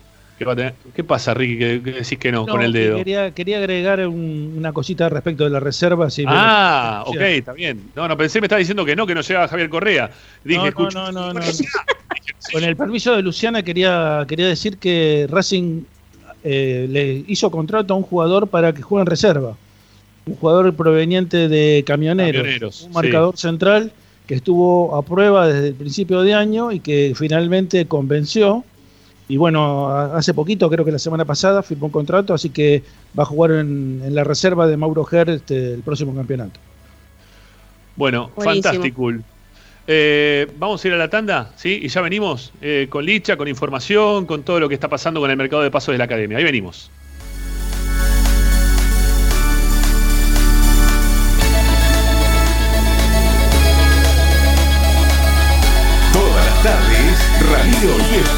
¿Qué, 0.94 1.04
pasa, 1.04 1.34
Ricky, 1.34 1.58
que, 1.58 1.78
decís 1.80 2.18
que 2.18 2.30
no, 2.30 2.46
con 2.46 2.62
el 2.62 2.72
dedo? 2.72 2.96
Quería, 2.96 3.32
quería 3.32 3.58
agregar 3.58 4.06
una 4.06 4.72
cosita 4.72 5.08
respecto 5.08 5.44
de 5.44 5.50
la 5.50 5.60
reserva. 5.60 6.08
ah, 6.26 7.02
ok, 7.06 7.20
está 7.20 7.52
bien. 7.52 7.90
No, 7.96 8.06
no, 8.06 8.16
pensé 8.16 8.38
que 8.38 8.42
me 8.42 8.46
estaba 8.46 8.58
diciendo 8.58 8.84
que 8.84 8.94
no, 8.94 9.06
que 9.06 9.14
no 9.14 9.20
llegaba 9.20 9.48
Javier 9.48 9.68
Correa. 9.68 10.10
Dije, 10.44 10.72
no, 10.76 10.90
no, 10.90 11.12
no, 11.12 11.32
no, 11.32 11.40
Con 12.52 12.64
el 12.64 12.76
permiso 12.76 13.14
de 13.16 13.22
Luciana 13.22 13.62
quería, 13.62 14.24
quería 14.28 14.46
decir 14.46 14.78
que 14.78 15.26
Racing 15.28 15.82
eh, 16.44 16.86
le 16.88 17.24
hizo 17.26 17.50
contrato 17.50 17.94
a 17.94 17.96
un 17.96 18.04
jugador 18.04 18.48
para 18.48 18.72
que 18.72 18.82
juegue 18.82 19.02
en 19.02 19.06
reserva. 19.06 19.56
Un 20.26 20.36
jugador 20.36 20.72
proveniente 20.74 21.48
de 21.48 21.82
camioneros. 21.86 22.82
un 22.82 22.92
marcador 22.92 23.36
central 23.36 23.92
que 24.26 24.34
estuvo 24.34 24.94
a 24.94 25.02
prueba 25.02 25.48
desde 25.48 25.68
el 25.68 25.74
principio 25.74 26.22
de 26.22 26.34
año 26.34 26.70
y 26.70 26.80
que 26.80 27.14
finalmente 27.16 27.86
convenció 27.86 28.64
y 29.28 29.36
bueno, 29.36 29.90
hace 29.90 30.32
poquito, 30.32 30.70
creo 30.70 30.86
que 30.86 30.92
la 30.92 30.98
semana 30.98 31.26
pasada, 31.26 31.62
firmó 31.62 31.86
un 31.86 31.92
contrato, 31.92 32.32
así 32.32 32.48
que 32.48 32.82
va 33.16 33.24
a 33.24 33.26
jugar 33.26 33.52
en, 33.52 34.14
la 34.14 34.24
reserva 34.24 34.66
de 34.66 34.78
Mauro 34.78 35.04
Ger 35.04 35.28
este, 35.28 35.74
el 35.74 35.82
próximo 35.82 36.14
campeonato. 36.14 36.58
Bueno, 37.94 38.30
fantástico. 38.36 39.12
Eh, 39.86 40.46
vamos 40.58 40.82
a 40.82 40.88
ir 40.88 40.94
a 40.94 40.96
la 40.96 41.08
tanda, 41.08 41.50
¿sí? 41.56 41.80
Y 41.82 41.88
ya 41.88 42.00
venimos 42.00 42.52
eh, 42.62 42.86
con 42.88 43.04
Licha, 43.04 43.36
con 43.36 43.48
información, 43.48 44.24
con 44.24 44.42
todo 44.42 44.60
lo 44.60 44.68
que 44.68 44.74
está 44.74 44.88
pasando 44.88 45.20
con 45.20 45.30
el 45.30 45.36
mercado 45.36 45.62
de 45.62 45.70
pasos 45.70 45.92
de 45.92 45.98
la 45.98 46.04
academia. 46.04 46.38
Ahí 46.38 46.44
venimos. 46.44 46.90
Todas 56.12 56.46
las 56.46 56.62
tardes, 56.62 57.40
Radio 57.50 57.96
y 57.98 58.37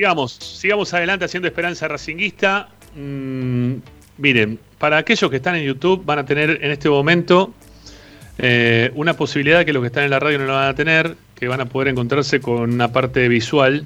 Sigamos, 0.00 0.32
sigamos 0.32 0.94
adelante 0.94 1.26
haciendo 1.26 1.46
Esperanza 1.46 1.86
Racinguista. 1.86 2.70
Mm, 2.96 3.74
miren, 4.16 4.58
para 4.78 4.96
aquellos 4.96 5.28
que 5.28 5.36
están 5.36 5.56
en 5.56 5.64
YouTube 5.64 6.06
van 6.06 6.20
a 6.20 6.24
tener 6.24 6.58
en 6.62 6.70
este 6.70 6.88
momento 6.88 7.52
eh, 8.38 8.90
una 8.94 9.12
posibilidad 9.12 9.62
que 9.66 9.74
los 9.74 9.82
que 9.82 9.88
están 9.88 10.04
en 10.04 10.10
la 10.10 10.18
radio 10.18 10.38
no 10.38 10.46
lo 10.46 10.54
van 10.54 10.68
a 10.68 10.74
tener, 10.74 11.16
que 11.34 11.48
van 11.48 11.60
a 11.60 11.66
poder 11.66 11.88
encontrarse 11.88 12.40
con 12.40 12.72
una 12.72 12.90
parte 12.90 13.28
visual 13.28 13.84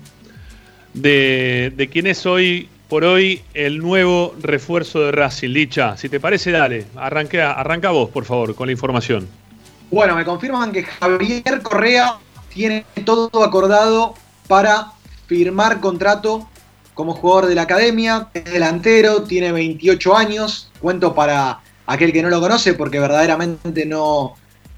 de, 0.92 1.72
de 1.74 1.88
quién 1.88 2.06
es 2.06 2.24
hoy 2.26 2.68
por 2.88 3.02
hoy 3.02 3.42
el 3.52 3.78
nuevo 3.78 4.36
refuerzo 4.40 5.00
de 5.00 5.10
Racing. 5.10 5.50
Licha, 5.50 5.96
si 5.96 6.08
te 6.08 6.20
parece, 6.20 6.52
dale, 6.52 6.86
arranca, 6.94 7.54
arranca 7.54 7.90
vos, 7.90 8.08
por 8.10 8.24
favor, 8.24 8.54
con 8.54 8.68
la 8.68 8.72
información. 8.72 9.26
Bueno, 9.90 10.14
me 10.14 10.24
confirman 10.24 10.70
que 10.70 10.84
Javier 10.84 11.60
Correa 11.60 12.18
tiene 12.50 12.86
todo 13.04 13.42
acordado 13.42 14.14
para 14.46 14.92
firmar 15.26 15.80
contrato 15.80 16.48
como 16.94 17.14
jugador 17.14 17.46
de 17.46 17.56
la 17.56 17.62
academia, 17.62 18.28
es 18.34 18.44
delantero, 18.44 19.24
tiene 19.24 19.52
28 19.52 20.16
años, 20.16 20.70
cuento 20.80 21.14
para 21.14 21.60
aquel 21.86 22.12
que 22.12 22.22
no 22.22 22.30
lo 22.30 22.40
conoce 22.40 22.74
porque 22.74 23.00
verdaderamente 23.00 23.84
no, 23.84 24.34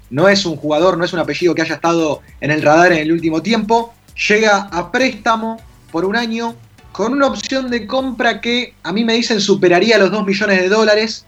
no 0.09 0.27
es 0.27 0.45
un 0.45 0.55
jugador, 0.55 0.97
no 0.97 1.05
es 1.05 1.13
un 1.13 1.19
apellido 1.19 1.53
que 1.53 1.61
haya 1.61 1.75
estado 1.75 2.21
en 2.41 2.51
el 2.51 2.61
radar 2.61 2.91
en 2.91 2.99
el 2.99 3.11
último 3.11 3.41
tiempo, 3.41 3.93
llega 4.27 4.67
a 4.71 4.91
préstamo 4.91 5.57
por 5.91 6.05
un 6.05 6.15
año 6.15 6.55
con 6.91 7.13
una 7.13 7.27
opción 7.27 7.69
de 7.69 7.85
compra 7.85 8.41
que 8.41 8.73
a 8.81 8.91
mí 8.91 9.05
me 9.05 9.13
dicen 9.13 9.39
superaría 9.39 9.99
los 9.99 10.11
2 10.11 10.25
millones 10.25 10.59
de 10.59 10.69
dólares, 10.69 11.25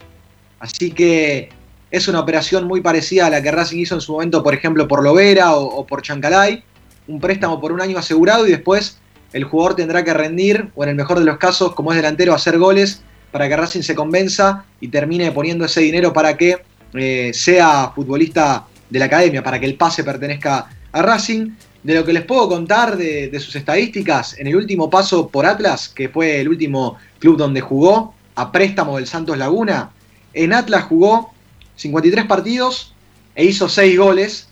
así 0.60 0.92
que 0.92 1.50
es 1.92 2.08
una 2.08 2.20
operación 2.20 2.66
muy 2.66 2.82
parecida 2.82 3.28
a 3.28 3.30
la 3.30 3.42
que 3.42 3.52
Racing 3.52 3.78
hizo 3.78 3.96
en 3.96 4.02
su 4.02 4.14
momento, 4.14 4.42
por 4.42 4.56
ejemplo, 4.56 4.88
por 4.88 5.04
Lovera 5.04 5.56
o, 5.56 5.66
o 5.66 5.86
por 5.86 6.02
Chancalay, 6.02 6.64
un 7.08 7.20
préstamo 7.20 7.60
por 7.60 7.72
un 7.72 7.82
año 7.82 7.98
asegurado 7.98 8.48
y 8.48 8.52
después 8.52 9.00
el 9.34 9.44
jugador 9.44 9.76
tendrá 9.76 10.04
que 10.04 10.14
rendir, 10.14 10.70
o 10.76 10.84
en 10.84 10.90
el 10.90 10.96
mejor 10.96 11.20
de 11.20 11.26
los 11.26 11.38
casos, 11.38 11.74
como 11.76 11.92
es 11.92 11.98
delantero, 11.98 12.34
hacer 12.34 12.58
goles 12.58 13.02
para 13.32 13.48
que 13.48 13.56
Racing 13.56 13.82
se 13.82 13.96
convenza 13.96 14.66
y 14.82 14.88
termine 14.88 15.32
poniendo 15.32 15.66
ese 15.66 15.82
dinero 15.82 16.12
para 16.14 16.36
que 16.36 16.58
eh, 16.94 17.32
sea 17.34 17.92
futbolista 17.94 18.66
de 18.90 19.00
la 19.00 19.06
academia, 19.06 19.44
para 19.44 19.60
que 19.60 19.68
el 19.68 19.76
pase 19.76 20.04
pertenezca 20.04 20.70
a 20.92 21.02
Racing. 21.02 21.52
De 21.84 21.96
lo 21.96 22.04
que 22.04 22.12
les 22.12 22.24
puedo 22.24 22.50
contar 22.50 22.98
de, 22.98 23.30
de 23.30 23.40
sus 23.40 23.56
estadísticas, 23.56 24.38
en 24.38 24.48
el 24.48 24.56
último 24.58 24.90
paso 24.90 25.30
por 25.30 25.46
Atlas, 25.46 25.88
que 25.88 26.10
fue 26.10 26.42
el 26.42 26.50
último 26.50 26.98
club 27.20 27.38
donde 27.38 27.62
jugó, 27.62 28.14
a 28.36 28.52
préstamo 28.52 28.98
del 28.98 29.08
Santos 29.08 29.38
Laguna, 29.38 29.92
en 30.34 30.54
Atlas 30.54 30.84
jugó 30.84 31.32
53 31.76 32.26
partidos 32.26 32.94
e 33.36 33.46
hizo 33.46 33.70
6 33.70 33.98
goles. 33.98 34.48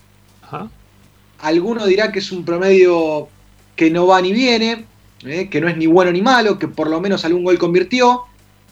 Alguno 1.40 1.86
dirá 1.86 2.12
que 2.12 2.20
es 2.20 2.32
un 2.32 2.46
promedio 2.46 3.28
que 3.78 3.90
no 3.90 4.08
va 4.08 4.22
ni 4.22 4.34
viene, 4.34 4.86
eh, 5.24 5.48
que 5.50 5.62
no 5.62 5.70
es 5.70 5.78
ni 5.78 5.88
bueno 5.88 6.12
ni 6.12 6.22
malo, 6.22 6.60
que 6.60 6.68
por 6.68 6.90
lo 6.90 7.00
menos 7.00 7.24
algún 7.24 7.46
gol 7.46 7.58
convirtió, 7.58 8.24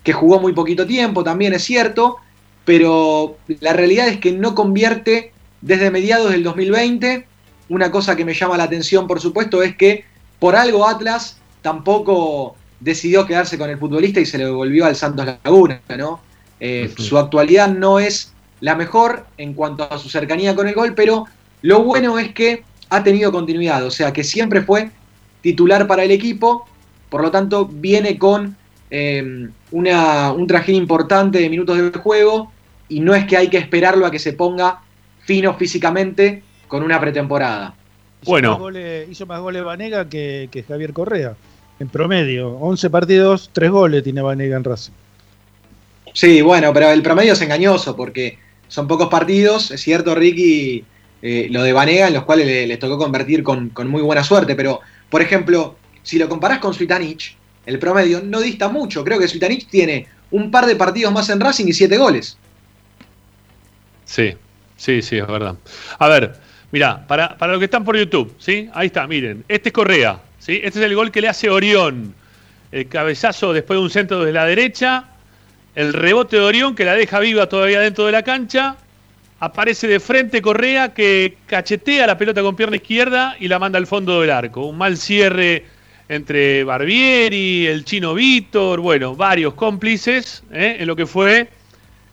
que 0.04 0.12
jugó 0.12 0.42
muy 0.42 0.52
poquito 0.52 0.86
tiempo, 0.86 1.24
también 1.24 1.54
es 1.54 1.64
cierto, 1.64 2.18
pero 2.66 3.38
la 3.62 3.72
realidad 3.72 4.10
es 4.10 4.18
que 4.20 4.34
no 4.34 4.54
convierte 4.54 5.32
desde 5.62 5.92
mediados 5.92 6.32
del 6.32 6.44
2020. 6.44 7.26
Una 7.70 7.92
cosa 7.92 8.16
que 8.16 8.26
me 8.26 8.34
llama 8.34 8.58
la 8.58 8.64
atención, 8.64 9.08
por 9.08 9.22
supuesto, 9.22 9.64
es 9.64 9.76
que 9.78 10.04
por 10.40 10.56
algo 10.56 10.88
Atlas 10.88 11.38
tampoco 11.62 12.56
decidió 12.80 13.26
quedarse 13.26 13.58
con 13.58 13.70
el 13.70 13.78
futbolista 13.78 14.20
y 14.20 14.26
se 14.26 14.38
le 14.38 14.46
devolvió 14.46 14.86
al 14.86 14.96
Santos 14.96 15.26
Laguna, 15.26 15.82
¿no? 15.98 16.20
Eh, 16.60 16.94
su 16.98 17.18
actualidad 17.18 17.70
no 17.70 18.00
es 18.00 18.34
la 18.60 18.76
mejor 18.76 19.26
en 19.38 19.54
cuanto 19.54 19.92
a 19.92 19.98
su 19.98 20.10
cercanía 20.10 20.56
con 20.56 20.68
el 20.68 20.74
gol, 20.74 20.94
pero 20.96 21.26
lo 21.62 21.84
bueno 21.84 22.18
es 22.20 22.34
que 22.34 22.64
ha 22.90 23.04
tenido 23.04 23.32
continuidad, 23.32 23.86
o 23.86 23.92
sea 23.92 24.14
que 24.14 24.24
siempre 24.24 24.62
fue 24.62 24.92
titular 25.42 25.88
para 25.88 26.04
el 26.04 26.12
equipo, 26.12 26.68
por 27.10 27.22
lo 27.22 27.32
tanto 27.32 27.66
viene 27.66 28.18
con 28.18 28.56
em, 28.90 29.52
una, 29.72 30.32
un 30.32 30.48
trajín 30.48 30.76
importante 30.76 31.40
de 31.40 31.50
minutos 31.50 31.78
de 31.78 32.00
juego 32.00 32.52
y 32.90 33.00
no 33.00 33.14
es 33.16 33.26
que 33.26 33.38
hay 33.38 33.50
que 33.50 33.58
esperarlo 33.58 34.06
a 34.06 34.12
que 34.12 34.20
se 34.20 34.34
ponga 34.34 34.82
fino 35.20 35.54
físicamente 35.56 36.44
con 36.68 36.84
una 36.84 37.00
pretemporada. 37.00 37.76
Bueno. 38.24 38.60
Hizo 39.10 39.26
más 39.26 39.40
goles, 39.40 39.64
Vanega 39.64 40.10
que, 40.10 40.50
que, 40.52 40.64
Javier 40.64 40.94
Correa, 40.94 41.36
en 41.80 41.90
promedio. 41.90 42.58
11 42.58 42.90
partidos, 42.90 43.50
3 43.54 43.70
goles 43.70 44.04
tiene 44.04 44.22
Vanega 44.22 44.58
en 44.58 44.64
Racing. 44.64 44.94
Sí, 46.14 46.42
bueno, 46.42 46.74
pero 46.74 46.90
el 46.92 47.04
promedio 47.04 47.34
es 47.34 47.42
engañoso 47.42 47.96
porque 47.96 48.40
son 48.68 48.88
pocos 48.88 49.10
partidos, 49.10 49.70
es 49.72 49.82
cierto, 49.82 50.16
Ricky, 50.16 50.86
eh, 51.28 51.48
lo 51.50 51.64
de 51.64 51.74
Vanega, 51.74 52.08
en 52.08 52.14
los 52.14 52.24
cuales 52.24 52.68
les 52.68 52.78
tocó 52.78 53.00
convertir 53.00 53.42
con, 53.42 53.72
muy 53.88 54.04
buena 54.04 54.24
suerte, 54.24 54.56
pero, 54.56 54.82
por 55.10 55.24
ejemplo, 55.24 55.76
si 56.04 56.20
lo 56.20 56.30
comparás 56.30 56.60
con 56.60 56.76
Suitanich, 56.76 57.36
el 57.66 57.80
promedio 57.80 58.22
no 58.24 58.42
dista 58.42 58.70
mucho. 58.70 59.04
Creo 59.04 59.18
que 59.18 59.28
Suitanich 59.28 59.68
tiene 59.68 60.08
un 60.30 60.52
par 60.52 60.68
de 60.68 60.76
partidos 60.76 61.12
más 61.12 61.28
en 61.30 61.40
Racing 61.40 61.66
y 61.66 61.74
siete 61.74 61.98
goles. 61.98 62.38
Sí, 64.06 64.36
sí, 64.78 65.02
sí, 65.02 65.18
es 65.18 65.26
verdad. 65.26 65.56
A 65.98 66.08
ver, 66.10 66.36
mira, 66.72 67.08
para, 67.08 67.36
para 67.36 67.54
los 67.54 67.60
que 67.60 67.66
están 67.66 67.84
por 67.84 67.98
YouTube, 67.98 68.36
¿sí? 68.38 68.70
Ahí 68.74 68.88
está, 68.88 69.08
miren. 69.08 69.44
Este 69.48 69.70
es 69.70 69.74
Correa, 69.74 70.22
¿sí? 70.38 70.60
Este 70.64 70.78
es 70.78 70.86
el 70.86 70.94
gol 70.94 71.12
que 71.12 71.22
le 71.22 71.28
hace 71.28 71.50
Orión. 71.50 72.14
El 72.72 72.88
cabezazo 72.88 73.52
después 73.52 73.80
de 73.80 73.84
un 73.84 73.90
centro 73.90 74.20
desde 74.20 74.34
la 74.34 74.46
derecha 74.46 75.06
el 75.76 75.94
rebote 75.94 76.38
de 76.38 76.42
Orión 76.42 76.74
que 76.74 76.86
la 76.86 76.94
deja 76.94 77.20
viva 77.20 77.48
todavía 77.48 77.82
dentro 77.82 78.06
de 78.06 78.14
la 78.14 78.24
cancha. 78.24 78.78
Aparece 79.46 79.88
de 79.88 80.00
frente 80.00 80.42
Correa 80.42 80.96
que 80.96 81.38
cachetea 81.46 82.08
la 82.08 82.18
pelota 82.18 82.42
con 82.42 82.56
pierna 82.56 82.78
izquierda 82.78 83.36
y 83.40 83.48
la 83.48 83.60
manda 83.60 83.78
al 83.78 83.86
fondo 83.86 84.20
del 84.20 84.32
arco. 84.32 84.66
Un 84.66 84.76
mal 84.76 84.98
cierre 84.98 85.66
entre 86.10 86.64
Barbieri, 86.64 87.68
el 87.68 87.86
chino 87.86 88.16
Víctor, 88.16 88.80
bueno, 88.80 89.16
varios 89.16 89.54
cómplices 89.54 90.42
¿eh? 90.52 90.78
en 90.80 90.88
lo 90.88 90.96
que 90.96 91.06
fue 91.06 91.48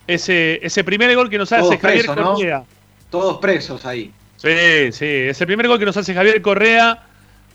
ese, 0.07 0.61
ese 0.63 0.85
primer 0.85 1.15
gol 1.17 1.31
que 1.31 1.39
nos 1.39 1.51
hace 1.51 1.79
Javier 1.79 2.05
Correa. 2.05 2.65
Todos 3.09 3.39
presos 3.39 3.87
ahí. 3.87 4.13
Sí, 4.37 4.93
sí, 4.93 5.07
ese 5.07 5.47
primer 5.47 5.69
gol 5.69 5.79
que 5.79 5.87
nos 5.87 5.97
hace 5.97 6.13
Javier 6.13 6.43
Correa 6.43 7.03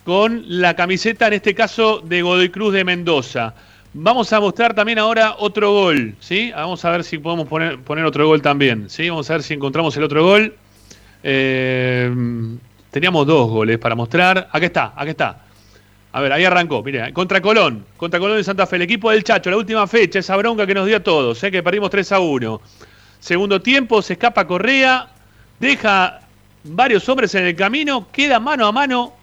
con 0.05 0.43
la 0.47 0.75
camiseta, 0.75 1.27
en 1.27 1.33
este 1.33 1.53
caso, 1.53 2.01
de 2.03 2.23
Godoy 2.23 2.49
Cruz 2.49 2.73
de 2.73 2.83
Mendoza. 2.83 3.53
Vamos 3.99 4.31
a 4.31 4.39
mostrar 4.39 4.75
también 4.75 4.99
ahora 4.99 5.37
otro 5.39 5.71
gol, 5.71 6.13
¿sí? 6.19 6.51
Vamos 6.55 6.85
a 6.85 6.91
ver 6.91 7.03
si 7.03 7.17
podemos 7.17 7.47
poner, 7.47 7.79
poner 7.79 8.05
otro 8.05 8.27
gol 8.27 8.43
también, 8.43 8.91
¿sí? 8.91 9.09
Vamos 9.09 9.27
a 9.27 9.33
ver 9.33 9.41
si 9.41 9.55
encontramos 9.55 9.97
el 9.97 10.03
otro 10.03 10.23
gol. 10.23 10.55
Eh, 11.23 12.13
teníamos 12.91 13.25
dos 13.25 13.49
goles 13.49 13.79
para 13.79 13.95
mostrar. 13.95 14.49
Aquí 14.51 14.65
está, 14.65 14.93
aquí 14.95 15.09
está. 15.09 15.41
A 16.11 16.21
ver, 16.21 16.31
ahí 16.31 16.45
arrancó, 16.45 16.83
contra 17.11 17.41
Colón, 17.41 17.85
contra 17.97 18.19
Colón 18.19 18.37
de 18.37 18.43
Santa 18.43 18.67
Fe, 18.67 18.75
el 18.75 18.83
equipo 18.83 19.09
del 19.09 19.23
Chacho, 19.23 19.49
la 19.49 19.57
última 19.57 19.87
fecha, 19.87 20.19
esa 20.19 20.37
bronca 20.37 20.67
que 20.67 20.75
nos 20.75 20.85
dio 20.85 20.97
a 20.97 20.99
todos, 20.99 21.43
¿eh? 21.43 21.49
que 21.49 21.63
perdimos 21.63 21.89
3 21.89 22.11
a 22.11 22.19
1. 22.19 22.61
Segundo 23.19 23.63
tiempo, 23.63 24.03
se 24.03 24.13
escapa 24.13 24.45
Correa, 24.45 25.09
deja 25.59 26.19
varios 26.63 27.09
hombres 27.09 27.33
en 27.33 27.47
el 27.47 27.55
camino, 27.55 28.07
queda 28.11 28.39
mano 28.39 28.67
a 28.67 28.71
mano 28.71 29.16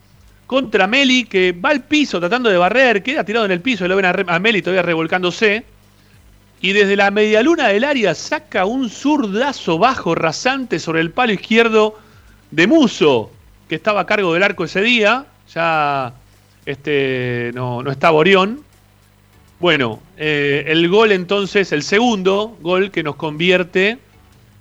contra 0.47 0.87
Meli, 0.87 1.25
que 1.25 1.53
va 1.53 1.71
al 1.71 1.85
piso 1.85 2.21
tratando 2.21 2.51
de 2.51 2.57
barrer, 2.57 3.03
queda 3.03 3.25
tirado 3.25 3.47
en 3.47 3.53
el 3.53 3.61
piso, 3.61 3.85
y 3.85 3.89
lo 3.89 3.97
ven 3.97 4.07
a, 4.07 4.39
Meli 4.39 4.62
todavía 4.62 4.83
revolcándose. 4.83 5.65
Y 6.61 6.73
desde 6.73 6.97
la 6.97 7.11
medialuna 7.11 7.69
del 7.69 7.85
área 7.85 8.15
saca 8.15 8.65
un 8.65 8.89
zurdazo 8.89 9.79
bajo 9.79 10.15
rasante 10.15 10.79
sobre 10.79 11.01
el 11.01 11.11
palo 11.11 11.33
izquierdo 11.33 11.99
de 12.51 12.66
Muso, 12.66 13.31
que 13.69 13.75
estaba 13.75 14.01
a 14.01 14.07
cargo 14.07 14.33
del 14.33 14.43
arco 14.43 14.65
ese 14.65 14.81
día. 14.81 15.27
Ya 15.55 16.15
este, 16.65 17.51
no, 17.55 17.83
no 17.83 17.91
está 17.91 18.11
Borión. 18.11 18.62
Bueno, 19.61 20.01
eh, 20.16 20.65
el 20.69 20.89
gol 20.89 21.12
entonces, 21.12 21.73
el 21.73 21.83
segundo 21.83 22.57
gol 22.61 22.91
que 22.91 23.03
nos 23.03 23.16
convierte 23.16 23.99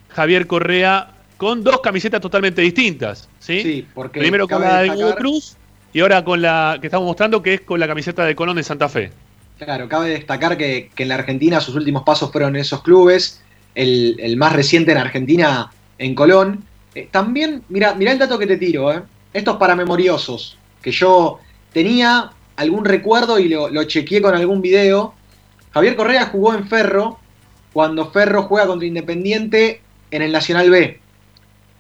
Javier 0.10 0.46
Correa 0.46 1.12
con 1.38 1.64
dos 1.64 1.80
camisetas 1.82 2.22
totalmente 2.22 2.62
distintas. 2.62 3.30
Sí, 3.40 3.62
sí 3.62 3.88
porque 3.94 4.20
primero 4.20 4.48
con 4.48 4.62
la 4.62 4.82
de 4.82 5.16
Cruz 5.16 5.58
y 5.94 6.00
ahora 6.00 6.24
con 6.26 6.42
la 6.42 6.80
que 6.82 6.88
estamos 6.88 7.06
mostrando, 7.06 7.42
que 7.42 7.54
es 7.54 7.62
con 7.62 7.80
la 7.80 7.88
camiseta 7.88 8.26
de 8.26 8.36
Colón 8.36 8.58
de 8.58 8.64
Santa 8.64 8.90
Fe. 8.90 9.12
Claro, 9.60 9.88
cabe 9.88 10.10
destacar 10.10 10.58
que, 10.58 10.90
en 10.98 11.08
la 11.08 11.16
Argentina 11.16 11.62
sus 11.62 11.76
últimos 11.76 12.04
pasos 12.04 12.32
fueron 12.32 12.56
en 12.56 12.62
esos 12.62 12.82
clubes, 12.82 13.42
el, 13.76 14.36
más 14.38 14.54
reciente 14.54 14.92
en 14.92 14.98
Argentina 14.98 15.72
en 16.00 16.16
Colón. 16.16 16.64
Eh, 16.96 17.08
también, 17.12 17.64
mira, 17.70 17.94
mira 17.94 18.12
el 18.12 18.20
dato 18.20 18.40
que 18.40 18.48
te 18.48 18.58
tiro, 18.58 18.92
eh. 18.92 19.04
estos 19.34 19.58
paramemoriosos, 19.58 20.58
que 20.82 20.92
yo 20.92 21.40
tenía 21.72 22.32
algún 22.56 22.86
recuerdo 22.86 23.38
y 23.40 23.48
lo, 23.48 23.70
lo 23.70 23.84
chequeé 23.84 24.22
con 24.22 24.36
algún 24.36 24.62
video. 24.62 25.14
Javier 25.72 25.96
Correa 25.96 26.26
jugó 26.26 26.56
en 26.56 26.68
Ferro 26.68 27.20
cuando 27.72 28.12
Ferro 28.12 28.44
juega 28.44 28.68
contra 28.68 28.88
Independiente 28.88 29.82
en 30.10 30.22
el 30.24 30.32
Nacional 30.32 30.70
B. 30.70 31.00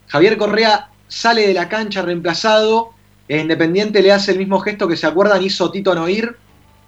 Javier 0.07 0.37
Correa 0.37 0.89
sale 1.07 1.47
de 1.47 1.53
la 1.53 1.69
cancha 1.69 2.01
reemplazado 2.01 2.93
Independiente 3.27 4.01
le 4.01 4.11
hace 4.11 4.31
el 4.31 4.37
mismo 4.37 4.59
gesto 4.59 4.87
que 4.87 4.97
se 4.97 5.07
acuerdan 5.07 5.43
hizo 5.43 5.71
Tito 5.71 5.95
Noir, 5.95 6.35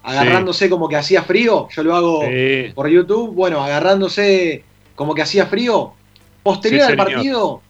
agarrándose 0.04 0.70
como 0.70 0.88
que 0.90 0.98
hacía 0.98 1.24
frío. 1.24 1.68
Yo 1.70 1.84
lo 1.84 1.96
hago 1.96 2.24
por 2.76 2.88
YouTube. 2.88 3.34
Bueno, 3.34 3.64
agarrándose 3.64 4.64
como 4.96 5.16
que 5.16 5.22
hacía 5.22 5.46
frío. 5.46 5.94
Posterior 6.44 6.84
al 6.84 6.98
partido, 6.98 7.62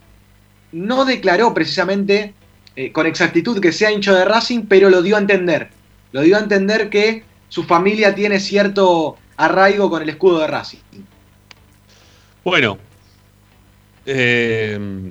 no 0.72 1.06
declaró 1.06 1.54
precisamente 1.54 2.34
eh, 2.74 2.92
con 2.92 3.06
exactitud 3.06 3.58
que 3.58 3.72
sea 3.72 3.90
hincho 3.90 4.14
de 4.14 4.26
Racing, 4.26 4.66
pero 4.68 4.90
lo 4.90 5.00
dio 5.00 5.16
a 5.16 5.20
entender. 5.20 5.70
Lo 6.12 6.20
dio 6.20 6.36
a 6.36 6.40
entender 6.40 6.90
que 6.90 7.24
su 7.48 7.64
familia 7.64 8.14
tiene 8.14 8.38
cierto 8.38 9.16
arraigo 9.38 9.88
con 9.88 10.02
el 10.02 10.08
escudo 10.10 10.40
de 10.40 10.46
Racing. 10.46 10.78
Bueno, 12.44 12.76
eh, 14.04 15.10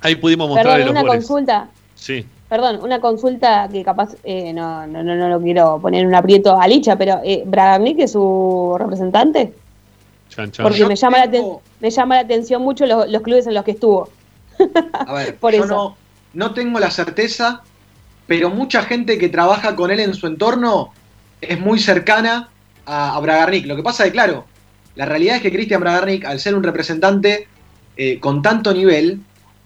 ahí 0.00 0.16
pudimos 0.16 0.48
mostrar 0.48 0.88
una 0.88 1.04
consulta. 1.04 1.68
Sí. 1.94 2.24
Perdón, 2.50 2.80
una 2.82 3.00
consulta 3.00 3.68
que 3.70 3.84
capaz 3.84 4.16
eh, 4.24 4.52
no, 4.52 4.84
no, 4.86 5.04
no, 5.04 5.14
no, 5.14 5.28
lo 5.28 5.40
quiero 5.40 5.78
poner 5.80 6.02
en 6.02 6.08
un 6.08 6.16
aprieto 6.16 6.60
a 6.60 6.66
Licha, 6.66 6.96
pero 6.96 7.20
eh, 7.24 7.44
¿Bragarnik 7.46 8.00
es 8.00 8.12
su 8.12 8.76
representante? 8.76 9.54
Porque 10.60 10.84
me 10.84 10.96
llama, 10.96 11.24
la 11.24 11.30
me 11.78 11.90
llama 11.90 12.16
la 12.16 12.20
atención 12.22 12.60
mucho 12.62 12.86
los, 12.86 13.22
clubes 13.22 13.46
en 13.46 13.54
los 13.54 13.64
que 13.64 13.70
estuvo. 13.70 14.10
A 14.92 15.14
ver, 15.14 15.36
Por 15.40 15.54
yo 15.54 15.64
No, 15.64 15.96
no 16.34 16.52
tengo 16.52 16.80
la 16.80 16.90
certeza, 16.90 17.62
pero 18.26 18.50
mucha 18.50 18.82
gente 18.82 19.16
que 19.16 19.28
trabaja 19.28 19.76
con 19.76 19.92
él 19.92 20.00
en 20.00 20.14
su 20.14 20.26
entorno 20.26 20.92
es 21.40 21.60
muy 21.60 21.78
cercana 21.78 22.48
a, 22.84 23.14
a 23.16 23.20
Bragarnik. 23.20 23.66
Lo 23.66 23.76
que 23.76 23.84
pasa 23.84 24.04
es 24.06 24.10
claro, 24.10 24.44
la 24.96 25.06
realidad 25.06 25.36
es 25.36 25.42
que 25.42 25.52
Cristian 25.52 25.80
Bragarnik, 25.80 26.24
al 26.24 26.40
ser 26.40 26.56
un 26.56 26.64
representante 26.64 27.46
eh, 27.96 28.18
con 28.18 28.42
tanto 28.42 28.74
nivel, 28.74 29.20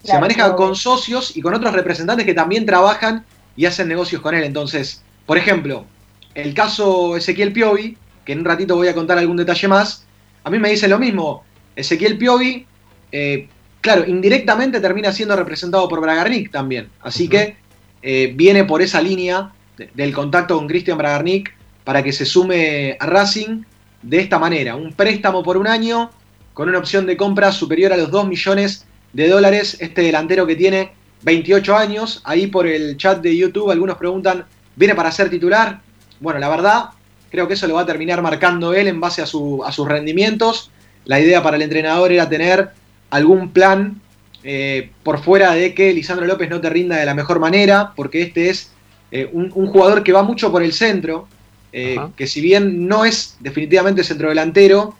se 0.05 0.19
maneja 0.19 0.55
con 0.55 0.75
socios 0.75 1.35
y 1.35 1.41
con 1.41 1.53
otros 1.53 1.73
representantes 1.73 2.25
que 2.25 2.33
también 2.33 2.65
trabajan 2.65 3.25
y 3.55 3.65
hacen 3.65 3.87
negocios 3.87 4.21
con 4.21 4.35
él. 4.35 4.43
Entonces, 4.43 5.03
por 5.25 5.37
ejemplo, 5.37 5.85
el 6.33 6.53
caso 6.53 7.15
Ezequiel 7.15 7.53
Piovi, 7.53 7.97
que 8.23 8.33
en 8.33 8.39
un 8.39 8.45
ratito 8.45 8.75
voy 8.75 8.87
a 8.87 8.93
contar 8.93 9.17
algún 9.17 9.37
detalle 9.37 9.67
más, 9.67 10.05
a 10.43 10.49
mí 10.49 10.59
me 10.59 10.69
dice 10.69 10.87
lo 10.87 10.99
mismo. 10.99 11.43
Ezequiel 11.75 12.17
Piovi, 12.17 12.65
eh, 13.11 13.47
claro, 13.81 14.05
indirectamente 14.05 14.79
termina 14.79 15.11
siendo 15.11 15.35
representado 15.35 15.87
por 15.87 16.01
Bragarnik 16.01 16.51
también. 16.51 16.89
Así 17.01 17.27
que 17.27 17.57
eh, 18.01 18.33
viene 18.35 18.65
por 18.65 18.81
esa 18.81 19.01
línea 19.01 19.51
del 19.93 20.13
contacto 20.13 20.57
con 20.57 20.67
Cristian 20.67 20.97
Bragarnik 20.97 21.53
para 21.83 22.03
que 22.03 22.13
se 22.13 22.25
sume 22.25 22.97
a 22.99 23.05
Racing. 23.05 23.63
de 24.03 24.19
esta 24.19 24.37
manera, 24.37 24.75
un 24.75 24.93
préstamo 24.93 25.41
por 25.41 25.57
un 25.57 25.65
año 25.65 26.11
con 26.53 26.69
una 26.69 26.77
opción 26.77 27.07
de 27.07 27.17
compra 27.17 27.51
superior 27.51 27.91
a 27.91 27.97
los 27.97 28.11
2 28.11 28.27
millones 28.27 28.85
de 29.15 29.29
dólares, 29.29 29.77
este 29.79 30.01
delantero 30.01 30.45
que 30.45 30.57
tiene 30.57 30.91
28 31.23 31.75
años, 31.75 32.21
ahí 32.25 32.47
por 32.47 32.67
el 32.67 32.97
chat 32.97 33.21
de 33.21 33.35
YouTube 33.35 33.71
algunos 33.71 33.97
preguntan, 33.97 34.45
¿viene 34.75 34.93
para 34.93 35.09
ser 35.09 35.29
titular? 35.29 35.79
Bueno, 36.19 36.37
la 36.37 36.49
verdad, 36.49 36.89
creo 37.31 37.47
que 37.47 37.53
eso 37.53 37.65
lo 37.65 37.75
va 37.75 37.81
a 37.81 37.85
terminar 37.85 38.21
marcando 38.21 38.73
él 38.73 38.87
en 38.87 38.99
base 38.99 39.21
a, 39.21 39.23
a 39.23 39.71
sus 39.71 39.87
rendimientos. 39.87 40.69
La 41.05 41.21
idea 41.21 41.41
para 41.41 41.55
el 41.55 41.61
entrenador 41.61 42.11
era 42.11 42.27
tener 42.27 42.71
algún 43.09 43.51
plan 43.51 44.01
eh, 44.43 44.91
por 45.01 45.19
fuera 45.19 45.53
de 45.53 45.73
que 45.73 45.93
Lisandro 45.93 46.25
López 46.27 46.49
no 46.49 46.59
te 46.59 46.69
rinda 46.69 46.97
de 46.97 47.05
la 47.05 47.13
mejor 47.13 47.39
manera, 47.39 47.93
porque 47.95 48.21
este 48.21 48.49
es 48.49 48.71
eh, 49.11 49.29
un, 49.31 49.49
jugador 49.49 50.03
que 50.03 50.11
va 50.11 50.23
mucho 50.23 50.51
por 50.51 50.61
el 50.61 50.73
centro, 50.73 51.29
eh, 51.71 51.97
que 52.17 52.27
si 52.27 52.41
bien 52.41 52.85
no 52.85 53.05
es 53.05 53.37
definitivamente 53.39 54.03
centrodelantero, 54.03 54.95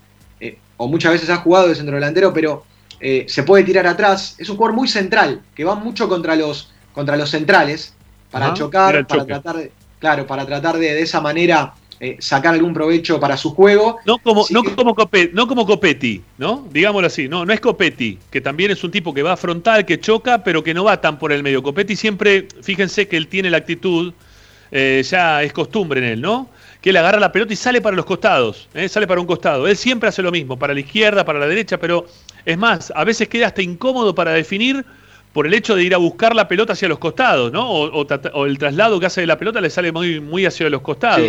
o 0.78 0.90
muchas 0.90 1.14
veces 1.14 1.30
ha 1.30 1.38
jugado 1.38 1.70
de 1.70 1.76
centrodelantero, 1.76 2.34
pero 2.34 2.66
se 3.28 3.44
puede 3.44 3.64
tirar 3.64 3.86
atrás, 3.88 4.36
es 4.40 4.50
un 4.50 4.58
jugador 4.58 4.76
muy 4.76 4.88
central, 4.88 5.42
que 5.54 5.64
va 5.64 5.76
mucho 5.76 6.10
contra 6.10 6.36
los, 6.36 6.72
contra 6.94 7.18
los 7.18 7.30
centrales, 7.30 7.94
para 8.32 8.54
chocar, 8.54 9.06
para 9.08 9.26
tratar 9.26 9.58
de, 9.58 9.72
claro, 10.00 10.28
para 10.28 10.46
tratar 10.46 10.78
de, 10.78 10.94
de 10.94 11.02
esa 11.02 11.22
manera 11.22 11.74
eh, 12.02 12.18
sacar 12.20 12.54
algún 12.54 12.74
provecho 12.74 13.22
para 13.22 13.38
su 13.38 13.56
juego. 13.56 14.00
No 14.06 14.18
como, 14.18 14.46
no, 14.50 14.64
como 14.76 14.94
Copetti, 14.94 15.34
no 15.34 15.48
como 15.48 15.66
Copetti, 15.66 16.22
¿no? 16.38 16.68
Digámoslo 16.70 17.08
así, 17.08 17.30
no, 17.30 17.46
no 17.46 17.54
es 17.54 17.62
Copetti, 17.62 18.20
que 18.30 18.42
también 18.42 18.72
es 18.72 18.84
un 18.84 18.92
tipo 18.92 19.14
que 19.14 19.24
va 19.24 19.38
frontal, 19.38 19.86
que 19.86 20.02
choca, 20.02 20.44
pero 20.44 20.62
que 20.62 20.74
no 20.74 20.84
va 20.84 21.00
tan 21.00 21.18
por 21.18 21.32
el 21.32 21.42
medio. 21.42 21.64
Copetti 21.64 21.96
siempre, 21.96 22.50
fíjense 22.62 23.08
que 23.08 23.16
él 23.16 23.28
tiene 23.30 23.50
la 23.50 23.58
actitud, 23.58 24.14
eh, 24.72 25.02
ya 25.10 25.42
es 25.42 25.54
costumbre 25.54 26.02
en 26.02 26.06
él, 26.06 26.22
¿no? 26.22 26.50
Que 26.82 26.90
él 26.90 26.98
agarra 26.98 27.18
la 27.18 27.32
pelota 27.32 27.54
y 27.54 27.56
sale 27.56 27.80
para 27.80 27.96
los 27.96 28.06
costados, 28.06 28.68
¿eh? 28.74 28.90
sale 28.90 29.08
para 29.08 29.22
un 29.22 29.28
costado. 29.28 29.66
Él 29.66 29.78
siempre 29.78 30.10
hace 30.10 30.22
lo 30.22 30.34
mismo, 30.34 30.60
para 30.60 30.74
la 30.74 30.82
izquierda, 30.82 31.24
para 31.24 31.40
la 31.40 31.48
derecha, 31.48 31.78
pero 31.78 32.08
es 32.46 32.58
más, 32.58 32.92
a 32.96 33.04
veces 33.04 33.28
queda 33.28 33.48
hasta 33.48 33.62
incómodo 33.62 34.14
para 34.14 34.32
definir 34.32 34.86
por 35.34 35.48
el 35.48 35.54
hecho 35.54 35.76
de 35.76 35.84
ir 35.84 35.94
a 35.94 35.98
buscar 35.98 36.34
la 36.34 36.48
pelota 36.48 36.74
hacia 36.74 36.88
los 36.88 36.98
costados, 36.98 37.52
¿no? 37.52 37.70
O, 37.70 38.46
el 38.46 38.58
traslado 38.58 39.00
que 39.02 39.08
hace 39.08 39.22
de 39.22 39.28
la 39.28 39.38
pelota 39.38 39.60
le 39.60 39.70
sale 39.70 39.92
muy, 39.92 40.22
muy 40.22 40.46
hacia 40.46 40.70
los 40.70 40.82
costados. 40.82 41.28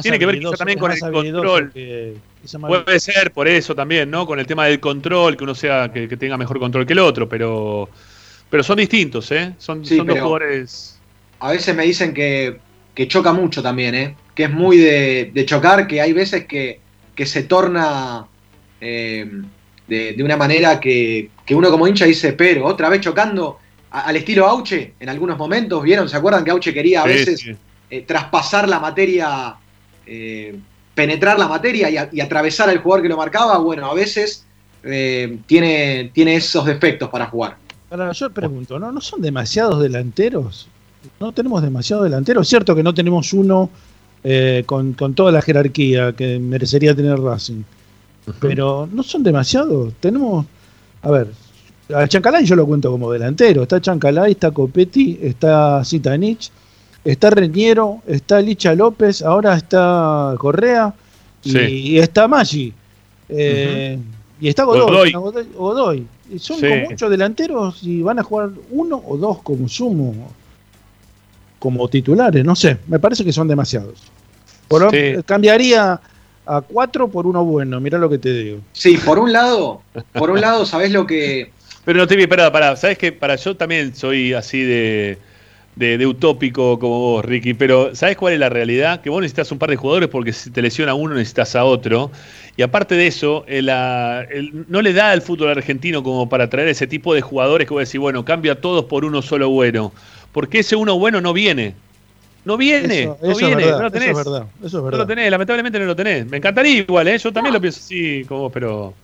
Tiene 0.00 0.18
que 0.18 0.26
ver 0.26 0.40
también 0.56 0.78
con 0.78 0.92
el 0.92 1.00
control. 1.00 1.72
Puede 2.60 3.00
ser 3.00 3.32
por 3.32 3.48
eso 3.48 3.74
también, 3.74 4.10
¿no? 4.10 4.26
Con 4.26 4.38
el 4.38 4.46
tema 4.46 4.66
del 4.66 4.78
control, 4.78 5.36
que 5.36 5.42
uno 5.42 5.54
sea 5.54 5.90
que, 5.92 6.06
tenga 6.16 6.36
mejor 6.36 6.60
control 6.60 6.86
que 6.86 6.92
el 6.92 7.00
otro, 7.00 7.28
pero 7.28 7.88
pero 8.48 8.62
son 8.62 8.76
distintos, 8.76 9.32
¿eh? 9.32 9.54
Son, 9.56 9.82
dos 9.82 9.90
jugadores. 9.90 11.00
A 11.40 11.50
veces 11.50 11.74
me 11.74 11.84
dicen 11.84 12.12
que, 12.12 12.60
choca 13.08 13.32
mucho 13.32 13.62
también, 13.62 13.94
¿eh? 13.94 14.16
Que 14.34 14.44
es 14.44 14.50
muy 14.50 14.76
de, 14.76 15.44
chocar, 15.46 15.86
que 15.86 16.00
hay 16.00 16.12
veces 16.12 16.44
que, 16.44 16.78
se 17.24 17.42
torna 17.44 18.26
eh, 18.80 19.28
de, 19.86 20.16
una 20.22 20.36
manera 20.36 20.80
que, 20.80 21.30
uno 21.50 21.70
como 21.70 21.86
hincha 21.86 22.06
dice, 22.06 22.32
pero 22.32 22.66
otra 22.66 22.88
vez 22.88 23.00
chocando 23.00 23.58
al 23.90 24.16
estilo 24.16 24.46
Auche 24.46 24.94
en 24.98 25.08
algunos 25.08 25.36
momentos, 25.36 25.82
¿vieron? 25.82 26.08
¿Se 26.08 26.16
acuerdan 26.16 26.44
que 26.44 26.50
Auche 26.50 26.72
quería 26.72 27.02
a 27.02 27.06
veces 27.06 27.46
eh, 27.90 28.02
traspasar 28.06 28.68
la 28.68 28.80
materia 28.80 29.56
eh, 30.06 30.58
penetrar 30.94 31.38
la 31.38 31.48
materia 31.48 32.08
y, 32.12 32.20
atravesar 32.20 32.68
al 32.68 32.78
jugador 32.78 33.02
que 33.02 33.08
lo 33.08 33.16
marcaba, 33.16 33.58
bueno, 33.58 33.90
a 33.90 33.94
veces 33.94 34.44
eh, 34.82 35.38
tiene, 35.46 36.10
tiene 36.12 36.36
esos 36.36 36.64
defectos 36.66 37.08
para 37.08 37.26
jugar. 37.26 37.56
Ahora, 37.90 38.12
yo 38.12 38.30
pregunto, 38.30 38.78
¿no? 38.78 38.92
¿no 38.92 39.00
son 39.00 39.20
demasiados 39.20 39.82
delanteros? 39.82 40.68
¿No 41.18 41.32
tenemos 41.32 41.62
demasiados 41.62 42.04
delanteros? 42.04 42.48
Cierto 42.48 42.74
que 42.74 42.82
no 42.82 42.94
tenemos 42.94 43.32
uno 43.32 43.70
eh, 44.22 44.64
con, 44.66 44.94
toda 44.94 45.32
la 45.32 45.42
jerarquía 45.42 46.12
que 46.12 46.38
merecería 46.38 46.94
tener 46.94 47.18
Racing. 47.18 47.62
Pero 48.40 48.88
no 48.92 49.02
son 49.02 49.22
demasiados. 49.22 49.92
Tenemos, 50.00 50.46
a 51.02 51.10
ver, 51.10 51.28
a 51.94 52.06
Chancalay 52.06 52.44
yo 52.44 52.56
lo 52.56 52.66
cuento 52.66 52.90
como 52.90 53.10
delantero. 53.10 53.62
Está 53.62 53.80
Chancalay, 53.80 54.32
está 54.32 54.50
Copetti, 54.50 55.18
está 55.22 55.84
Zitanich, 55.84 56.50
está 57.04 57.30
Reñero, 57.30 58.02
está 58.06 58.40
Licha 58.40 58.74
López, 58.74 59.22
ahora 59.22 59.56
está 59.56 60.34
Correa 60.38 60.94
y, 61.42 61.98
está 61.98 62.28
Maggi. 62.28 62.72
Eh, 63.28 63.98
y 64.40 64.48
está 64.48 64.64
Godoy. 64.64 65.12
Godoy. 65.12 66.06
Y 66.30 66.38
son 66.38 66.60
como 66.60 66.76
muchos 66.90 67.10
delanteros 67.10 67.82
y 67.82 68.02
van 68.02 68.18
a 68.18 68.22
jugar 68.22 68.50
uno 68.70 69.02
o 69.06 69.16
dos 69.16 69.42
como 69.42 69.68
sumo, 69.68 70.14
como 71.58 71.88
titulares, 71.88 72.44
no 72.44 72.56
sé, 72.56 72.78
me 72.88 72.98
parece 72.98 73.24
que 73.24 73.32
son 73.32 73.48
demasiados. 73.48 74.02
Por, 74.66 74.90
Cambiaría 75.24 76.00
a 76.46 76.60
cuatro 76.60 77.08
por 77.08 77.26
uno 77.26 77.44
bueno, 77.44 77.80
mira 77.80 77.98
lo 77.98 78.08
que 78.10 78.18
te 78.18 78.32
digo. 78.32 78.60
Sí, 78.72 78.98
por 78.98 79.18
un 79.18 79.32
lado, 79.32 79.82
por 80.12 80.30
un 80.30 80.40
lado, 80.40 80.66
¿sabes 80.66 80.90
lo 80.90 81.06
que...? 81.06 81.50
Pero 81.84 81.98
no 81.98 82.06
te 82.06 82.14
vi, 82.14 82.22
espera, 82.22 82.52
para, 82.52 82.76
¿sabes 82.76 82.96
que 82.96 83.10
Para 83.10 83.36
yo 83.36 83.56
también 83.56 83.94
soy 83.94 84.34
así 84.34 84.62
de 84.62 85.18
de, 85.76 86.06
utópico 86.06 86.78
como 86.78 86.98
vos, 86.98 87.24
Ricky, 87.24 87.54
pero 87.54 87.94
¿sabes 87.94 88.16
cuál 88.16 88.34
es 88.34 88.40
la 88.40 88.48
realidad? 88.48 89.00
Que 89.00 89.10
vos 89.10 89.20
necesitas 89.20 89.50
un 89.52 89.58
par 89.58 89.70
de 89.70 89.76
jugadores 89.76 90.08
porque 90.08 90.32
si 90.32 90.50
te 90.50 90.60
lesiona 90.60 90.94
uno 90.94 91.14
necesitas 91.14 91.56
a 91.56 91.64
otro. 91.64 92.10
Y 92.56 92.62
aparte 92.62 92.94
de 92.94 93.06
eso, 93.06 93.46
no 93.48 94.82
le 94.82 94.92
da 94.92 95.10
al 95.10 95.22
fútbol 95.22 95.48
argentino 95.48 96.02
como 96.02 96.28
para 96.28 96.50
traer 96.50 96.68
ese 96.68 96.86
tipo 96.86 97.14
de 97.14 97.22
jugadores 97.22 97.66
que 97.66 97.74
vos 97.74 97.86
decís, 97.86 98.00
bueno, 98.00 98.24
cambia 98.24 98.52
a 98.52 98.56
todos 98.56 98.84
por 98.84 99.04
uno 99.04 99.22
solo 99.22 99.48
bueno. 99.48 99.92
Porque 100.32 100.60
ese 100.60 100.76
uno 100.76 100.98
bueno 100.98 101.20
no 101.20 101.32
viene. 101.32 101.74
No 102.44 102.56
viene, 102.56 103.06
no 103.06 103.36
viene, 103.36 103.66
no 103.66 103.82
lo 103.82 103.90
tenés. 103.90 104.10
Eso 104.10 104.18
es 104.18 104.24
verdad, 104.24 104.46
eso 104.64 104.78
es 104.78 104.84
verdad. 104.84 104.90
No 104.90 104.96
lo 104.98 105.06
tenés, 105.06 105.30
lamentablemente 105.30 105.78
no 105.78 105.84
lo 105.84 105.96
tenés. 105.96 106.26
Me 106.26 106.38
encantaría 106.38 106.78
igual, 106.78 107.08
¿eh? 107.08 107.18
yo 107.18 107.32
también 107.32 107.54
lo 107.54 107.60
pienso 107.60 107.80
así 107.80 108.24
como 108.24 108.42
vos, 108.42 108.52
pero 108.52 108.94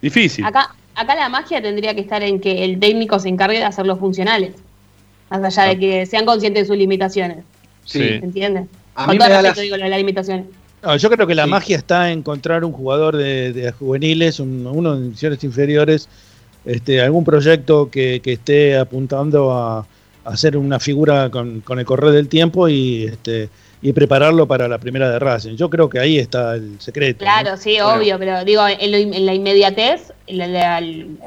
difícil. 0.00 0.44
Acá, 0.44 0.74
acá 0.94 1.14
la 1.14 1.28
magia 1.28 1.62
tendría 1.62 1.94
que 1.94 2.00
estar 2.00 2.22
en 2.22 2.40
que 2.40 2.64
el 2.64 2.80
técnico 2.80 3.18
se 3.20 3.28
encargue 3.28 3.58
de 3.58 3.64
hacerlos 3.64 3.98
funcionales 4.00 4.54
más 5.40 5.58
allá 5.58 5.70
de 5.70 5.78
que 5.78 6.06
sean 6.06 6.26
conscientes 6.26 6.64
de 6.64 6.66
sus 6.66 6.76
limitaciones. 6.76 7.38
Sí. 7.84 8.02
¿Entiendes? 8.22 8.66
A 8.94 9.06
mí 9.06 9.18
me 9.18 9.28
da 9.28 9.42
las... 9.42 9.58
digo, 9.58 9.76
las 9.76 9.98
limitaciones. 9.98 10.46
yo 10.98 11.10
creo 11.10 11.26
que 11.26 11.34
la 11.34 11.46
magia 11.46 11.76
está 11.76 12.10
en 12.10 12.18
encontrar 12.18 12.64
un 12.64 12.72
jugador 12.72 13.16
de, 13.16 13.72
juveniles, 13.78 14.40
uno 14.40 14.96
de 14.96 15.02
divisiones 15.04 15.42
inferiores, 15.44 16.08
este, 16.64 17.00
algún 17.00 17.24
proyecto 17.24 17.90
que, 17.90 18.20
esté 18.24 18.76
apuntando 18.76 19.52
a, 19.52 19.86
hacer 20.24 20.56
una 20.56 20.78
figura 20.78 21.30
con, 21.30 21.62
el 21.68 21.84
correr 21.84 22.12
del 22.12 22.28
tiempo 22.28 22.68
y, 22.68 23.04
este, 23.04 23.48
y 23.82 23.92
prepararlo 23.92 24.46
para 24.46 24.68
la 24.68 24.78
primera 24.78 25.10
de 25.10 25.18
Racing. 25.18 25.56
Yo 25.56 25.68
creo 25.68 25.88
que 25.88 25.98
ahí 25.98 26.18
está 26.18 26.54
el 26.54 26.80
secreto. 26.80 27.18
Claro, 27.18 27.56
sí, 27.56 27.80
obvio, 27.80 28.18
pero 28.18 28.44
digo, 28.44 28.62
en, 28.66 29.26
la 29.26 29.34
inmediatez, 29.34 30.12
la, 30.28 30.80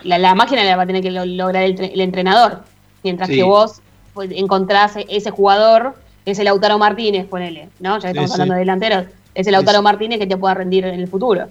la, 0.03 0.35
máquina 0.35 0.63
la 0.63 0.77
va 0.77 0.84
a 0.84 0.88
tener 0.88 1.01
que 1.01 1.11
lograr 1.11 1.63
el, 1.63 1.99
entrenador, 1.99 2.61
mientras 3.03 3.30
que 3.30 3.43
vos 3.43 3.81
pues, 4.13 4.31
encontrás 4.31 4.93
ese 5.09 5.31
jugador, 5.31 5.95
ese 6.26 6.43
Lautaro 6.43 6.80
Martínez, 6.80 7.27
ponele, 7.27 7.69
¿no? 7.80 7.99
Ya 7.99 8.13
que 8.13 8.19
estamos 8.19 8.31
hablando 8.31 8.53
de 8.53 8.59
delanteros, 8.61 9.05
ese 9.35 9.51
Lautaro 9.51 9.81
Martínez 9.81 10.19
que 10.19 10.27
te 10.27 10.38
pueda 10.38 10.53
rendir 10.53 10.85
en 10.85 10.99
el 10.99 11.07
futuro. 11.07 11.49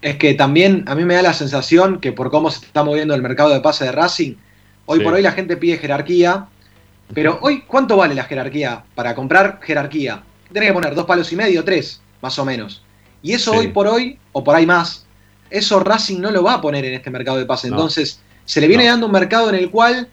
Es 0.00 0.16
que 0.16 0.34
también 0.34 0.84
a 0.86 0.94
mí 0.94 1.04
me 1.04 1.14
da 1.14 1.22
la 1.22 1.32
sensación 1.32 1.98
que 1.98 2.12
por 2.12 2.30
cómo 2.30 2.52
se 2.52 2.64
está 2.64 2.84
moviendo 2.84 3.16
el 3.16 3.22
mercado 3.22 3.50
de 3.50 3.60
pase 3.60 3.84
de 3.84 3.90
Racing, 3.92 4.34
hoy 4.86 5.00
por 5.00 5.14
hoy 5.14 5.22
la 5.22 5.32
gente 5.32 5.56
pide 5.56 5.76
jerarquía, 5.76 6.46
pero 7.14 7.38
hoy, 7.42 7.62
¿cuánto 7.66 7.96
vale 7.96 8.14
la 8.14 8.24
jerarquía? 8.24 8.84
Para 8.94 9.14
comprar 9.14 9.60
jerarquía, 9.62 10.22
tenés 10.52 10.70
que 10.70 10.74
poner 10.74 10.94
dos 10.94 11.06
palos 11.06 11.32
y 11.32 11.36
medio, 11.36 11.64
tres, 11.64 12.00
más 12.20 12.38
o 12.38 12.44
menos. 12.44 12.82
Y 13.22 13.32
eso 13.32 13.52
hoy 13.52 13.68
por 13.68 13.86
hoy, 13.86 14.18
o 14.32 14.44
por 14.44 14.54
ahí 14.54 14.66
más, 14.66 15.06
eso 15.50 15.80
Racing 15.80 16.20
no 16.20 16.30
lo 16.30 16.42
va 16.42 16.54
a 16.54 16.60
poner 16.60 16.84
en 16.84 16.94
este 16.94 17.10
mercado 17.10 17.38
de 17.38 17.46
pase. 17.46 17.68
Entonces, 17.68 18.20
se 18.44 18.60
le 18.60 18.68
viene 18.68 18.86
dando 18.86 19.06
un 19.06 19.12
mercado 19.12 19.48
en 19.48 19.56
el 19.56 19.70
cual 19.70 20.08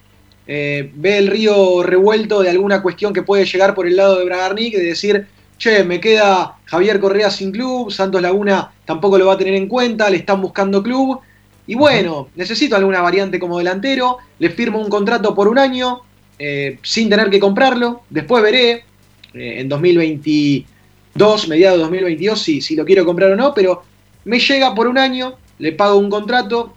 eh, 0.47 0.91
ve 0.95 1.17
el 1.17 1.27
río 1.27 1.83
revuelto 1.83 2.41
de 2.41 2.49
alguna 2.49 2.81
cuestión 2.81 3.13
que 3.13 3.23
puede 3.23 3.45
llegar 3.45 3.73
por 3.75 3.87
el 3.87 3.95
lado 3.95 4.17
de 4.17 4.25
Bragarnik, 4.25 4.75
de 4.75 4.83
decir, 4.83 5.27
che, 5.57 5.83
me 5.83 5.99
queda 5.99 6.57
Javier 6.65 6.99
Correa 6.99 7.29
sin 7.29 7.51
club, 7.51 7.91
Santos 7.91 8.21
Laguna 8.21 8.71
tampoco 8.85 9.17
lo 9.17 9.27
va 9.27 9.33
a 9.33 9.37
tener 9.37 9.55
en 9.55 9.67
cuenta, 9.67 10.09
le 10.09 10.17
están 10.17 10.41
buscando 10.41 10.81
club. 10.83 11.19
Y 11.67 11.75
bueno, 11.75 12.29
necesito 12.35 12.75
alguna 12.75 13.01
variante 13.01 13.39
como 13.39 13.57
delantero, 13.57 14.19
le 14.37 14.49
firmo 14.51 14.79
un 14.79 14.89
contrato 14.89 15.33
por 15.33 15.47
un 15.47 15.57
año, 15.57 16.01
eh, 16.39 16.79
sin 16.83 17.09
tener 17.09 17.29
que 17.29 17.39
comprarlo, 17.39 18.03
después 18.09 18.43
veré 18.43 18.83
eh, 19.33 19.61
en 19.61 19.69
2022, 19.69 21.47
mediados 21.47 21.77
de 21.77 21.83
2022, 21.83 22.41
si, 22.41 22.61
si 22.61 22.75
lo 22.75 22.85
quiero 22.85 23.05
comprar 23.05 23.31
o 23.31 23.35
no, 23.35 23.53
pero 23.53 23.83
me 24.25 24.39
llega 24.39 24.73
por 24.73 24.87
un 24.87 24.97
año, 24.97 25.35
le 25.59 25.71
pago 25.71 25.97
un 25.97 26.09
contrato 26.09 26.73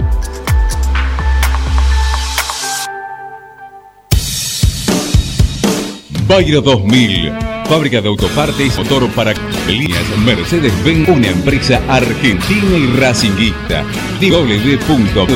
Bayra 6.27 6.61
2000, 6.61 7.33
fábrica 7.67 8.01
de 8.01 8.07
autopartes, 8.07 8.77
motor 8.77 9.09
para 9.09 9.33
líneas 9.67 10.03
Mercedes-Benz, 10.25 11.09
una 11.09 11.27
empresa 11.27 11.81
argentina 11.89 12.77
y 12.77 12.87
racinguista. 12.97 13.83
www.com 14.21 15.27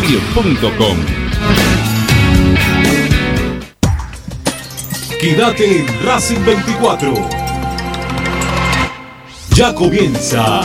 Quédate 5.25 5.79
en 5.79 6.05
Racing 6.05 6.45
24. 6.45 7.11
Ya 9.55 9.73
comienza 9.73 10.61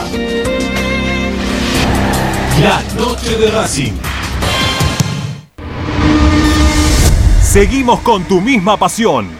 la 2.61 2.83
noche 2.95 3.39
de 3.39 3.51
Racing. 3.53 3.93
Seguimos 7.43 8.01
con 8.01 8.25
tu 8.25 8.43
misma 8.43 8.77
pasión. 8.77 9.31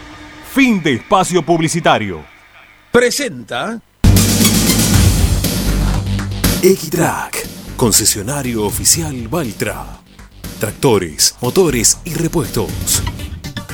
Fin 0.55 0.83
de 0.83 0.95
espacio 0.95 1.43
publicitario. 1.43 2.25
Presenta 2.91 3.79
Equitrack, 6.63 7.47
concesionario 7.77 8.65
oficial 8.65 9.29
Valtra. 9.29 9.85
Tractores, 10.59 11.37
motores 11.43 11.99
y 12.07 12.15
repuestos 12.15 13.03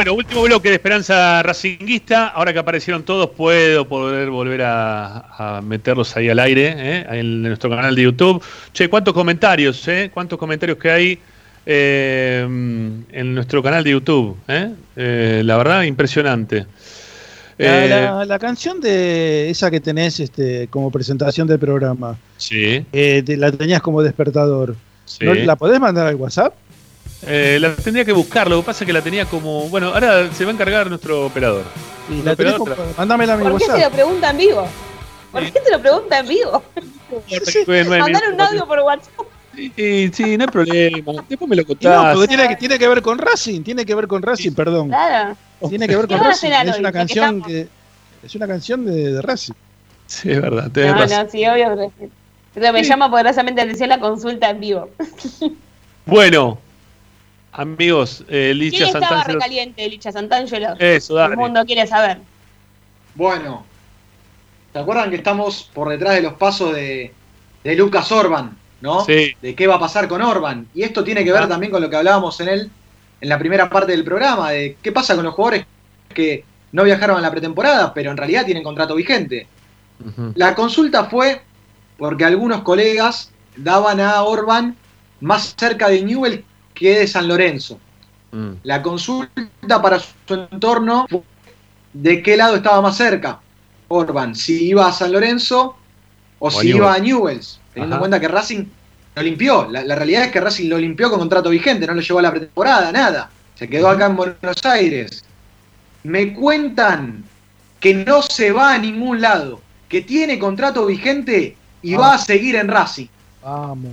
Bueno, 0.00 0.14
último 0.14 0.40
bloque 0.44 0.70
de 0.70 0.76
Esperanza 0.76 1.42
Racinguista. 1.42 2.28
Ahora 2.28 2.54
que 2.54 2.58
aparecieron 2.58 3.02
todos, 3.02 3.28
puedo 3.36 3.86
poder 3.86 4.30
volver 4.30 4.62
a, 4.64 5.60
meterlos 5.62 6.16
ahí 6.16 6.30
al 6.30 6.38
aire, 6.38 6.74
¿eh? 6.74 7.06
en 7.10 7.42
nuestro 7.42 7.68
canal 7.68 7.94
de 7.94 8.04
YouTube. 8.04 8.42
Che, 8.72 8.88
¿cuántos 8.88 9.12
comentarios? 9.12 9.86
Eh? 9.88 10.10
¿Cuántos 10.10 10.38
comentarios 10.38 10.78
que 10.78 10.90
hay 10.90 11.18
eh, 11.66 12.42
en 13.12 13.34
nuestro 13.34 13.62
canal 13.62 13.84
de 13.84 13.90
YouTube? 13.90 14.38
Eh? 14.48 15.42
la 15.44 15.56
verdad, 15.58 15.82
impresionante. 15.82 16.64
La, 17.58 18.38
canción 18.40 18.80
de 18.80 19.50
esa 19.50 19.70
que 19.70 19.80
tenés 19.80 20.18
este, 20.18 20.66
como 20.68 20.90
presentación 20.90 21.46
del 21.46 21.58
programa, 21.58 22.16
sí. 22.38 22.86
la 22.90 23.52
tenías 23.52 23.82
como 23.82 24.02
despertador. 24.02 24.76
¿La 25.20 25.56
podés 25.56 25.78
mandar 25.78 26.06
al 26.06 26.14
WhatsApp? 26.14 26.54
Eh, 27.26 27.58
la 27.60 27.74
tendría 27.74 28.04
que 28.04 28.12
buscar, 28.12 28.48
lo 28.48 28.60
que 28.60 28.66
pasa 28.66 28.84
es 28.84 28.86
que 28.86 28.92
la 28.92 29.02
tenía 29.02 29.26
como. 29.26 29.68
Bueno, 29.68 29.88
ahora 29.88 30.32
se 30.32 30.44
va 30.44 30.50
a 30.50 30.54
encargar 30.54 30.88
nuestro 30.88 31.26
operador. 31.26 31.64
Y 32.08 32.22
la 32.22 32.32
operador 32.32 32.76
Mándamela 32.96 33.34
a 33.34 33.36
mi 33.36 33.44
¿Por 33.44 33.58
qué 33.58 33.66
se 33.66 33.80
lo 33.80 33.90
pregunta 33.90 34.30
en 34.30 34.36
vivo? 34.38 34.68
¿Por 35.30 35.44
qué 35.44 35.60
te 35.60 35.70
lo 35.70 35.80
pregunta 35.80 36.18
en 36.18 36.28
vivo? 36.28 36.62
Mandar 37.98 38.22
un 38.32 38.40
audio 38.40 38.66
por 38.66 38.80
WhatsApp. 38.80 39.26
Sí, 39.54 40.10
sí, 40.12 40.36
no 40.38 40.44
hay 40.44 40.50
problema. 40.50 41.24
Después 41.28 41.48
me 41.48 41.56
lo 41.56 41.66
contás. 41.66 42.16
No, 42.16 42.26
tiene, 42.26 42.56
tiene, 42.56 42.78
que 42.78 42.88
ver 42.88 43.02
con 43.02 43.18
Racing, 43.18 43.62
tiene 43.62 43.84
que 43.84 43.94
ver 43.94 44.06
con 44.06 44.22
Racing, 44.22 44.52
perdón. 44.52 44.88
Claro. 44.88 45.36
Tiene 45.68 45.86
que 45.86 45.96
ver 45.96 46.08
con 46.08 46.18
Racing. 46.18 46.50
Es 46.50 46.78
una 46.78 46.92
canción 46.92 47.42
que, 47.42 47.68
es 48.22 48.34
una 48.34 48.46
canción 48.46 48.86
de, 48.86 49.12
de, 49.12 49.22
Racing. 49.22 49.54
Sí, 50.06 50.30
es 50.30 50.40
verdad. 50.40 50.70
No, 50.74 50.94
razón. 50.94 51.24
no, 51.24 51.30
sí, 51.30 51.46
obvio. 51.46 51.92
Pero 52.54 52.72
me 52.72 52.82
llama 52.82 53.10
poderosamente 53.10 53.60
atención 53.60 53.88
la 53.88 54.00
consulta 54.00 54.50
en 54.50 54.60
vivo. 54.60 54.88
Bueno, 56.06 56.58
Amigos, 57.52 58.24
eh, 58.28 58.52
Licha 58.54 58.84
¿Quién 58.84 59.02
estaba 59.02 59.24
recaliente, 59.24 59.88
Licha 59.88 60.12
Santangelo? 60.12 60.74
Eso, 60.78 61.14
dale. 61.14 61.34
El 61.34 61.40
mundo 61.40 61.64
quiere 61.64 61.86
saber. 61.86 62.18
Bueno, 63.14 63.64
¿se 64.72 64.78
acuerdan 64.78 65.10
que 65.10 65.16
estamos 65.16 65.68
por 65.74 65.88
detrás 65.88 66.14
de 66.14 66.22
los 66.22 66.34
pasos 66.34 66.74
de, 66.74 67.12
Lucas 67.64 68.10
Orban, 68.12 68.56
¿no? 68.80 69.04
Sí. 69.04 69.34
De 69.42 69.54
qué 69.54 69.66
va 69.66 69.76
a 69.76 69.80
pasar 69.80 70.06
con 70.06 70.22
Orban. 70.22 70.68
Y 70.74 70.82
esto 70.82 71.02
tiene 71.02 71.24
que 71.24 71.32
ver 71.32 71.48
también 71.48 71.72
con 71.72 71.82
lo 71.82 71.90
que 71.90 71.96
hablábamos 71.96 72.40
en 72.40 72.48
él 72.48 72.70
en 73.20 73.28
la 73.28 73.38
primera 73.38 73.68
parte 73.68 73.92
del 73.92 74.04
programa, 74.04 74.50
de 74.50 74.76
qué 74.80 74.92
pasa 74.92 75.14
con 75.14 75.24
los 75.24 75.34
jugadores 75.34 75.66
que 76.14 76.44
no 76.72 76.84
viajaron 76.84 77.18
a 77.18 77.20
la 77.20 77.30
pretemporada, 77.30 77.92
pero 77.92 78.10
en 78.10 78.16
realidad 78.16 78.44
tienen 78.44 78.62
contrato 78.62 78.94
vigente. 78.94 79.46
La 80.34 80.54
consulta 80.54 81.04
fue 81.04 81.42
porque 81.98 82.24
algunos 82.24 82.62
colegas 82.62 83.30
daban 83.56 84.00
a 84.00 84.22
Orban 84.22 84.76
más 85.20 85.54
cerca 85.58 85.88
de 85.88 86.02
Newell 86.02 86.44
que 86.80 86.98
de 86.98 87.06
San 87.06 87.28
Lorenzo. 87.28 87.78
Mm. 88.32 88.52
La 88.62 88.80
consulta 88.80 89.82
para 89.82 90.00
su 90.00 90.34
entorno 90.34 91.06
de 91.92 92.22
qué 92.22 92.36
lado 92.36 92.56
estaba 92.56 92.80
más 92.80 92.96
cerca 92.96 93.40
Orban, 93.88 94.34
si 94.34 94.68
iba 94.68 94.86
a 94.86 94.92
San 94.92 95.12
Lorenzo 95.12 95.76
o, 96.38 96.50
si 96.50 96.68
iba 96.68 96.94
a 96.94 96.98
Newells, 96.98 97.60
teniendo 97.74 97.96
en 97.96 98.00
cuenta 98.00 98.20
que 98.20 98.28
Racing 98.28 98.64
lo 99.16 99.22
limpió. 99.22 99.68
La, 99.68 99.94
realidad 99.94 100.24
es 100.24 100.30
que 100.30 100.40
Racing 100.40 100.68
lo 100.68 100.78
limpió 100.78 101.10
con 101.10 101.18
contrato 101.18 101.50
vigente, 101.50 101.86
no 101.86 101.94
lo 101.94 102.00
llevó 102.00 102.20
a 102.20 102.22
la 102.22 102.30
pretemporada, 102.30 102.92
nada. 102.92 103.30
Se 103.56 103.68
quedó 103.68 103.88
acá 103.88 104.06
en 104.06 104.16
Buenos 104.16 104.64
Aires. 104.64 105.24
Me 106.04 106.32
cuentan 106.32 107.24
que 107.80 107.92
no 107.92 108.22
se 108.22 108.52
va 108.52 108.74
a 108.74 108.78
ningún 108.78 109.20
lado, 109.20 109.60
que 109.88 110.00
tiene 110.00 110.38
contrato 110.38 110.86
vigente 110.86 111.56
y 111.82 111.94
va 111.94 112.14
a 112.14 112.18
seguir 112.18 112.56
en 112.56 112.68
Racing. 112.68 113.08
Vamos. 113.42 113.92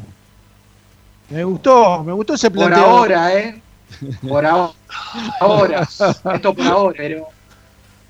Me 1.29 1.43
gustó, 1.43 2.03
me 2.03 2.13
gustó 2.13 2.33
ese 2.35 2.49
planteo. 2.49 2.83
Por 2.83 2.89
ahora, 2.89 3.37
¿eh? 3.37 3.61
Por 4.27 4.45
ahora. 4.45 5.87
Esto 6.33 6.53
por 6.53 6.65
ahora, 6.65 6.95
pero. 6.97 7.27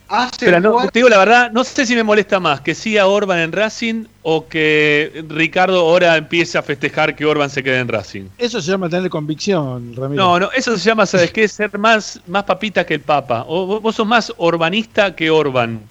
Hace 0.09 0.61
no, 0.61 0.87
te 0.87 0.99
digo 0.99 1.09
la 1.09 1.17
verdad, 1.17 1.51
no 1.51 1.65
sé 1.65 1.85
si 1.85 1.93
me 1.93 2.01
molesta 2.01 2.39
más 2.39 2.61
que 2.61 2.73
siga 2.73 3.07
Orban 3.07 3.39
en 3.39 3.51
Racing 3.51 4.05
o 4.21 4.47
que 4.47 5.25
Ricardo 5.27 5.81
ahora 5.81 6.15
empiece 6.15 6.57
a 6.57 6.61
festejar 6.61 7.13
que 7.13 7.25
Orban 7.25 7.49
se 7.49 7.61
quede 7.61 7.79
en 7.79 7.89
Racing. 7.89 8.29
Eso 8.37 8.61
se 8.61 8.71
llama 8.71 8.87
tener 8.87 9.09
convicción, 9.09 9.93
Ramiro. 9.97 10.23
No, 10.23 10.39
no, 10.39 10.51
eso 10.53 10.77
se 10.77 10.85
llama, 10.85 11.05
¿sabes 11.05 11.31
qué? 11.33 11.45
Ser 11.49 11.77
más, 11.77 12.21
más 12.25 12.45
papita 12.45 12.85
que 12.85 12.93
el 12.93 13.01
Papa. 13.01 13.43
O, 13.49 13.81
vos 13.81 13.95
sos 13.95 14.07
más 14.07 14.31
orbanista 14.37 15.13
que 15.13 15.29
Orban. 15.29 15.81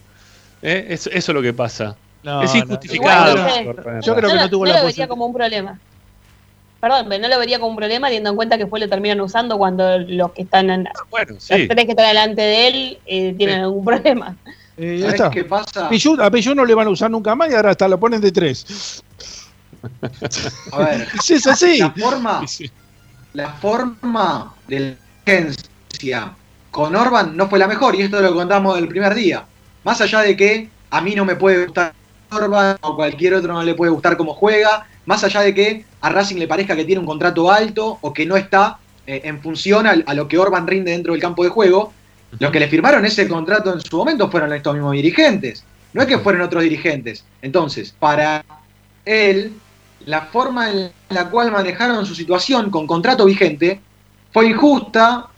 ¿Eh? 0.62 0.86
Eso, 0.88 1.10
eso, 1.10 1.32
es 1.32 1.34
lo 1.34 1.42
que 1.42 1.52
pasa. 1.52 1.94
es 2.42 2.54
injustificado. 2.54 3.36
yo 4.00 4.14
creo 4.16 4.30
que 4.30 4.36
no, 4.36 4.48
tuvo 4.48 4.64
la 4.64 4.80
posibilidad 4.80 5.08
como 5.08 5.26
un 5.26 5.34
problema. 5.34 5.78
Perdón, 6.86 7.06
pero 7.08 7.22
no 7.22 7.28
lo 7.28 7.40
vería 7.40 7.58
como 7.58 7.70
un 7.70 7.76
problema 7.76 8.06
teniendo 8.06 8.30
en 8.30 8.36
cuenta 8.36 8.56
que 8.56 8.68
fue 8.68 8.78
lo 8.78 8.88
terminan 8.88 9.20
usando 9.20 9.58
cuando 9.58 9.98
los 9.98 10.30
que 10.30 10.42
están 10.42 10.70
en, 10.70 10.86
ah, 10.86 10.92
bueno, 11.10 11.32
los 11.32 11.44
tres 11.48 11.68
que 11.68 11.90
están 11.90 12.06
delante 12.06 12.42
de 12.42 12.68
él 12.68 12.98
eh, 13.06 13.34
tienen 13.36 13.62
algún 13.62 13.84
problema. 13.84 14.36
Eh, 14.76 15.12
¿Qué 15.32 15.42
pasa? 15.42 15.88
a 15.88 16.30
Pillú 16.30 16.54
no 16.54 16.64
le 16.64 16.74
van 16.76 16.86
a 16.86 16.90
usar 16.90 17.10
nunca 17.10 17.34
más 17.34 17.50
y 17.50 17.54
ahora 17.54 17.70
hasta 17.70 17.88
lo 17.88 17.98
ponen 17.98 18.20
de 18.20 18.30
tres. 18.30 19.02
A 20.70 20.78
ver, 20.78 21.08
es 21.28 21.46
así. 21.48 21.78
La 21.78 21.90
forma, 21.90 22.44
la 23.32 23.48
forma 23.54 24.54
de 24.68 24.78
la 24.78 24.96
agencia 25.26 26.36
con 26.70 26.94
Orban 26.94 27.36
no 27.36 27.48
fue 27.48 27.58
la 27.58 27.66
mejor, 27.66 27.96
y 27.96 28.02
esto 28.02 28.20
lo 28.20 28.32
contamos 28.32 28.76
del 28.76 28.86
primer 28.86 29.12
día. 29.12 29.44
Más 29.82 30.00
allá 30.00 30.20
de 30.20 30.36
que 30.36 30.68
a 30.90 31.00
mí 31.00 31.16
no 31.16 31.24
me 31.24 31.34
puede 31.34 31.64
gustar 31.64 31.94
Orban 32.30 32.76
o 32.82 32.94
cualquier 32.94 33.34
otro 33.34 33.54
no 33.54 33.64
le 33.64 33.74
puede 33.74 33.90
gustar 33.90 34.16
cómo 34.16 34.34
juega, 34.34 34.86
más 35.06 35.24
allá 35.24 35.40
de 35.40 35.54
que 35.54 35.84
a 36.00 36.10
Racing 36.10 36.36
le 36.36 36.48
parezca 36.48 36.76
que 36.76 36.84
tiene 36.84 37.00
un 37.00 37.06
contrato 37.06 37.50
alto 37.50 37.98
o 38.00 38.12
que 38.12 38.26
no 38.26 38.36
está 38.36 38.78
eh, 39.06 39.22
en 39.24 39.40
función 39.40 39.86
a, 39.86 40.14
lo 40.14 40.28
que 40.28 40.36
Orban 40.36 40.66
rinde 40.66 40.90
dentro 40.90 41.12
del 41.12 41.22
campo 41.22 41.44
de 41.44 41.50
juego, 41.50 41.92
los 42.38 42.50
que 42.50 42.60
le 42.60 42.68
firmaron 42.68 43.04
ese 43.06 43.28
contrato 43.28 43.72
en 43.72 43.80
su 43.80 43.96
momento 43.96 44.30
fueron 44.30 44.52
estos 44.52 44.74
mismos 44.74 44.92
dirigentes, 44.92 45.64
no 45.92 46.02
es 46.02 46.08
que 46.08 46.18
fueron 46.18 46.42
otros 46.42 46.62
dirigentes. 46.62 47.24
Entonces, 47.40 47.94
para 47.98 48.44
él, 49.04 49.54
la 50.04 50.22
forma 50.22 50.70
en 50.70 50.90
la 51.08 51.30
cual 51.30 51.52
manejaron 51.52 52.04
su 52.04 52.14
situación 52.14 52.70
con 52.70 52.86
contrato 52.86 53.24
vigente 53.24 53.80
fue 54.32 54.48
injusta, 54.48 55.28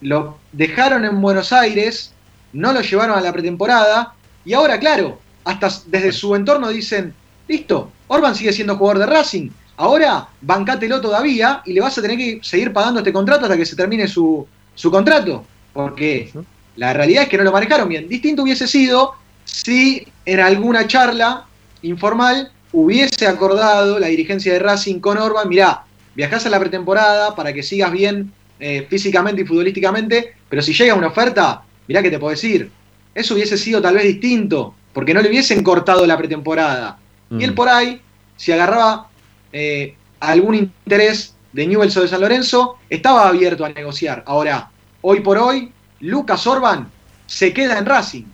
lo 0.00 0.38
dejaron 0.52 1.04
en 1.04 1.20
Buenos 1.20 1.52
Aires, 1.52 2.12
no 2.52 2.72
lo 2.72 2.80
llevaron 2.80 3.18
a 3.18 3.20
la 3.20 3.32
pretemporada 3.32 4.14
y 4.44 4.54
ahora, 4.54 4.78
claro, 4.80 5.20
hasta 5.44 5.68
desde 5.86 6.12
su 6.12 6.34
entorno 6.34 6.68
dicen, 6.68 7.14
listo, 7.48 7.90
Orban 8.06 8.34
sigue 8.34 8.52
siendo 8.52 8.76
jugador 8.76 9.00
de 9.00 9.06
Racing, 9.06 9.50
ahora 9.76 10.28
bancátelo 10.40 11.00
todavía 11.00 11.62
y 11.64 11.72
le 11.72 11.80
vas 11.80 11.96
a 11.98 12.02
tener 12.02 12.16
que 12.16 12.40
seguir 12.42 12.72
pagando 12.72 13.00
este 13.00 13.12
contrato 13.12 13.44
hasta 13.44 13.56
que 13.56 13.66
se 13.66 13.76
termine 13.76 14.06
su, 14.06 14.46
su 14.74 14.90
contrato, 14.90 15.44
porque 15.72 16.30
la 16.76 16.92
realidad 16.92 17.24
es 17.24 17.28
que 17.28 17.38
no 17.38 17.44
lo 17.44 17.52
manejaron 17.52 17.88
bien. 17.88 18.08
Distinto 18.08 18.42
hubiese 18.42 18.68
sido 18.68 19.14
si 19.44 20.06
en 20.24 20.40
alguna 20.40 20.86
charla 20.86 21.46
informal 21.82 22.52
hubiese 22.72 23.26
acordado 23.26 23.98
la 23.98 24.08
dirigencia 24.08 24.52
de 24.52 24.58
Racing 24.58 25.00
con 25.00 25.18
Orban, 25.18 25.48
mirá, 25.48 25.84
viajás 26.14 26.46
a 26.46 26.50
la 26.50 26.60
pretemporada 26.60 27.34
para 27.34 27.52
que 27.52 27.62
sigas 27.62 27.90
bien 27.90 28.32
eh, 28.60 28.86
físicamente 28.88 29.42
y 29.42 29.44
futbolísticamente, 29.44 30.34
pero 30.48 30.62
si 30.62 30.72
llega 30.74 30.94
una 30.94 31.06
oferta, 31.08 31.62
mirá 31.86 32.02
que 32.02 32.10
te 32.10 32.18
puedo 32.18 32.30
decir, 32.30 32.70
eso 33.14 33.34
hubiese 33.34 33.56
sido 33.56 33.80
tal 33.80 33.94
vez 33.94 34.04
distinto, 34.04 34.74
porque 34.92 35.14
no 35.14 35.22
le 35.22 35.28
hubiesen 35.28 35.62
cortado 35.62 36.06
la 36.06 36.18
pretemporada. 36.18 36.98
Y 37.30 37.44
él 37.44 37.52
mm. 37.52 37.54
por 37.54 37.68
ahí, 37.68 38.00
si 38.36 38.52
agarraba 38.52 39.08
eh, 39.52 39.94
algún 40.20 40.54
interés 40.54 41.34
de 41.52 41.66
Newell's 41.66 41.96
o 41.96 42.02
de 42.02 42.08
San 42.08 42.20
Lorenzo, 42.20 42.76
estaba 42.88 43.28
abierto 43.28 43.64
a 43.64 43.70
negociar. 43.70 44.22
Ahora, 44.26 44.70
hoy 45.00 45.20
por 45.20 45.38
hoy, 45.38 45.72
Lucas 46.00 46.46
Orban 46.46 46.88
se 47.26 47.52
queda 47.52 47.78
en 47.78 47.86
Racing. 47.86 48.24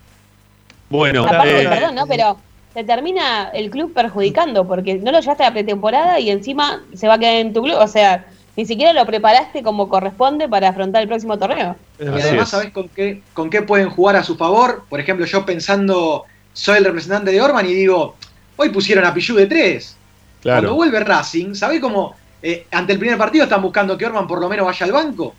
Bueno, 0.89 1.25
eh, 1.25 1.67
perdón, 1.67 1.95
¿no? 1.95 2.07
Pero 2.07 2.37
te 2.73 2.83
termina 2.83 3.49
el 3.53 3.69
club 3.69 3.93
perjudicando 3.93 4.67
porque 4.67 4.95
no 4.95 5.11
lo 5.11 5.19
llevaste 5.19 5.43
a 5.43 5.47
la 5.47 5.53
pretemporada 5.53 6.19
y 6.19 6.29
encima 6.29 6.83
se 6.93 7.07
va 7.07 7.15
a 7.15 7.19
quedar 7.19 7.35
en 7.35 7.53
tu 7.53 7.63
club. 7.63 7.77
O 7.79 7.87
sea, 7.87 8.25
ni 8.55 8.65
siquiera 8.65 8.93
lo 8.93 9.05
preparaste 9.05 9.63
como 9.63 9.89
corresponde 9.89 10.47
para 10.47 10.69
afrontar 10.69 11.01
el 11.01 11.07
próximo 11.07 11.37
torneo. 11.37 11.75
Y 11.99 12.05
además, 12.05 12.49
¿sabes 12.49 12.71
con 12.71 12.87
qué, 12.89 13.21
con 13.33 13.49
qué 13.49 13.61
pueden 13.61 13.89
jugar 13.89 14.15
a 14.15 14.23
su 14.23 14.37
favor? 14.37 14.85
Por 14.89 14.99
ejemplo, 14.99 15.25
yo 15.25 15.45
pensando, 15.45 16.23
soy 16.53 16.77
el 16.77 16.85
representante 16.85 17.31
de 17.31 17.41
Orban 17.41 17.65
y 17.65 17.73
digo, 17.73 18.15
hoy 18.55 18.69
pusieron 18.69 19.05
a 19.05 19.13
Pichu 19.13 19.35
de 19.35 19.45
tres. 19.47 19.97
Cuando 20.41 20.75
vuelve 20.75 20.99
Racing, 20.99 21.55
¿sabés 21.55 21.79
cómo 21.79 22.15
eh, 22.41 22.67
ante 22.71 22.93
el 22.93 22.99
primer 22.99 23.17
partido 23.17 23.45
están 23.45 23.61
buscando 23.61 23.97
que 23.97 24.05
Orban 24.05 24.27
por 24.27 24.39
lo 24.39 24.47
menos 24.47 24.65
vaya 24.65 24.85
al 24.85 24.91
banco? 24.91 25.33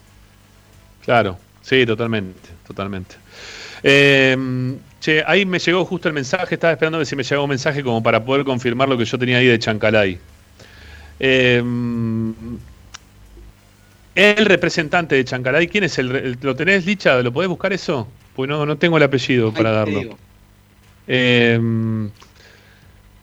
Claro, 1.04 1.38
sí, 1.62 1.86
totalmente, 1.86 2.50
totalmente. 2.66 3.14
Eh, 3.84 4.36
che, 5.00 5.22
ahí 5.24 5.46
me 5.46 5.60
llegó 5.60 5.84
justo 5.84 6.08
el 6.08 6.14
mensaje, 6.14 6.56
estaba 6.56 6.72
esperando 6.72 6.96
a 6.96 6.98
ver 6.98 7.06
si 7.06 7.14
me 7.14 7.22
llegó 7.22 7.44
un 7.44 7.50
mensaje 7.50 7.84
como 7.84 8.02
para 8.02 8.24
poder 8.24 8.44
confirmar 8.44 8.88
lo 8.88 8.98
que 8.98 9.04
yo 9.04 9.16
tenía 9.16 9.38
ahí 9.38 9.46
de 9.46 9.58
Chancalay. 9.60 10.18
Eh, 11.20 11.62
el 14.16 14.46
representante 14.46 15.14
de 15.14 15.24
Chancalay, 15.24 15.68
¿quién 15.68 15.84
es 15.84 15.98
el, 15.98 16.36
¿Lo 16.40 16.56
tenés, 16.56 16.84
Licha? 16.84 17.22
¿Lo 17.22 17.32
podés 17.32 17.48
buscar 17.48 17.72
eso? 17.72 18.08
Pues 18.34 18.48
no, 18.48 18.66
no 18.66 18.76
tengo 18.76 18.96
el 18.96 19.04
apellido 19.04 19.52
para 19.52 19.70
darlo. 19.70 20.18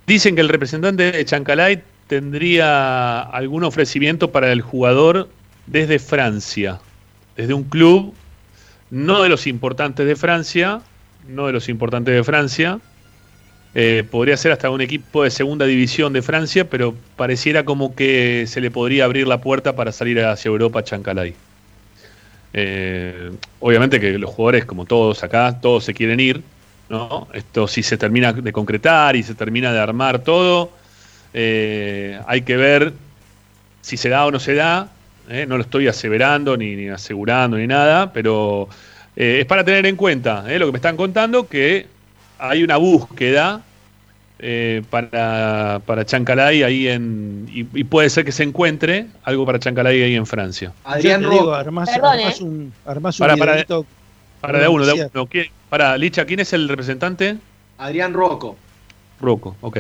Dicen 0.06 0.36
que 0.36 0.42
el 0.42 0.50
representante 0.50 1.12
de 1.12 1.26
Chancalay 1.26 1.82
tendría 2.08 3.22
algún 3.22 3.64
ofrecimiento 3.64 4.32
para 4.32 4.52
el 4.52 4.62
jugador 4.62 5.30
desde 5.66 6.00
Francia, 6.00 6.80
desde 7.38 7.54
un 7.54 7.64
club, 7.64 8.14
no 8.90 9.24
de 9.24 9.30
los 9.30 9.48
importantes 9.48 10.06
de 10.06 10.16
Francia, 10.16 10.82
no 11.28 11.48
de 11.48 11.54
los 11.54 11.70
importantes 11.70 12.14
de 12.14 12.24
Francia, 12.24 12.80
eh, 13.76 14.04
podría 14.10 14.38
ser 14.38 14.52
hasta 14.52 14.70
un 14.70 14.82
equipo 14.82 15.24
de 15.24 15.32
segunda 15.32 15.66
división 15.66 16.14
de 16.14 16.22
Francia, 16.22 16.70
pero 16.70 16.94
pareciera 17.16 17.66
como 17.66 17.96
que 17.96 18.46
se 18.48 18.62
le 18.62 18.70
podría 18.70 19.06
abrir 19.06 19.28
la 19.28 19.42
puerta 19.42 19.76
para 19.76 19.92
salir 19.92 20.20
hacia 20.20 20.50
Europa 20.50 20.80
a 20.80 20.84
Chancalay. 20.84 21.34
Eh, 22.54 23.32
obviamente 23.60 24.00
que 24.00 24.20
los 24.20 24.30
jugadores, 24.30 24.66
como 24.66 24.86
todos 24.86 25.24
acá, 25.24 25.60
todos 25.60 25.86
se 25.86 25.94
quieren 25.96 26.20
ir, 26.20 26.44
¿no? 26.94 27.28
Esto 27.34 27.68
si 27.68 27.82
se 27.82 27.98
termina 27.98 28.32
de 28.32 28.54
concretar 28.54 29.16
y 29.16 29.24
se 29.24 29.34
termina 29.34 29.74
de 29.74 29.80
armar 29.80 30.20
todo, 30.20 30.70
eh, 31.34 32.20
hay 32.28 32.44
que 32.44 32.56
ver 32.56 32.94
si 33.82 33.98
se 33.98 34.10
da 34.10 34.26
o 34.26 34.32
no 34.32 34.40
se 34.40 34.54
da. 34.54 34.90
¿eh? 35.28 35.46
No 35.48 35.58
lo 35.58 35.64
estoy 35.64 35.88
aseverando 35.88 36.56
ni, 36.56 36.88
asegurando 36.90 37.58
ni 37.58 37.66
nada, 37.66 38.14
pero 38.14 38.70
eh, 39.16 39.40
es 39.42 39.46
para 39.48 39.64
tener 39.64 39.88
en 39.88 39.96
cuenta 39.96 40.44
lo 40.48 40.68
que 40.68 40.72
me 40.72 40.78
están 40.78 40.96
contando, 40.96 41.48
que 41.48 41.88
hay 42.38 42.64
una 42.64 42.78
búsqueda 42.78 43.62
para, 44.90 45.82
para 45.86 46.06
Chancalay 46.06 46.62
ahí 46.62 46.90
en. 46.90 47.48
Y, 47.52 47.84
puede 47.86 48.10
ser 48.12 48.24
que 48.24 48.32
se 48.32 48.44
encuentre 48.44 49.08
algo 49.24 49.46
para 49.48 49.58
Chancalay 49.58 50.04
ahí 50.04 50.16
en 50.16 50.28
Francia. 50.28 50.74
Adrián 50.84 51.24
Rogo, 51.24 51.54
armás, 51.54 51.90
un, 52.40 52.72
armás 52.86 53.20
un 53.20 53.28
para, 53.28 53.38
para 53.38 53.66
de 54.52 54.68
uno, 54.68 54.86
de 54.86 54.94
uno. 54.94 55.30
Para, 55.70 55.98
Licha, 55.98 56.26
¿quién 56.26 56.40
es 56.40 56.54
el 56.54 56.68
representante? 56.68 57.38
Adrián 57.78 58.14
Rocco. 58.14 58.56
Rocco, 59.20 59.56
ok. 59.62 59.80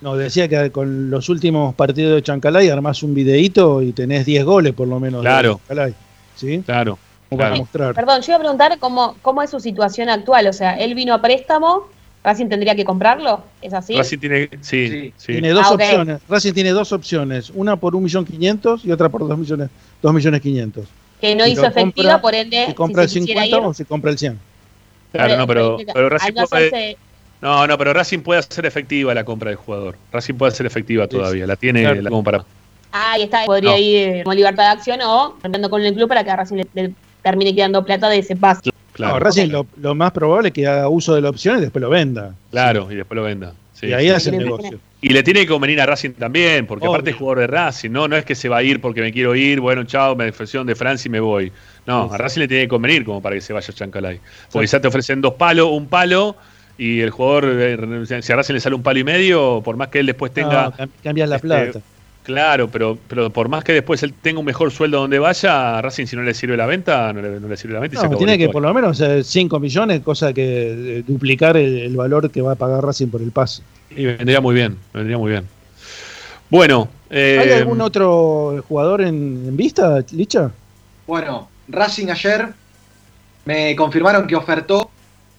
No, 0.00 0.16
decía 0.16 0.48
que 0.48 0.70
con 0.70 1.10
los 1.10 1.28
últimos 1.28 1.74
partidos 1.74 2.14
de 2.14 2.22
Chancalay 2.22 2.68
armás 2.68 3.02
un 3.02 3.14
videíto 3.14 3.82
y 3.82 3.92
tenés 3.92 4.24
10 4.24 4.44
goles 4.44 4.72
por 4.72 4.86
lo 4.86 5.00
menos. 5.00 5.22
Claro. 5.22 5.54
De 5.54 5.58
Chancalay, 5.58 5.94
¿Sí? 6.36 6.62
Claro. 6.64 6.98
Para 7.28 7.56
mostrar. 7.56 7.94
Perdón, 7.94 8.22
yo 8.22 8.32
iba 8.32 8.36
a 8.36 8.40
preguntar 8.40 8.78
cómo, 8.78 9.16
cómo 9.20 9.42
es 9.42 9.50
su 9.50 9.60
situación 9.60 10.08
actual. 10.08 10.46
O 10.46 10.52
sea, 10.52 10.78
él 10.78 10.94
vino 10.94 11.12
a 11.12 11.20
préstamo, 11.20 11.88
Racing 12.24 12.48
tendría 12.48 12.74
que 12.74 12.84
comprarlo, 12.84 13.42
¿es 13.60 13.74
así? 13.74 13.96
Racing 13.96 14.18
tiene, 14.18 14.48
sí, 14.60 15.12
sí. 15.16 15.32
Tiene 15.32 15.50
dos 15.50 15.66
ah, 15.68 15.74
opciones. 15.74 16.20
Racing 16.28 16.52
tiene 16.52 16.70
dos 16.70 16.92
opciones, 16.92 17.50
una 17.54 17.76
por 17.76 17.94
1.500.000 17.94 18.84
y 18.84 18.92
otra 18.92 19.08
por 19.08 19.22
2.500.000. 19.22 19.36
millones, 19.36 19.70
2 20.02 20.14
millones 20.14 20.40
que 21.20 21.34
no 21.34 21.46
hizo 21.46 21.66
efectiva, 21.66 22.20
por 22.20 22.34
ende. 22.34 22.66
Si 22.66 22.74
compra 22.74 23.02
el 23.02 23.08
50 23.08 23.58
o 23.58 23.74
si 23.74 23.84
compra 23.84 24.10
el 24.10 24.18
100. 24.18 24.38
Claro, 25.12 25.36
no, 25.36 25.46
pero, 25.46 25.78
pero 25.92 26.08
Racing 26.08 26.32
puede. 26.48 26.96
No, 27.40 27.66
no, 27.66 27.78
pero 27.78 27.92
Racing 27.92 28.20
puede 28.20 28.40
hacer 28.40 28.66
efectiva 28.66 29.14
la 29.14 29.24
compra 29.24 29.50
del 29.50 29.56
jugador. 29.56 29.96
Racing 30.12 30.34
puede 30.34 30.52
hacer 30.52 30.66
efectiva 30.66 31.06
todavía, 31.06 31.46
la 31.46 31.56
tiene 31.56 32.02
la, 32.02 32.10
como 32.10 32.24
para. 32.24 32.44
Ah, 32.90 33.12
ahí 33.12 33.22
está, 33.22 33.44
podría 33.44 33.78
ir 33.78 34.24
como 34.24 34.34
libertad 34.34 34.64
de 34.64 34.70
acción 34.70 35.00
o 35.02 35.36
andando 35.42 35.70
con 35.70 35.82
el 35.82 35.94
club 35.94 36.08
para 36.08 36.24
que 36.24 36.30
a 36.30 36.36
Racing 36.36 36.62
le, 36.72 36.92
termine 37.22 37.54
quedando 37.54 37.84
plata 37.84 38.08
de 38.08 38.18
ese 38.18 38.34
paso. 38.34 38.70
Claro. 38.92 39.18
Racing 39.20 39.48
lo, 39.48 39.66
lo, 39.76 39.94
más 39.94 40.10
probable 40.10 40.48
es 40.48 40.54
que 40.54 40.66
haga 40.66 40.88
uso 40.88 41.14
de 41.14 41.20
la 41.20 41.30
opción 41.30 41.58
y 41.58 41.60
después 41.60 41.80
lo 41.80 41.90
venda. 41.90 42.34
Claro, 42.50 42.90
y 42.90 42.96
después 42.96 43.16
lo 43.16 43.22
venda 43.22 43.52
y 43.82 43.92
ahí 43.92 44.10
hace 44.10 44.30
el 44.30 44.38
negocio. 44.38 44.80
Y 45.00 45.10
le 45.10 45.22
tiene 45.22 45.40
que 45.40 45.46
convenir 45.46 45.80
a 45.80 45.86
Racing 45.86 46.10
también, 46.10 46.66
porque 46.66 46.86
aparte 46.86 47.10
es 47.10 47.16
jugador 47.16 47.38
de 47.38 47.46
Racing, 47.46 47.90
¿no? 47.90 48.08
No 48.08 48.16
es 48.16 48.24
que 48.24 48.34
se 48.34 48.48
va 48.48 48.56
a 48.56 48.62
ir 48.64 48.80
porque 48.80 49.00
me 49.00 49.12
quiero 49.12 49.36
ir, 49.36 49.60
bueno, 49.60 49.84
chao, 49.84 50.16
me 50.16 50.28
ofrecieron 50.28 50.66
de 50.66 50.74
Francia 50.74 51.08
y 51.08 51.12
me 51.12 51.20
voy. 51.20 51.52
No, 51.86 52.12
a 52.12 52.18
Racing 52.18 52.40
le 52.40 52.48
tiene 52.48 52.64
que 52.64 52.68
convenir 52.68 53.04
como 53.04 53.22
para 53.22 53.36
que 53.36 53.40
se 53.40 53.52
vaya 53.52 53.68
a 53.68 53.72
Chancalay. 53.72 54.18
Porque 54.50 54.66
ya 54.66 54.80
te 54.80 54.88
ofrecen 54.88 55.20
dos 55.20 55.34
palos, 55.34 55.68
un 55.70 55.86
palo, 55.86 56.36
y 56.76 57.00
el 57.00 57.10
jugador, 57.10 57.44
eh, 57.46 58.22
si 58.22 58.32
a 58.32 58.36
Racing 58.36 58.54
le 58.54 58.60
sale 58.60 58.74
un 58.74 58.82
palo 58.82 58.98
y 58.98 59.04
medio, 59.04 59.60
por 59.64 59.76
más 59.76 59.88
que 59.88 60.00
él 60.00 60.06
después 60.06 60.32
tenga. 60.32 60.72
No, 60.76 60.88
cambias 61.02 61.28
la 61.28 61.36
este, 61.36 61.46
plata. 61.46 61.80
Claro, 62.24 62.68
pero, 62.68 62.98
pero 63.08 63.30
por 63.30 63.48
más 63.48 63.64
que 63.64 63.72
después 63.72 64.02
él 64.02 64.12
tenga 64.12 64.38
un 64.38 64.44
mejor 64.44 64.70
sueldo 64.70 64.98
donde 64.98 65.18
vaya, 65.18 65.78
a 65.78 65.82
Racing 65.82 66.04
si 66.04 66.14
no 66.14 66.22
le 66.22 66.34
sirve 66.34 66.56
la 66.56 66.66
venta, 66.66 67.10
no 67.12 67.22
le, 67.22 67.56
sirve 67.56 67.72
la 67.72 67.80
venta. 67.80 68.06
Y 68.06 68.16
tiene 68.16 68.36
que 68.36 68.50
por 68.50 68.62
lo 68.62 68.74
menos 68.74 69.02
5 69.22 69.58
millones, 69.58 70.02
cosa 70.02 70.34
que 70.34 70.98
eh, 70.98 71.04
duplicar 71.06 71.56
el, 71.56 71.96
valor 71.96 72.30
que 72.30 72.42
va 72.42 72.52
a 72.52 72.56
pagar 72.56 72.84
Racing 72.84 73.08
por 73.08 73.22
el 73.22 73.30
pase. 73.30 73.62
Y 73.90 74.04
vendría 74.04 74.40
muy 74.40 74.54
bien, 74.54 74.78
vendría 74.92 75.18
muy 75.18 75.30
bien. 75.30 75.48
Bueno. 76.50 76.88
Eh, 77.10 77.38
¿Hay 77.40 77.52
algún 77.52 77.80
otro 77.80 78.62
jugador 78.68 79.00
en, 79.00 79.56
vista, 79.56 80.04
Licha? 80.12 80.50
Bueno, 81.06 81.48
Racing 81.68 82.08
ayer 82.08 82.48
me 83.46 83.74
confirmaron 83.76 84.26
que 84.26 84.36
ofertó 84.36 84.90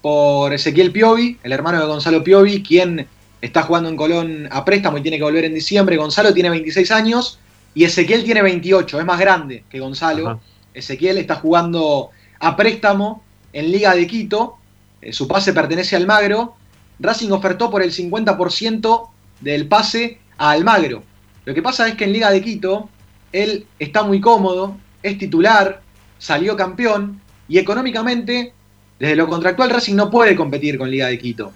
por 0.01 0.51
Ezequiel 0.51 0.91
Piovi, 0.91 1.37
el 1.43 1.51
hermano 1.51 1.79
de 1.79 1.85
Gonzalo 1.85 2.23
Piovi, 2.23 2.63
quien 2.63 3.05
está 3.41 3.63
jugando 3.63 3.89
en 3.89 3.95
Colón 3.95 4.49
a 4.51 4.65
préstamo 4.65 4.97
y 4.97 5.01
tiene 5.01 5.17
que 5.17 5.23
volver 5.23 5.45
en 5.45 5.53
diciembre. 5.53 5.97
Gonzalo 5.97 6.33
tiene 6.33 6.49
26 6.49 6.89
años 6.91 7.39
y 7.75 7.83
Ezequiel 7.83 8.23
tiene 8.23 8.41
28, 8.41 8.99
es 8.99 9.05
más 9.05 9.19
grande 9.19 9.63
que 9.69 9.79
Gonzalo. 9.79 10.39
Ezequiel 10.73 11.17
está 11.17 11.35
jugando 11.35 12.09
a 12.39 12.55
préstamo 12.55 13.23
en 13.53 13.71
Liga 13.71 13.93
de 13.95 14.07
Quito, 14.07 14.57
eh, 15.01 15.13
su 15.13 15.27
pase 15.27 15.53
pertenece 15.53 15.95
al 15.95 16.03
Almagro. 16.03 16.55
Racing 16.99 17.31
ofertó 17.31 17.69
por 17.69 17.81
el 17.81 17.91
50% 17.91 19.09
del 19.41 19.67
pase 19.67 20.19
a 20.37 20.51
Almagro. 20.51 21.03
Lo 21.45 21.53
que 21.53 21.61
pasa 21.61 21.87
es 21.87 21.95
que 21.95 22.03
en 22.03 22.13
Liga 22.13 22.31
de 22.31 22.41
Quito 22.41 22.89
él 23.31 23.65
está 23.77 24.03
muy 24.03 24.19
cómodo, 24.19 24.77
es 25.01 25.17
titular, 25.17 25.81
salió 26.17 26.55
campeón 26.55 27.21
y 27.47 27.57
económicamente, 27.57 28.53
desde 28.99 29.15
lo 29.15 29.27
contractual, 29.27 29.69
Racing 29.69 29.95
no 29.95 30.09
puede 30.09 30.35
competir 30.35 30.77
con 30.77 30.91
Liga 30.91 31.07
de 31.07 31.17
Quito. 31.17 31.53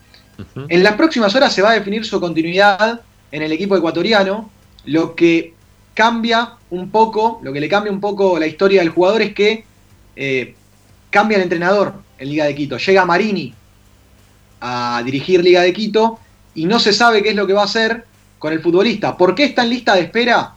En 0.68 0.82
las 0.82 0.96
próximas 0.96 1.36
horas 1.36 1.54
se 1.54 1.62
va 1.62 1.72
a 1.72 1.74
definir 1.74 2.06
su 2.06 2.20
continuidad 2.20 3.02
en 3.32 3.42
el 3.42 3.52
equipo 3.52 3.76
ecuatoriano, 3.76 4.50
lo 4.86 5.16
que 5.16 5.54
cambia 5.94 6.54
un 6.72 6.90
poco, 6.90 7.40
lo 7.44 7.54
que 7.54 7.60
le 7.60 7.70
cambia 7.70 7.92
un 7.92 8.00
poco 8.00 8.40
la 8.40 8.48
historia 8.48 8.82
del 8.82 8.90
jugador 8.90 9.22
es 9.22 9.34
que 9.34 9.64
eh, 10.16 10.56
cambia 11.10 11.38
el 11.38 11.44
entrenador 11.44 11.94
en 12.18 12.30
Liga 12.30 12.46
de 12.46 12.56
Quito. 12.56 12.78
Llega 12.78 13.06
Marini 13.06 13.54
a 14.66 15.04
dirigir 15.04 15.44
Liga 15.44 15.62
de 15.62 15.74
Quito 15.74 16.20
y 16.56 16.66
no 16.66 16.80
se 16.80 16.94
sabe 16.94 17.22
qué 17.22 17.32
es 17.32 17.36
lo 17.36 17.46
que 17.46 17.52
va 17.52 17.64
a 17.64 17.66
hacer 17.66 18.06
con 18.40 18.54
el 18.54 18.62
futbolista. 18.62 19.18
¿Por 19.18 19.36
qué 19.36 19.44
está 19.44 19.64
en 19.64 19.70
lista 19.70 19.94
de 19.94 20.02
espera 20.02 20.54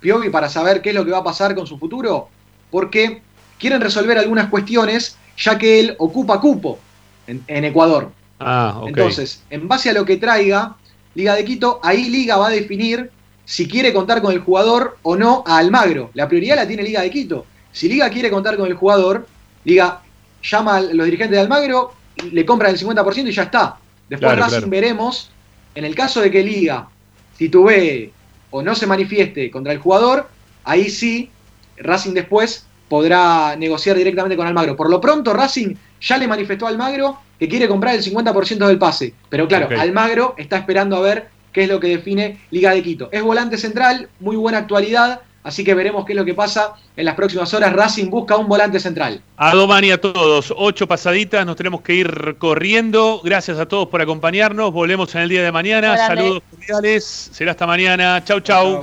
Piovi 0.00 0.30
para 0.30 0.48
saber 0.48 0.80
qué 0.80 0.88
es 0.88 0.94
lo 0.94 1.04
que 1.04 1.10
va 1.10 1.18
a 1.18 1.24
pasar 1.24 1.54
con 1.54 1.66
su 1.66 1.78
futuro? 1.78 2.30
Porque 2.70 3.20
quieren 3.58 3.82
resolver 3.82 4.16
algunas 4.16 4.48
cuestiones 4.48 5.18
ya 5.36 5.58
que 5.58 5.78
él 5.78 5.94
ocupa 5.98 6.40
cupo 6.40 6.78
en, 7.26 7.64
Ecuador. 7.64 8.10
Ah, 8.40 8.80
Entonces, 8.86 9.42
en 9.50 9.68
base 9.68 9.90
a 9.90 9.92
lo 9.92 10.06
que 10.06 10.16
traiga 10.16 10.76
Liga 11.14 11.34
de 11.34 11.44
Quito, 11.44 11.80
ahí 11.82 12.08
Liga 12.08 12.38
va 12.38 12.48
a 12.48 12.50
definir 12.50 13.10
si 13.44 13.68
quiere 13.68 13.92
contar 13.92 14.22
con 14.22 14.32
el 14.32 14.40
jugador 14.40 14.96
o 15.02 15.16
no 15.16 15.44
a 15.46 15.58
Almagro. 15.58 16.10
La 16.14 16.28
prioridad 16.28 16.56
la 16.56 16.66
tiene 16.66 16.82
Liga 16.82 17.02
de 17.02 17.10
Quito. 17.10 17.44
Si 17.72 17.88
Liga 17.90 18.08
quiere 18.08 18.30
contar 18.30 18.56
con 18.56 18.66
el 18.68 18.74
jugador, 18.74 19.26
Liga 19.64 20.00
llama 20.42 20.76
a 20.76 20.80
los 20.80 21.04
dirigentes 21.04 21.36
de 21.36 21.40
Almagro, 21.40 21.92
le 22.32 22.44
compran 22.44 22.72
el 22.72 22.78
50% 22.78 23.28
y 23.28 23.32
ya 23.32 23.44
está. 23.44 23.78
Después 24.08 24.38
Racing 24.38 24.68
veremos, 24.68 25.30
en 25.74 25.84
el 25.84 25.94
caso 25.94 26.20
de 26.20 26.30
que 26.30 26.42
Liga 26.42 26.88
titubee 27.36 28.12
o 28.50 28.62
no 28.62 28.74
se 28.74 28.86
manifieste 28.86 29.50
contra 29.50 29.72
el 29.72 29.78
jugador, 29.78 30.28
ahí 30.64 30.90
sí 30.90 31.30
Racing 31.76 32.12
después 32.12 32.66
podrá 32.88 33.54
negociar 33.56 33.96
directamente 33.96 34.36
con 34.36 34.46
Almagro. 34.46 34.76
Por 34.76 34.90
lo 34.90 35.00
pronto 35.00 35.32
Racing 35.32 35.74
ya 36.00 36.18
le 36.18 36.26
manifestó 36.26 36.66
a 36.66 36.70
Almagro 36.70 37.18
que 37.38 37.48
quiere 37.48 37.68
comprar 37.68 37.94
el 37.94 38.02
50% 38.02 38.66
del 38.66 38.78
pase. 38.78 39.14
Pero 39.28 39.46
claro, 39.46 39.68
Almagro 39.78 40.34
está 40.36 40.58
esperando 40.58 40.96
a 40.96 41.00
ver 41.00 41.28
qué 41.52 41.62
es 41.62 41.68
lo 41.68 41.80
que 41.80 41.88
define 41.88 42.40
Liga 42.50 42.72
de 42.72 42.82
Quito. 42.82 43.08
Es 43.12 43.22
volante 43.22 43.56
central, 43.56 44.08
muy 44.18 44.36
buena 44.36 44.58
actualidad, 44.58 45.20
Así 45.42 45.64
que 45.64 45.74
veremos 45.74 46.04
qué 46.04 46.12
es 46.12 46.16
lo 46.16 46.24
que 46.24 46.34
pasa 46.34 46.74
en 46.96 47.04
las 47.04 47.14
próximas 47.14 47.52
horas. 47.54 47.72
Racing 47.72 48.10
busca 48.10 48.36
un 48.36 48.46
volante 48.46 48.78
central. 48.78 49.22
A 49.36 49.54
Domani 49.54 49.90
a 49.90 50.00
todos. 50.00 50.52
Ocho 50.56 50.86
pasaditas, 50.86 51.46
nos 51.46 51.56
tenemos 51.56 51.80
que 51.80 51.94
ir 51.94 52.36
corriendo. 52.38 53.20
Gracias 53.24 53.58
a 53.58 53.66
todos 53.66 53.88
por 53.88 54.02
acompañarnos. 54.02 54.72
Volvemos 54.72 55.14
en 55.14 55.22
el 55.22 55.28
día 55.30 55.42
de 55.42 55.52
mañana. 55.52 55.96
Saludos 55.96 56.42
cordiales. 56.50 57.30
Será 57.32 57.52
hasta 57.52 57.66
mañana. 57.66 58.22
chau. 58.24 58.40
chau. 58.40 58.82